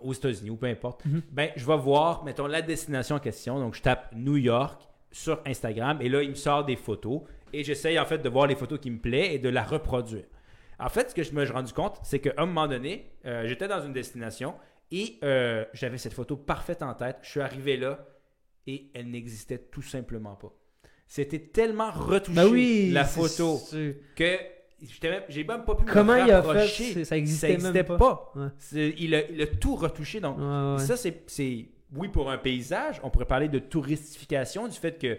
aux 0.01 0.11
États-Unis 0.11 0.49
ou 0.49 0.57
peu 0.57 0.65
importe, 0.67 1.05
Mhm. 1.05 1.21
ben, 1.31 1.51
je 1.55 1.65
vais 1.65 1.77
voir, 1.77 2.25
mettons, 2.25 2.47
la 2.47 2.61
destination 2.61 3.15
en 3.15 3.19
question. 3.19 3.59
Donc, 3.59 3.75
je 3.75 3.81
tape 3.81 4.09
New 4.13 4.35
York 4.35 4.81
sur 5.09 5.41
Instagram 5.45 5.99
et 6.01 6.09
là, 6.09 6.21
il 6.21 6.31
me 6.31 6.35
sort 6.35 6.65
des 6.65 6.75
photos 6.75 7.21
et 7.53 7.63
j'essaye 7.63 7.97
en 7.99 8.05
fait 8.05 8.19
de 8.19 8.29
voir 8.29 8.47
les 8.47 8.55
photos 8.55 8.79
qui 8.79 8.91
me 8.91 8.99
plaisent 8.99 9.33
et 9.35 9.39
de 9.39 9.49
la 9.49 9.63
reproduire. 9.63 10.25
En 10.79 10.89
fait, 10.89 11.09
ce 11.11 11.15
que 11.15 11.23
je 11.23 11.31
me 11.33 11.45
suis 11.45 11.53
rendu 11.53 11.71
compte, 11.73 11.99
c'est 12.03 12.19
qu'à 12.19 12.33
un 12.37 12.45
moment 12.45 12.67
donné, 12.67 13.11
euh, 13.25 13.47
j'étais 13.47 13.67
dans 13.67 13.81
une 13.85 13.93
destination 13.93 14.55
et 14.91 15.17
euh, 15.23 15.63
j'avais 15.73 15.97
cette 15.97 16.13
photo 16.13 16.35
parfaite 16.35 16.83
en 16.83 16.93
tête. 16.93 17.17
Je 17.21 17.29
suis 17.29 17.39
arrivé 17.41 17.77
là 17.77 18.05
et 18.67 18.89
elle 18.93 19.09
n'existait 19.09 19.57
tout 19.57 19.81
simplement 19.81 20.35
pas. 20.35 20.53
C'était 21.07 21.39
tellement 21.39 21.91
retouché 21.91 22.35
Ben 22.35 22.47
oui, 22.47 22.91
la 22.91 23.05
photo 23.05 23.59
que 24.15 24.37
j'ai 25.29 25.43
même 25.43 25.63
pas 25.63 25.75
pu 25.75 25.85
me 25.85 25.91
Comment 25.91 26.15
il 26.15 26.31
a 26.31 26.41
fait? 26.41 26.67
Ça 26.67 27.05
Ça 27.05 27.17
existait, 27.17 27.49
n'existait 27.49 27.83
même 27.83 27.97
pas. 27.97 28.33
Ouais. 28.35 28.93
Il, 28.97 29.15
a, 29.15 29.29
il 29.29 29.41
a 29.41 29.47
tout 29.47 29.75
retouché. 29.75 30.19
Donc, 30.19 30.37
Ouais, 30.37 30.73
ouais. 30.73 30.79
ça, 30.79 30.97
c'est, 30.97 31.65
oui, 31.95 32.09
pour 32.09 32.29
un 32.29 32.37
paysage, 32.37 32.99
on 33.03 33.09
pourrait 33.09 33.25
parler 33.25 33.47
de 33.47 33.59
touristification, 33.59 34.67
du 34.67 34.77
fait 34.77 34.99
que, 34.99 35.17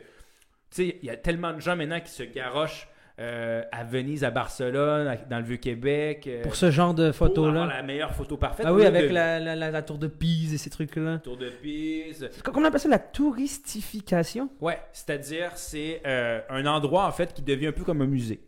il 0.78 1.04
y 1.04 1.10
a 1.10 1.16
tellement 1.16 1.52
de 1.52 1.60
gens 1.60 1.76
maintenant 1.76 2.00
qui 2.00 2.10
se 2.10 2.22
garochent 2.22 2.88
euh, 3.18 3.62
à 3.72 3.82
Venise, 3.82 4.24
à 4.24 4.30
Barcelone, 4.30 5.06
à- 5.06 5.16
dans 5.16 5.38
le 5.38 5.44
Vieux-Québec. 5.44 6.26
euh, 6.26 6.42
Pour 6.42 6.54
ce 6.54 6.70
genre 6.70 6.92
de 6.92 7.12
photos-là. 7.12 7.64
la 7.66 7.82
meilleure 7.82 8.12
photo 8.14 8.36
parfaite. 8.36 8.66
Ah 8.68 8.74
oui, 8.74 8.84
avec 8.84 9.08
de- 9.08 9.14
la, 9.14 9.40
la, 9.40 9.56
la, 9.56 9.70
la 9.70 9.82
tour 9.82 9.96
de 9.96 10.06
Pise 10.06 10.52
et 10.52 10.58
ces 10.58 10.68
trucs-là. 10.68 11.18
Tour 11.24 11.38
de 11.38 11.48
Pise. 11.48 12.28
Comment 12.44 12.58
on 12.60 12.64
appelle 12.64 12.80
ça 12.80 12.90
la 12.90 12.98
touristification? 12.98 14.50
Ouais, 14.60 14.78
c'est-à-dire, 14.92 15.52
c'est 15.54 16.02
euh, 16.06 16.40
un 16.50 16.66
endroit, 16.66 17.06
en 17.06 17.12
fait, 17.12 17.32
qui 17.32 17.40
devient 17.42 17.68
un 17.68 17.72
peu 17.72 17.84
comme 17.84 18.02
un 18.02 18.06
musée. 18.06 18.40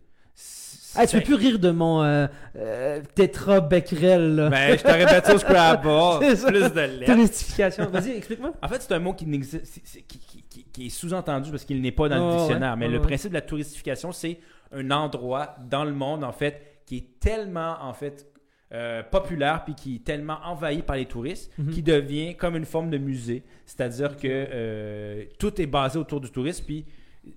Ah, 0.97 1.07
tu 1.07 1.17
peux 1.19 1.23
plus 1.25 1.35
rire 1.35 1.59
de 1.59 1.71
mon 1.71 2.03
euh, 2.03 2.27
euh, 2.57 3.01
Tetra 3.15 3.61
Becquerel, 3.61 4.35
là. 4.37 4.49
Ben, 4.49 4.77
je 4.79 4.83
t'aurais 4.83 5.05
battu 5.05 5.33
au 5.33 5.39
Scrabble. 5.39 5.89
Plus 6.47 6.73
de 6.73 6.81
lettres. 6.81 7.13
Touristification. 7.13 7.87
Vas-y, 7.91 8.11
explique-moi. 8.17 8.53
En 8.63 8.69
fait, 8.69 8.81
c'est 8.83 8.93
un 8.95 8.99
mot 8.99 9.13
qui, 9.13 9.27
c'est- 9.45 10.01
qui- 10.03 10.19
qui- 10.19 10.45
qui- 10.49 10.65
qui 10.73 10.87
est 10.87 10.91
sous-entendu 10.91 11.51
parce 11.51 11.65
qu'il 11.65 11.81
n'est 11.81 11.93
pas 11.93 12.09
dans 12.09 12.17
Oh, 12.17 12.21
le 12.29 12.33
ouais. 12.35 12.39
dictionnaire. 12.41 12.77
Mais 12.77 12.87
Ouais, 12.87 12.93
le 12.93 12.99
ouais. 12.99 13.07
principe 13.07 13.31
de 13.31 13.35
la 13.35 13.43
touristification, 13.43 14.13
c'est 14.13 14.39
un 14.73 14.91
endroit 14.91 15.57
dans 15.71 15.85
le 15.85 15.93
monde, 15.93 16.25
en 16.25 16.33
fait, 16.33 16.83
qui 16.87 16.97
est 16.97 17.21
tellement, 17.21 17.77
en 17.83 17.93
fait, 17.93 18.27
euh, 18.75 19.03
populaire 19.03 19.65
puis 19.65 19.75
qui 19.75 19.97
est 19.97 20.05
tellement 20.05 20.39
envahi 20.45 20.83
par 20.83 20.97
les 20.97 21.07
touristes 21.07 21.51
Mhm. 21.59 21.71
qui 21.71 21.83
devient 21.83 22.35
comme 22.37 22.55
une 22.57 22.67
forme 22.67 22.91
de 22.91 22.99
musée. 22.99 23.43
C'est-à-dire 23.65 24.17
que 24.19 24.27
euh, 24.29 25.25
tout 25.39 25.59
est 25.61 25.67
basé 25.67 25.99
autour 25.99 26.21
du 26.21 26.31
tourisme 26.31 26.65
puis 26.67 26.85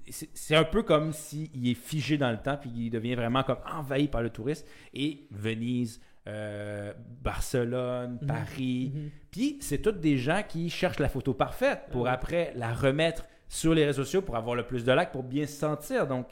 c'est 0.09 0.55
un 0.55 0.63
peu 0.63 0.83
comme 0.83 1.11
s'il 1.13 1.67
est 1.67 1.73
figé 1.73 2.17
dans 2.17 2.31
le 2.31 2.37
temps 2.37 2.57
puis 2.59 2.69
il 2.75 2.89
devient 2.89 3.15
vraiment 3.15 3.43
comme 3.43 3.59
envahi 3.71 4.07
par 4.07 4.21
le 4.21 4.29
tourisme. 4.29 4.65
Et 4.93 5.27
Venise, 5.31 6.01
euh, 6.27 6.93
Barcelone, 7.23 8.19
Mhm. 8.21 8.27
Paris, 8.27 8.91
Mhm. 8.93 9.09
puis 9.31 9.57
c'est 9.61 9.79
toutes 9.81 9.99
des 9.99 10.17
gens 10.17 10.41
qui 10.47 10.69
cherchent 10.69 10.99
la 10.99 11.09
photo 11.09 11.33
parfaite 11.33 11.81
pour 11.91 12.07
après 12.07 12.53
la 12.55 12.73
remettre 12.73 13.25
sur 13.49 13.73
les 13.73 13.85
réseaux 13.85 14.03
sociaux 14.03 14.21
pour 14.21 14.35
avoir 14.35 14.55
le 14.55 14.63
plus 14.63 14.83
de 14.85 14.91
likes, 14.91 15.11
pour 15.11 15.23
bien 15.23 15.45
se 15.45 15.53
sentir. 15.57 16.07
Donc, 16.07 16.27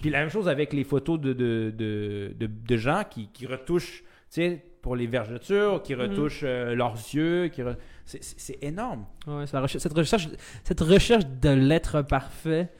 puis 0.00 0.10
la 0.10 0.20
même 0.20 0.28
chose 0.30 0.48
avec 0.48 0.72
les 0.72 0.84
photos 0.84 1.18
de, 1.20 1.32
de, 1.32 1.72
de, 1.76 2.34
de- 2.38 2.46
de 2.46 2.76
gens 2.76 3.02
qui, 3.08 3.28
qui 3.32 3.46
retouchent, 3.46 4.02
tu 4.30 4.40
sais, 4.42 4.62
pour 4.82 4.94
les 4.94 5.06
vergetures, 5.06 5.82
qui 5.82 5.94
retouchent 5.94 6.42
euh, 6.44 6.74
leurs 6.74 6.94
yeux. 6.94 7.48
qui 7.48 7.62
re- 7.62 7.76
c'est- 8.06 8.62
énorme. 8.62 9.04
Ouais, 9.26 9.44
la 9.52 9.60
recherche- 9.60 9.82
cette, 9.82 9.92
recherche, 9.96 10.28
cette 10.64 10.80
recherche 10.80 11.26
de 11.26 11.50
l'être 11.50 12.02
parfait, 12.02 12.70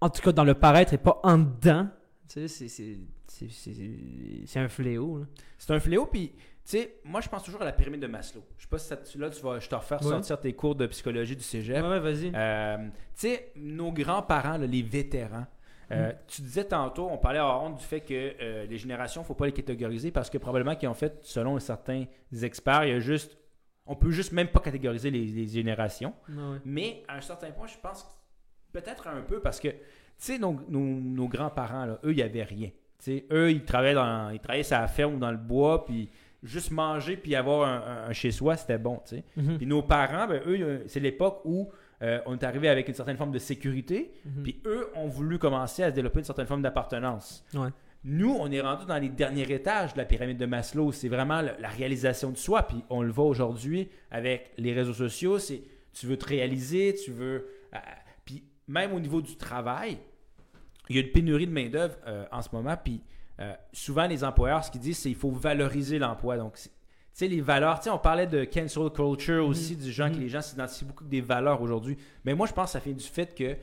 en 0.00 0.08
tout 0.10 0.22
cas 0.22 0.32
dans 0.32 0.44
le 0.44 0.54
paraître 0.54 0.92
et 0.94 0.98
pas 0.98 1.20
en 1.24 1.38
dedans, 1.38 1.88
tu 2.28 2.46
sais, 2.48 2.68
c'est- 2.68 2.98
un 4.58 4.68
fléau. 4.68 5.24
C'est 5.58 5.72
un 5.72 5.80
fléau, 5.80 6.06
puis, 6.06 6.28
tu 6.30 6.38
sais, 6.64 6.96
moi, 7.04 7.20
je 7.20 7.28
pense 7.28 7.42
toujours 7.42 7.62
à 7.62 7.64
la 7.64 7.72
pyramide 7.72 8.00
de 8.00 8.06
Maslow. 8.06 8.42
Je 8.56 8.62
sais 8.62 8.68
pas 8.68 8.78
si 8.78 8.88
ça, 8.88 8.96
là, 9.18 9.30
tu 9.30 9.42
vas, 9.42 9.58
je 9.58 9.68
te 9.68 9.74
refaire 9.74 10.02
sortir 10.02 10.40
tes 10.40 10.52
cours 10.54 10.74
de 10.74 10.86
psychologie 10.86 11.36
du 11.36 11.42
cégep. 11.42 11.82
Ouais, 11.82 11.88
ouais, 11.88 12.00
vas-y. 12.00 12.32
Euh, 12.34 12.76
tu 13.14 13.28
sais, 13.28 13.52
nos 13.56 13.92
grands-parents, 13.92 14.56
les 14.58 14.82
vétérans, 14.82 15.46
euh, 15.92 16.10
Mm. 16.12 16.14
tu 16.26 16.42
disais 16.42 16.64
tantôt, 16.64 17.08
on 17.10 17.18
parlait 17.18 17.40
en 17.40 17.66
honte 17.66 17.76
du 17.78 17.84
fait 17.84 18.00
que 18.00 18.34
euh, 18.40 18.66
les 18.66 18.76
générations, 18.78 19.22
faut 19.24 19.34
pas 19.34 19.46
les 19.46 19.52
catégoriser 19.52 20.10
parce 20.10 20.28
que 20.30 20.38
probablement 20.38 20.74
qu'ils 20.76 20.88
ont 20.88 20.94
fait, 20.94 21.18
selon 21.22 21.58
certains 21.58 22.04
experts, 22.42 22.84
il 22.84 22.90
y 22.90 22.94
a 22.94 23.00
juste, 23.00 23.36
on 23.88 23.96
peut 23.96 24.10
juste 24.10 24.32
même 24.32 24.48
pas 24.48 24.60
catégoriser 24.60 25.10
les, 25.10 25.24
les 25.26 25.46
générations. 25.46 26.14
Ouais. 26.28 26.58
Mais 26.64 27.02
à 27.08 27.16
un 27.16 27.20
certain 27.20 27.50
point, 27.50 27.66
je 27.66 27.78
pense 27.82 28.02
que 28.04 28.78
peut-être 28.78 29.08
un 29.08 29.22
peu 29.22 29.40
parce 29.40 29.58
que, 29.58 29.68
tu 29.68 29.76
sais, 30.18 30.38
nos, 30.38 30.60
nos- 30.68 31.00
nos 31.00 31.26
grands-parents, 31.28 31.86
eux, 32.04 32.10
il 32.12 32.16
n'y 32.16 32.22
avait 32.22 32.42
rien. 32.44 32.70
Eux, 33.32 33.50
ils 33.50 33.64
travaillaient, 33.64 33.94
dans, 33.94 34.30
ils 34.30 34.40
travaillaient 34.40 34.62
sur 34.64 34.78
la 34.78 34.88
ferme 34.88 35.14
ou 35.14 35.18
dans 35.18 35.30
le 35.30 35.36
bois, 35.36 35.84
puis 35.86 36.08
juste 36.42 36.70
manger 36.70 37.16
puis 37.16 37.34
avoir 37.34 37.68
un, 37.68 37.76
un- 37.76 38.08
un 38.10 38.12
chez-soi, 38.12 38.56
c'était 38.56 38.78
bon. 38.78 39.00
Mhm. 39.36 39.56
Puis 39.58 39.66
nos 39.66 39.82
parents, 39.82 40.26
ben, 40.26 40.42
eux, 40.46 40.56
euh, 40.60 40.78
c'est 40.86 41.00
l'époque 41.00 41.40
où 41.44 41.70
euh, 42.02 42.20
on 42.26 42.36
est 42.36 42.44
arrivé 42.44 42.68
avec 42.68 42.86
une 42.88 42.94
certaine 42.94 43.16
forme 43.16 43.32
de 43.32 43.38
sécurité, 43.40 44.12
Mhm. 44.24 44.42
puis 44.44 44.60
eux 44.66 44.88
ont 44.94 45.08
voulu 45.08 45.38
commencer 45.38 45.82
à 45.82 45.90
se 45.90 45.94
développer 45.94 46.18
une 46.20 46.24
certaine 46.24 46.46
forme 46.46 46.62
d'appartenance. 46.62 47.44
Ouais. 47.54 47.70
Nous, 48.04 48.30
on 48.38 48.50
est 48.50 48.60
rendu 48.60 48.86
dans 48.86 48.98
les 48.98 49.08
derniers 49.08 49.50
étages 49.52 49.92
de 49.92 49.98
la 49.98 50.04
pyramide 50.04 50.38
de 50.38 50.46
Maslow. 50.46 50.92
C'est 50.92 51.08
vraiment 51.08 51.42
le- 51.42 51.52
la 51.58 51.68
réalisation 51.68 52.30
de 52.30 52.36
soi. 52.36 52.62
Puis 52.62 52.82
on 52.90 53.02
le 53.02 53.10
voit 53.10 53.24
aujourd'hui 53.26 53.88
avec 54.10 54.52
les 54.56 54.72
réseaux 54.72 54.94
sociaux. 54.94 55.38
C'est 55.38 55.62
tu 55.92 56.06
veux 56.06 56.16
te 56.16 56.26
réaliser, 56.26 56.94
tu 56.94 57.10
veux. 57.10 57.46
euh, 57.74 57.78
puis 58.24 58.44
même 58.68 58.92
au 58.92 59.00
niveau 59.00 59.20
du 59.20 59.36
travail, 59.36 59.98
il 60.88 60.96
y 60.96 60.98
a 60.98 61.02
une 61.02 61.10
pénurie 61.10 61.46
de 61.46 61.52
main 61.52 61.68
d'œuvre 61.68 61.96
euh, 62.06 62.24
en 62.30 62.40
ce 62.40 62.48
moment. 62.52 62.76
Puis 62.82 63.02
euh, 63.40 63.52
souvent 63.72 64.06
les 64.06 64.22
employeurs, 64.24 64.64
ce 64.64 64.70
qu'ils 64.70 64.80
disent, 64.80 64.98
c'est 64.98 65.08
qu'il 65.10 65.18
faut 65.18 65.30
valoriser 65.32 65.98
l'emploi. 65.98 66.36
Donc 66.36 66.54
tu 66.54 66.68
sais, 67.12 67.26
les 67.28 67.40
valeurs, 67.40 67.78
tu 67.80 67.84
sais, 67.84 67.90
on 67.90 67.98
parlait 67.98 68.26
de 68.28 68.44
cancel 68.44 68.90
culture 68.90 69.44
aussi, 69.44 69.74
du 69.76 69.90
genre 69.90 70.08
que 70.08 70.14
Mhm. 70.14 70.20
les 70.20 70.28
gens 70.28 70.40
s'identifient 70.40 70.84
beaucoup 70.84 71.04
des 71.04 71.20
valeurs 71.20 71.60
aujourd'hui. 71.60 71.96
Mais 72.24 72.32
moi, 72.34 72.46
je 72.46 72.52
pense 72.52 72.66
que 72.66 72.78
ça 72.78 72.78
vient 72.78 72.94
du 72.94 73.04
fait 73.04 73.34
que 73.34 73.56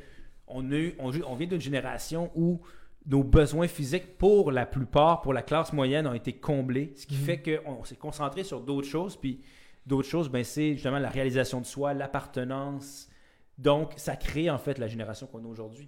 on, 0.47 0.69
a 0.71 0.75
eu- 0.75 0.95
on, 0.99 1.11
on 1.25 1.35
vient 1.35 1.47
d'une 1.47 1.61
génération 1.61 2.31
où 2.35 2.59
nos 3.07 3.23
besoins 3.23 3.67
physiques, 3.67 4.17
pour 4.17 4.51
la 4.51 4.65
plupart, 4.65 5.21
pour 5.21 5.33
la 5.33 5.41
classe 5.43 5.73
moyenne, 5.73 6.07
ont 6.07 6.13
été 6.13 6.33
comblés. 6.33 6.93
Ce 6.95 7.05
qui 7.05 7.15
Mhm. 7.15 7.21
fait 7.21 7.61
qu'on 7.63 7.83
s'est 7.83 7.95
concentré 7.95 8.43
sur 8.43 8.61
d'autres 8.61 8.87
choses. 8.87 9.15
Puis 9.15 9.41
d'autres 9.85 10.07
choses, 10.09 10.29
ben, 10.29 10.43
c'est 10.43 10.73
justement 10.73 10.99
la 10.99 11.09
réalisation 11.09 11.61
de 11.61 11.65
soi, 11.65 11.93
l'appartenance. 11.93 13.07
Donc, 13.57 13.93
ça 13.97 14.15
crée 14.15 14.49
en 14.49 14.57
fait 14.57 14.77
la 14.79 14.87
génération 14.87 15.27
qu'on 15.27 15.43
a 15.45 15.47
aujourd'hui. 15.47 15.87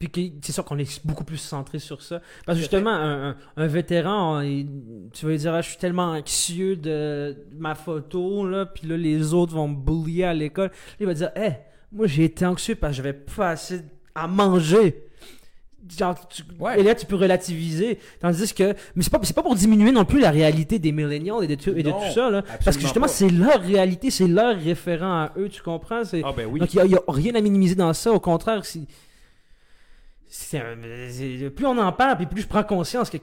Puis 0.00 0.10
c'est 0.42 0.50
sûr 0.50 0.64
qu'on 0.64 0.76
est 0.78 1.06
beaucoup 1.06 1.22
plus 1.22 1.36
centré 1.36 1.78
sur 1.78 2.02
ça. 2.02 2.20
Parce 2.44 2.58
que 2.58 2.62
justement, 2.62 2.90
un, 2.90 3.30
un- 3.30 3.36
un 3.56 3.66
vétéran, 3.68 4.42
on- 4.42 5.08
tu 5.12 5.24
vas 5.24 5.30
lui 5.30 5.38
dire, 5.38 5.54
Ah, 5.54 5.60
je 5.62 5.68
suis 5.68 5.78
tellement 5.78 6.10
anxieux 6.10 6.74
de 6.74 7.46
ma 7.56 7.76
photo, 7.76 8.44
là, 8.46 8.66
puis 8.66 8.88
là, 8.88 8.96
les 8.96 9.32
autres 9.34 9.54
vont 9.54 9.68
me 9.68 9.76
bullier 9.76 10.24
à 10.24 10.34
l'école. 10.34 10.72
Il 10.98 11.06
va 11.06 11.14
dire, 11.14 11.30
hé, 11.36 11.52
moi 11.92 12.08
j'ai 12.08 12.24
été 12.24 12.44
anxieux 12.44 12.74
parce 12.74 12.90
que 12.92 12.96
j'avais 12.96 13.12
pas 13.12 13.50
assez 13.50 13.82
à 14.16 14.26
manger. 14.26 15.04
Genre, 15.98 16.28
tu- 16.28 16.42
Ouais. 16.58 16.80
et 16.80 16.82
là, 16.82 16.94
tu 16.94 17.06
peux 17.06 17.16
relativiser. 17.16 17.98
Tandis 18.20 18.52
que. 18.52 18.74
Mais 18.94 19.02
c'est 19.02 19.10
pas, 19.10 19.20
c'est 19.22 19.34
pas 19.34 19.42
pour 19.42 19.54
diminuer 19.54 19.92
non 19.92 20.04
plus 20.04 20.20
la 20.20 20.30
réalité 20.30 20.78
des 20.78 20.92
millennials 20.92 21.44
et 21.44 21.46
de 21.46 21.54
tout, 21.54 21.70
et 21.76 21.82
de 21.82 21.90
Non, 21.90 22.00
tout 22.00 22.12
ça, 22.12 22.30
là. 22.30 22.42
Parce 22.64 22.76
que 22.76 22.82
justement, 22.82 23.08
c'est 23.08 23.28
leur 23.30 23.60
réalité, 23.60 24.10
c'est 24.10 24.26
leur 24.28 24.56
référent 24.58 25.22
à 25.24 25.32
eux, 25.36 25.48
tu 25.48 25.62
comprends? 25.62 26.04
C'est- 26.04 26.22
Ah 26.24 26.32
ben 26.36 26.46
oui. 26.50 26.60
Donc, 26.60 26.72
il 26.74 26.82
n'y 26.82 26.94
a, 26.94 27.00
rien 27.08 27.34
à 27.34 27.40
minimiser 27.40 27.74
dans 27.74 27.92
ça. 27.92 28.12
Au 28.12 28.20
contraire, 28.20 28.64
c'est. 28.64 28.80
plus 31.54 31.66
on 31.66 31.78
en 31.78 31.92
parle, 31.92 32.16
puis 32.18 32.26
plus 32.26 32.42
je 32.42 32.48
prends 32.48 32.62
conscience 32.62 33.08
que, 33.10 33.18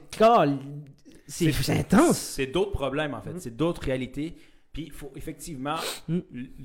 c'est 1.28 1.70
intense. 1.70 2.18
C'est 2.18 2.46
d'autres 2.46 2.72
problèmes, 2.72 3.14
en 3.14 3.20
fait. 3.20 3.30
Mm. 3.30 3.38
C'est 3.40 3.56
d'autres 3.56 3.82
réalités. 3.82 4.36
Puis, 4.76 4.90
faut 4.90 5.10
effectivement, 5.16 5.76
Mm. 6.06 6.18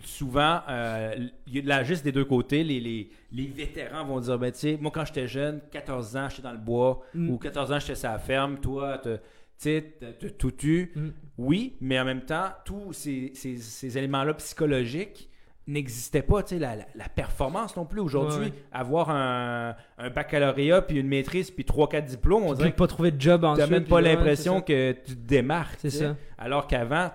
souvent, 0.04 0.60
euh, 0.70 1.16
il 1.48 1.56
y 1.56 1.60
a 1.60 1.62
de 1.62 1.68
la 1.70 1.84
juste 1.86 2.04
des 2.04 2.12
deux 2.12 2.26
côtés. 2.26 2.62
Les, 2.62 2.82
les, 2.82 3.10
les 3.32 3.46
vétérans 3.48 4.04
vont 4.04 4.20
dire, 4.20 4.38
ben, 4.38 4.52
tu 4.52 4.60
sais, 4.60 4.78
moi, 4.82 4.92
quand 4.94 5.06
j'étais 5.06 5.30
jeune, 5.30 5.62
14 5.72 6.18
ans, 6.18 6.28
j'étais 6.28 6.42
dans 6.42 6.52
le 6.52 6.58
bois, 6.58 7.02
Mm. 7.14 7.30
ou 7.30 7.38
14 7.38 7.72
ans, 7.72 7.80
j'étais 7.80 7.96
sur 7.96 8.10
la 8.10 8.20
ferme, 8.20 8.60
toi, 8.60 8.98
tu 9.02 9.12
sais, 9.56 9.94
tout 10.38 10.54
eu. 10.66 10.92
Mm. 10.94 11.10
Oui, 11.38 11.78
mais 11.80 11.98
en 12.02 12.04
même 12.04 12.26
temps, 12.26 12.50
tous 12.66 12.92
ces, 12.92 13.32
ces- 13.34 13.56
ces 13.58 13.98
éléments-là 13.98 14.34
psychologiques 14.34 15.30
n'existaient 15.68 16.22
pas. 16.24 16.44
Tu 16.44 16.56
sais, 16.56 16.60
la, 16.60 16.76
la- 16.76 16.88
la 16.96 17.08
performance 17.08 17.78
non 17.78 17.86
plus. 17.86 18.02
Aujourd'hui, 18.02 18.48
Ouais, 18.48 18.54
avoir 18.74 19.10
un, 19.10 19.76
un 19.98 20.10
baccalauréat, 20.10 20.82
puis 20.82 21.00
une 21.00 21.08
maîtrise, 21.08 21.50
puis 21.50 21.64
3-4 21.64 22.06
diplômes, 22.08 22.44
on 22.44 22.52
Tu 22.52 22.58
dirait 22.58 22.72
pas 22.74 22.88
trouver 22.88 23.12
de 23.12 23.22
job 23.22 23.42
tu 23.42 23.48
ensuite. 23.48 23.70
n'as 23.70 23.80
même 23.80 23.88
pas 23.88 24.02
l'impression 24.02 24.60
que 24.60 24.92
tu 24.92 25.16
te 25.16 25.28
démarques. 25.28 25.80
C'est 25.80 25.90
tu 25.90 25.96
ça. 25.98 26.18
Alors 26.38 26.68
qu'avant, 26.68 27.10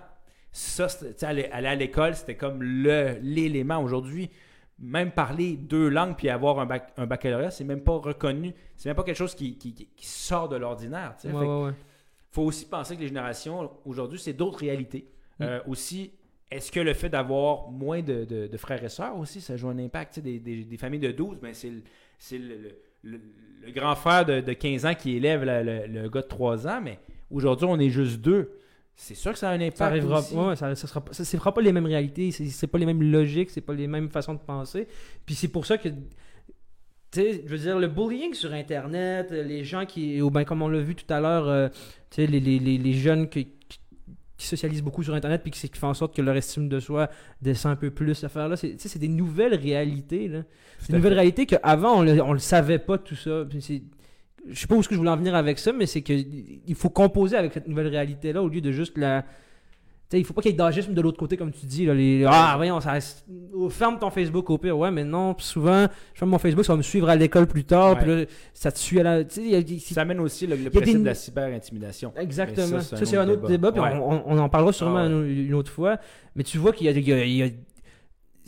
ça, 0.57 0.87
aller, 1.21 1.45
aller 1.51 1.67
à 1.67 1.75
l'école, 1.75 2.15
c'était 2.15 2.35
comme 2.35 2.63
le 2.63 3.17
l'élément. 3.21 3.77
Aujourd'hui, 3.81 4.29
même 4.79 5.11
parler 5.11 5.55
deux 5.55 5.87
langues 5.89 6.15
puis 6.17 6.29
avoir 6.29 6.59
un, 6.59 6.65
bac- 6.65 6.93
un 6.97 7.05
baccalauréat, 7.05 7.51
c'est 7.51 7.63
même 7.63 7.81
pas 7.83 7.97
reconnu. 7.97 8.53
C'est 8.75 8.89
même 8.89 8.95
pas 8.95 9.03
quelque 9.03 9.17
chose 9.17 9.35
qui, 9.35 9.57
qui- 9.57 9.87
sort 9.97 10.49
de 10.49 10.55
l'ordinaire. 10.55 11.15
Ouais, 11.23 11.31
ouais, 11.31 11.63
ouais. 11.65 11.71
faut 12.31 12.43
aussi 12.43 12.65
penser 12.67 12.95
que 12.95 13.01
les 13.01 13.07
générations, 13.07 13.69
aujourd'hui, 13.85 14.19
c'est 14.19 14.33
d'autres 14.33 14.59
réalités. 14.59 15.07
Mm. 15.39 15.43
Euh, 15.43 15.59
aussi, 15.67 16.11
est-ce 16.49 16.71
que 16.71 16.79
le 16.79 16.93
fait 16.95 17.09
d'avoir 17.09 17.69
moins 17.69 18.01
de, 18.01 18.25
de- 18.25 18.47
de 18.47 18.57
frères 18.57 18.83
et 18.83 18.89
sœurs 18.89 19.17
aussi, 19.17 19.41
ça 19.41 19.57
joue 19.57 19.69
un 19.69 19.77
impact? 19.77 20.19
Des, 20.19 20.39
des- 20.39 20.63
des 20.63 20.77
familles 20.77 20.99
de 21.01 21.11
12, 21.11 21.37
ben 21.39 21.53
c'est 21.53 21.69
le, 21.69 21.81
c'est 22.17 22.37
le- 22.39 22.71
le- 23.03 23.21
grand 23.71 23.95
frère 23.95 24.25
de, 24.25 24.39
de 24.41 24.53
15 24.53 24.85
ans 24.87 24.95
qui 24.95 25.15
élève 25.17 25.43
le 25.43 26.07
gars 26.09 26.21
de 26.21 26.27
3 26.27 26.67
ans, 26.67 26.81
mais 26.83 26.97
aujourd'hui, 27.29 27.67
on 27.69 27.79
est 27.79 27.89
juste 27.89 28.21
deux. 28.21 28.51
C'est 28.99 29.13
sûr 29.13 29.31
que 29.31 29.37
ça 29.37 29.49
a 29.49 29.53
un 29.53 29.61
impact 29.61 29.77
Ça 29.77 29.85
arrivera 29.85 30.19
aussi. 30.19 30.33
ouais, 30.33 30.55
ça, 30.55 30.73
ça 30.73 30.87
sera 30.87 31.01
pas, 31.01 31.13
ça, 31.13 31.51
pas 31.51 31.61
les 31.61 31.71
mêmes 31.71 31.85
réalités, 31.85 32.31
c'est, 32.31 32.45
c'est 32.47 32.65
pas 32.65 32.79
les 32.79 32.85
mêmes 32.87 33.03
logiques, 33.03 33.51
c'est 33.51 33.61
pas 33.61 33.73
les 33.73 33.85
mêmes 33.85 34.09
façons 34.09 34.33
de 34.33 34.39
penser. 34.39 34.87
Puis 35.23 35.35
c'est 35.35 35.49
pour 35.49 35.67
ça 35.67 35.77
que, 35.77 35.87
tu 35.89 35.95
sais, 37.11 37.43
je 37.45 37.49
veux 37.49 37.59
dire, 37.59 37.77
le 37.77 37.87
bullying 37.87 38.33
sur 38.33 38.51
Internet, 38.53 39.29
les 39.31 39.63
gens 39.63 39.85
qui, 39.85 40.19
ou 40.21 40.31
ben 40.31 40.43
comme 40.45 40.63
on 40.63 40.67
l'a 40.67 40.79
vu 40.81 40.95
tout 40.95 41.05
à 41.13 41.19
l'heure, 41.19 41.47
euh, 41.47 41.69
tu 42.09 42.15
sais, 42.21 42.27
les, 42.27 42.39
les, 42.39 42.57
les, 42.57 42.77
les 42.79 42.93
jeunes 42.93 43.29
qui, 43.29 43.45
qui- 43.69 43.79
qui 44.35 44.45
socialisent 44.45 44.83
beaucoup 44.83 45.01
sur 45.03 45.13
Internet 45.15 45.41
puis 45.41 45.51
qui, 45.51 45.67
qui 45.69 45.79
font 45.79 45.87
en 45.87 45.93
sorte 45.95 46.15
que 46.15 46.21
leur 46.23 46.35
estime 46.35 46.67
de 46.69 46.79
soi 46.79 47.09
descend 47.41 47.71
un 47.73 47.75
peu 47.75 47.91
plus, 47.91 48.13
cette 48.15 48.25
affaire-là, 48.25 48.55
c'est, 48.57 48.71
tu 48.71 48.79
sais, 48.79 48.89
c'est 48.89 48.99
des 48.99 49.07
nouvelles 49.07 49.55
réalités, 49.55 50.27
là. 50.27 50.43
C'est 50.79 50.87
Tout 50.87 50.91
une 50.91 50.95
à 50.95 50.97
nouvelle 50.97 51.13
fait. 51.13 51.19
réalité 51.19 51.45
qu'avant, 51.45 51.99
on 51.99 52.01
le, 52.03 52.21
on 52.21 52.33
le 52.33 52.39
savait 52.39 52.77
pas, 52.79 52.97
tout 52.97 53.15
ça. 53.15 53.45
Puis 53.49 53.61
c'est- 53.61 53.81
Je 54.49 54.59
sais 54.59 54.67
pas 54.67 54.75
où 54.75 54.79
est-ce 54.79 54.87
que 54.89 54.95
je 54.95 54.99
voulais 54.99 55.09
en 55.11 55.17
venir 55.17 55.35
avec 55.35 55.59
ça, 55.59 55.71
mais 55.73 55.85
c'est 55.85 56.01
que 56.01 56.13
il 56.13 56.75
faut 56.75 56.89
composer 56.89 57.35
avec 57.37 57.53
cette 57.53 57.67
nouvelle 57.67 57.87
réalité-là 57.87 58.41
au 58.41 58.47
lieu 58.47 58.61
de 58.61 58.71
juste 58.71 58.97
la. 58.97 59.25
Sais, 60.09 60.17
il 60.19 60.23
faut 60.25 60.33
pas 60.33 60.41
qu'il 60.41 60.51
y 60.51 60.53
ait 60.53 60.57
d'agisme 60.57 60.93
de 60.93 61.01
l'autre 61.01 61.17
côté, 61.17 61.35
comme 61.35 61.51
tu 61.51 61.65
dis. 61.65 61.85
Là, 61.85 61.93
les... 61.93 62.23
Ah, 62.25 62.53
voyons, 62.55 62.79
ça... 62.79 62.93
oh, 63.53 63.69
ferme 63.69 63.99
ton 63.99 64.09
Facebook 64.09 64.49
au 64.49 64.57
pire. 64.57 64.77
Ouais, 64.77 64.89
mais 64.89 65.03
non, 65.03 65.35
souvent, 65.37 65.85
je 66.13 66.19
ferme 66.19 66.31
mon 66.31 66.37
Facebook, 66.37 66.63
ça 66.63 66.71
va 66.71 66.77
me 66.77 66.81
suivre 66.81 67.09
à 67.09 67.15
l'école 67.17 67.45
plus 67.45 67.65
tard, 67.65 67.97
puis 67.99 68.07
là, 68.07 68.23
ça 68.53 68.71
te 68.71 68.79
suit 68.79 69.01
à 69.01 69.03
la. 69.03 69.19
Y 69.19 69.55
a- 69.55 69.79
Ça 69.93 70.01
amène 70.03 70.21
aussi 70.21 70.47
le, 70.47 70.55
le 70.55 70.69
principe 70.69 70.93
des- 70.95 70.99
de 71.01 71.05
la 71.07 71.13
cyber-intimidation. 71.13 72.13
Exactement. 72.15 72.67
Mais 72.77 72.79
Ça, 72.83 72.95
ça, 72.95 73.05
c'est 73.05 73.17
un 73.17 73.27
autre 73.27 73.47
débat, 73.49 73.73
puis 73.73 73.81
Ouais. 73.81 73.89
on, 73.95 74.13
on- 74.13 74.23
on 74.27 74.37
en 74.37 74.47
parlera 74.47 74.71
sûrement 74.71 74.95
Ah 74.99 75.07
ouais. 75.07 75.29
une, 75.29 75.45
une 75.47 75.53
autre 75.53 75.71
fois. 75.73 75.97
Mais 76.37 76.43
tu 76.43 76.57
vois 76.57 76.71
qu'il 76.71 76.85
y 76.87 76.89
a, 76.89 76.93
il 76.93 77.05
y 77.05 77.11
a- 77.13 77.25
il 77.25 77.33
y 77.35 77.43
a- 77.43 77.49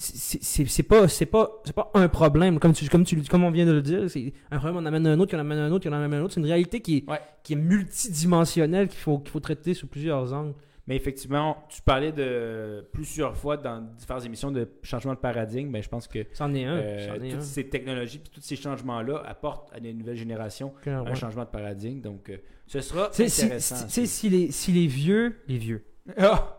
c'est 0.01 0.83
pas 0.83 1.07
c'est 1.09 1.25
pas 1.25 1.61
c'est 1.65 1.73
pas 1.75 1.91
un 1.93 2.07
problème 2.07 2.57
comme 2.59 2.73
tu 2.73 2.87
comme 2.87 3.03
tu 3.03 3.21
comme 3.23 3.43
on 3.43 3.51
vient 3.51 3.65
de 3.65 3.73
le 3.73 3.81
dire 3.81 4.09
c'est 4.09 4.33
un 4.49 4.57
problème 4.57 4.77
on 4.81 4.85
amène 4.85 5.05
un 5.07 5.19
autre 5.19 5.35
en 5.35 5.39
amène 5.39 5.57
un 5.59 5.71
autre 5.71 5.89
en 5.89 5.93
amène 5.93 6.19
un 6.19 6.23
autre 6.23 6.33
c'est 6.35 6.39
une 6.39 6.45
réalité 6.45 6.79
qui 6.79 6.97
est 6.97 7.09
Ouais. 7.11 7.19
qui 7.43 7.53
est 7.53 7.57
multidimensionnelle 7.57 8.87
qu'il 8.87 8.99
faut 8.99 9.19
qu'il 9.19 9.29
faut 9.31 9.39
traiter 9.41 9.73
sous 9.73 9.87
plusieurs 9.87 10.33
angles 10.33 10.53
Mais 10.87 10.95
effectivement, 10.95 11.65
tu 11.69 11.81
parlais 11.83 12.11
de 12.11 12.87
plusieurs 12.93 13.35
fois 13.37 13.57
dans 13.57 13.81
différentes 13.97 14.25
émissions 14.25 14.51
de 14.51 14.67
changement 14.81 15.13
de 15.13 15.19
paradigme. 15.19 15.71
Ben, 15.71 15.83
je 15.83 15.89
pense 15.89 16.07
que 16.07 16.25
c'en 16.33 16.51
est 16.55 16.65
un 16.65 16.77
euh, 16.77 17.15
est 17.15 17.29
toutes 17.29 17.39
un 17.39 17.41
ces 17.41 17.69
technologies 17.69 18.17
et 18.25 18.29
tous 18.33 18.41
ces 18.41 18.55
changements-là 18.55 19.21
apportent 19.27 19.69
à 19.75 19.79
des 19.79 19.93
nouvelles 19.93 20.15
générations 20.17 20.73
un 20.87 21.13
changement 21.13 21.43
de 21.43 21.49
paradigme. 21.49 22.01
Donc, 22.01 22.29
euh, 22.29 22.37
ce 22.65 22.81
sera 22.81 23.09
si, 23.11 23.23
intéressant. 23.25 23.75
si- 23.75 23.89
sais, 23.91 24.05
si 24.07 24.29
les 24.29 24.51
si 24.51 24.71
les 24.71 24.87
vieux 24.87 25.35
les 25.47 25.57
vieux 25.59 25.83
Ah! 26.17 26.55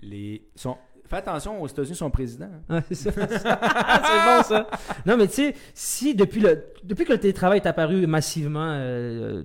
les 0.00 0.48
sont... 0.56 0.76
Fais 1.08 1.16
attention 1.16 1.60
aux 1.62 1.66
États-Unis, 1.66 1.96
son 1.96 2.10
président. 2.10 2.50
Ah, 2.68 2.82
c'est 2.88 2.94
ça. 2.94 3.10
c'est 3.28 3.42
bon 3.42 4.42
ça. 4.42 4.68
Non, 5.06 5.16
mais 5.16 5.26
tu 5.26 5.34
sais, 5.34 5.54
si 5.74 6.14
depuis, 6.14 6.40
le, 6.40 6.64
depuis 6.84 7.04
que 7.04 7.12
le 7.12 7.18
télétravail 7.18 7.58
est 7.58 7.66
apparu 7.66 8.06
massivement 8.06 8.72
euh, 8.74 9.42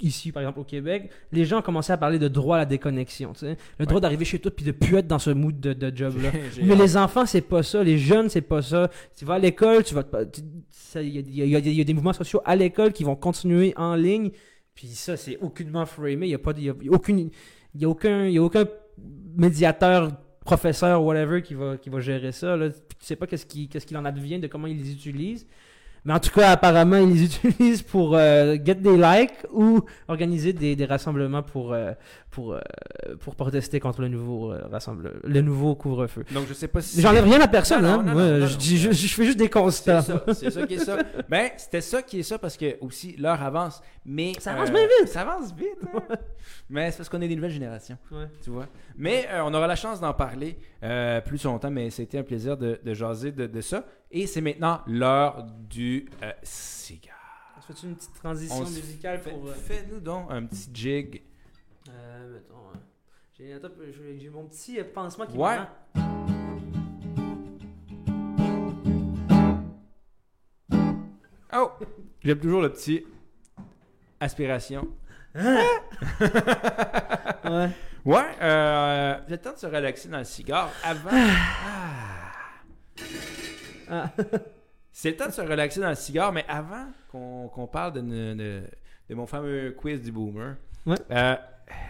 ici, 0.00 0.32
par 0.32 0.42
exemple 0.42 0.60
au 0.60 0.64
Québec, 0.64 1.10
les 1.32 1.44
gens 1.44 1.60
ont 1.60 1.62
commencé 1.62 1.92
à 1.92 1.96
parler 1.96 2.18
de 2.18 2.26
droit 2.28 2.56
à 2.56 2.60
la 2.60 2.66
déconnexion. 2.66 3.32
tu 3.34 3.40
sais. 3.40 3.56
Le 3.78 3.86
droit 3.86 4.00
d'arriver 4.00 4.24
chez 4.24 4.38
toi 4.40 4.50
puis 4.54 4.64
de 4.64 4.72
plus 4.72 4.96
être 4.96 5.06
dans 5.06 5.18
ce 5.20 5.30
mood 5.30 5.58
de, 5.60 5.72
de 5.72 5.96
job-là. 5.96 6.30
J'ai 6.54 6.62
Mais 6.64 6.74
les 6.76 6.96
enfants, 6.96 7.24
c'est 7.24 7.40
pas 7.40 7.62
ça. 7.62 7.82
Les 7.84 7.98
jeunes, 7.98 8.28
c'est 8.28 8.40
pas 8.40 8.60
ça. 8.62 8.90
Tu 9.16 9.24
vas 9.24 9.34
à 9.34 9.38
l'école, 9.38 9.84
tu 9.84 9.94
vas. 9.94 10.02
te- 10.02 10.24
tu- 10.24 10.40
ça- 10.70 11.02
Il 11.02 11.14
y, 11.14 11.18
a- 11.40 11.44
il 11.44 11.50
y 11.50 11.56
a- 11.56 11.58
il 11.60 11.72
y 11.74 11.80
a 11.80 11.84
des 11.84 11.94
mouvements 11.94 12.12
sociaux 12.12 12.40
à 12.44 12.56
l'école 12.56 12.92
qui 12.92 13.04
vont 13.04 13.16
continuer 13.16 13.72
en 13.76 13.94
ligne. 13.94 14.30
Puis 14.74 14.88
ça, 14.88 15.16
c'est 15.16 15.38
aucunement 15.38 15.86
framé. 15.86 16.26
Il 16.26 16.28
n'y 16.30 16.34
a, 16.34 16.38
pas 16.38 16.52
de- 16.52 16.58
il 16.60 16.64
y 16.66 16.68
a 16.68 16.74
aucune, 16.90 17.30
il 17.74 17.80
y 17.80 17.84
a 17.84 17.88
aucun, 17.88 18.26
il 18.26 18.34
y 18.34 18.38
a 18.38 18.42
aucun 18.42 18.64
médiateur, 19.36 20.10
professeur, 20.46 21.02
whatever, 21.02 21.42
qui 21.42 21.54
va, 21.54 21.76
qui 21.76 21.90
va 21.90 22.00
gérer 22.00 22.32
ça. 22.32 22.56
Là. 22.56 22.70
Tu 22.70 22.76
sais 23.00 23.16
pas 23.16 23.26
qu'est-ce 23.26 23.44
qui- 23.46 23.68
qu'est-ce 23.68 23.84
qu'il 23.86 23.96
en 23.98 24.04
advient, 24.06 24.38
de 24.38 24.46
comment 24.46 24.66
ils 24.66 24.78
les 24.78 24.92
utilisent. 24.92 25.46
Mais 26.04 26.12
en 26.12 26.20
tout 26.20 26.30
cas, 26.30 26.50
apparemment, 26.52 26.98
ils 26.98 27.12
les 27.12 27.24
utilisent 27.30 27.82
pour 27.82 28.14
euh, 28.14 28.54
get 28.64 28.76
des 28.76 28.96
likes 28.96 29.32
ou 29.52 29.80
organiser 30.06 30.52
des, 30.52 30.76
des 30.76 30.84
rassemblements 30.84 31.42
pour, 31.42 31.72
euh, 31.72 31.92
pour, 32.30 32.52
euh, 32.54 32.60
pour 33.18 33.34
protester 33.34 33.80
contre 33.80 34.02
le 34.02 34.08
nouveau, 34.08 34.52
euh, 34.52 34.68
rassemble, 34.70 35.14
le 35.24 35.40
nouveau 35.40 35.74
couvre-feu. 35.74 36.24
Donc, 36.32 36.44
je 36.48 36.54
sais 36.54 36.68
pas 36.68 36.80
si. 36.80 37.00
J'enlève 37.00 37.24
rien 37.24 37.40
à 37.40 37.48
personne, 37.48 37.82
Non, 37.82 37.88
hein. 37.88 38.02
non, 38.04 38.14
non, 38.14 38.38
Moi, 38.38 38.46
je, 38.46 38.56
dis 38.56 38.78
fais 39.08 39.24
juste 39.24 39.38
des 39.38 39.50
constats. 39.50 40.02
C'est 40.02 40.50
ça, 40.50 40.50
ça 40.60 40.66
qui 40.68 40.74
est 40.74 40.78
ça. 40.78 40.96
Ben, 41.28 41.50
c'était 41.56 41.80
ça 41.80 42.00
qui 42.02 42.20
est 42.20 42.22
ça 42.22 42.38
parce 42.38 42.56
que 42.56 42.76
aussi 42.80 43.16
l'heure 43.18 43.42
avance. 43.42 43.82
Mais 44.08 44.34
Ça 44.38 44.52
avance 44.52 44.68
euh, 44.68 44.72
bien 44.72 44.86
vite. 45.00 45.08
Ça 45.08 45.22
avance 45.22 45.52
vite. 45.52 45.78
hein. 45.92 46.16
mais 46.70 46.90
c'est 46.92 46.98
parce 46.98 47.08
qu'on 47.08 47.20
est 47.20 47.26
des 47.28 47.34
nouvelles 47.34 47.50
générations, 47.50 47.98
Ouais. 48.12 48.28
tu 48.40 48.50
vois. 48.50 48.66
Mais 48.96 49.26
euh, 49.30 49.42
on 49.44 49.52
aura 49.52 49.66
la 49.66 49.74
chance 49.74 50.00
d'en 50.00 50.14
parler 50.14 50.56
euh, 50.84 51.20
plus 51.20 51.42
longtemps. 51.42 51.70
Mais 51.72 51.90
c'était 51.90 52.18
un 52.18 52.22
plaisir 52.22 52.56
de, 52.56 52.80
de 52.84 52.94
jaser 52.94 53.32
de, 53.32 53.46
de 53.48 53.60
ça. 53.60 53.84
Et 54.12 54.26
c'est 54.28 54.40
maintenant 54.40 54.80
l'heure 54.86 55.44
du 55.68 56.08
euh, 56.22 56.30
cigare. 56.44 57.14
Fais-tu 57.66 57.86
une 57.86 57.96
petite 57.96 58.14
transition 58.14 58.62
On 58.62 58.66
se 58.66 58.76
musicale 58.76 59.20
pour. 59.22 59.48
euh, 59.48 59.52
Fais-nous 59.54 59.98
donc 59.98 60.26
un 60.30 60.44
petit 60.46 60.70
jig. 60.72 61.22
euh, 61.88 62.32
mettons. 62.34 62.54
J'ai 63.36 63.52
attends, 63.54 63.68
j'ai- 63.90 64.18
j'ai 64.20 64.28
mon 64.30 64.46
petit 64.46 64.78
euh, 64.78 64.84
pansement 64.94 65.26
qui 65.26 65.36
Ouais. 65.36 65.56
me 65.58 65.62
rend. 65.62 66.76
Oh! 71.52 71.70
J'aime 72.22 72.38
toujours 72.40 72.62
le 72.62 72.70
petit 72.72 73.04
aspiration. 74.20 74.86
Ouais. 75.34 75.64
Ouais, 78.04 78.22
euh, 78.40 79.16
le 79.28 79.36
temps 79.38 79.52
de 79.52 79.58
se 79.58 79.66
relaxer 79.66 80.08
dans 80.08 80.18
le 80.18 80.24
cigare 80.24 80.70
avant. 80.84 81.10
Ah. 81.10 82.32
Ah. 83.90 84.10
C'est 84.92 85.10
le 85.10 85.16
temps 85.16 85.26
de 85.26 85.32
se 85.32 85.40
relaxer 85.40 85.80
dans 85.80 85.88
le 85.88 85.94
cigare, 85.96 86.32
mais 86.32 86.44
avant 86.48 86.86
qu'on 87.10 87.66
parle 87.70 87.94
de, 87.94 88.00
ne- 88.00 88.34
de- 88.34 88.62
de 89.10 89.14
mon 89.14 89.26
fameux 89.26 89.74
quiz 89.76 90.00
du 90.02 90.12
boomer, 90.12 90.56
Ouais. 90.86 90.96
euh, 91.10 91.34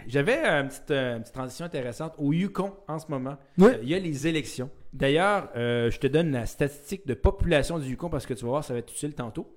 j'avais 0.07 0.43
une 0.43 0.67
petite, 0.67 0.91
euh, 0.91 1.15
une 1.17 1.21
petite 1.21 1.35
transition 1.35 1.65
intéressante. 1.65 2.13
Au 2.17 2.33
Yukon, 2.33 2.73
en 2.87 2.99
ce 2.99 3.05
moment, 3.09 3.37
Ouais. 3.57 3.75
euh, 3.75 3.79
il 3.83 3.89
y 3.89 3.95
a 3.95 3.99
les 3.99 4.27
élections. 4.27 4.69
D'ailleurs, 4.93 5.49
euh, 5.55 5.89
je 5.91 5.99
te 5.99 6.07
donne 6.07 6.31
la 6.31 6.45
statistique 6.45 7.05
de 7.07 7.13
population 7.13 7.77
du 7.79 7.89
Yukon 7.89 8.09
parce 8.09 8.25
que 8.25 8.33
tu 8.33 8.43
vas 8.43 8.49
voir, 8.51 8.63
ça 8.63 8.73
va 8.73 8.79
être 8.79 8.91
utile 8.91 9.13
tantôt. 9.13 9.53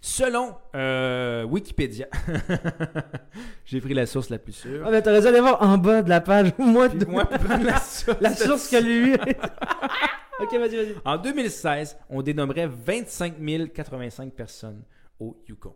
Selon 0.00 0.54
euh, 0.74 1.44
Wikipédia, 1.44 2.06
j'ai 3.64 3.80
pris 3.80 3.94
la 3.94 4.06
source 4.06 4.30
la 4.30 4.38
plus 4.38 4.52
sûre. 4.52 4.82
Ah, 4.86 4.90
mais 4.90 5.02
t'aurais 5.02 5.20
dû 5.20 5.26
aller 5.26 5.40
voir 5.40 5.60
en 5.62 5.78
bas 5.78 6.02
de 6.02 6.08
la 6.08 6.20
page. 6.20 6.52
Moi, 6.58 6.88
Puis 6.88 6.98
de- 6.98 7.04
moi, 7.06 7.28
la 7.62 7.78
source, 7.80 8.20
la 8.20 8.34
source 8.34 8.68
que 8.68 8.76
lui. 8.82 9.14
ok, 9.14 10.52
vas-y, 10.58 10.76
vas-y. 10.76 10.94
En 11.04 11.16
2016, 11.18 11.98
on 12.10 12.22
dénommerait 12.22 12.66
25 12.68 13.34
085 13.74 14.32
personnes 14.32 14.82
au 15.18 15.36
Yukon. 15.48 15.74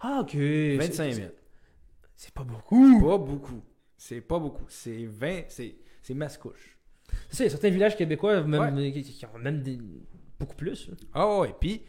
Ah, 0.00 0.18
ok. 0.22 0.34
25 0.34 1.12
000. 1.12 1.14
C'est- 1.14 1.34
C'est 2.16 2.34
pas 2.34 2.44
beaucoup. 2.44 3.00
Pas 3.00 3.18
beaucoup. 3.18 3.62
C'est 3.96 4.20
pas 4.20 4.38
beaucoup. 4.38 4.64
C'est 4.68 5.04
20. 5.06 5.42
C'est, 5.48 5.76
c'est 6.02 6.14
il 7.40 7.44
y 7.44 7.46
a 7.48 7.50
certains 7.50 7.70
villages 7.70 7.96
québécois 7.96 8.42
même, 8.42 8.74
Ouais. 8.76 8.92
qui, 8.92 9.02
qui 9.02 9.26
ont 9.26 9.38
même 9.38 9.62
des- 9.62 9.78
beaucoup 10.38 10.54
plus. 10.56 10.90
Ah 11.12 11.38
ouais. 11.40 11.54
Puis, 11.60 11.70
ce 11.70 11.76
qui- 11.76 11.82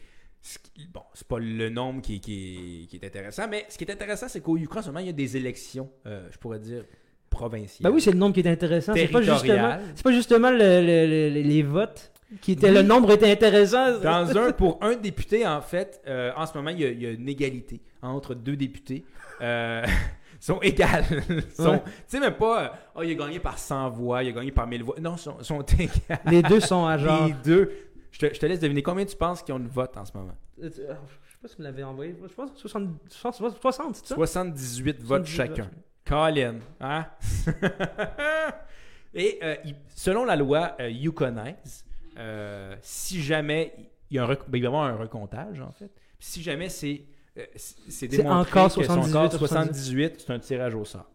bon, 0.94 1.02
c'est 1.14 1.28
pas 1.28 1.40
le 1.40 1.70
nombre 1.70 2.02
qui, 2.02 2.20
qui, 2.20 2.88
qui 2.90 2.96
est 2.98 3.06
intéressant, 3.06 3.48
mais 3.50 3.66
ce 3.70 3.78
qui 3.78 3.84
est 3.84 3.92
intéressant, 3.92 4.28
c'est 4.28 4.42
qu'au 4.42 4.58
Yukon, 4.58 4.80
en 4.80 4.82
ce 4.82 4.88
moment, 4.88 5.00
il 5.00 5.08
y 5.08 5.10
a 5.10 5.14
des 5.14 5.38
élections, 5.38 5.90
euh, 6.06 6.28
je 6.32 6.38
pourrais 6.38 6.60
dire, 6.60 6.84
provinciales. 7.30 7.84
Ben 7.90 7.94
oui, 7.96 8.02
c'est 8.02 8.12
le 8.12 8.18
nombre 8.18 8.34
qui 8.34 8.42
est 8.42 8.48
intéressant. 8.48 8.94
C'est 8.96 9.08
pas 9.08 9.22
justement, 9.22 9.78
pas 10.04 10.12
justement 10.12 10.52
le- 10.52 10.58
le- 10.58 11.30
le- 11.34 11.42
les- 11.42 11.64
votes 11.64 12.12
qui 12.42 12.54
étaient. 12.54 12.72
Le 12.72 12.80
Oui. 12.82 12.86
nombre 12.86 13.12
était 13.12 13.32
intéressant. 13.32 14.00
Dans 14.02 14.38
un, 14.38 14.52
pour 14.52 14.78
un 14.82 14.96
député, 14.96 15.46
en 15.46 15.62
fait, 15.62 16.02
euh, 16.08 16.32
en 16.38 16.46
ce 16.46 16.56
moment, 16.58 16.70
il 16.70 16.80
y, 16.80 16.86
a, 16.86 16.90
il 16.90 17.02
y 17.02 17.06
a 17.06 17.12
une 17.12 17.28
égalité 17.28 17.82
entre 18.02 18.36
deux 18.36 18.56
députés. 18.56 19.04
Euh, 19.42 19.84
ils 19.86 19.92
sont 20.46 20.60
égales. 20.62 21.04
Ils 21.30 21.44
sont- 21.54 21.72
Ouais. 21.72 21.82
Tu 21.86 21.92
sais, 22.08 22.20
même 22.20 22.34
pas, 22.36 22.64
euh, 22.64 22.68
oh, 22.96 23.02
il 23.04 23.12
a 23.12 23.16
gagné 23.16 23.40
par 23.40 23.58
100 23.60 23.90
voix, 23.90 24.24
il 24.24 24.30
a 24.30 24.32
gagné 24.32 24.52
par 24.52 24.66
1000 24.68 24.84
voix. 24.84 24.96
Non, 25.02 25.16
ils 25.16 25.20
sont, 25.20 25.36
sont 25.44 25.62
égales. 25.80 26.20
Les 26.28 26.42
deux 26.42 26.60
sont 26.62 26.86
à 26.86 26.98
genre. 26.98 27.28
Les 27.28 27.34
deux. 27.44 27.70
Je 28.16 28.20
te, 28.28 28.34
je 28.34 28.40
te 28.40 28.46
laisse 28.46 28.62
deviner 28.62 28.82
combien 28.82 29.04
tu 29.06 29.18
penses 29.18 29.44
qu'ils 29.44 29.54
ont 29.54 29.60
de 29.60 29.68
votes 29.68 29.98
en 29.98 30.06
ce 30.06 30.16
moment? 30.16 30.38
Euh, 30.64 30.70
tu- 30.70 30.80
euh, 30.80 30.94
Je 31.28 31.32
sais 31.34 31.38
pas 31.42 31.48
si 31.50 31.56
vous 31.58 31.64
l'avez 31.64 31.84
envoyé. 31.84 32.16
Je 32.22 32.34
pense 32.34 32.52
60, 32.56 32.88
60, 33.10 33.58
60 33.60 33.96
c'est 33.98 34.06
ça? 34.08 34.16
78 34.16 35.02
votes 35.02 35.26
78 35.28 35.36
chacun. 35.36 35.64
votes. 35.64 35.74
Colin, 36.06 36.56
hein? 36.80 37.06
Et 39.14 39.40
euh, 39.44 39.56
il- 39.66 39.76
selon 39.96 40.24
la 40.26 40.36
loi 40.38 40.76
euh, 40.80 40.90
Yukonaise, 40.90 41.84
euh, 42.18 42.76
si 42.82 43.22
jamais 43.22 43.74
il 44.10 44.16
y 44.16 44.20
a 44.20 44.24
un 44.24 44.28
rec- 44.28 44.40
ben, 44.48 44.58
il 44.58 44.62
va 44.62 44.66
y 44.66 44.68
avoir 44.68 44.84
un 44.84 44.96
recomptage, 44.96 45.60
en 45.62 45.72
fait, 45.72 45.90
si 46.20 46.42
jamais 46.44 46.70
c'est 46.70 47.02
euh, 47.38 47.44
c'est 47.56 47.76
c'est 47.92 48.08
démontré 48.08 48.60
encore 48.60 48.68
que 48.76 48.84
son 48.84 49.02
78 49.04 49.12
corps 49.12 49.34
ou 49.34 49.38
78, 49.38 50.24
c'est 50.26 50.32
un 50.34 50.40
tirage 50.40 50.76
au 50.76 50.86
sort. 50.86 51.10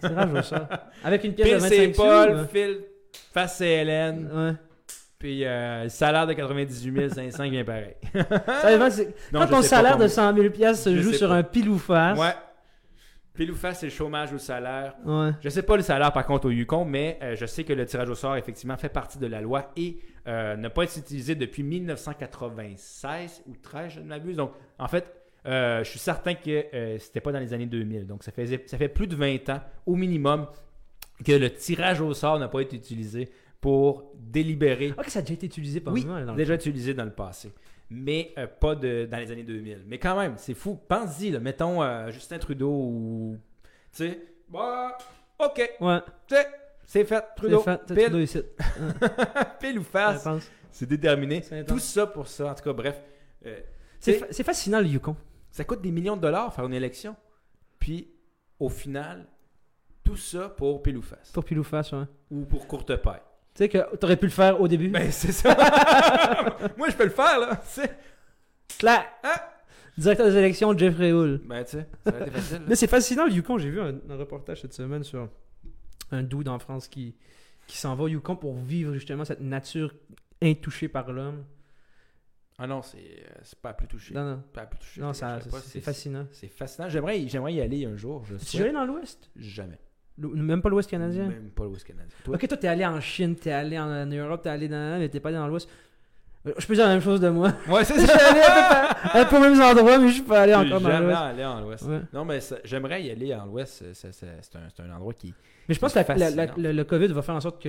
Tirage 0.00 0.32
au 0.34 0.42
sort. 0.42 0.66
Avec 1.02 1.24
une 1.24 1.34
pièce 1.36 1.48
de 1.48 1.52
Pile 1.54 1.60
25 1.60 1.68
c'est 1.70 1.92
sous. 1.94 2.02
Paul, 2.02 2.48
Phil, 2.52 2.84
face 3.32 3.56
c'est 3.58 3.68
Hélène, 3.70 4.30
Ouais. 4.32 4.52
Puis 5.22 5.44
euh, 5.44 5.84
le 5.84 5.88
salaire 5.88 6.26
de 6.26 6.32
98 6.32 7.14
500 7.14 7.48
vient 7.50 7.64
pareil. 7.64 7.94
Sérieusement, 8.60 8.90
c'est- 8.90 9.14
Non, 9.32 9.40
Quand 9.40 9.46
je 9.46 9.50
ton 9.50 9.62
sais 9.62 9.68
pas 9.70 9.76
salaire 9.76 9.92
de 9.92 10.02
combien. 10.02 10.08
100 10.08 10.34
000 10.34 10.50
piastres 10.50 10.84
se 10.84 10.96
Je 10.96 11.00
joue 11.00 11.12
sais 11.12 11.18
sur 11.18 11.28
pas. 11.28 11.36
un 11.36 11.42
pile 11.44 11.68
ou 11.68 11.78
face. 11.78 12.18
Ouais. 12.18 12.34
Pile 13.34 13.52
ou 13.52 13.54
face, 13.54 13.78
c'est 13.80 13.86
le 13.86 13.92
chômage 13.92 14.30
ou 14.30 14.34
le 14.34 14.38
salaire. 14.40 14.94
Ouais. 15.06 15.30
Je 15.40 15.48
sais 15.48 15.62
pas 15.62 15.76
le 15.76 15.82
salaire 15.82 16.12
par 16.12 16.26
contre 16.26 16.48
au 16.48 16.50
Yukon, 16.50 16.84
mais 16.84 17.18
euh, 17.22 17.36
je 17.36 17.46
sais 17.46 17.62
que 17.64 17.72
le 17.72 17.86
tirage 17.86 18.10
au 18.10 18.14
sort 18.16 18.36
effectivement 18.36 18.76
fait 18.76 18.88
partie 18.90 19.18
de 19.18 19.26
la 19.26 19.40
loi 19.40 19.70
et 19.76 19.98
euh, 20.26 20.56
n'a 20.56 20.68
pas 20.70 20.82
été 20.84 20.98
utilisé 21.00 21.34
depuis 21.34 21.62
1996 21.62 23.42
ou 23.46 23.52
13, 23.62 23.92
je 23.94 24.00
ne 24.00 24.06
m'abuse. 24.06 24.36
Donc 24.36 24.52
en 24.78 24.88
fait, 24.88 25.06
euh, 25.46 25.82
je 25.84 25.88
suis 25.90 25.98
certain 25.98 26.34
que 26.34 26.64
euh, 26.74 26.98
c'était 26.98 27.20
pas 27.20 27.32
dans 27.32 27.38
les 27.40 27.52
années 27.52 27.66
2000. 27.66 28.06
Donc 28.06 28.22
ça 28.22 28.32
faisait, 28.32 28.62
ça 28.66 28.76
fait 28.76 28.88
plus 28.88 29.06
de 29.06 29.16
20 29.16 29.48
ans 29.50 29.60
au 29.86 29.96
minimum 29.96 30.46
que 31.24 31.32
le 31.32 31.50
tirage 31.50 32.00
au 32.00 32.12
sort 32.14 32.38
n'a 32.38 32.48
pas 32.48 32.60
été 32.60 32.76
utilisé 32.76 33.30
pour 33.62 34.12
délibérer. 34.18 34.92
Ok, 34.98 35.06
ça 35.08 35.20
a 35.20 35.22
déjà 35.22 35.34
été 35.34 35.46
utilisé 35.46 35.80
par 35.80 35.94
Oui, 35.94 36.04
là, 36.04 36.24
dans 36.26 36.32
le 36.32 36.36
déjà 36.36 36.54
utilisé 36.54 36.92
dans 36.92 37.04
le 37.04 37.12
passé. 37.12 37.50
Mais 37.88 38.32
euh, 38.36 38.46
pas 38.46 38.74
de, 38.74 39.06
dans 39.10 39.18
les 39.18 39.30
années 39.30 39.44
2000. 39.44 39.84
Mais 39.86 39.98
quand 39.98 40.18
même, 40.18 40.34
c'est 40.36 40.54
fou. 40.54 40.78
Pense-y, 40.88 41.30
mettons 41.38 41.80
euh, 41.82 42.10
Justin 42.10 42.38
Trudeau 42.38 42.70
ou. 42.70 43.36
Tu 43.92 43.98
sais, 44.08 44.20
bah, 44.48 44.98
ok, 45.38 45.70
Ouais, 45.80 46.00
tu 46.26 46.34
sais, 46.34 46.46
c'est 46.86 47.04
fait, 47.04 47.14
c'est 47.28 47.34
Trudeau. 47.36 47.60
fait. 47.60 47.80
C'est 47.86 47.94
pile, 47.94 48.04
Trudeau 48.04 48.18
ici. 48.18 48.42
pile 49.60 49.78
ou 49.78 49.82
face, 49.84 50.26
c'est 50.70 50.88
déterminé. 50.88 51.42
Tout 51.66 51.78
ça 51.78 52.06
pour 52.06 52.26
ça, 52.26 52.50
en 52.50 52.54
tout 52.54 52.64
cas, 52.64 52.72
bref. 52.72 53.00
euh, 53.46 53.60
C'est 54.00 54.12
C'est- 54.14 54.18
fa- 54.18 54.26
c'est 54.30 54.44
fascinant 54.44 54.80
le 54.80 54.86
Yukon. 54.86 55.14
ça 55.52 55.62
coûte 55.64 55.82
des 55.82 55.92
millions 55.92 56.16
de 56.16 56.22
dollars 56.22 56.52
faire 56.52 56.66
une 56.66 56.74
élection. 56.74 57.14
Puis, 57.78 58.10
au 58.58 58.68
final, 58.68 59.26
tout 60.02 60.16
ça 60.16 60.48
pour 60.48 60.82
pile 60.82 60.96
ou 60.96 61.02
face. 61.02 61.30
Pour 61.32 61.44
pile 61.44 61.58
ou 61.60 61.64
face, 61.64 61.92
ouais. 61.92 62.04
Ou 62.30 62.44
pour 62.44 62.66
courte 62.66 62.96
paille. 62.96 63.20
Tu 63.54 63.58
sais 63.58 63.68
que 63.68 63.96
t'aurais 63.96 64.16
pu 64.16 64.26
le 64.26 64.30
faire 64.32 64.60
au 64.60 64.68
début. 64.68 64.88
Ben, 64.88 65.10
c'est 65.12 65.32
ça. 65.32 65.54
Moi, 66.78 66.88
je 66.90 66.96
peux 66.96 67.04
le 67.04 67.10
faire, 67.10 67.38
là. 67.38 67.60
C'est- 67.64 67.96
Clac! 68.78 69.06
Hein? 69.24 69.34
Directeur 69.98 70.26
des 70.26 70.36
élections, 70.36 70.76
Jeffrey 70.76 71.10
Hull. 71.12 71.42
Ben, 71.44 71.62
tu 71.64 71.72
sais, 71.72 71.86
ça 72.04 72.10
aurait 72.10 72.22
été 72.22 72.30
facile. 72.30 72.56
là. 72.58 72.62
Mais 72.68 72.74
c'est 72.76 72.86
fascinant 72.86 73.26
le 73.26 73.32
Yukon. 73.32 73.58
J'ai 73.58 73.68
vu 73.70 73.80
un, 73.80 73.94
un 74.08 74.16
reportage 74.16 74.62
cette 74.62 74.72
semaine 74.72 75.02
sur 75.04 75.28
un 76.10 76.22
dude 76.22 76.48
en 76.48 76.58
France 76.58 76.88
qui, 76.88 77.14
qui 77.66 77.76
s'en 77.76 77.94
va 77.94 78.04
au 78.04 78.08
Yukon 78.08 78.36
pour 78.36 78.54
vivre 78.56 78.94
justement 78.94 79.24
cette 79.26 79.40
nature 79.42 79.92
intouchée 80.42 80.88
par 80.88 81.12
l'homme. 81.12 81.44
Ah 82.58 82.66
non, 82.66 82.80
c'est 82.80 82.98
euh, 82.98 83.34
c'est 83.42 83.58
pas 83.58 83.70
à 83.70 83.74
plus 83.74 83.86
touché. 83.88 84.14
Non, 84.14 84.24
non. 84.24 84.42
Pas 84.54 84.62
à 84.62 84.66
plus 84.66 84.78
touché. 84.78 85.00
Non, 85.00 85.12
c'est 85.12 85.80
fascinant. 85.80 86.26
C'est 86.32 86.48
fascinant. 86.48 86.88
J'aimerais 86.88 87.26
j'aimerais 87.28 87.52
y 87.54 87.60
aller 87.60 87.84
un 87.84 87.96
jour. 87.96 88.24
Je 88.24 88.34
Tu 88.36 88.40
es 88.42 88.44
souhaite. 88.46 88.62
allé 88.62 88.72
dans 88.72 88.84
l'Ouest? 88.86 89.30
Jamais. 89.36 89.78
Même 90.18 90.60
pas 90.62 90.68
l'Ouest 90.68 90.90
canadien? 90.90 91.26
Même 91.28 91.50
pas 91.54 91.64
l'Ouest 91.64 91.84
canadien. 91.86 92.14
Toi? 92.24 92.34
Ok, 92.36 92.46
toi, 92.46 92.56
t'es 92.56 92.68
allé 92.68 92.84
en 92.86 93.00
Chine, 93.00 93.34
t'es 93.36 93.50
allé 93.52 93.78
en, 93.78 94.06
Europe, 94.06 94.42
t'es 94.42 94.50
allé 94.50 94.68
dans. 94.68 94.98
Mais 94.98 95.08
t'es 95.08 95.20
pas 95.20 95.30
allé 95.30 95.38
dans 95.38 95.48
l'Ouest. 95.48 95.68
Euh, 96.46 96.52
Je 96.58 96.66
peux 96.66 96.74
dire 96.74 96.86
la 96.86 96.92
même 96.94 97.00
chose 97.02 97.20
de 97.20 97.28
moi. 97.28 97.52
Ouais, 97.68 97.84
c'est 97.84 97.94
Je 98.00 98.00
suis 98.00 98.08
ça. 98.08 98.30
allé 98.30 98.40
à 98.40 99.24
peu, 99.24 99.26
près- 99.26 99.36
aux 99.36 99.40
mêmes 99.40 99.60
endroits, 99.62 99.98
mais 99.98 100.08
je 100.08 100.14
suis 100.14 100.22
pas 100.22 100.42
allé 100.42 100.54
encore 100.54 100.80
dans 100.80 101.00
l'Ouest. 101.00 101.18
allé 101.18 101.44
en 101.44 101.60
l'Ouest. 101.60 101.84
Ouais. 101.84 102.00
Non, 102.12 102.24
mais 102.24 102.40
ça- 102.40 102.58
j'aimerais 102.64 103.02
y 103.02 103.10
aller 103.10 103.34
en 103.34 103.46
l'Ouest. 103.46 103.84
C'est- 103.94 104.56
un, 104.56 104.84
un 104.92 104.96
endroit 104.96 105.14
qui. 105.14 105.32
Mais 105.68 105.74
je 105.74 105.80
pense 105.80 105.92
que 105.94 105.98
la- 106.00 106.04
la- 106.04 106.30
la- 106.30 106.46
Fascinant. 106.48 106.68
le, 106.68 106.72
le 106.72 106.84
COVID 106.84 107.08
va 107.08 107.22
faire 107.22 107.34
en 107.36 107.40
sorte 107.40 107.62
que 107.62 107.68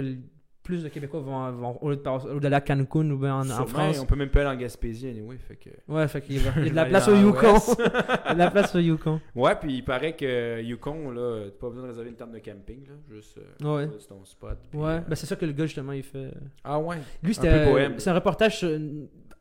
plus 0.64 0.81
de 0.84 0.90
Québécois 0.90 1.19
vont, 1.19 1.52
vont 1.52 1.77
au 1.81 1.90
lieu 1.90 1.98
d'aller 2.40 2.56
à 2.56 2.61
Cancun 2.61 3.10
ou 3.11 3.18
bien 3.18 3.35
en, 3.35 3.49
en 3.49 3.65
France. 3.68 3.99
On 4.02 4.06
peut 4.06 4.15
même 4.15 4.30
pas 4.30 4.41
aller 4.41 4.56
en 4.57 4.60
Gaspésie, 4.60 5.10
anyway. 5.10 5.38
Fait 5.38 5.56
que... 5.57 5.69
Ouais, 5.88 6.07
fait 6.07 6.22
qu'il 6.22 6.35
y 6.41 6.48
a 6.48 6.53
il 6.57 6.64
y 6.64 6.68
a 6.68 6.69
de 6.72 6.76
la 6.76 6.85
place 6.88 7.07
au 7.10 7.15
Yukon. 7.15 7.56
Il 7.77 7.81
y 7.81 8.30
a 8.30 8.34
de 8.34 8.40
la 8.40 8.49
place 8.52 8.73
au 8.76 8.80
Yukon. 8.80 9.19
Ouais, 9.35 9.56
puis 9.56 9.73
il 9.76 9.84
paraît 9.84 10.15
que 10.15 10.61
Yukon, 10.61 11.11
là, 11.11 11.45
t'as 11.45 11.60
pas 11.60 11.68
besoin 11.69 11.84
de 11.84 11.90
réserver 11.90 12.10
une 12.10 12.15
tente 12.15 12.31
de 12.31 12.40
camping, 12.40 12.88
là. 12.88 12.94
Juste. 13.14 13.38
euh, 13.38 13.76
Ouais. 13.77 13.90
ton 14.07 14.23
spot. 14.23 14.57
puis, 14.72 14.80
Ouais, 14.80 14.85
euh, 14.91 14.99
ben 15.07 15.15
c'est 15.15 15.26
ça 15.26 15.35
que 15.35 15.45
le 15.45 15.52
gars 15.52 15.65
justement 15.65 15.91
il 15.91 16.03
fait. 16.03 16.31
Ah 16.64 16.80
ouais. 16.80 16.98
Lui 17.22 17.31
Un 17.31 17.34
c'était 17.34 17.90
c'est 17.98 18.10
un 18.10 18.14
reportage 18.15 18.65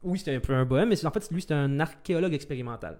oui, 0.02 0.18
c'était 0.18 0.34
un 0.34 0.40
peu 0.40 0.52
un 0.54 0.64
bohème 0.64 0.88
mais 0.88 1.06
en 1.06 1.10
fait 1.12 1.30
lui 1.30 1.40
c'était 1.40 1.54
un 1.54 1.78
archéologue 1.78 2.34
expérimental. 2.34 2.98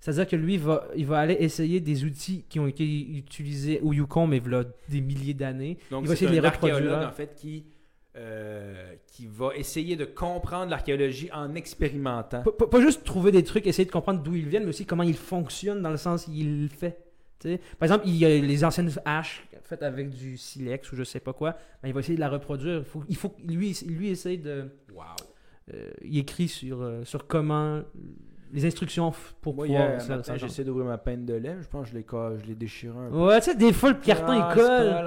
C'est-à-dire 0.00 0.28
que 0.28 0.36
lui 0.36 0.54
il 0.54 0.60
va 0.60 0.86
il 0.96 1.06
va 1.06 1.18
aller 1.18 1.36
essayer 1.40 1.80
des 1.80 2.04
outils 2.04 2.44
qui 2.48 2.60
ont 2.60 2.66
été 2.68 2.84
utilisés 2.84 3.80
au 3.82 3.92
Yukon 3.92 4.26
mais 4.28 4.38
voilà 4.38 4.64
des 4.88 5.00
milliers 5.00 5.34
d'années. 5.34 5.76
Donc, 5.90 6.04
Il 6.04 6.08
va 6.08 6.14
essayer 6.14 6.28
de 6.30 6.34
les 6.34 6.40
reproduire. 6.40 6.76
archéologue, 6.76 7.04
en 7.08 7.12
fait, 7.12 7.34
qui, 7.34 7.64
euh, 8.16 8.94
qui 9.06 9.26
va 9.26 9.50
essayer 9.56 9.96
de 9.96 10.04
comprendre 10.04 10.70
l'archéologie 10.70 11.30
en 11.32 11.54
expérimentant. 11.54 12.42
Pas, 12.42 12.52
pas- 12.52 12.66
pas 12.68 12.80
juste 12.80 13.04
trouver 13.04 13.32
des 13.32 13.42
trucs, 13.44 13.66
essayer 13.66 13.84
de 13.86 13.90
comprendre 13.92 14.22
d'où 14.22 14.34
ils 14.34 14.48
viennent, 14.48 14.64
mais 14.64 14.68
aussi 14.70 14.86
comment 14.86 15.02
ils 15.02 15.16
fonctionnent 15.16 15.82
dans 15.82 15.90
le 15.90 15.96
sens 15.96 16.26
où 16.28 16.32
il 16.32 16.62
le 16.62 16.68
fait. 16.68 16.98
Par 17.78 17.86
exemple, 17.86 18.04
il 18.08 18.16
y 18.16 18.24
a 18.24 18.28
les 18.36 18.64
anciennes 18.64 18.90
haches 19.04 19.44
faites 19.62 19.82
avec 19.82 20.10
du 20.10 20.36
silex 20.38 20.90
ou 20.92 20.96
je 20.96 21.04
sais 21.04 21.20
pas 21.20 21.32
quoi. 21.32 21.56
Il 21.84 21.92
va 21.92 22.00
essayer 22.00 22.14
de 22.16 22.20
la 22.20 22.28
reproduire. 22.30 22.78
Il 22.78 22.84
faut, 22.84 23.04
il 23.08 23.16
faut 23.16 23.34
lui, 23.46 23.78
lui 23.86 24.08
essaye 24.08 24.38
de. 24.38 24.64
Wow. 24.92 25.02
euh, 25.74 25.90
il 26.02 26.18
écrit 26.18 26.48
sur, 26.48 26.82
euh, 26.82 27.04
sur 27.04 27.26
comment. 27.28 27.82
Les 28.52 28.64
instructions 28.64 29.12
pour 29.42 29.54
Moi, 29.54 29.66
pouvoir. 29.66 29.88
hier 29.90 30.00
ça- 30.00 30.08
matin, 30.16 30.22
ça- 30.32 30.36
j'ai 30.38 30.46
essayé 30.46 30.64
d'ouvrir 30.64 30.86
ma 30.86 30.96
peine 30.98 31.26
de 31.26 31.34
lait. 31.34 31.56
Je 31.60 31.66
pense 31.68 31.84
que 31.84 31.92
je 31.92 31.96
l'ai, 31.98 32.04
je 32.46 32.52
déchiré 32.54 32.96
un 32.98 33.10
peu. 33.10 33.16
Ouais, 33.26 33.38
tu 33.40 33.44
sais, 33.50 33.54
des 33.56 33.72
fois, 33.72 33.90
le 33.90 33.96
carton 33.96 34.32
Ah, 34.32 34.48
il 34.50 34.54
colle. 34.54 35.04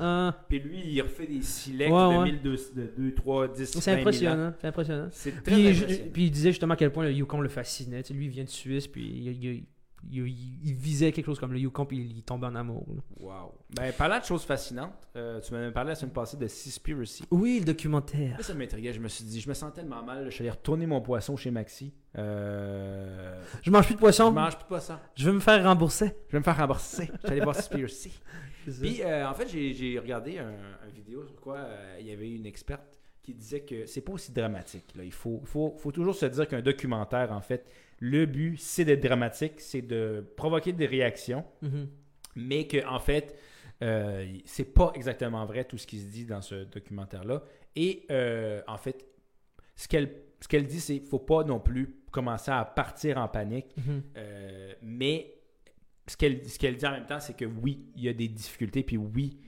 Hein. 0.00 0.34
Puis 0.48 0.58
lui, 0.60 0.82
il 0.86 1.02
refait 1.02 1.26
des 1.26 1.42
silex 1.42 1.90
Ouais, 1.90 1.98
de 2.14 2.18
ouais. 2.18 2.24
1200, 2.32 2.72
de 2.76 2.90
2, 2.96 3.14
3, 3.14 3.48
10, 3.48 3.66
C'est 3.66 3.74
20 3.74 3.82
000 3.82 3.96
ans. 3.96 4.00
impressionnant. 4.00 4.52
C'est 4.60 4.66
impressionnant. 4.68 5.08
C'est 5.12 5.30
très 5.32 5.40
Puis, 5.42 5.74
je- 5.74 5.82
impressionnant. 5.84 6.10
puis 6.12 6.24
il 6.24 6.30
disait 6.30 6.50
justement 6.50 6.74
à 6.74 6.76
quel 6.76 6.90
point 6.92 7.04
le 7.04 7.12
Yukon 7.12 7.40
le 7.40 7.48
fascinait. 7.48 8.02
Tu 8.02 8.08
sais, 8.08 8.14
lui, 8.14 8.26
il 8.26 8.30
vient 8.30 8.44
de 8.44 8.48
Suisse, 8.48 8.86
puis 8.86 9.04
il, 9.06 9.28
il- 9.28 9.44
il- 9.44 9.64
il- 10.10 10.60
il 10.64 10.74
visait 10.74 11.12
quelque 11.12 11.26
chose 11.26 11.38
comme 11.38 11.52
le 11.52 11.58
Yukon, 11.58 11.84
puis 11.86 11.98
il, 11.98 12.16
il 12.18 12.22
tombait 12.22 12.46
en 12.46 12.54
amour. 12.54 12.86
là. 12.94 13.02
Wow. 13.20 13.54
Ben, 13.74 13.92
parlant 13.92 14.18
de 14.18 14.24
choses 14.24 14.44
fascinantes, 14.44 15.08
euh, 15.16 15.40
tu 15.40 15.52
m'avais 15.52 15.70
parlé 15.72 15.90
la 15.90 15.94
semaine 15.94 16.12
passée 16.12 16.36
de 16.36 16.46
Seaspiracy. 16.46 17.24
Oui, 17.30 17.58
le 17.60 17.64
documentaire. 17.66 18.36
Là, 18.38 18.42
ça 18.42 18.54
m'intriguait. 18.54 18.92
Je 18.92 19.00
me 19.00 19.08
suis 19.08 19.24
dit, 19.24 19.40
je 19.40 19.48
me 19.48 19.54
sens 19.54 19.72
tellement 19.74 20.02
mal. 20.02 20.24
là, 20.24 20.30
Je 20.30 20.34
suis 20.34 20.42
allé 20.42 20.50
retourner 20.50 20.86
mon 20.86 21.00
poisson 21.00 21.36
chez 21.36 21.50
Maxi. 21.50 21.92
Euh... 22.16 23.42
Je 23.62 23.70
mange 23.70 23.86
plus 23.86 23.94
de 23.94 24.00
poisson. 24.00 24.28
Je 24.30 24.34
mange 24.34 24.54
plus 24.56 24.62
de 24.64 24.68
poisson. 24.68 24.94
Je 25.14 25.24
veux 25.24 25.32
me 25.32 25.40
faire 25.40 25.62
rembourser. 25.64 26.12
Je 26.28 26.32
vais 26.32 26.38
me 26.38 26.44
faire 26.44 26.56
rembourser. 26.56 27.10
Je 27.24 27.28
allé 27.28 27.40
voir 27.40 27.54
Seaspiracy. 27.56 28.18
Puis, 28.80 29.02
euh, 29.02 29.26
en 29.28 29.32
fait, 29.34 29.48
j'ai 29.48 29.72
j'ai 29.72 29.98
regardé 29.98 30.38
un, 30.38 30.48
un 30.50 30.88
vidéo 30.94 31.24
sur 31.26 31.40
quoi 31.40 31.56
euh, 31.56 31.96
il 32.00 32.06
y 32.06 32.12
avait 32.12 32.30
une 32.30 32.44
experte 32.44 32.98
qui 33.22 33.32
disait 33.34 33.60
que 33.60 33.86
c'est 33.86 34.00
pas 34.02 34.12
aussi 34.12 34.32
dramatique. 34.32 34.94
Là. 34.96 35.04
Il 35.04 35.12
faut, 35.12 35.40
faut, 35.44 35.74
faut 35.78 35.92
toujours 35.92 36.14
se 36.14 36.26
dire 36.26 36.46
qu'un 36.48 36.60
documentaire, 36.62 37.32
en 37.32 37.40
fait, 37.40 37.66
le 38.00 38.26
but, 38.26 38.56
c'est 38.58 38.84
d'être 38.84 39.02
dramatique, 39.02 39.60
c'est 39.60 39.82
de 39.82 40.24
provoquer 40.36 40.72
des 40.72 40.86
réactions, 40.86 41.44
Mhm. 41.62 41.88
mais 42.36 42.66
que, 42.66 42.86
en 42.86 42.98
fait, 43.00 43.36
euh, 43.82 44.26
c'est 44.44 44.72
pas 44.74 44.92
exactement 44.94 45.44
vrai 45.46 45.64
tout 45.64 45.78
ce 45.78 45.86
qui 45.86 45.98
se 46.00 46.06
dit 46.06 46.24
dans 46.24 46.40
ce 46.42 46.64
documentaire-là. 46.64 47.42
Et, 47.76 48.06
euh, 48.10 48.60
en 48.66 48.76
fait, 48.76 49.04
ce 49.76 49.86
qu'elle 49.88 50.10
ce 50.40 50.46
qu'elle 50.46 50.66
dit, 50.66 50.78
c'est 50.80 50.98
qu'il 51.00 51.08
faut 51.08 51.18
pas 51.18 51.42
non 51.42 51.58
plus 51.58 51.96
commencer 52.12 52.52
à 52.52 52.64
partir 52.64 53.18
en 53.18 53.26
panique. 53.26 53.74
Mhm. 53.76 54.02
Euh, 54.16 54.72
mais 54.82 55.34
ce 56.06 56.16
qu'elle 56.16 56.40
dit 56.76 56.86
en 56.86 56.92
même 56.92 57.06
temps, 57.06 57.18
c'est 57.18 57.36
que 57.36 57.44
oui, 57.44 57.86
il 57.96 58.04
y 58.04 58.08
a 58.08 58.12
des 58.12 58.28
difficultés, 58.28 58.84
puis 58.84 58.96
oui, 58.96 59.40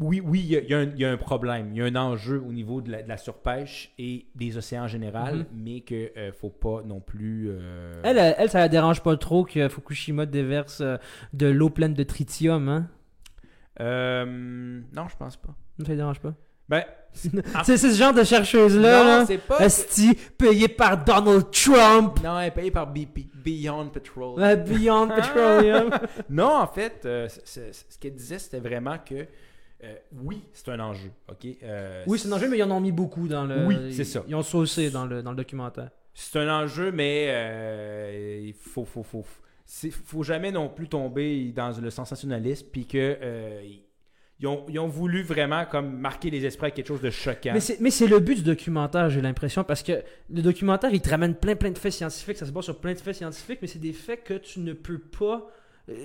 oui, 0.00 0.20
oui, 0.24 0.40
il 0.40 0.46
y, 0.46 0.56
a, 0.56 0.60
y 0.60 0.74
un, 0.74 0.82
il 0.90 0.98
y 0.98 1.04
a 1.04 1.10
un 1.12 1.16
problème, 1.16 1.68
il 1.72 1.78
y 1.78 1.82
a 1.82 1.84
un 1.84 1.94
enjeu 1.96 2.42
au 2.46 2.52
niveau 2.52 2.80
de 2.80 2.90
la, 2.90 3.02
de 3.02 3.08
la 3.08 3.16
surpêche 3.16 3.92
et 3.98 4.26
des 4.34 4.56
océans 4.56 4.84
en 4.84 4.88
général, 4.88 5.38
Mhm. 5.38 5.46
mais 5.54 5.80
qu'il 5.82 6.10
ne 6.16 6.30
faut 6.32 6.50
pas 6.50 6.82
non 6.84 7.00
plus. 7.00 7.46
euh, 7.50 7.92
Elle, 8.02 8.18
elle, 8.38 8.50
ça 8.50 8.58
la 8.58 8.68
dérange 8.68 9.02
pas 9.02 9.16
trop 9.16 9.44
que 9.44 9.68
Fukushima 9.68 10.26
déverse 10.26 10.80
euh, 10.80 10.96
de 11.32 11.46
l'eau 11.46 11.70
pleine 11.70 11.94
de 11.94 12.02
tritium, 12.02 12.68
hein? 12.68 12.88
euh, 13.80 14.24
non, 14.94 15.08
je 15.08 15.16
pense 15.16 15.36
pas. 15.36 15.54
Ça 15.82 15.88
la 15.90 15.96
dérange 15.96 16.20
pas? 16.20 16.34
Ben, 16.68 16.82
c'est 17.12 17.76
ce 17.76 17.90
genre 17.94 18.14
de 18.14 18.24
chercheuse-là, 18.24 19.20
non, 19.20 19.26
c'est 19.26 19.38
pas. 19.38 19.58
Payée 20.38 20.68
par 20.68 21.04
Donald 21.04 21.50
Trump. 21.50 22.18
Non, 22.24 22.40
elle 22.40 22.48
est 22.48 22.50
payée 22.52 22.70
par 22.70 22.86
Beyond 22.90 23.88
Petrol. 23.90 24.40
Ouais, 24.40 24.56
Beyond 24.56 25.08
Petroleum. 25.08 25.90
Non, 26.30 26.56
en 26.60 26.66
fait, 26.66 27.02
euh, 27.04 27.28
ce 27.28 27.98
qu'elle 28.00 28.14
disait, 28.14 28.38
c'était 28.38 28.60
vraiment 28.60 28.96
que 28.98 29.26
euh, 29.84 29.96
oui, 30.22 30.42
c'est 30.52 30.68
un 30.70 30.80
enjeu. 30.80 31.10
OK? 31.30 31.46
Euh, 31.62 32.02
oui, 32.06 32.18
c'est 32.18 32.28
un 32.28 32.32
enjeu, 32.32 32.48
mais 32.48 32.58
ils 32.58 32.62
en 32.62 32.70
ont 32.70 32.80
mis 32.80 32.92
beaucoup 32.92 33.28
dans 33.28 33.44
le. 33.44 33.66
Oui, 33.66 33.76
c'est 33.92 34.04
ça. 34.04 34.24
Ils 34.26 34.34
ont 34.34 34.42
saucé 34.42 34.90
dans 34.90 35.06
le, 35.06 35.22
dans 35.22 35.30
le 35.30 35.36
documentaire. 35.36 35.90
C'est 36.14 36.38
un 36.38 36.62
enjeu, 36.62 36.92
mais 36.92 37.26
euh, 37.28 38.40
il 38.46 38.54
faut, 38.54 38.84
faut, 38.84 39.02
faut, 39.02 39.24
faut 39.90 40.22
jamais 40.22 40.52
non 40.52 40.68
plus 40.68 40.88
tomber 40.88 41.52
dans 41.52 41.76
le 41.80 41.90
sensationnalisme, 41.90 42.68
puis 42.70 42.86
que 42.86 43.18
euh, 43.20 43.62
ils, 44.38 44.46
ont, 44.46 44.64
ils 44.68 44.78
ont 44.78 44.86
voulu 44.86 45.24
vraiment 45.24 45.64
comme 45.64 45.98
marquer 45.98 46.30
les 46.30 46.46
esprits 46.46 46.66
avec 46.66 46.74
quelque 46.74 46.86
chose 46.86 47.00
de 47.00 47.10
choquant. 47.10 47.50
Mais 47.52 47.60
c'est, 47.60 47.80
mais 47.80 47.90
c'est 47.90 48.06
le 48.06 48.20
but 48.20 48.36
du 48.36 48.42
documentaire, 48.42 49.10
j'ai 49.10 49.20
l'impression, 49.22 49.64
parce 49.64 49.82
que 49.82 50.04
le 50.30 50.42
documentaire, 50.42 50.90
il 50.92 51.00
te 51.00 51.10
ramène 51.10 51.34
plein, 51.34 51.56
plein 51.56 51.72
de 51.72 51.78
faits 51.78 51.92
scientifiques, 51.94 52.36
ça 52.36 52.46
se 52.46 52.52
base 52.52 52.64
sur 52.64 52.78
plein 52.78 52.92
de 52.92 52.98
faits 53.00 53.16
scientifiques, 53.16 53.58
mais 53.60 53.68
c'est 53.68 53.80
des 53.80 53.92
faits 53.92 54.22
que 54.22 54.34
tu 54.34 54.60
ne 54.60 54.72
peux 54.72 54.98
pas, 54.98 55.48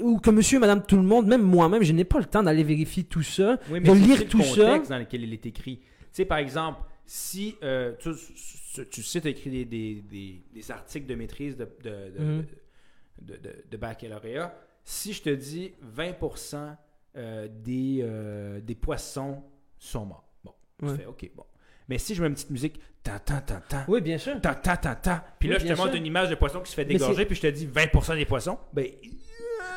ou 0.02 0.20
que 0.20 0.30
monsieur, 0.30 0.60
madame, 0.60 0.84
tout 0.86 0.98
le 0.98 1.04
monde, 1.04 1.28
même 1.28 1.42
moi-même, 1.42 1.84
je 1.84 1.94
n'ai 1.94 2.04
pas 2.04 2.20
le 2.20 2.26
temps 2.26 2.44
d'aller 2.44 2.64
vérifier 2.64 3.04
tout 3.06 3.24
ça. 3.24 3.58
Oui, 3.70 3.80
de 3.82 3.92
lire 3.94 4.28
tout 4.28 4.40
le 4.40 4.44
ça. 4.44 4.66
contexte 4.66 4.90
dans 4.92 4.98
lequel 4.98 5.24
il 5.24 5.34
est 5.34 5.46
écrit. 5.46 5.78
Tu 5.78 5.86
sais, 6.12 6.26
par 6.26 6.38
exemple, 6.40 6.82
si 7.06 7.56
euh, 7.64 7.94
tu, 8.00 8.10
tu- 8.90 9.02
sais, 9.04 9.22
tu 9.22 9.28
as 9.28 9.32
écrit 9.32 9.50
des, 9.50 9.66
des, 9.66 10.02
des- 10.02 10.44
des 10.54 10.72
articles 10.72 11.06
de 11.08 11.16
maîtrise 11.16 11.56
de, 11.58 11.68
de, 11.84 11.90
de, 11.90 12.24
Mhm. 12.24 12.46
de- 13.22 13.40
de- 13.72 13.78
baccalauréat, 13.78 14.54
si 14.84 15.14
je 15.14 15.22
te 15.22 15.30
dis 15.30 15.74
20% 15.96 16.76
euh, 17.18 17.48
des, 17.50 18.00
euh, 18.02 18.60
des 18.62 18.76
poissons 18.76 19.44
sont 19.78 20.06
morts. 20.06 20.30
Bon, 20.44 20.54
Ouais. 20.84 20.92
tu 20.92 20.98
fais 21.00 21.06
OK, 21.08 21.32
bon. 21.36 21.44
Mais 21.88 21.98
si 21.98 22.14
je 22.14 22.22
mets 22.22 22.28
une 22.28 22.36
petite 22.36 22.52
musique, 22.52 22.80
tan, 23.02 23.18
tan, 23.26 23.42
tan, 23.42 23.62
tan, 23.68 23.84
Oui, 23.88 24.02
bien 24.02 24.18
sûr. 24.20 24.40
tan, 24.42 24.54
tan, 24.54 24.76
tan, 24.78 24.96
tan, 24.96 25.22
puis 25.40 25.50
là, 25.50 25.56
Oui, 25.56 25.62
je 25.62 25.66
bien 25.66 25.74
te 25.74 25.80
montre 25.80 25.92
sûr. 25.94 26.00
une 26.00 26.06
image 26.06 26.30
de 26.30 26.36
poisson 26.36 26.60
qui 26.62 26.70
se 26.70 26.76
fait 26.76 26.86
dégorger, 26.86 27.26
puis 27.26 27.36
je 27.36 27.42
te 27.42 27.48
dis 27.48 27.66
20% 27.66 28.16
des 28.16 28.26
poissons, 28.26 28.60
ben, 28.74 28.86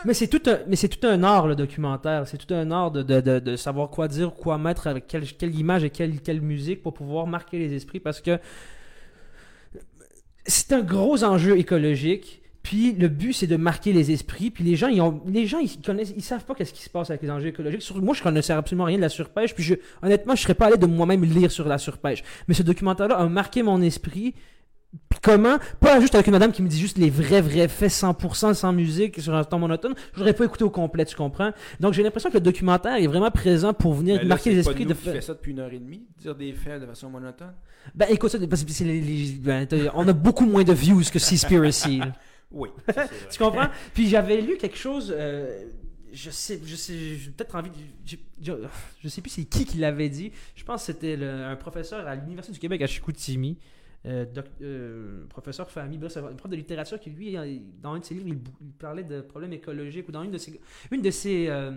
Mais 0.05 0.15
c'est 0.15 0.27
tout 0.27 0.43
un, 0.47 0.59
mais 0.67 0.77
c'est 0.77 0.89
tout 0.89 1.07
un 1.07 1.23
art 1.23 1.47
le 1.47 1.55
documentaire. 1.55 2.27
C'est 2.27 2.39
tout 2.39 2.53
un 2.55 2.71
art 2.71 2.91
de, 2.91 3.03
de, 3.03 3.39
de, 3.39 3.57
savoir 3.57 3.89
quoi 3.91 4.09
dire, 4.09 4.35
quoi 4.35 4.59
mettre 4.59 4.87
avec 4.87 5.07
quelle, 5.07 5.25
quelle 5.25 5.55
image 5.55 5.85
et 5.85 5.91
quelle, 5.91 6.21
quelle 6.21 6.41
musique 6.41 6.83
pour 6.83 6.95
pouvoir 6.95 7.27
marquer 7.27 7.59
les 7.59 7.75
esprits 7.75 8.01
parce 8.01 8.21
que 8.21 8.39
c'est 10.45 10.73
un 10.73 10.81
gros 10.81 11.23
enjeu 11.25 11.57
écologique. 11.59 12.41
Puis 12.63 12.93
le 12.93 13.09
but 13.09 13.33
c'est 13.33 13.47
de 13.49 13.57
marquer 13.57 13.93
les 13.93 14.13
esprits. 14.13 14.51
Puis 14.51 14.65
les 14.65 14.77
gens 14.77 14.89
ils 14.89 15.01
ont, 15.01 15.21
les 15.27 15.47
gens 15.47 15.59
ils 15.59 15.81
connaissent, 15.81 16.13
ils 16.17 16.23
savent 16.23 16.45
pas 16.45 16.55
qu'est-ce 16.55 16.73
qui 16.73 16.83
se 16.83 16.91
passe 16.91 17.11
avec 17.11 17.23
les 17.23 17.31
enjeux 17.31 17.49
écologiques. 17.49 17.83
Sur- 17.83 18.01
moi 18.01 18.15
je 18.15 18.23
connaissais 18.23 18.53
absolument 18.53 18.85
rien 18.85 18.97
de 18.97 19.03
la 19.03 19.09
surpêche. 19.09 19.55
Puis 19.55 19.65
je, 19.65 19.75
honnêtement 20.03 20.35
je 20.37 20.43
serais 20.43 20.55
pas 20.55 20.67
allé 20.67 20.77
de 20.77 20.87
moi-même 20.87 21.25
lire 21.25 21.51
sur 21.51 21.67
la 21.67 21.79
surpêche. 21.79 22.23
Mais 22.49 22.55
ce 22.55 22.63
documentaire-là 22.63 23.17
a 23.17 23.27
marqué 23.29 23.63
mon 23.63 23.83
esprit. 23.83 24.35
Puis 25.09 25.19
comment? 25.23 25.57
Pas 25.81 26.01
juste 26.01 26.15
avec 26.15 26.27
une 26.27 26.33
madame 26.33 26.53
qui 26.53 26.63
me 26.63 26.69
dit 26.69 26.79
juste 26.79 26.99
les 26.99 27.09
vrais, 27.11 27.41
vrais 27.41 27.69
faits 27.69 27.91
100% 27.91 28.55
sans 28.55 28.73
musique 28.73 29.21
sur 29.21 29.35
un 29.35 29.45
temps 29.45 29.59
monotone. 29.59 29.95
Je 30.15 30.19
l'aurais 30.21 30.35
pas 30.35 30.45
écouté 30.45 30.65
au 30.65 30.71
complet, 30.71 31.05
tu 31.07 31.17
comprends? 31.17 31.53
Donc 31.81 31.95
j'ai 31.95 32.03
l'impression 32.03 32.29
que 32.29 32.35
le 32.35 32.41
documentaire 32.41 32.97
est 32.97 33.07
vraiment 33.07 33.31
présent 33.31 33.73
pour 33.73 33.95
venir 33.95 34.17
ben 34.17 34.23
là, 34.23 34.29
marquer 34.29 34.51
les 34.51 34.59
esprits 34.59 34.85
de 34.85 34.93
qui 34.95 35.01
fait 35.09 35.21
ça 35.23 35.33
depuis 35.35 35.53
une 35.53 35.61
heure 35.61 35.73
et 35.73 35.79
demie, 35.79 36.03
dire 36.19 36.35
des 36.35 36.53
faits 36.53 36.81
de 36.83 36.87
façon 36.87 37.09
monotone? 37.09 37.53
Ben 37.95 38.07
écoute 38.11 38.31
ça, 38.31 38.39
parce 38.49 38.65
que 38.65 38.71
c'est 38.73 38.85
les- 38.85 39.01
les- 39.01 39.33
ben, 39.33 39.67
on 39.95 40.07
a 40.07 40.13
beaucoup 40.13 40.45
moins 40.47 40.65
de 40.65 40.73
views 40.73 41.03
que 41.13 41.19
Seaspiracy. 41.19 42.01
Oui, 42.55 42.69
tu 43.31 43.39
comprends? 43.39 43.69
Puis 43.95 44.09
j'avais 44.11 44.43
lu 44.43 44.59
quelque 44.59 44.77
chose. 44.77 45.11
euh, 45.17 45.65
je 46.13 46.29
sais, 46.29 46.61
je 46.63 46.77
sais, 46.77 46.93
j'ai 46.93 47.31
peut-être 47.31 47.55
envie 47.55 47.71
de. 47.71 47.77
Je, 48.05 48.17
je, 48.43 48.53
je 49.03 49.09
sais 49.09 49.23
plus 49.23 49.31
c'est 49.31 49.45
qui 49.45 49.65
qui 49.65 49.79
l'avait 49.79 50.11
dit. 50.11 50.33
Je 50.55 50.63
pense 50.63 50.81
que 50.85 50.93
c'était 50.93 51.17
un 51.25 51.57
professeur 51.57 52.07
à 52.07 52.15
l'Université 52.15 52.53
du 52.53 52.59
Québec 52.59 52.83
à 52.83 52.87
Chicoutimi. 52.87 53.57
Euh, 54.05 54.27
euh, 54.61 55.27
professeur 55.29 55.71
c'est 55.71 55.79
un 55.79 56.35
prof 56.35 56.51
de 56.51 56.57
littérature 56.57 56.99
qui, 56.99 57.11
lui, 57.11 57.37
dans 57.81 57.93
un 57.93 58.01
de 58.01 58.05
ses 58.05 58.15
livres, 58.15 58.37
il, 58.61 58.73
parlait 58.73 59.05
de 59.05 59.21
problèmes 59.21 59.53
écologiques 59.53 60.09
ou 60.09 60.13
dans 60.13 60.25
une 60.25 60.33
de 60.33 60.39
ses, 60.39 60.61
une 60.91 61.03
de 61.03 61.11
ses, 61.11 61.47
euh, 61.49 61.71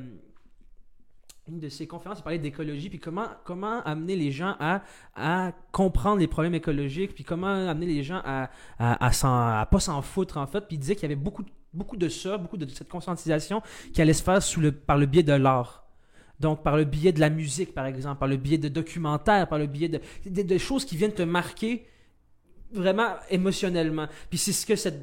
une 1.47 1.59
de 1.59 1.69
ses 1.69 1.85
conférences, 1.85 2.19
il 2.19 2.23
parlait 2.23 2.39
d'écologie, 2.39 2.89
puis 2.89 2.97
comment, 2.97 3.27
comment 3.43 3.83
amener 3.83 4.15
les 4.15 4.31
gens 4.31 4.55
à, 4.59 4.81
à 5.15 5.51
comprendre 5.71 6.17
les 6.17 6.25
problèmes 6.27 6.55
écologiques, 6.55 7.13
puis 7.13 7.23
comment 7.23 7.69
amener 7.69 7.85
les 7.85 8.01
gens 8.01 8.21
à, 8.25 8.49
à, 8.79 9.07
à, 9.07 9.61
à 9.61 9.65
pas 9.67 9.79
s'en 9.79 10.01
foutre, 10.01 10.37
en 10.37 10.47
fait. 10.47 10.61
Puis 10.61 10.77
il 10.77 10.79
disait 10.79 10.95
qu'il 10.95 11.03
y 11.03 11.13
avait 11.13 11.15
beaucoup, 11.15 11.43
beaucoup 11.73 11.97
de 11.97 12.09
ça, 12.09 12.39
beaucoup 12.39 12.57
de 12.57 12.67
cette 12.67 12.89
conscientisation 12.89 13.61
qui 13.93 14.01
allait 14.01 14.13
se 14.13 14.23
faire 14.23 14.39
par 14.87 14.97
le 14.97 15.05
biais 15.05 15.23
de 15.23 15.33
l'art. 15.33 15.83
Donc, 16.39 16.63
par 16.63 16.75
le 16.75 16.83
biais 16.85 17.13
de 17.13 17.19
la 17.19 17.29
musique, 17.29 17.73
par 17.73 17.85
exemple, 17.85 18.17
par 18.17 18.27
le 18.27 18.37
biais 18.37 18.57
de 18.57 18.67
documentaires, 18.67 19.47
par 19.47 19.59
le 19.59 19.67
biais 19.67 19.89
de, 19.89 20.01
de, 20.25 20.41
de 20.41 20.57
choses 20.57 20.83
qui 20.83 20.97
viennent 20.97 21.13
te 21.13 21.21
marquer 21.21 21.85
vraiment 22.73 23.15
émotionnellement. 23.29 24.07
Puis 24.29 24.37
c'est 24.37 24.51
ce 24.51 24.65
que 24.65 24.75
cette, 24.75 25.01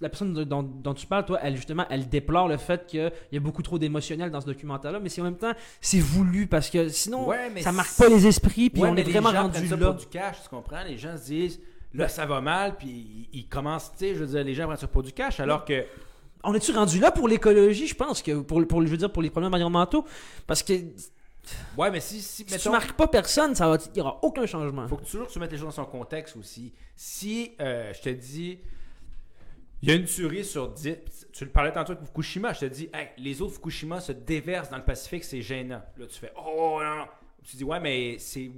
la 0.00 0.08
personne 0.08 0.32
dont, 0.44 0.62
dont 0.62 0.94
tu 0.94 1.06
parles, 1.06 1.24
toi, 1.24 1.38
elle 1.42 1.56
justement, 1.56 1.86
elle 1.90 2.08
déplore 2.08 2.48
le 2.48 2.56
fait 2.56 2.86
qu'il 2.86 3.10
y 3.32 3.36
a 3.36 3.40
beaucoup 3.40 3.62
trop 3.62 3.78
d'émotionnel 3.78 4.30
dans 4.30 4.40
ce 4.40 4.46
documentaire-là, 4.46 5.00
mais 5.00 5.08
c'est 5.08 5.20
en 5.20 5.24
même 5.24 5.36
temps, 5.36 5.52
c'est 5.80 6.00
voulu 6.00 6.46
parce 6.46 6.70
que 6.70 6.88
sinon, 6.88 7.26
Ouais, 7.28 7.50
mais 7.50 7.62
ça 7.62 7.72
marque 7.72 7.96
pas 7.96 8.08
les 8.08 8.26
esprits, 8.26 8.70
puis 8.70 8.82
Ouais, 8.82 8.88
on 8.90 8.96
est 8.96 9.02
vraiment 9.02 9.30
les 9.30 9.36
gens 9.36 9.42
rendu 9.42 9.66
ça 9.68 9.76
là. 9.76 9.86
pour 9.86 9.94
du 9.94 10.06
cash, 10.06 10.36
tu 10.42 10.48
comprends? 10.48 10.82
Les 10.86 10.98
gens 10.98 11.16
se 11.16 11.24
disent, 11.24 11.60
là, 11.92 12.08
ça 12.08 12.26
va 12.26 12.40
mal, 12.40 12.76
puis 12.76 12.88
ils, 13.32 13.40
ils 13.40 13.48
commencent, 13.48 13.92
tu 13.92 13.98
sais, 13.98 14.14
je 14.14 14.20
veux 14.20 14.26
dire, 14.26 14.44
les 14.44 14.54
gens 14.54 14.66
prennent 14.66 14.76
ça 14.76 14.86
pour 14.86 15.02
du 15.02 15.12
cash, 15.12 15.40
alors 15.40 15.64
que... 15.64 15.84
On 16.46 16.52
est-tu 16.52 16.72
rendu 16.72 16.98
là 17.00 17.10
pour 17.10 17.26
l'écologie, 17.26 17.86
je 17.86 17.94
pense, 17.94 18.20
que 18.20 18.40
pour, 18.42 18.66
pour, 18.66 18.82
je 18.82 18.88
veux 18.88 18.98
dire, 18.98 19.10
pour 19.10 19.22
les 19.22 19.30
problèmes 19.30 19.54
environnementaux? 19.54 20.04
Parce 20.46 20.62
que 20.62 20.74
Ouais, 21.76 21.90
mais 21.90 22.00
si, 22.00 22.20
si 22.20 22.36
si 22.36 22.44
tu 22.44 22.52
mettons, 22.52 22.70
marques 22.72 22.92
pas 22.92 23.08
personne, 23.08 23.54
ça 23.54 23.68
va, 23.68 23.78
il 23.94 23.98
y 23.98 24.00
aura 24.00 24.18
aucun 24.22 24.46
changement. 24.46 24.86
faut 24.88 24.96
que 24.96 25.04
toujours 25.04 25.28
tu 25.28 25.38
mettes 25.38 25.52
les 25.52 25.58
choses 25.58 25.74
dans 25.76 25.84
son 25.84 25.90
contexte 25.90 26.36
aussi. 26.36 26.72
Si, 26.96 27.52
euh, 27.60 27.92
je 27.92 28.00
te 28.00 28.08
dis, 28.08 28.60
il 29.82 29.88
y 29.88 29.92
a 29.92 29.96
une 29.96 30.04
tuerie 30.04 30.44
sur 30.44 30.68
10, 30.68 31.28
tu 31.32 31.44
le 31.44 31.50
parlais 31.50 31.72
tantôt 31.72 31.94
de 31.94 32.00
Fukushima, 32.00 32.52
je 32.52 32.60
te 32.60 32.64
dis, 32.66 32.88
hey, 32.94 33.08
les 33.18 33.42
autres 33.42 33.54
Fukushima 33.54 34.00
se 34.00 34.12
déversent 34.12 34.70
dans 34.70 34.78
le 34.78 34.84
Pacifique, 34.84 35.24
c'est 35.24 35.42
gênant. 35.42 35.82
Là, 35.96 36.06
tu 36.06 36.18
fais, 36.18 36.32
oh 36.36 36.80
non, 36.82 36.96
non. 36.96 37.06
Tu 37.42 37.56
dis, 37.56 37.64
ouais, 37.64 37.80
mais 37.80 38.16
c'est 38.18 38.50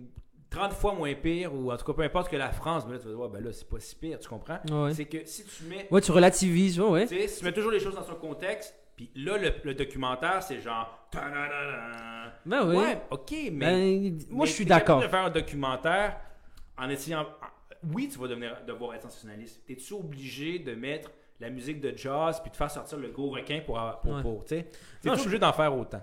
30 0.50 0.72
fois 0.72 0.94
moins 0.94 1.12
pire, 1.14 1.52
ou 1.52 1.72
en 1.72 1.76
tout 1.76 1.84
cas, 1.84 1.92
peu 1.92 2.02
importe 2.02 2.30
que 2.30 2.36
la 2.36 2.52
France, 2.52 2.84
mais 2.86 2.92
là, 2.92 2.98
tu 3.00 3.06
vas 3.06 3.10
dire, 3.10 3.20
ouais, 3.20 3.28
ben 3.28 3.44
là, 3.44 3.52
c'est 3.52 3.68
pas 3.68 3.80
si 3.80 3.96
pire, 3.96 4.18
tu 4.20 4.28
comprends? 4.28 4.60
Ouais. 4.70 4.94
C'est 4.94 5.06
que 5.06 5.24
si 5.24 5.44
tu 5.44 5.64
mets 5.64 5.88
Ouais, 5.90 6.00
tu 6.00 6.12
relativises, 6.12 6.78
ouais, 6.78 6.88
ouais. 6.88 7.06
Tu 7.08 7.16
sais, 7.18 7.28
si 7.28 7.38
tu 7.40 7.44
mets 7.44 7.52
toujours 7.52 7.72
les 7.72 7.80
choses 7.80 7.96
dans 7.96 8.04
son 8.04 8.14
contexte, 8.14 8.74
puis 8.96 9.10
là, 9.14 9.36
le, 9.38 9.52
le 9.64 9.74
documentaire, 9.74 10.42
c'est 10.42 10.60
genre. 10.60 11.08
Ben 12.44 12.66
oui. 12.68 12.76
Ouais, 12.76 13.02
ok, 13.10 13.32
mais. 13.52 14.10
Ben, 14.10 14.18
moi, 14.30 14.44
mais 14.44 14.46
je 14.46 14.52
suis 14.54 14.64
d'accord. 14.64 15.00
de 15.02 15.08
faire 15.08 15.24
un 15.24 15.30
documentaire 15.30 16.18
en 16.78 16.88
essayant. 16.88 17.26
Oui, 17.92 18.08
tu 18.08 18.18
vas 18.18 18.28
devenir, 18.28 18.56
devoir 18.66 18.94
être 18.94 19.02
sensationnaliste. 19.02 19.64
T'es-tu 19.66 19.92
obligé 19.94 20.58
de 20.58 20.74
mettre 20.74 21.10
la 21.40 21.50
musique 21.50 21.80
de 21.80 21.96
jazz 21.96 22.40
puis 22.40 22.50
de 22.50 22.56
faire 22.56 22.70
sortir 22.70 22.98
le 22.98 23.08
gros 23.08 23.30
requin 23.30 23.60
pour. 23.64 23.78
pour, 24.02 24.12
Ouais. 24.14 24.22
pour- 24.22 24.44
tu 24.44 24.56
sais? 24.56 24.66
T'es 25.02 25.08
je- 25.10 25.20
obligé 25.20 25.38
d'en 25.38 25.52
faire 25.52 25.76
autant. 25.76 26.02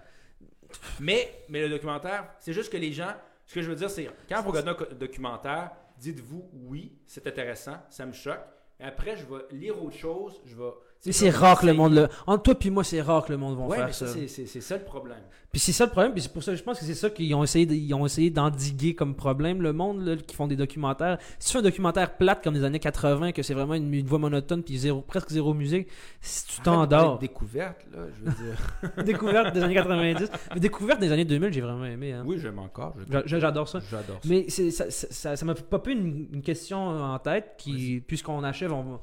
Mais, 1.00 1.44
mais 1.50 1.62
le 1.62 1.70
documentaire, 1.70 2.30
c'est 2.40 2.54
juste 2.54 2.72
que 2.72 2.78
les 2.78 2.92
gens. 2.94 3.14
Ce 3.46 3.56
que 3.56 3.62
je 3.62 3.70
veux 3.70 3.76
dire, 3.76 3.90
c'est 3.90 4.10
quand 4.30 4.42
vous 4.42 4.52
regardez 4.52 4.70
un 4.92 4.96
documentaire, 4.96 5.72
dites-vous 5.98 6.50
oui, 6.54 6.98
c'est 7.06 7.28
intéressant, 7.28 7.78
ça 7.90 8.06
me 8.06 8.14
choque. 8.14 8.40
Et 8.80 8.84
après, 8.86 9.16
je 9.18 9.26
vais 9.26 9.44
lire 9.52 9.82
autre 9.84 9.96
chose, 9.98 10.42
je 10.46 10.56
vais. 10.56 10.72
C'est 11.12 11.30
rare 11.30 11.60
que 11.60 11.66
le 11.66 11.74
monde 11.74 11.94
le. 11.94 12.08
Entre 12.28 12.44
toi 12.44 12.56
puis 12.56 12.70
moi, 12.70 12.84
c'est 12.84 13.02
rare 13.02 13.26
que 13.26 13.32
le 13.32 13.38
monde 13.38 13.58
va 13.58 13.66
Ouais, 13.66 13.78
faire 13.78 13.86
mais 13.88 13.92
ça, 13.94 14.08
ça. 14.08 14.18
c'est- 14.28 14.62
ça 14.62 14.78
le 14.78 14.84
problème. 14.84 15.18
Puis 15.52 15.60
c'est 15.60 15.72
ça 15.72 15.86
le 15.86 15.92
problème, 15.92 16.14
puis 16.14 16.22
c'est 16.22 16.34
pour 16.34 16.42
ça 16.42 16.52
que 16.54 16.58
je 16.58 16.64
pense 16.64 16.80
que 16.80 16.86
c'est 16.86 16.96
ça 16.96 17.12
qu'ils 17.12 17.36
ont 17.36 17.44
essayé 17.44 17.66
de- 17.68 17.76
ils 17.76 17.94
ont 17.94 18.06
essayé 18.08 18.32
d'endiguer 18.32 18.96
comme 18.96 19.14
problème 19.14 19.62
le 19.62 19.72
monde 19.72 20.04
là, 20.04 20.16
qui 20.16 20.34
font 20.36 20.48
des 20.48 20.56
documentaires. 20.56 21.20
Si 21.38 21.48
tu 21.50 21.54
fais 21.54 21.60
un 21.60 21.62
documentaire 21.62 22.16
plate 22.18 22.44
comme 22.44 22.56
des 22.56 22.64
années 22.64 22.80
80 22.80 23.34
que 23.34 23.44
c'est 23.44 23.54
vraiment 23.54 23.76
une, 23.76 23.94
une 23.94 24.06
voix 24.08 24.18
monotone 24.18 24.64
puis 24.64 24.78
zéro 24.80 25.02
presque 25.02 25.30
zéro 25.30 25.54
musique, 25.54 25.88
si 26.22 26.48
tu 26.48 26.62
t'endors. 26.62 27.20
Découverte, 27.20 27.86
là, 27.94 28.00
je 28.18 28.24
veux 28.32 28.36
dire. 28.46 29.04
découverte 29.06 29.54
des 29.54 29.62
années 29.62 29.76
90, 29.76 30.32
mais 30.56 30.60
découverte 30.60 31.00
des 31.02 31.12
années 31.12 31.26
2000, 31.26 31.54
j'ai 31.54 31.62
vraiment 31.62 31.86
aimé 31.86 32.14
hein. 32.14 32.24
oui, 32.26 32.38
j'aime 32.42 32.58
encore. 32.60 32.96
J'adore 33.26 33.68
ça. 33.68 33.80
J'adore 33.92 34.20
ça. 34.24 34.30
Mais 34.30 34.50
ça 34.50 34.72
ça- 34.72 34.90
ça- 34.90 35.36
ça 35.36 35.46
m'a 35.46 35.54
popé 35.54 35.92
une, 35.92 36.28
une 36.34 36.42
question 36.42 36.80
en 36.80 37.20
tête 37.20 37.56
qui, 37.60 38.02
puisqu'on 38.08 38.44
achève, 38.44 38.72
on 38.74 38.84
va- 38.84 39.00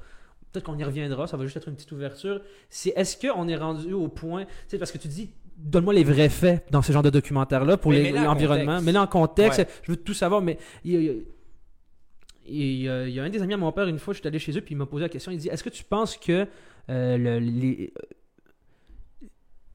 peut-être 0.52 0.64
qu'on 0.64 0.78
y 0.78 0.84
reviendra, 0.84 1.26
ça 1.26 1.36
va 1.36 1.44
juste 1.44 1.56
être 1.56 1.68
une 1.68 1.74
petite 1.74 1.92
ouverture. 1.92 2.40
C'est 2.68 2.92
est-ce 2.96 3.16
qu'on 3.16 3.46
est 3.48 3.56
rendu 3.56 3.92
au 3.92 4.08
point, 4.08 4.44
tu 4.44 4.50
sais, 4.68 4.78
parce 4.78 4.90
que 4.92 4.98
tu 4.98 5.08
dis, 5.08 5.30
donne-moi 5.56 5.94
les 5.94 6.04
vrais 6.04 6.28
faits 6.28 6.64
dans 6.70 6.82
ce 6.82 6.90
genre 6.92 7.02
de 7.02 7.10
documentaire-là 7.10 7.76
pour 7.76 7.92
les- 7.92 8.02
mets-le 8.04 8.18
en 8.18 8.24
l'environnement. 8.24 8.64
contexte. 8.66 8.86
Mais 8.86 8.92
là, 8.92 9.02
en 9.02 9.06
contexte, 9.06 9.58
Ouais. 9.60 9.66
je 9.82 9.92
veux 9.92 9.96
tout 9.96 10.14
savoir, 10.14 10.40
mais 10.42 10.58
il 10.84 10.92
y, 10.92 10.96
a, 10.96 11.00
il 11.00 11.04
y 11.06 11.10
a- 11.10 11.12
il 12.46 12.82
y 12.82 12.88
a- 12.88 13.06
il 13.08 13.14
y 13.14 13.20
a 13.20 13.22
un 13.24 13.30
des 13.30 13.42
amis 13.42 13.54
à 13.54 13.56
mon 13.58 13.70
père, 13.70 13.86
une 13.86 13.98
fois, 13.98 14.12
je 14.14 14.18
suis 14.20 14.26
allé 14.26 14.38
chez 14.38 14.56
eux, 14.56 14.60
puis 14.60 14.74
il 14.74 14.78
m'a 14.78 14.86
posé 14.86 15.02
la 15.02 15.08
question, 15.08 15.30
il 15.30 15.38
dit, 15.38 15.48
est-ce 15.48 15.62
que 15.62 15.68
tu 15.70 15.84
penses 15.84 16.16
que 16.16 16.46
euh, 16.88 17.16
le- 17.16 17.38
les- 17.38 17.92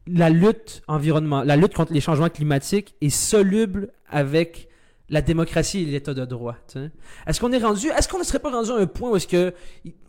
la 0.07 0.29
lutte 0.29 0.81
environnement, 0.87 1.43
la 1.43 1.55
lutte 1.55 1.73
contre 1.73 1.93
les 1.93 2.01
changements 2.01 2.29
climatiques 2.29 2.95
est 3.01 3.09
soluble 3.09 3.89
avec 4.07 4.67
la 5.09 5.21
démocratie 5.21 5.83
et 5.83 5.85
l'état 5.85 6.13
de 6.13 6.25
droit. 6.25 6.55
Est-ce 7.27 7.39
qu'on 7.39 7.51
est 7.51 7.59
rendu, 7.59 7.87
est-ce 7.89 8.07
qu'on 8.07 8.19
ne 8.19 8.23
serait 8.23 8.39
pas 8.39 8.51
rendu 8.51 8.71
à 8.71 8.75
un 8.75 8.87
point 8.87 9.11
où 9.11 9.15
est-ce 9.15 9.27
que, 9.27 9.53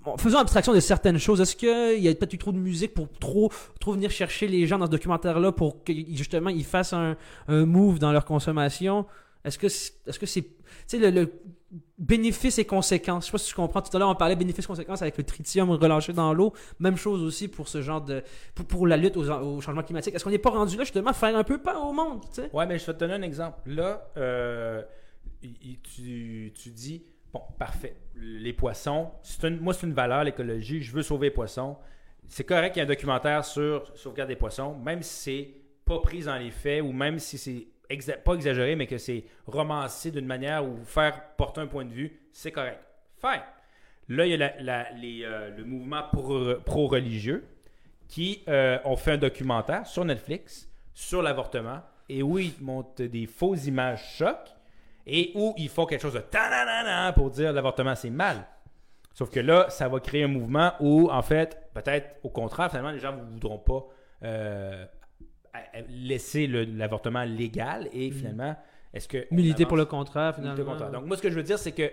bon, 0.04 0.16
faisons 0.16 0.38
abstraction 0.38 0.72
de 0.72 0.80
certaines 0.80 1.18
choses, 1.18 1.40
est-ce 1.40 1.54
qu'il 1.54 2.02
y 2.02 2.08
a 2.08 2.14
peut-être 2.14 2.32
eu 2.32 2.38
trop 2.38 2.52
de 2.52 2.58
musique 2.58 2.94
pour 2.94 3.08
trop, 3.18 3.52
trop 3.78 3.92
venir 3.92 4.10
chercher 4.10 4.48
les 4.48 4.66
gens 4.66 4.78
dans 4.78 4.86
ce 4.86 4.90
documentaire-là 4.90 5.52
pour 5.52 5.84
que 5.84 5.92
justement 6.12 6.50
ils 6.50 6.64
fassent 6.64 6.94
un, 6.94 7.16
un 7.48 7.66
move 7.66 7.98
dans 7.98 8.12
leur 8.12 8.24
consommation? 8.24 9.06
Est-ce 9.44 9.58
que 9.58 9.68
c'est. 9.68 9.92
Est-ce 10.06 10.18
que 10.18 10.26
c'est. 10.26 10.44
Sais, 10.86 10.98
le, 10.98 11.10
le 11.10 11.32
bénéfice 11.98 12.58
et 12.58 12.64
conséquences. 12.64 13.24
Je 13.24 13.26
sais 13.26 13.32
pas 13.32 13.38
si 13.38 13.48
tu 13.48 13.54
comprends. 13.54 13.80
Tout 13.82 13.96
à 13.96 13.98
l'heure, 14.00 14.08
on 14.08 14.14
parlait 14.14 14.36
bénéfice-conséquences 14.36 15.02
avec 15.02 15.16
le 15.16 15.24
tritium 15.24 15.70
relâché 15.70 16.12
dans 16.12 16.34
l'eau. 16.34 16.52
Même 16.78 16.96
chose 16.96 17.22
aussi 17.22 17.48
pour 17.48 17.68
ce 17.68 17.80
genre 17.82 18.00
de. 18.02 18.22
Pour, 18.54 18.66
pour 18.66 18.86
la 18.86 18.96
lutte 18.96 19.16
au 19.16 19.60
changement 19.60 19.82
climatique. 19.82 20.14
Est-ce 20.14 20.24
qu'on 20.24 20.30
n'est 20.30 20.38
pas 20.38 20.50
rendu 20.50 20.76
là, 20.76 20.84
justement, 20.84 21.10
à 21.10 21.14
faire 21.14 21.36
un 21.36 21.44
peu 21.44 21.58
peur 21.58 21.84
au 21.86 21.92
monde, 21.92 22.20
tu 22.28 22.42
sais? 22.42 22.50
Ouais, 22.52 22.66
mais 22.66 22.78
je 22.78 22.86
vais 22.86 22.92
te 22.94 22.98
donner 22.98 23.14
un 23.14 23.22
exemple. 23.22 23.58
Là, 23.70 24.10
euh, 24.16 24.82
tu, 25.40 26.52
tu 26.54 26.70
dis, 26.70 27.04
bon, 27.32 27.40
parfait, 27.58 27.96
les 28.16 28.52
poissons, 28.52 29.10
une- 29.42 29.60
moi, 29.60 29.74
c'est 29.74 29.86
une 29.86 29.92
valeur, 29.94 30.24
l'écologie, 30.24 30.82
je 30.82 30.92
veux 30.92 31.02
sauver 31.02 31.28
les 31.28 31.34
poissons. 31.34 31.76
C'est 32.28 32.44
correct 32.44 32.72
qu'il 32.72 32.80
y 32.80 32.82
ait 32.82 32.86
un 32.86 32.92
documentaire 32.92 33.44
sur 33.44 33.90
sauvegarde 33.96 34.28
des 34.28 34.36
poissons, 34.36 34.74
même 34.76 35.02
si 35.02 35.14
c'est 35.22 35.50
pas 35.84 36.00
pris 36.00 36.24
dans 36.24 36.36
les 36.36 36.50
faits 36.50 36.82
ou 36.82 36.90
même 36.92 37.18
si 37.20 37.38
c'est 37.38 37.68
pas 38.24 38.34
exagéré, 38.34 38.76
mais 38.76 38.86
que 38.86 38.98
c'est 38.98 39.24
romancé 39.46 40.10
d'une 40.10 40.26
manière 40.26 40.64
où 40.64 40.84
faire 40.84 41.34
porter 41.36 41.60
un 41.60 41.66
point 41.66 41.84
de 41.84 41.92
vue, 41.92 42.20
c'est 42.32 42.52
correct. 42.52 42.80
Fine. 43.20 43.42
Là, 44.08 44.26
il 44.26 44.38
y 44.38 45.24
a 45.24 45.28
euh, 45.28 45.56
le 45.56 45.64
mouvement 45.64 46.02
pro- 46.12 46.56
pro-religieux 46.64 47.46
qui 48.08 48.44
euh, 48.48 48.78
ont 48.84 48.96
fait 48.96 49.12
un 49.12 49.18
documentaire 49.18 49.86
sur 49.86 50.04
Netflix 50.04 50.68
sur 50.94 51.22
l'avortement 51.22 51.80
et 52.08 52.22
où 52.22 52.38
ils 52.38 52.54
montrent 52.60 53.02
des 53.04 53.26
fausses 53.26 53.66
images 53.66 54.16
chocs 54.16 54.54
et 55.06 55.32
où 55.34 55.54
ils 55.56 55.68
font 55.68 55.86
quelque 55.86 56.02
chose 56.02 56.14
de 56.14 56.20
ta 56.20 57.12
pour 57.12 57.30
dire 57.30 57.52
l'avortement 57.52 57.94
c'est 57.94 58.10
mal. 58.10 58.46
Sauf 59.12 59.30
que 59.30 59.40
là, 59.40 59.70
ça 59.70 59.88
va 59.88 59.98
créer 59.98 60.24
un 60.24 60.28
mouvement 60.28 60.74
où, 60.78 61.10
en 61.10 61.22
fait, 61.22 61.70
peut-être 61.72 62.16
au 62.22 62.28
contraire, 62.28 62.68
finalement, 62.68 62.90
les 62.90 62.98
gens 62.98 63.16
ne 63.16 63.22
voudront 63.22 63.58
pas 63.58 63.86
euh, 64.24 64.84
laisser 65.88 66.46
l'avortement 66.46 67.24
légal 67.24 67.88
et 67.92 68.10
finalement, 68.10 68.56
est-ce 68.92 69.08
que. 69.08 69.26
Militer 69.30 69.66
pour 69.66 69.76
le 69.76 69.84
Militer 69.84 70.32
finalement. 70.34 70.64
contre. 70.64 70.90
Donc, 70.90 71.06
moi, 71.06 71.16
ce 71.16 71.22
que 71.22 71.30
je 71.30 71.36
veux 71.36 71.42
dire, 71.42 71.58
c'est 71.58 71.72
que 71.72 71.90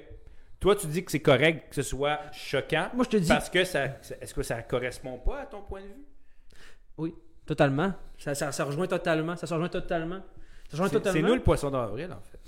toi, 0.59 0.75
tu 0.75 0.87
dis 0.87 1.03
que 1.03 1.11
c'est 1.11 1.19
correct 1.19 1.69
que 1.69 1.75
ce 1.75 1.81
soit 1.81 2.19
choquant 2.31 2.89
Moi, 2.93 3.03
je 3.03 3.09
te 3.09 3.17
dis 3.17 3.27
parce 3.27 3.49
que 3.49 3.63
ça. 3.63 3.85
Est-ce 4.21 4.33
que 4.33 4.43
ça 4.43 4.61
correspond 4.61 5.17
pas 5.17 5.41
à 5.41 5.45
ton 5.45 5.61
point 5.61 5.81
de 5.81 5.87
vue? 5.87 7.13
totalement. 7.45 7.93
Ça, 8.17 8.33
ça, 8.35 8.51
ça 8.51 8.63
rejoint 8.63 8.87
totalement. 8.87 9.35
Ça 9.35 9.47
se 9.47 9.53
rejoint 9.53 9.69
totalement. 9.69 10.21
Ça 10.69 10.77
se 10.77 10.81
rejoint 10.81 11.01
C'est 11.11 11.21
nous 11.21 11.35
le 11.35 11.43
poisson 11.43 11.69
d'avril, 11.69 12.09
en 12.11 12.21
fait. 12.21 12.39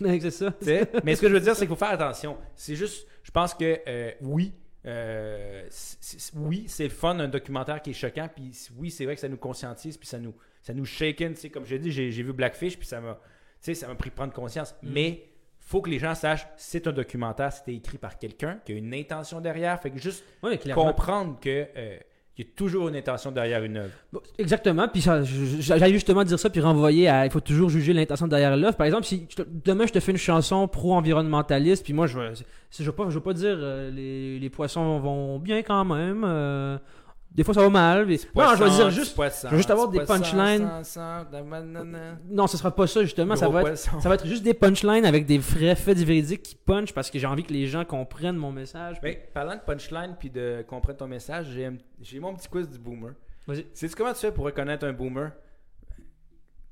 c'est 0.20 0.30
ça. 0.30 0.52
Mais 1.04 1.16
ce 1.16 1.20
que 1.20 1.28
je 1.28 1.34
veux 1.34 1.40
dire, 1.40 1.54
c'est 1.54 1.66
qu'il 1.66 1.76
faut 1.76 1.84
faire 1.84 1.90
attention. 1.90 2.38
C'est 2.54 2.76
juste, 2.76 3.06
je 3.22 3.30
pense 3.30 3.54
que 3.54 3.80
euh, 3.86 4.12
oui, 4.22 4.54
euh, 4.86 5.68
oui, 6.36 6.64
c'est 6.68 6.84
le 6.84 6.90
fun, 6.90 7.18
un 7.18 7.28
documentaire 7.28 7.82
qui 7.82 7.90
est 7.90 7.94
choquant, 7.94 8.28
puis 8.34 8.52
oui, 8.76 8.90
c'est 8.90 9.04
vrai 9.04 9.14
que 9.14 9.20
ça 9.20 9.28
nous 9.28 9.36
conscientise, 9.36 9.96
puis 9.96 10.08
ça 10.08 10.18
nous, 10.18 10.34
ça 10.62 10.72
nous 10.72 10.84
shaken. 10.84 11.34
Comme 11.52 11.66
je 11.66 11.74
l'ai 11.74 11.78
dit, 11.78 11.92
j'ai 11.92 12.22
vu 12.22 12.32
Blackfish, 12.32 12.78
puis 12.78 12.86
ça 12.86 13.00
m'a, 13.00 13.14
tu 13.14 13.20
sais, 13.60 13.74
ça 13.74 13.88
m'a 13.88 13.94
pris 13.94 14.10
prendre 14.10 14.32
conscience. 14.32 14.74
Mm. 14.82 14.92
Mais 14.92 15.24
faut 15.60 15.82
que 15.82 15.90
les 15.90 15.98
gens 15.98 16.14
sachent, 16.14 16.46
c'est 16.56 16.86
un 16.86 16.92
documentaire, 16.92 17.52
c'était 17.52 17.74
écrit 17.74 17.98
par 17.98 18.18
quelqu'un 18.18 18.60
qui 18.64 18.72
a 18.72 18.76
une 18.76 18.94
intention 18.94 19.40
derrière. 19.40 19.80
Fait 19.80 19.90
que 19.90 19.98
juste 19.98 20.24
Ouais, 20.42 20.58
comprendre 20.74 21.38
que 21.40 21.68
euh, 21.76 21.98
il 22.40 22.46
y 22.46 22.48
a 22.48 22.52
toujours 22.56 22.88
une 22.88 22.96
intention 22.96 23.30
derrière 23.32 23.62
une 23.62 23.76
œuvre. 23.76 23.90
Exactement, 24.38 24.88
puis 24.88 25.02
j'allais 25.60 25.92
justement 25.92 26.24
dire 26.24 26.38
ça, 26.38 26.48
puis 26.48 26.60
renvoyer 26.60 27.08
à. 27.08 27.26
Il 27.26 27.30
faut 27.30 27.40
toujours 27.40 27.68
juger 27.68 27.92
l'intention 27.92 28.26
derrière 28.26 28.56
l'œuvre. 28.56 28.76
Par 28.76 28.86
exemple, 28.86 29.04
si 29.04 29.28
demain 29.64 29.86
je 29.86 29.92
te 29.92 30.00
fais 30.00 30.12
une 30.12 30.18
chanson 30.18 30.66
pro-environnementaliste, 30.68 31.84
puis 31.84 31.92
moi 31.92 32.06
je 32.06 32.18
veux, 32.18 32.32
je 32.78 32.82
veux 32.82 33.20
pas, 33.20 33.32
dire 33.34 33.56
euh, 33.58 33.90
les, 33.90 34.38
les 34.38 34.50
poissons 34.50 34.98
vont 35.00 35.38
bien 35.38 35.62
quand 35.62 35.84
même. 35.84 36.24
euh, 36.24 36.78
des 37.32 37.44
fois 37.44 37.54
ça 37.54 37.60
va 37.62 37.68
mal. 37.70 38.06
mais- 38.06 38.18
non, 38.44 38.54
je 38.56 38.64
vais 38.64 38.70
dire 38.70 38.90
juste. 38.90 39.14
je 39.48 39.50
veux 39.52 39.56
juste 39.58 39.70
avoir 39.70 39.88
des 39.88 39.98
punchlines. 40.20 40.68
Non, 42.28 42.46
ce 42.46 42.56
sera 42.56 42.74
pas 42.74 42.86
ça 42.86 43.02
justement. 43.02 43.36
Ça 43.36 43.48
va, 43.48 43.60
être, 43.62 43.78
ça 44.00 44.08
va 44.08 44.14
être 44.16 44.26
juste 44.26 44.42
des 44.42 44.54
punchlines 44.54 45.04
avec 45.04 45.26
des 45.26 45.38
vrais 45.38 45.74
faits 45.76 45.98
véridiques 45.98 46.42
qui 46.42 46.54
punch 46.56 46.92
parce 46.92 47.10
que 47.10 47.18
j'ai 47.18 47.26
envie 47.26 47.44
que 47.44 47.52
les 47.52 47.66
gens 47.66 47.84
comprennent 47.84 48.36
mon 48.36 48.52
message. 48.52 49.00
Ben, 49.00 49.16
parlant 49.32 49.54
de 49.54 49.60
punchline 49.60 50.16
puis 50.18 50.30
de 50.30 50.64
comprendre 50.68 50.98
ton 50.98 51.06
message, 51.08 51.46
j'ai 52.00 52.20
mon 52.20 52.34
petit 52.34 52.48
quiz 52.48 52.68
du 52.68 52.78
boomer. 52.78 53.12
Vas-y. 53.46 53.66
Sais-tu 53.74 53.94
comment 53.94 54.12
tu 54.12 54.20
fais 54.20 54.32
pour 54.32 54.44
reconnaître 54.44 54.86
un 54.86 54.92
boomer? 54.92 55.32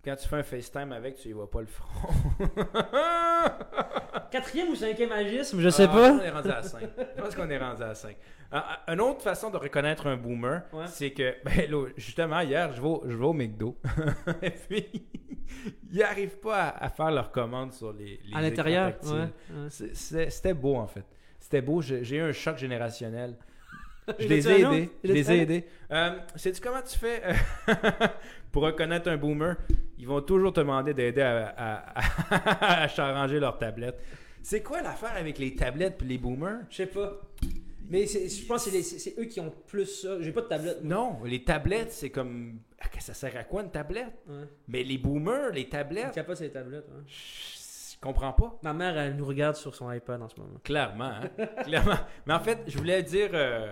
Quand 0.09 0.17
tu 0.17 0.27
fais 0.27 0.37
un 0.37 0.43
FaceTime 0.43 0.91
avec, 0.93 1.17
tu 1.17 1.29
y 1.29 1.33
vois 1.33 1.51
pas 1.51 1.61
le 1.61 1.67
front. 1.67 2.09
Quatrième 4.31 4.69
ou 4.71 4.75
cinquième 4.75 5.13
agisme, 5.13 5.61
je 5.61 5.69
sais 5.69 5.85
Ah, 5.85 5.89
pas. 5.93 6.13
On 6.13 6.21
est 6.21 6.31
rendu 6.31 6.51
à 6.51 6.63
5. 6.63 6.81
Je 7.17 7.23
pense 7.23 7.35
qu'on 7.35 7.51
est 7.51 7.59
rendu 7.59 7.83
à 7.83 7.95
5. 7.95 8.17
une 8.89 9.01
autre 9.03 9.21
façon 9.23 9.51
de 9.51 9.57
reconnaître 9.59 10.07
un 10.07 10.17
boomer, 10.17 10.63
Ouais. 10.73 10.87
c'est 10.87 11.11
que, 11.11 11.35
ben, 11.45 11.71
là, 11.71 11.87
justement, 11.99 12.41
hier, 12.41 12.73
je 12.73 12.81
vais, 12.81 12.89
au- 12.89 13.03
je 13.07 13.17
vais 13.17 13.25
au 13.25 13.33
McDo. 13.35 13.77
Et 14.43 14.51
puis, 14.51 14.87
ils 15.93 15.99
n'arrivent 15.99 16.39
pas 16.39 16.69
à, 16.69 16.85
à 16.87 16.89
faire 16.89 17.11
leurs 17.11 17.31
commandes 17.31 17.73
sur 17.75 17.93
les, 17.93 18.19
les 18.25 18.35
À 18.35 18.41
l'intérieur, 18.41 18.95
ouais. 19.05 19.11
ouais. 19.13 19.71
C'était 19.71 20.55
beau, 20.55 20.77
en 20.77 20.87
fait. 20.87 21.05
C'était 21.39 21.61
beau. 21.61 21.81
J'ai 21.83 22.17
eu 22.17 22.23
un 22.23 22.33
choc 22.33 22.57
générationnel. 22.57 23.37
Je 24.19 24.27
les 24.29 24.49
ai 24.49 24.61
aidés. 24.63 24.91
Je 25.05 25.13
les 25.13 25.31
ai 25.33 25.39
aidés. 25.43 25.65
Euh, 25.91 26.19
Sais-tu 26.37 26.61
comment 26.61 26.83
tu 26.83 26.99
fais 26.99 27.23
euh, 27.25 27.33
pour 28.53 28.63
reconnaître 28.63 29.09
un 29.09 29.17
boomer? 29.17 29.57
Ils 29.99 30.07
vont 30.07 30.21
toujours 30.21 30.53
te 30.53 30.61
demander 30.61 30.95
d'aider 30.95 31.23
à, 31.23 31.55
à, 31.57 32.85
à, 32.85 32.85
à 33.23 33.27
leur 33.27 33.59
tablette. 33.59 34.01
C'est 34.43 34.63
quoi 34.63 34.81
l'affaire 34.83 35.17
avec 35.17 35.39
les 35.39 35.55
tablettes 35.55 36.01
et 36.03 36.05
les 36.07 36.19
boomers? 36.19 36.61
Je 36.71 36.77
sais 36.77 36.87
pas. 36.87 37.21
Mais 37.91 38.07
je 38.07 38.47
pense 38.47 38.67
que 38.71 38.83
c'est 38.83 39.19
eux 39.19 39.25
qui 39.25 39.41
ont 39.41 39.53
plus 39.67 39.87
ça. 39.87 40.21
J'ai 40.21 40.31
pas 40.33 40.43
de 40.43 40.47
tablette. 40.49 40.85
moi. 40.85 40.95
Non, 40.97 41.25
les 41.25 41.43
tablettes, 41.43 41.91
c'est 41.93 42.11
comme... 42.11 42.61
Ça 43.01 43.15
sert 43.15 43.37
à 43.37 43.45
quoi 43.45 43.63
une 43.63 43.71
tablette? 43.71 44.13
Ouais. 44.29 44.45
Mais 44.69 44.85
les 44.85 44.99
boomers, 44.99 45.51
les 45.53 45.69
tablettes, 45.69 46.13
capote 46.13 46.37
sur 46.37 46.45
les 46.45 46.53
tablettes. 46.53 46.85
ouais. 46.87 47.03
Comprends 48.01 48.33
pas. 48.33 48.59
Ma 48.63 48.73
mère, 48.73 48.97
elle 48.99 49.17
nous 49.17 49.27
regarde 49.27 49.57
sur 49.57 49.75
son 49.75 49.91
iPad 49.91 50.23
en 50.23 50.29
ce 50.29 50.37
moment. 50.39 50.59
Clairement, 50.63 51.05
hein? 51.05 51.47
Clairement. 51.65 51.99
Mais 52.27 52.35
en 52.35 52.41
fait, 52.41 52.63
je 52.67 52.79
voulais 52.79 53.03
dire, 53.03 53.31
euh, 53.33 53.71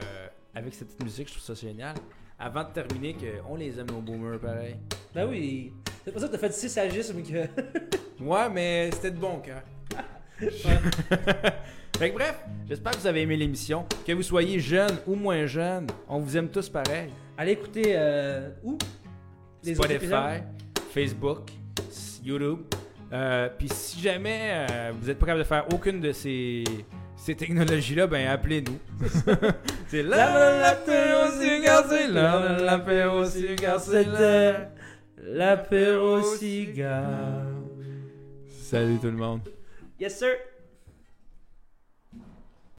avec 0.55 0.75
cette 0.75 0.89
petite 0.89 1.05
musique, 1.05 1.29
je 1.29 1.35
trouve 1.35 1.45
ça 1.45 1.55
génial, 1.55 1.95
avant 2.39 2.65
de 2.65 2.71
terminer, 2.71 3.15
qu'on 3.15 3.57
les 3.57 3.79
aime, 3.79 3.87
nos 3.87 4.01
boomers, 4.01 4.39
pareil. 4.39 4.77
Ben 5.15 5.29
oui. 5.29 5.73
C'est 6.05 6.13
pour 6.13 6.21
ça 6.21 6.29
que 6.29 6.33
t'as 6.33 6.39
fait 6.39 6.53
6 6.53 6.79
agismes 6.79 7.23
que. 7.23 7.47
Ouais, 8.19 8.49
mais 8.49 8.91
c'était 8.93 9.11
de 9.11 9.19
bon 9.19 9.41
cœur. 9.41 9.61
fait 10.39 12.11
que 12.11 12.15
bref, 12.15 12.43
j'espère 12.67 12.93
que 12.93 12.99
vous 12.99 13.07
avez 13.07 13.21
aimé 13.23 13.37
l'émission. 13.37 13.85
Que 14.07 14.13
vous 14.13 14.23
soyez 14.23 14.59
jeune 14.59 14.97
ou 15.07 15.17
moins 15.17 15.45
jeune, 15.45 15.87
on 16.09 16.21
vous 16.21 16.35
aime 16.35 16.49
tous 16.49 16.71
pareil. 16.71 17.11
Allez 17.37 17.53
écouter 17.53 17.93
euh, 17.95 18.49
où? 18.65 18.79
Les? 19.63 19.75
Spotify, 19.75 20.41
Facebook, 20.93 21.51
YouTube. 22.25 22.61
Euh, 23.17 23.49
Puis 23.59 23.69
si 23.71 24.01
jamais 24.01 24.67
euh, 24.71 24.93
vous 24.99 25.07
n'êtes 25.07 25.19
pas 25.19 25.25
capable 25.27 25.43
de 25.45 25.49
faire 25.49 25.65
aucune 25.73 26.01
de 26.01 26.13
ces, 26.13 26.65
ces 27.17 27.35
technologies-là, 27.35 28.07
ben 28.07 28.29
appelez-nous. 28.29 28.79
c'est 29.89 30.03
là 30.03 30.61
l'apéro 30.61 31.31
cigare, 31.41 31.85
c'est 31.89 32.09
là 32.09 32.59
l'apéro 32.59 33.25
cigare, 33.25 33.81
c'est 33.81 34.05
là. 34.05 34.71
L'apéro 35.29 36.23
cigare. 36.23 37.47
Salut 38.49 38.99
tout 38.99 39.07
le 39.07 39.13
monde. 39.13 39.41
Yes, 39.99 40.19
sir. 40.19 40.37